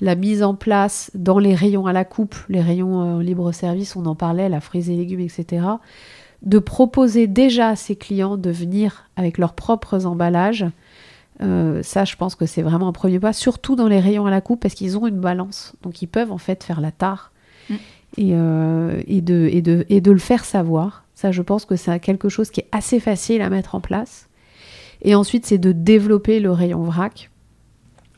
la 0.00 0.14
mise 0.14 0.42
en 0.42 0.54
place 0.54 1.10
dans 1.14 1.38
les 1.38 1.54
rayons 1.54 1.86
à 1.86 1.92
la 1.92 2.04
coupe, 2.04 2.34
les 2.48 2.60
rayons 2.60 3.18
euh, 3.18 3.22
libre-service, 3.22 3.96
on 3.96 4.06
en 4.06 4.14
parlait, 4.14 4.48
la 4.48 4.60
fruits 4.60 4.90
et 4.90 4.96
légumes, 4.96 5.20
etc., 5.20 5.66
de 6.42 6.58
proposer 6.58 7.26
déjà 7.26 7.68
à 7.68 7.76
ses 7.76 7.96
clients 7.96 8.38
de 8.38 8.50
venir 8.50 9.10
avec 9.16 9.36
leurs 9.36 9.52
propres 9.52 10.06
emballages. 10.06 10.64
Euh, 11.42 11.82
ça, 11.82 12.04
je 12.04 12.16
pense 12.16 12.34
que 12.34 12.46
c'est 12.46 12.62
vraiment 12.62 12.88
un 12.88 12.92
premier 12.92 13.20
pas, 13.20 13.34
surtout 13.34 13.76
dans 13.76 13.88
les 13.88 14.00
rayons 14.00 14.24
à 14.24 14.30
la 14.30 14.40
coupe, 14.40 14.60
parce 14.60 14.74
qu'ils 14.74 14.96
ont 14.96 15.06
une 15.06 15.20
balance. 15.20 15.74
Donc 15.82 16.00
ils 16.00 16.06
peuvent 16.06 16.32
en 16.32 16.38
fait 16.38 16.64
faire 16.64 16.80
la 16.80 16.92
tare. 16.92 17.30
Mm 17.68 17.74
et, 18.16 18.30
euh, 18.32 19.02
et, 19.06 19.20
de, 19.20 19.48
et, 19.50 19.62
de, 19.62 19.84
et 19.88 20.00
de 20.00 20.10
le 20.10 20.18
faire 20.18 20.44
savoir. 20.44 21.04
Ça, 21.14 21.32
je 21.32 21.42
pense 21.42 21.64
que 21.64 21.76
c'est 21.76 21.98
quelque 22.00 22.28
chose 22.28 22.50
qui 22.50 22.60
est 22.60 22.68
assez 22.72 23.00
facile 23.00 23.42
à 23.42 23.50
mettre 23.50 23.74
en 23.74 23.80
place. 23.80 24.28
Et 25.02 25.14
ensuite, 25.14 25.46
c'est 25.46 25.58
de 25.58 25.72
développer 25.72 26.40
le 26.40 26.50
rayon 26.50 26.82
vrac. 26.82 27.30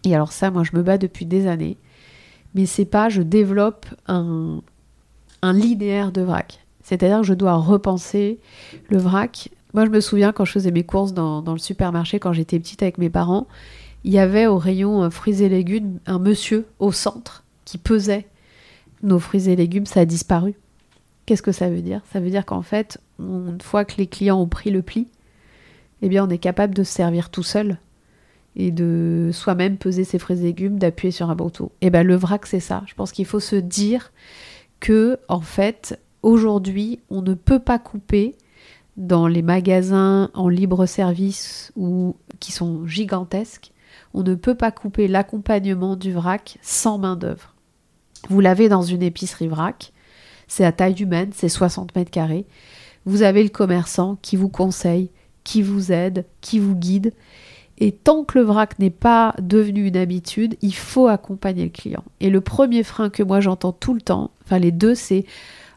Et 0.05 0.15
alors 0.15 0.33
ça, 0.33 0.51
moi, 0.51 0.65
je 0.65 0.77
me 0.77 0.83
bats 0.83 0.99
depuis 0.99 1.27
des 1.27 1.47
années. 1.47 1.77
Mais 2.55 2.67
c'est 2.67 2.85
pas, 2.85 3.09
je 3.09 3.23
développe 3.23 3.87
un, 4.07 4.61
un 5.43 5.53
linéaire 5.53 6.13
de 6.13 6.23
vrac. 6.23 6.65
C'est-à-dire 6.83 7.21
que 7.21 7.27
je 7.27 7.35
dois 7.35 7.55
repenser 7.55 8.39
le 8.89 8.99
vrac. 8.99 9.49
Moi, 9.75 9.87
je 9.87 9.91
me 9.91 10.01
souviens 10.01 10.33
quand 10.33 10.45
je 10.45 10.53
faisais 10.53 10.71
mes 10.71 10.85
courses 10.85 11.15
dans, 11.15 11.43
le 11.47 11.59
supermarché, 11.59 12.19
quand 12.19 12.33
j'étais 12.33 12.59
petite 12.59 12.83
avec 12.83 12.99
mes 12.99 13.11
parents, 13.11 13.47
il 14.05 14.13
y 14.13 14.19
avait 14.19 14.47
au 14.47 14.59
rayon 14.59 15.05
euh, 15.05 15.11
fruits 15.11 15.43
et 15.43 15.49
légumes 15.49 15.99
un 16.07 16.19
monsieur 16.19 16.67
au 16.81 16.93
centre 16.93 17.45
qui 17.65 17.79
pesait 17.79 18.27
nos 19.03 19.19
fruits 19.19 19.49
et 19.49 19.57
légumes, 19.57 19.87
ça 19.87 20.01
a 20.01 20.05
disparu. 20.05 20.55
Qu'est-ce 21.25 21.43
que 21.43 21.53
ça 21.53 21.69
veut 21.69 21.83
dire? 21.83 22.03
Ça 22.13 22.21
veut 22.21 22.31
dire 22.31 22.45
qu'en 22.45 22.63
fait, 22.63 22.99
une 23.21 23.61
fois 23.61 23.85
que 23.85 23.95
les 23.97 24.07
clients 24.07 24.41
ont 24.41 24.49
pris 24.49 24.71
le 24.71 24.83
pli, 24.83 25.09
eh 26.03 26.09
bien, 26.09 26.27
on 26.27 26.31
est 26.31 26.39
capable 26.39 26.75
de 26.75 26.83
se 26.83 26.93
servir 26.93 27.31
tout 27.31 27.45
seul 27.45 27.79
et 28.57 28.71
de 28.71 29.31
soi-même 29.33 29.77
peser 29.77 30.05
ses 30.05 30.19
fruits 30.19 30.39
et 30.39 30.43
légumes, 30.43 30.79
d'appuyer 30.79 31.13
sur 31.13 31.31
un 31.31 31.35
bouton. 31.35 31.67
Et 31.81 31.87
eh 31.87 31.91
bien, 31.91 32.03
le 32.03 32.17
vrac, 32.17 32.47
c'est 32.47 32.61
ça. 32.61 32.83
Je 32.87 32.95
pense 32.95 33.13
qu'il 33.13 33.27
faut 33.27 33.41
se 33.41 33.57
dire 33.57 34.13
que, 34.81 35.19
en 35.29 35.41
fait, 35.41 35.99
aujourd'hui, 36.23 37.01
on 37.11 37.23
ne 37.23 37.35
peut 37.35 37.61
pas 37.61 37.79
couper 37.79 38.37
dans 38.97 39.27
les 39.27 39.43
magasins 39.43 40.31
en 40.35 40.49
libre 40.49 40.87
service 40.87 41.73
ou 41.77 42.15
qui 42.41 42.53
sont 42.53 42.87
gigantesques, 42.87 43.73
on 44.15 44.23
ne 44.23 44.35
peut 44.35 44.55
pas 44.55 44.71
couper 44.71 45.09
l'accompagnement 45.09 45.97
du 45.97 46.13
vrac 46.13 46.59
sans 46.61 46.99
main-d'œuvre. 46.99 47.55
Vous 48.29 48.41
l'avez 48.41 48.69
dans 48.69 48.83
une 48.83 49.03
épicerie 49.03 49.49
vrac. 49.49 49.93
C'est 50.47 50.65
à 50.65 50.73
taille 50.73 51.01
humaine, 51.01 51.31
c'est 51.35 51.49
60 51.49 51.95
mètres 51.97 52.11
carrés. 52.11 52.47
Vous 53.05 53.23
avez 53.23 53.43
le 53.43 53.49
commerçant 53.49 54.19
qui 54.21 54.37
vous 54.37 54.49
conseille, 54.49 55.11
qui 55.45 55.63
vous 55.63 55.93
aide, 55.93 56.27
qui 56.41 56.59
vous 56.59 56.77
guide. 56.77 57.15
Et 57.83 57.91
tant 57.91 58.23
que 58.23 58.39
le 58.39 58.45
vrac 58.45 58.79
n'est 58.79 58.91
pas 58.91 59.35
devenu 59.43 59.89
une 59.89 59.97
habitude, 59.97 60.55
il 60.63 60.73
faut 60.73 61.09
accompagner 61.09 61.65
le 61.65 61.71
client. 61.71 62.05
Et 62.21 62.31
le 62.31 62.41
premier 62.41 62.85
frein 62.85 63.11
que 63.11 63.25
moi 63.25 63.41
j'entends 63.41 63.73
tout 63.73 63.93
le 63.93 64.01
temps, 64.01 64.31
enfin 64.45 64.61
les 64.61 64.71
deux, 64.71 64.95
c'est 64.95 65.25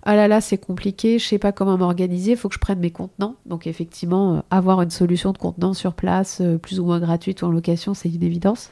ah 0.03 0.16
là 0.16 0.28
là, 0.28 0.39
c'est 0.39 0.60
compliqué, 0.60 1.18
je 1.18 1.26
sais 1.26 1.39
pas 1.39 1.51
comment 1.51 1.80
m'organiser, 1.80 2.34
il 2.34 2.38
faut 2.38 2.47
que 2.47 2.53
je 2.53 2.60
prenne 2.60 2.78
mes 2.78 2.91
contenants. 2.91 3.34
Donc 3.47 3.66
effectivement, 3.66 4.36
euh, 4.36 4.39
avoir 4.51 4.84
une 4.84 4.91
solution 4.91 5.32
de 5.32 5.39
contenant 5.39 5.74
sur 5.74 5.95
place, 5.95 6.41
euh, 6.41 6.60
plus 6.60 6.80
ou 6.80 6.86
moins 6.86 6.99
gratuite 6.99 7.41
ou 7.41 7.45
en 7.47 7.49
location, 7.49 7.95
c'est 7.95 8.10
une 8.10 8.22
évidence. 8.22 8.70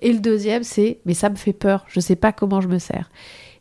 Et 0.00 0.12
le 0.12 0.18
deuxième, 0.18 0.64
c'est 0.64 0.98
mais 1.06 1.14
ça 1.14 1.30
me 1.30 1.36
fait 1.36 1.52
peur, 1.52 1.84
je 1.86 2.00
sais 2.00 2.16
pas 2.16 2.32
comment 2.32 2.60
je 2.60 2.66
me 2.66 2.80
sers. 2.80 3.12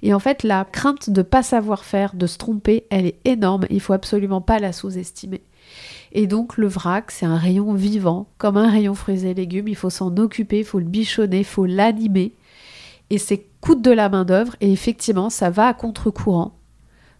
Et 0.02 0.16
en 0.16 0.20
fait, 0.20 0.42
la 0.42 0.66
crainte 0.66 1.12
de 1.12 1.22
pas 1.22 1.44
savoir 1.44 1.86
faire, 1.86 2.16
de 2.16 2.26
se 2.26 2.40
tromper, 2.40 2.86
elle 2.90 3.06
est 3.06 3.20
énorme. 3.24 3.68
Il 3.70 3.82
faut 3.82 3.94
absolument 3.94 4.42
pas 4.42 4.58
la 4.58 4.74
sous-estimer. 4.74 5.42
Et 6.12 6.28
donc 6.28 6.58
le 6.58 6.68
vrac, 6.68 7.12
c'est 7.12 7.26
un 7.26 7.38
rayon 7.38 7.74
vivant, 7.74 8.28
comme 8.38 8.58
un 8.58 8.70
rayon 8.70 8.96
fruits 8.96 9.26
et 9.26 9.34
légumes. 9.34 9.68
Il 9.68 9.76
faut 9.76 9.90
s'en 9.90 10.16
occuper, 10.18 10.60
il 10.60 10.66
faut 10.66 10.80
le 10.80 10.86
bichonner, 10.86 11.40
il 11.40 11.46
faut 11.46 11.66
l'animer. 11.66 12.34
Et 13.10 13.18
c'est 13.18 13.46
coûte 13.62 13.82
de 13.82 13.92
la 13.92 14.10
main 14.10 14.26
d'œuvre. 14.26 14.56
Et 14.60 14.72
effectivement, 14.72 15.30
ça 15.30 15.50
va 15.50 15.68
à 15.68 15.74
contre-courant 15.74 16.54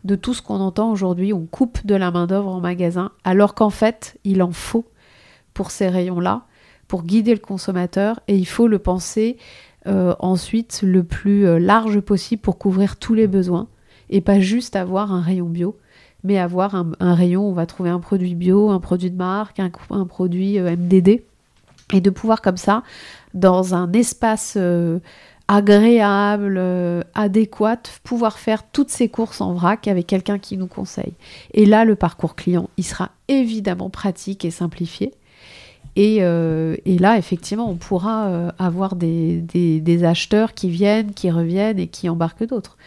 de 0.04 0.16
tout 0.16 0.34
ce 0.34 0.42
qu'on 0.42 0.60
entend 0.60 0.92
aujourd'hui. 0.92 1.34
On 1.34 1.46
coupe 1.46 1.86
de 1.86 1.96
la 1.96 2.12
main-d'œuvre 2.12 2.50
en 2.50 2.60
magasin, 2.60 3.12
alors 3.24 3.54
qu'en 3.54 3.70
fait, 3.70 4.18
il 4.24 4.42
en 4.42 4.52
faut 4.52 4.86
pour 5.54 5.72
ces 5.72 5.90
rayons-là, 5.90 6.46
pour 6.88 7.04
guider 7.04 7.34
le 7.34 7.40
consommateur, 7.40 8.20
et 8.28 8.36
il 8.36 8.48
faut 8.48 8.68
le 8.68 8.80
penser 8.80 9.38
euh, 9.88 10.16
ensuite 10.20 10.82
le 10.84 11.04
plus 11.04 11.46
euh, 11.46 11.60
large 11.60 12.00
possible 12.00 12.42
pour 12.42 12.58
couvrir 12.58 12.98
tous 12.98 13.14
les 13.14 13.28
besoins, 13.28 13.68
et 14.10 14.22
pas 14.22 14.40
juste 14.40 14.76
avoir 14.76 15.12
un 15.12 15.22
rayon 15.22 15.48
bio, 15.48 15.78
mais 16.24 16.38
avoir 16.38 16.76
un, 16.76 17.14
rayon 17.14 17.48
où 17.48 17.52
on 17.52 17.54
va 17.54 17.66
trouver 17.66 17.90
un 17.90 18.00
produit 18.00 18.36
bio, 18.36 18.70
un 18.70 18.80
produit 18.80 19.12
de 19.12 19.18
marque, 19.18 19.60
un, 19.60 20.06
produit 20.06 20.60
euh, 20.60 20.76
MDD, 20.76 21.24
et 21.94 22.02
de 22.02 22.10
pouvoir 22.10 22.42
comme 22.42 22.58
ça, 22.58 22.84
dans 23.34 23.76
un 23.76 23.92
espace 23.94 24.58
agréable, 25.52 26.56
euh, 26.58 27.02
adéquate, 27.14 28.00
pouvoir 28.06 28.40
faire 28.40 28.64
toutes 28.72 28.90
ces 28.90 29.10
courses 29.10 29.42
en 29.42 29.52
vrac 29.52 29.90
avec 29.90 30.08
quelqu'un 30.08 30.40
qui 30.40 30.56
nous 30.56 30.68
conseille. 30.68 31.12
Et 31.54 31.66
là, 31.66 31.84
le 31.84 31.98
parcours 31.98 32.36
client, 32.36 32.70
il 32.78 32.86
sera 32.86 33.12
évidemment 33.28 33.90
pratique 33.90 34.46
et 34.46 34.52
simplifié. 34.52 35.12
Et, 35.98 36.20
euh, 36.22 36.78
là, 36.86 37.18
effectivement, 37.18 37.70
on 37.70 37.76
pourra 37.76 38.28
euh, 38.28 38.52
avoir 38.60 38.96
des, 38.96 40.04
acheteurs 40.06 40.54
qui 40.54 40.70
viennent, 40.70 41.14
qui 41.14 41.30
reviennent 41.30 41.80
et 41.80 41.88
qui 41.88 42.08
embarquent 42.08 42.48
d'autres. 42.48 42.78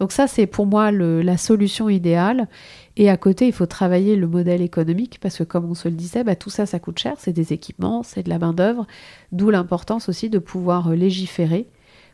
Donc 0.00 0.12
ça, 0.12 0.26
c'est 0.26 0.46
pour 0.46 0.66
moi 0.66 0.90
la 0.90 1.36
solution 1.36 1.88
idéale. 1.88 2.48
Et 2.96 3.10
à 3.10 3.16
côté, 3.16 3.46
il 3.46 3.52
faut 3.52 3.66
travailler 3.66 4.16
le 4.16 4.26
modèle 4.26 4.62
économique 4.62 5.18
parce 5.20 5.38
que, 5.38 5.44
comme 5.44 5.64
on 5.70 5.74
se 5.74 5.88
le 5.88 5.94
disait, 5.94 6.24
bah, 6.24 6.36
tout 6.36 6.50
ça, 6.50 6.66
ça 6.66 6.78
coûte 6.78 6.98
cher. 6.98 7.14
C'est 7.18 7.32
des 7.32 7.52
équipements, 7.52 8.02
c'est 8.02 8.22
de 8.22 8.28
la 8.28 8.38
main-d'œuvre. 8.38 8.86
D'où 9.32 9.50
l'importance 9.50 10.08
aussi 10.08 10.30
de 10.30 10.38
pouvoir 10.38 10.90
légiférer 10.90 11.66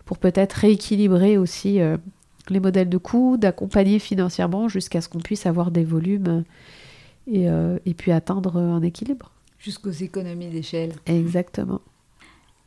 pour 0.04 0.18
peut-être 0.18 0.54
rééquilibrer 0.54 1.38
aussi 1.38 1.80
euh, 1.80 1.96
les 2.48 2.60
modèles 2.60 2.88
de 2.88 2.98
coûts, 2.98 3.36
d'accompagner 3.36 3.98
financièrement 3.98 4.68
jusqu'à 4.68 5.00
ce 5.00 5.08
qu'on 5.08 5.20
puisse 5.20 5.46
avoir 5.46 5.70
des 5.70 5.84
volumes 5.84 6.44
et, 7.26 7.48
euh, 7.48 7.78
et 7.86 7.94
puis 7.94 8.10
atteindre 8.12 8.56
un 8.56 8.82
équilibre. 8.82 9.30
Jusqu'aux 9.58 9.90
économies 9.90 10.48
d'échelle. 10.48 10.94
Exactement. 11.06 11.80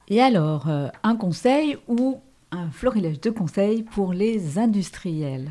Et 0.09 0.21
alors, 0.21 0.69
euh, 0.69 0.87
un 1.03 1.15
conseil 1.15 1.77
ou 1.87 2.19
un 2.53 2.71
florilège 2.71 3.19
de 3.19 3.29
conseils 3.29 3.83
pour 3.83 4.13
les 4.13 4.57
industriels 4.57 5.49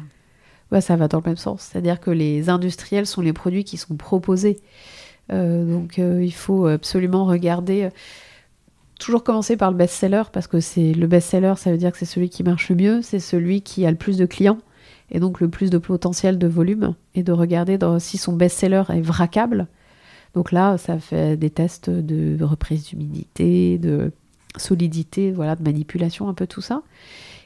ouais, 0.70 0.80
Ça 0.80 0.96
va 0.96 1.08
dans 1.08 1.18
le 1.18 1.26
même 1.26 1.36
sens. 1.36 1.68
C'est-à-dire 1.70 2.00
que 2.00 2.10
les 2.10 2.48
industriels 2.48 3.06
sont 3.06 3.20
les 3.20 3.32
produits 3.32 3.64
qui 3.64 3.76
sont 3.76 3.96
proposés. 3.96 4.60
donc 5.28 5.98
il 5.98 6.32
faut 6.32 6.66
absolument 6.66 7.24
regarder 7.24 7.90
toujours 9.02 9.24
commencer 9.24 9.56
par 9.56 9.70
le 9.70 9.76
best-seller 9.76 10.22
parce 10.32 10.46
que 10.46 10.60
c'est 10.60 10.92
le 10.92 11.06
best-seller, 11.06 11.54
ça 11.56 11.70
veut 11.70 11.76
dire 11.76 11.92
que 11.92 11.98
c'est 11.98 12.04
celui 12.04 12.30
qui 12.30 12.42
marche 12.44 12.68
le 12.68 12.76
mieux, 12.76 13.02
c'est 13.02 13.18
celui 13.18 13.62
qui 13.62 13.84
a 13.84 13.90
le 13.90 13.96
plus 13.96 14.16
de 14.16 14.26
clients. 14.26 14.58
et 15.10 15.20
donc 15.20 15.40
le 15.40 15.48
plus 15.48 15.70
de 15.70 15.78
potentiel 15.78 16.38
de 16.38 16.46
volume, 16.46 16.94
et 17.14 17.22
de 17.22 17.32
regarder 17.32 17.78
si 17.98 18.16
son 18.16 18.32
best-seller 18.32 18.84
est 18.90 19.00
vraquable. 19.00 19.66
Donc 20.34 20.52
là, 20.52 20.78
ça 20.78 20.98
fait 20.98 21.36
des 21.36 21.50
tests 21.50 21.90
de 21.90 22.42
reprise 22.42 22.84
d'humidité, 22.84 23.78
de 23.78 24.12
solidité, 24.56 25.30
voilà, 25.30 25.56
de 25.56 25.62
manipulation, 25.62 26.28
un 26.28 26.34
peu 26.34 26.46
tout 26.46 26.60
ça, 26.60 26.82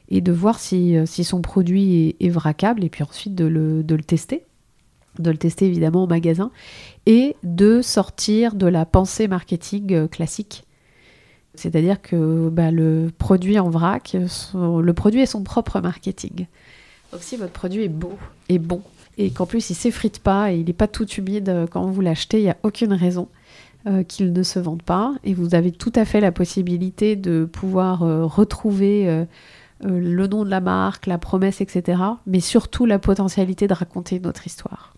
et 0.09 0.21
de 0.21 0.33
voir 0.33 0.59
si, 0.59 0.97
si 1.07 1.25
son 1.25 1.43
produit 1.43 2.17
est, 2.21 2.27
est, 2.27 2.31
vraquable, 2.31 2.85
et 2.85 2.89
puis 2.89 3.03
ensuite 3.03 3.35
de 3.35 3.45
le, 3.45 3.83
de 3.83 3.95
le 3.95 4.03
tester 4.03 4.45
de 5.19 5.31
le 5.31 5.37
tester 5.37 5.67
évidemment 5.67 6.05
au 6.05 6.07
magasin, 6.07 6.51
et 7.07 7.37
de 7.43 7.83
sortir 7.83 8.55
de 8.55 8.67
la 8.67 8.85
pensée 8.85 9.29
marketing 9.29 9.93
euh, 9.93 10.09
classique. 10.09 10.65
C'est-à-dire 11.55 12.03
que 12.03 12.51
bah, 12.51 12.71
le 12.71 13.11
produit 13.17 13.59
en 13.59 13.71
vrac, 13.71 14.15
le 14.55 14.93
produit 14.93 15.23
est 15.23 15.27
son 15.27 15.43
propre 15.43 15.81
marketing. 15.81 16.47
Donc 17.13 17.23
si 17.23 17.37
votre 17.37 17.53
produit 17.53 17.85
est 17.85 17.89
beau 17.89 18.13
et 18.51 18.59
bon, 18.59 18.83
et 19.17 19.31
qu'en 19.31 19.47
plus 19.47 19.71
il 19.71 19.75
s'effrite 19.75 20.19
pas 20.19 20.53
et 20.53 20.59
il 20.59 20.67
n'est 20.67 20.75
pas 20.75 20.89
tout 20.89 21.09
humide 21.09 21.49
euh, 21.49 21.67
quand 21.67 21.87
vous 21.87 22.01
l'achetez, 22.03 22.41
il 22.41 22.45
n'y 22.45 22.51
a 22.51 22.59
aucune 22.63 22.93
raison 22.93 23.29
euh, 23.87 24.03
qu'il 24.03 24.33
ne 24.33 24.43
se 24.43 24.59
vende 24.59 24.83
pas. 24.83 25.15
Et 25.25 25.35
vous 25.35 25.55
avez 25.55 25.73
tout 25.73 25.93
à 25.95 26.05
fait 26.05 26.21
la 26.21 26.33
possibilité 26.33 27.17
de 27.17 27.45
pouvoir 27.45 28.01
retrouver 28.01 29.27
le 29.83 30.27
nom 30.27 30.45
de 30.45 30.51
la 30.51 30.61
marque, 30.61 31.07
la 31.07 31.19
promesse, 31.19 31.61
etc. 31.61 32.03
Mais 32.27 32.41
surtout 32.41 32.87
la 32.87 32.99
potentialité 32.99 33.67
de 33.67 33.75
raconter 33.75 34.21
notre 34.21 34.47
histoire. 34.47 34.95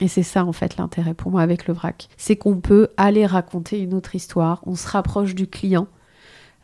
Et 0.00 0.08
c'est 0.08 0.22
ça 0.22 0.44
en 0.44 0.52
fait 0.52 0.76
l'intérêt 0.76 1.14
pour 1.14 1.30
moi 1.30 1.40
avec 1.40 1.66
le 1.66 1.74
vrac. 1.74 2.08
C'est 2.16 2.36
qu'on 2.36 2.60
peut 2.60 2.88
aller 2.96 3.24
raconter 3.24 3.80
une 3.80 3.94
autre 3.94 4.14
histoire, 4.14 4.60
on 4.66 4.74
se 4.74 4.88
rapproche 4.88 5.34
du 5.34 5.46
client, 5.46 5.88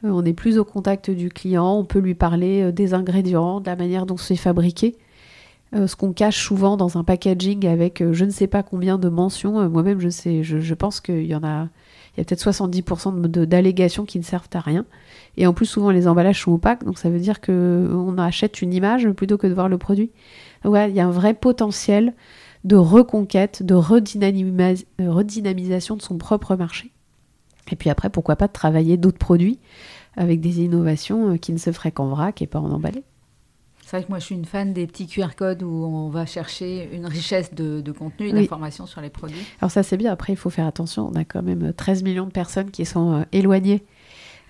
euh, 0.05 0.11
on 0.11 0.25
est 0.25 0.35
plus 0.35 0.59
au 0.59 0.65
contact 0.65 1.11
du 1.11 1.31
client, 1.31 1.75
on 1.75 1.85
peut 1.85 1.99
lui 1.99 2.15
parler 2.15 2.63
euh, 2.63 2.73
des 2.73 2.93
ingrédients, 2.93 3.61
de 3.61 3.67
la 3.67 3.77
manière 3.77 4.05
dont 4.05 4.19
c'est 4.19 4.37
fabriqué. 4.37 4.97
Euh, 5.75 5.87
ce 5.87 5.97
qu'on 5.97 6.13
cache 6.13 6.45
souvent 6.45 6.77
dans 6.77 6.99
un 6.99 7.05
packaging 7.05 7.67
avec 7.67 8.05
je 8.13 8.25
ne 8.25 8.31
sais 8.31 8.47
pas 8.47 8.63
combien 8.63 8.99
de 8.99 9.09
mentions. 9.09 9.69
Moi-même, 9.71 10.01
je 10.01 10.11
sais, 10.11 10.43
je, 10.43 10.75
pense 10.75 11.01
qu'il 11.01 11.25
y 11.25 11.35
en 11.35 11.43
a, 11.43 11.69
il 12.15 12.19
y 12.19 12.21
a 12.21 12.25
peut-être 12.25 12.45
70% 12.45 13.27
d'allégations 13.47 14.05
qui 14.05 14.19
ne 14.19 14.25
servent 14.25 14.51
à 14.53 14.61
rien. 14.61 14.85
Et 15.39 15.47
en 15.47 15.55
plus, 15.55 15.65
souvent, 15.65 15.91
les 15.91 16.09
emballages 16.09 16.43
sont 16.43 16.53
opaques, 16.53 16.85
donc 16.85 16.99
ça 16.99 17.09
veut 17.09 17.21
dire 17.21 17.41
qu'on 17.41 18.19
achète 18.19 18.61
une 18.61 18.75
image 18.75 19.09
plutôt 19.13 19.39
que 19.39 19.47
de 19.47 19.55
voir 19.55 19.71
le 19.71 19.79
produit. 19.79 20.11
ouais, 20.65 20.91
il 20.91 20.97
y 20.97 21.01
a 21.01 21.07
un 21.07 21.11
vrai 21.11 21.33
potentiel 21.33 22.13
de 22.65 22.77
reconquête, 22.77 23.63
de 23.63 23.75
euh, 23.75 25.11
redynamisation 25.11 25.97
de 25.97 26.03
son 26.03 26.19
propre 26.19 26.57
marché. 26.57 26.93
Et 27.71 27.77
puis 27.77 27.91
après, 27.91 28.11
pourquoi 28.11 28.37
pas 28.37 28.47
de 28.47 28.53
travailler 28.53 28.97
d'autres 28.97 29.19
produits 29.19 29.59
avec 30.17 30.41
des 30.41 30.61
innovations 30.61 31.33
euh, 31.33 31.37
qui 31.37 31.53
ne 31.53 31.59
se 31.59 31.73
feraient 31.73 31.93
qu'en 31.93 32.09
vrac 32.09 32.43
et 32.43 32.47
pas 32.47 32.61
en 32.61 32.71
emballé. 32.71 33.03
C'est 33.93 33.99
vrai 33.99 34.07
que 34.07 34.11
moi 34.11 34.21
je 34.21 34.25
suis 34.25 34.35
une 34.35 34.47
fan 34.47 34.73
des 34.73 34.87
petits 34.87 35.07
QR 35.07 35.35
codes 35.37 35.63
où 35.63 35.85
on 35.85 36.09
va 36.09 36.25
chercher 36.25 36.89
une 36.95 37.05
richesse 37.05 37.53
de, 37.53 37.93
contenu 37.93 38.29
et 38.29 38.33
d'informations 38.33 38.87
sur 38.87 39.03
les 39.03 39.11
produits. 39.11 39.45
Alors 39.61 39.71
ça 39.71 39.83
c'est 39.83 39.99
bien, 39.99 40.11
après 40.11 40.33
il 40.33 40.37
faut 40.37 40.49
faire 40.49 40.67
attention, 40.67 41.11
on 41.13 41.15
a 41.15 41.27
quand 41.27 41.43
même 41.43 41.75
13 41.75 42.03
millions 42.03 42.25
de 42.25 42.31
personnes 42.31 42.71
qui 42.71 42.87
sont 42.87 43.13
euh, 43.13 43.23
éloignées 43.33 43.85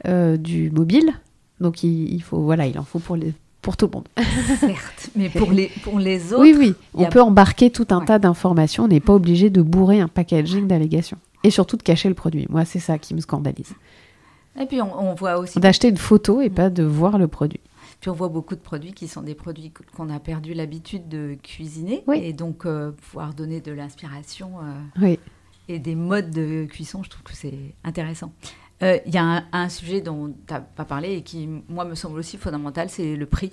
du 0.04 0.70
mobile. 0.70 1.12
Donc 1.58 1.82
il, 1.82 2.14
il, 2.14 2.22
faut, 2.22 2.38
voilà, 2.38 2.68
il 2.68 2.78
en 2.78 2.84
faut 2.84 3.00
pour 3.00 3.16
les, 3.16 3.34
pour 3.62 3.76
tout 3.76 3.86
le 3.86 3.90
monde. 3.96 4.06
Certes, 4.60 5.10
mais 5.16 5.28
pour 5.28 5.50
les, 5.50 5.72
pour 5.82 5.98
les 5.98 6.32
autres. 6.32 6.42
Oui, 6.42 6.54
oui, 6.56 6.74
on 6.94 7.06
peut 7.06 7.20
embarquer 7.20 7.70
tout 7.70 7.88
un 7.90 8.04
tas 8.04 8.20
d'informations. 8.20 8.84
On 8.84 8.88
n'est 8.88 9.00
pas 9.00 9.14
obligé 9.14 9.50
de 9.50 9.60
bourrer 9.60 9.98
un 9.98 10.06
packaging 10.08 10.68
d'allégations. 10.68 11.18
Et 11.42 11.50
surtout 11.50 11.76
de 11.76 11.82
cacher 11.82 12.08
le 12.08 12.14
produit. 12.14 12.46
Moi, 12.48 12.64
c'est 12.64 12.78
ça 12.78 12.96
qui 12.96 13.12
me 13.12 13.20
scandalise. 13.20 13.74
Et 14.60 14.66
puis, 14.66 14.80
on, 14.80 15.14
voit 15.14 15.38
aussi. 15.38 15.58
D'acheter 15.58 15.88
une 15.88 15.96
photo 15.96 16.40
et 16.40 16.50
pas 16.50 16.70
de 16.70 16.84
voir 16.84 17.18
le 17.18 17.26
produit. 17.26 17.60
Puis 18.02 18.10
on 18.10 18.14
voit 18.14 18.28
beaucoup 18.28 18.56
de 18.56 18.60
produits 18.60 18.94
qui 18.94 19.06
sont 19.06 19.22
des 19.22 19.36
produits 19.36 19.72
qu'on 19.96 20.10
a 20.10 20.18
perdu 20.18 20.54
l'habitude 20.54 21.08
de 21.08 21.36
cuisiner. 21.40 22.02
Et 22.12 22.32
donc, 22.32 22.66
euh, 22.66 22.90
pouvoir 22.90 23.32
donner 23.32 23.60
de 23.60 23.70
l'inspiration 23.70 24.58
euh, 24.58 25.00
oui. 25.00 25.20
et 25.68 25.78
des 25.78 25.94
modes 25.94 26.30
de 26.30 26.64
cuisson, 26.64 27.04
je 27.04 27.10
trouve 27.10 27.22
que 27.22 27.32
c'est 27.32 27.76
intéressant. 27.84 28.32
Euh, 28.82 28.98
il 29.06 29.14
y 29.14 29.18
a 29.18 29.44
un, 29.52 29.68
sujet 29.68 30.00
dont 30.00 30.34
tu 30.48 30.52
n'as 30.52 30.58
pas 30.58 30.84
parlé 30.84 31.12
et 31.12 31.22
qui, 31.22 31.48
moi, 31.68 31.84
me 31.84 31.94
semble 31.94 32.18
aussi 32.18 32.38
fondamental, 32.38 32.90
c'est 32.90 33.14
le 33.14 33.26
prix. 33.26 33.52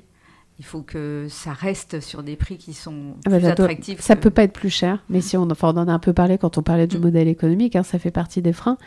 Il 0.58 0.66
faut 0.66 0.82
que 0.82 1.28
ça 1.30 1.54
reste 1.54 2.00
sur 2.00 2.24
des 2.24 2.36
prix 2.36 2.58
qui 2.58 2.74
sont 2.74 3.18
ah 3.28 3.38
bah, 3.38 3.50
attractifs. 3.50 4.02
Ça 4.02 4.16
ne 4.16 4.20
peut 4.20 4.32
pas 4.32 4.42
être 4.42 4.54
plus 4.54 4.72
cher, 4.72 5.04
mais 5.10 5.22
si 5.22 5.38
on, 5.38 5.48
enfin, 5.52 5.72
on 5.76 5.78
en 5.78 5.88
a 5.88 5.94
un 5.94 6.00
peu 6.00 6.14
parlé 6.14 6.40
quand 6.40 6.58
on 6.58 6.64
parlait 6.64 6.88
du 6.88 6.98
mm. 6.98 7.02
modèle 7.02 7.28
économique, 7.28 7.76
hein, 7.76 7.84
ça 7.84 8.00
fait 8.00 8.10
partie 8.10 8.42
des 8.42 8.54
freins. 8.54 8.80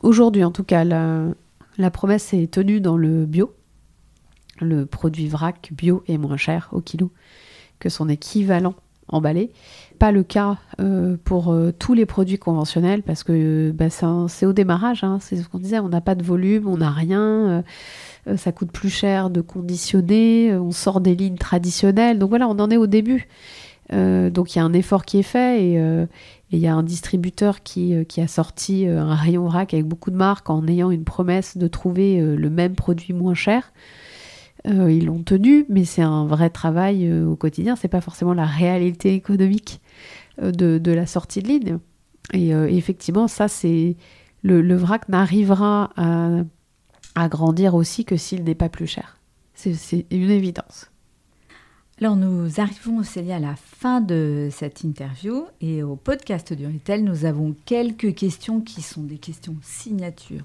Aujourd'hui, 0.00 0.42
en 0.42 0.52
tout 0.52 0.64
cas, 0.64 0.84
la, 0.84 1.26
la 1.76 1.90
promesse 1.90 2.32
est 2.32 2.50
tenue 2.50 2.80
dans 2.80 2.96
le 2.96 3.26
bio. 3.26 3.52
Le 4.60 4.86
produit 4.86 5.28
vrac 5.28 5.70
bio 5.72 6.02
est 6.08 6.18
moins 6.18 6.36
cher 6.36 6.68
au 6.72 6.80
kilo 6.80 7.10
que 7.78 7.88
son 7.88 8.08
équivalent 8.08 8.74
emballé. 9.08 9.50
Pas 9.98 10.12
le 10.12 10.22
cas 10.22 10.58
euh, 10.80 11.16
pour 11.24 11.52
euh, 11.52 11.72
tous 11.76 11.94
les 11.94 12.06
produits 12.06 12.38
conventionnels 12.38 13.02
parce 13.02 13.22
que 13.22 13.70
bah, 13.72 13.86
c'est 13.90 14.46
au 14.46 14.52
démarrage, 14.52 15.04
hein. 15.04 15.18
c'est 15.20 15.36
ce 15.36 15.48
qu'on 15.48 15.58
disait, 15.58 15.78
on 15.78 15.88
n'a 15.88 16.00
pas 16.00 16.14
de 16.14 16.22
volume, 16.22 16.66
on 16.66 16.78
n'a 16.78 16.90
rien, 16.90 17.64
euh, 18.26 18.36
ça 18.36 18.52
coûte 18.52 18.72
plus 18.72 18.90
cher 18.90 19.30
de 19.30 19.40
conditionner, 19.40 20.54
on 20.56 20.72
sort 20.72 21.00
des 21.00 21.14
lignes 21.14 21.38
traditionnelles, 21.38 22.18
donc 22.18 22.30
voilà, 22.30 22.48
on 22.48 22.58
en 22.58 22.70
est 22.70 22.76
au 22.76 22.86
début. 22.86 23.28
donc 23.90 24.54
il 24.54 24.58
y 24.58 24.60
a 24.60 24.64
un 24.64 24.72
effort 24.72 25.04
qui 25.04 25.18
est 25.18 25.22
fait 25.22 25.62
et 25.62 26.06
il 26.50 26.58
y 26.58 26.66
a 26.66 26.74
un 26.74 26.82
distributeur 26.82 27.62
qui, 27.62 27.94
qui, 28.06 28.20
a 28.20 28.26
sorti 28.26 28.86
un 28.86 29.14
rayon 29.14 29.46
rack 29.46 29.74
avec 29.74 29.86
beaucoup 29.86 30.10
de 30.10 30.16
marques 30.16 30.50
en 30.50 30.66
ayant 30.66 30.90
une 30.90 31.04
promesse 31.04 31.56
de 31.56 31.68
trouver 31.68 32.20
le 32.20 32.50
même 32.50 32.74
produit 32.74 33.14
moins 33.14 33.34
cher. 33.34 33.72
Euh, 34.66 34.90
ils 34.90 35.06
l'ont 35.06 35.22
tenu, 35.22 35.64
mais 35.68 35.84
c'est 35.84 36.02
un 36.02 36.26
vrai 36.26 36.50
travail 36.50 37.06
euh, 37.06 37.26
au 37.26 37.36
quotidien. 37.36 37.76
C'est 37.76 37.88
pas 37.88 38.00
forcément 38.00 38.34
la 38.34 38.46
réalité 38.46 39.14
économique 39.14 39.80
euh, 40.42 40.50
de, 40.50 40.90
la 40.90 41.06
sortie 41.06 41.42
de 41.42 41.48
ligne. 41.48 41.78
Et, 42.32 42.50
effectivement, 42.50 43.28
ça, 43.28 43.46
c'est 43.46 43.96
le, 44.42 44.76
vrac 44.76 45.08
n'arrivera 45.08 45.90
à, 45.96 47.28
grandir 47.28 47.76
aussi 47.76 48.04
que 48.04 48.16
s'il 48.16 48.42
n'est 48.42 48.56
pas 48.56 48.68
plus 48.68 48.88
cher. 48.88 49.18
C'est 49.54 50.06
une 50.10 50.30
évidence. 50.30 50.90
Alors 51.98 52.16
nous 52.16 52.60
arrivons, 52.60 53.02
Célia, 53.04 53.36
à 53.36 53.38
la 53.38 53.54
fin 53.56 54.02
de 54.02 54.48
cette 54.50 54.82
interview 54.82 55.46
et 55.62 55.82
au 55.82 55.96
podcast 55.96 56.52
du 56.52 56.66
Retail, 56.66 57.02
nous 57.02 57.24
avons 57.24 57.54
quelques 57.64 58.14
questions 58.14 58.60
qui 58.60 58.82
sont 58.82 59.02
des 59.02 59.16
questions 59.16 59.56
signatures 59.62 60.44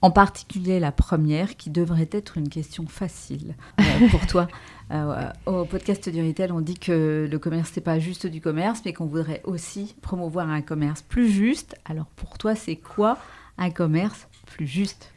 en 0.00 0.10
particulier 0.10 0.78
la 0.80 0.92
première, 0.92 1.56
qui 1.56 1.70
devrait 1.70 2.08
être 2.12 2.38
une 2.38 2.48
question 2.48 2.86
facile 2.86 3.56
euh, 3.80 4.08
pour 4.10 4.26
toi. 4.26 4.48
Euh, 4.90 5.30
au 5.44 5.66
podcast 5.66 6.08
du 6.08 6.26
Retail, 6.26 6.50
on 6.50 6.62
dit 6.62 6.78
que 6.78 7.28
le 7.30 7.38
commerce, 7.38 7.76
n'est 7.76 7.82
pas 7.82 7.98
juste 7.98 8.26
du 8.26 8.40
commerce, 8.40 8.80
mais 8.86 8.94
qu'on 8.94 9.04
voudrait 9.04 9.42
aussi 9.44 9.94
promouvoir 10.00 10.48
un 10.48 10.62
commerce 10.62 11.02
plus 11.02 11.28
juste. 11.28 11.76
Alors 11.84 12.06
pour 12.16 12.38
toi, 12.38 12.54
c'est 12.54 12.76
quoi 12.76 13.18
un 13.58 13.68
commerce 13.68 14.28
plus 14.46 14.66
juste? 14.66 15.12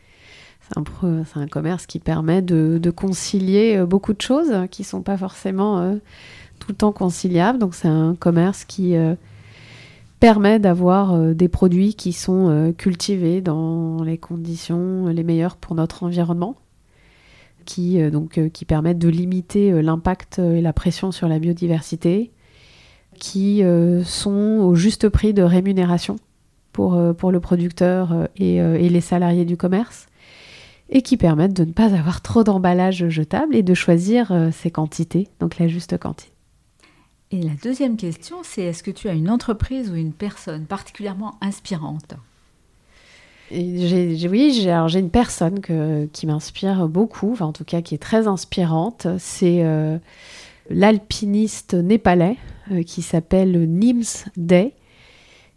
C'est 0.68 0.78
un, 0.78 1.24
un, 1.36 1.48
commerce 1.48 1.86
qui 1.86 2.00
permet 2.00 2.42
de, 2.42 2.92
concilier 2.94 3.78
euh, 3.78 3.86
beaucoup 3.86 4.12
de 4.12 4.22
choses 4.22 4.54
qui 4.72 4.82
ne 4.82 4.88
sont 4.88 5.04
pas 5.04 5.16
forcément 5.16 5.98
tout 6.60 6.72
le 6.72 6.76
temps 6.76 6.92
conciliables. 6.92 7.58
Donc 7.58 7.74
c'est 7.74 7.88
un 7.88 8.14
commerce 8.16 8.66
qui 8.66 8.94
permet 10.22 10.60
d'avoir 10.60 11.16
euh, 11.16 11.34
des 11.34 11.50
produits 11.50 11.96
qui 11.96 12.14
sont 12.14 12.48
euh, 12.50 12.72
cultivés 12.72 13.42
dans 13.42 14.04
les 14.04 14.20
conditions 14.20 15.08
les 15.08 15.24
meilleures 15.24 15.58
pour 15.58 15.76
notre 15.76 16.04
environnement, 16.04 16.56
qui, 17.66 18.00
euh, 18.00 18.12
permettent 18.68 19.00
de 19.00 19.10
limiter 19.10 19.82
l'impact 19.82 20.38
et 20.40 20.62
la 20.62 20.74
pression 20.74 21.12
sur 21.12 21.28
la 21.28 21.40
biodiversité, 21.40 22.32
qui 23.20 23.62
sont 24.06 24.60
au 24.62 24.74
juste 24.74 25.10
prix 25.10 25.34
de 25.34 25.44
rémunération 25.44 26.16
pour, 26.72 26.96
le 26.96 27.40
producteur 27.40 28.30
et, 28.38 28.90
les 28.90 29.02
salariés 29.02 29.46
du 29.46 29.58
commerce 29.58 30.08
et 30.90 31.02
qui 31.02 31.18
permettent 31.18 31.54
de 31.54 31.66
ne 31.66 31.74
pas 31.74 31.94
avoir 31.94 32.22
trop 32.22 32.44
d'emballages 32.44 33.10
jetables 33.10 33.56
et 33.56 33.64
de 33.64 33.74
choisir 33.74 34.50
ses 34.54 34.72
quantités, 34.72 35.28
donc 35.40 35.60
la 35.60 35.68
juste 35.68 35.98
quantité. 35.98 36.32
Et 37.32 37.42
la 37.42 37.54
deuxième 37.64 37.96
question, 37.96 38.38
c'est 38.44 38.64
est-ce 38.64 38.84
que 38.84 38.92
tu 38.92 39.08
as 39.08 39.14
une 39.14 39.30
entreprise 39.30 39.90
ou 39.90 39.96
une 39.96 40.12
personne 40.12 40.66
particulièrement 40.66 41.36
inspirante? 41.42 42.16
Oui, 43.52 44.54
j'ai, 44.54 45.00
une 45.00 45.10
personne 45.10 45.60
qui 46.12 46.28
m'inspire 46.28 46.88
beaucoup, 46.88 47.36
en 47.40 47.52
tout 47.52 47.66
cas 47.66 47.82
qui 47.82 47.96
est 47.96 48.02
très 48.02 48.28
inspirante. 48.28 49.08
C'est 49.18 49.64
euh, 49.64 49.98
l'alpiniste 50.70 51.74
népalais 51.74 52.38
euh, 52.72 52.84
qui 52.84 53.02
s'appelle 53.02 53.70
Nims 53.70 54.26
Day, 54.38 54.74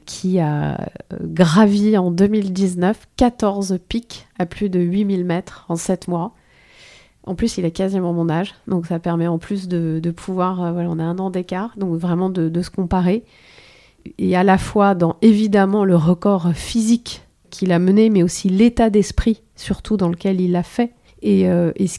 qui 0.06 0.40
a 0.40 0.80
euh, 0.80 0.86
gravi 1.22 1.96
en 1.96 2.10
2019 2.10 3.08
14 3.16 3.78
pics 3.88 4.26
à 4.38 4.46
plus 4.46 4.68
de 4.68 4.80
8000 4.80 5.24
mètres 5.24 5.66
en 5.68 5.76
7 5.76 6.08
mois. 6.08 6.34
En 7.26 7.34
plus, 7.34 7.56
il 7.56 7.64
a 7.64 7.70
quasiment 7.70 8.12
mon 8.12 8.28
âge, 8.28 8.54
donc 8.68 8.86
ça 8.86 8.98
permet 8.98 9.26
en 9.26 9.38
plus 9.38 9.66
de, 9.66 10.10
pouvoir, 10.10 10.62
euh, 10.62 10.72
voilà, 10.72 10.90
on 10.90 10.98
a 10.98 11.02
un 11.02 11.18
an 11.18 11.30
d'écart, 11.30 11.74
donc 11.76 11.98
vraiment 11.98 12.28
de, 12.28 12.62
se 12.62 12.70
comparer. 12.70 13.24
Et 14.18 14.36
à 14.36 14.44
la 14.44 14.58
fois 14.58 14.94
dans 14.94 15.16
évidemment 15.22 15.84
le 15.84 15.96
record 15.96 16.52
physique 16.52 17.22
qu'il 17.48 17.72
a 17.72 17.78
mené, 17.78 18.10
mais 18.10 18.22
aussi 18.22 18.50
l'état 18.50 18.90
d'esprit 18.90 19.42
surtout 19.56 19.96
dans 19.96 20.08
lequel 20.08 20.40
il 20.40 20.52
l'a 20.52 20.62
fait, 20.62 20.92
Et, 21.22 21.46
ce 21.46 21.98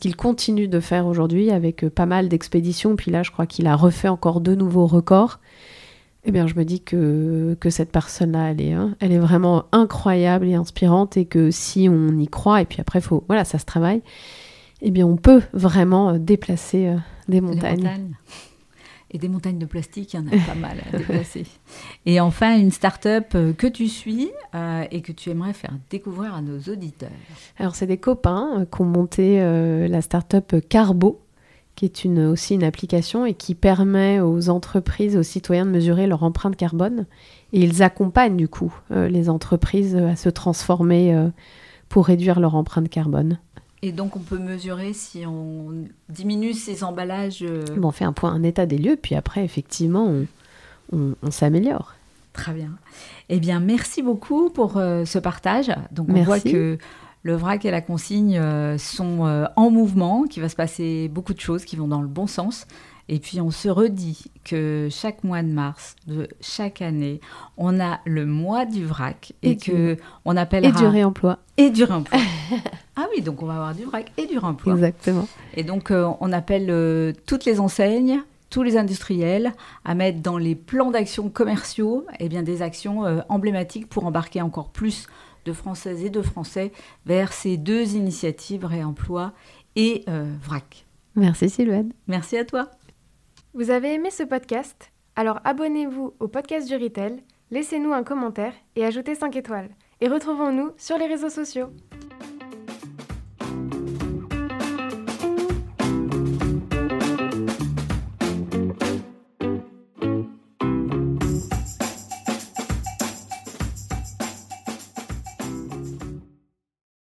qu'il 0.00 0.16
continue 0.16 0.68
de 0.68 0.78
faire 0.78 1.06
aujourd'hui 1.06 1.50
avec 1.50 1.88
pas 1.88 2.06
mal 2.06 2.28
d'expéditions, 2.28 2.94
puis 2.94 3.10
là 3.10 3.24
je 3.24 3.32
crois 3.32 3.46
qu'il 3.46 3.66
a 3.66 3.74
refait 3.74 4.08
encore 4.08 4.40
deux 4.40 4.54
nouveaux 4.54 4.86
records, 4.86 5.40
eh 6.28 6.32
bien 6.32 6.46
je 6.46 6.54
me 6.54 6.64
dis 6.64 6.80
que, 6.80 7.56
que 7.60 7.70
cette 7.70 7.90
personne-là, 7.90 8.50
elle 8.50 8.60
est, 8.60 8.72
hein, 8.72 8.96
elle 9.00 9.12
est 9.12 9.18
vraiment 9.18 9.64
incroyable 9.72 10.46
et 10.46 10.54
inspirante 10.54 11.16
et 11.16 11.24
que 11.24 11.50
si 11.50 11.88
on 11.88 12.16
y 12.18 12.28
croit, 12.28 12.62
et 12.62 12.64
puis 12.64 12.80
après, 12.80 13.00
faut, 13.00 13.24
voilà, 13.26 13.44
ça 13.44 13.58
se 13.58 13.64
travaille, 13.64 14.02
eh 14.82 14.90
bien 14.90 15.06
on 15.06 15.16
peut 15.16 15.42
vraiment 15.52 16.18
déplacer 16.18 16.94
des 17.28 17.40
montagnes. 17.40 18.14
Et 19.10 19.16
des 19.16 19.28
montagnes 19.28 19.58
de 19.58 19.64
plastique, 19.64 20.12
il 20.12 20.16
y 20.16 20.20
en 20.20 20.26
a 20.26 20.46
pas 20.46 20.54
mal 20.54 20.82
à 20.86 20.98
déplacer. 20.98 21.46
Et 22.04 22.20
enfin, 22.20 22.58
une 22.58 22.70
start-up 22.70 23.28
euh, 23.34 23.54
que 23.54 23.66
tu 23.66 23.88
suis 23.88 24.30
euh, 24.54 24.84
et 24.90 25.00
que 25.00 25.12
tu 25.12 25.30
aimerais 25.30 25.54
faire 25.54 25.72
découvrir 25.88 26.34
à 26.34 26.42
nos 26.42 26.58
auditeurs. 26.70 27.08
Alors, 27.58 27.74
c'est 27.74 27.86
des 27.86 27.96
copains 27.96 28.60
euh, 28.60 28.64
qui 28.66 28.82
ont 28.82 28.84
monté 28.84 29.38
la 29.88 30.02
start-up 30.02 30.56
Carbo, 30.68 31.20
qui 31.78 31.84
est 31.84 32.04
une, 32.04 32.26
aussi 32.26 32.54
une 32.54 32.64
application 32.64 33.24
et 33.24 33.34
qui 33.34 33.54
permet 33.54 34.20
aux 34.20 34.48
entreprises, 34.50 35.16
aux 35.16 35.22
citoyens 35.22 35.64
de 35.64 35.70
mesurer 35.70 36.06
leur 36.08 36.24
empreinte 36.24 36.56
carbone. 36.56 37.06
Et 37.52 37.60
ils 37.60 37.82
accompagnent 37.82 38.36
du 38.36 38.48
coup 38.48 38.74
les 38.90 39.30
entreprises 39.30 39.94
à 39.94 40.16
se 40.16 40.28
transformer 40.28 41.30
pour 41.88 42.06
réduire 42.06 42.40
leur 42.40 42.54
empreinte 42.56 42.88
carbone. 42.88 43.38
Et 43.82 43.92
donc 43.92 44.16
on 44.16 44.20
peut 44.20 44.38
mesurer 44.38 44.92
si 44.92 45.24
on 45.26 45.84
diminue 46.08 46.52
ces 46.52 46.82
emballages. 46.82 47.42
Euh, 47.42 47.64
on 47.80 47.92
fait 47.92 48.04
un 48.04 48.12
point, 48.12 48.32
un 48.32 48.42
état 48.42 48.66
des 48.66 48.78
lieux, 48.78 48.98
puis 49.00 49.14
après 49.14 49.44
effectivement 49.44 50.12
on, 50.92 51.14
s'améliore. 51.30 51.94
Très 52.32 52.52
bien. 52.52 52.70
Eh 53.28 53.38
bien 53.38 53.60
merci 53.60 54.02
beaucoup 54.02 54.50
pour 54.50 54.78
euh, 54.78 55.04
ce 55.04 55.18
partage. 55.18 55.70
Donc 55.92 56.08
on 56.08 56.22
voit 56.22 56.40
que 56.40 56.78
le 57.22 57.34
vrac 57.34 57.64
et 57.64 57.70
la 57.70 57.80
consigne 57.80 58.38
euh, 58.38 58.78
sont 58.78 59.48
en 59.56 59.70
mouvement, 59.70 60.24
qu'il 60.24 60.42
va 60.42 60.48
se 60.48 60.56
passer 60.56 61.08
beaucoup 61.08 61.34
de 61.34 61.40
choses 61.40 61.64
qui 61.64 61.76
vont 61.76 61.88
dans 61.88 62.02
le 62.02 62.08
bon 62.08 62.26
sens. 62.26 62.66
Et 63.10 63.18
puis 63.18 63.40
on 63.40 63.50
se 63.50 63.68
redit 63.68 64.30
que 64.44 64.88
chaque 64.90 65.24
mois 65.24 65.42
de 65.42 65.48
mars 65.48 65.96
de 66.06 66.28
chaque 66.40 66.82
année, 66.82 67.20
on 67.56 67.80
a 67.80 68.00
le 68.04 68.26
mois 68.26 68.66
du 68.66 68.84
vrac 68.84 69.32
et, 69.42 69.56
que 69.56 69.96
on 70.26 70.36
appellera 70.36 70.68
et 70.68 70.72
du 70.72 70.86
réemploi 70.86 71.38
et 71.56 71.70
du 71.70 71.84
réemploi. 71.84 72.20
ah 72.96 73.06
oui, 73.14 73.22
donc 73.22 73.42
on 73.42 73.46
va 73.46 73.54
avoir 73.54 73.74
du 73.74 73.84
vrac 73.84 74.12
et 74.18 74.26
du 74.26 74.36
réemploi. 74.36 74.74
Exactement. 74.74 75.26
Et 75.54 75.64
donc 75.64 75.90
euh, 75.90 76.10
on 76.20 76.32
appelle 76.32 76.66
euh, 76.68 77.14
toutes 77.26 77.46
les 77.46 77.60
enseignes, 77.60 78.20
tous 78.50 78.62
les 78.62 78.76
industriels 78.76 79.54
à 79.86 79.94
mettre 79.94 80.20
dans 80.20 80.36
les 80.36 80.54
plans 80.54 80.90
d'action 80.90 81.30
commerciaux 81.30 82.04
eh 82.20 82.28
bien 82.28 82.42
des 82.42 82.60
actions 82.60 83.06
euh, 83.06 83.20
emblématiques 83.30 83.88
pour 83.88 84.04
embarquer 84.04 84.42
encore 84.42 84.68
plus 84.68 85.06
de 85.48 85.54
Françaises 85.54 86.04
et 86.04 86.10
de 86.10 86.20
Français 86.20 86.72
vers 87.06 87.32
ces 87.32 87.56
deux 87.56 87.96
initiatives 87.96 88.66
réemploi 88.66 89.32
et 89.76 90.04
vrac. 90.42 90.84
Merci 91.14 91.48
Sylvaine. 91.48 91.92
Merci 92.06 92.36
à 92.36 92.44
toi. 92.44 92.70
Vous 93.54 93.70
avez 93.70 93.94
aimé 93.94 94.10
ce 94.10 94.24
podcast? 94.24 94.92
Alors 95.16 95.40
abonnez-vous 95.44 96.14
au 96.20 96.28
podcast 96.28 96.68
du 96.68 96.76
Retail, 96.76 97.22
laissez-nous 97.50 97.92
un 97.92 98.04
commentaire 98.04 98.52
et 98.76 98.84
ajoutez 98.84 99.14
5 99.14 99.34
étoiles. 99.36 99.70
Et 100.00 100.08
retrouvons-nous 100.08 100.72
sur 100.76 100.98
les 100.98 101.06
réseaux 101.06 101.30
sociaux. 101.30 101.70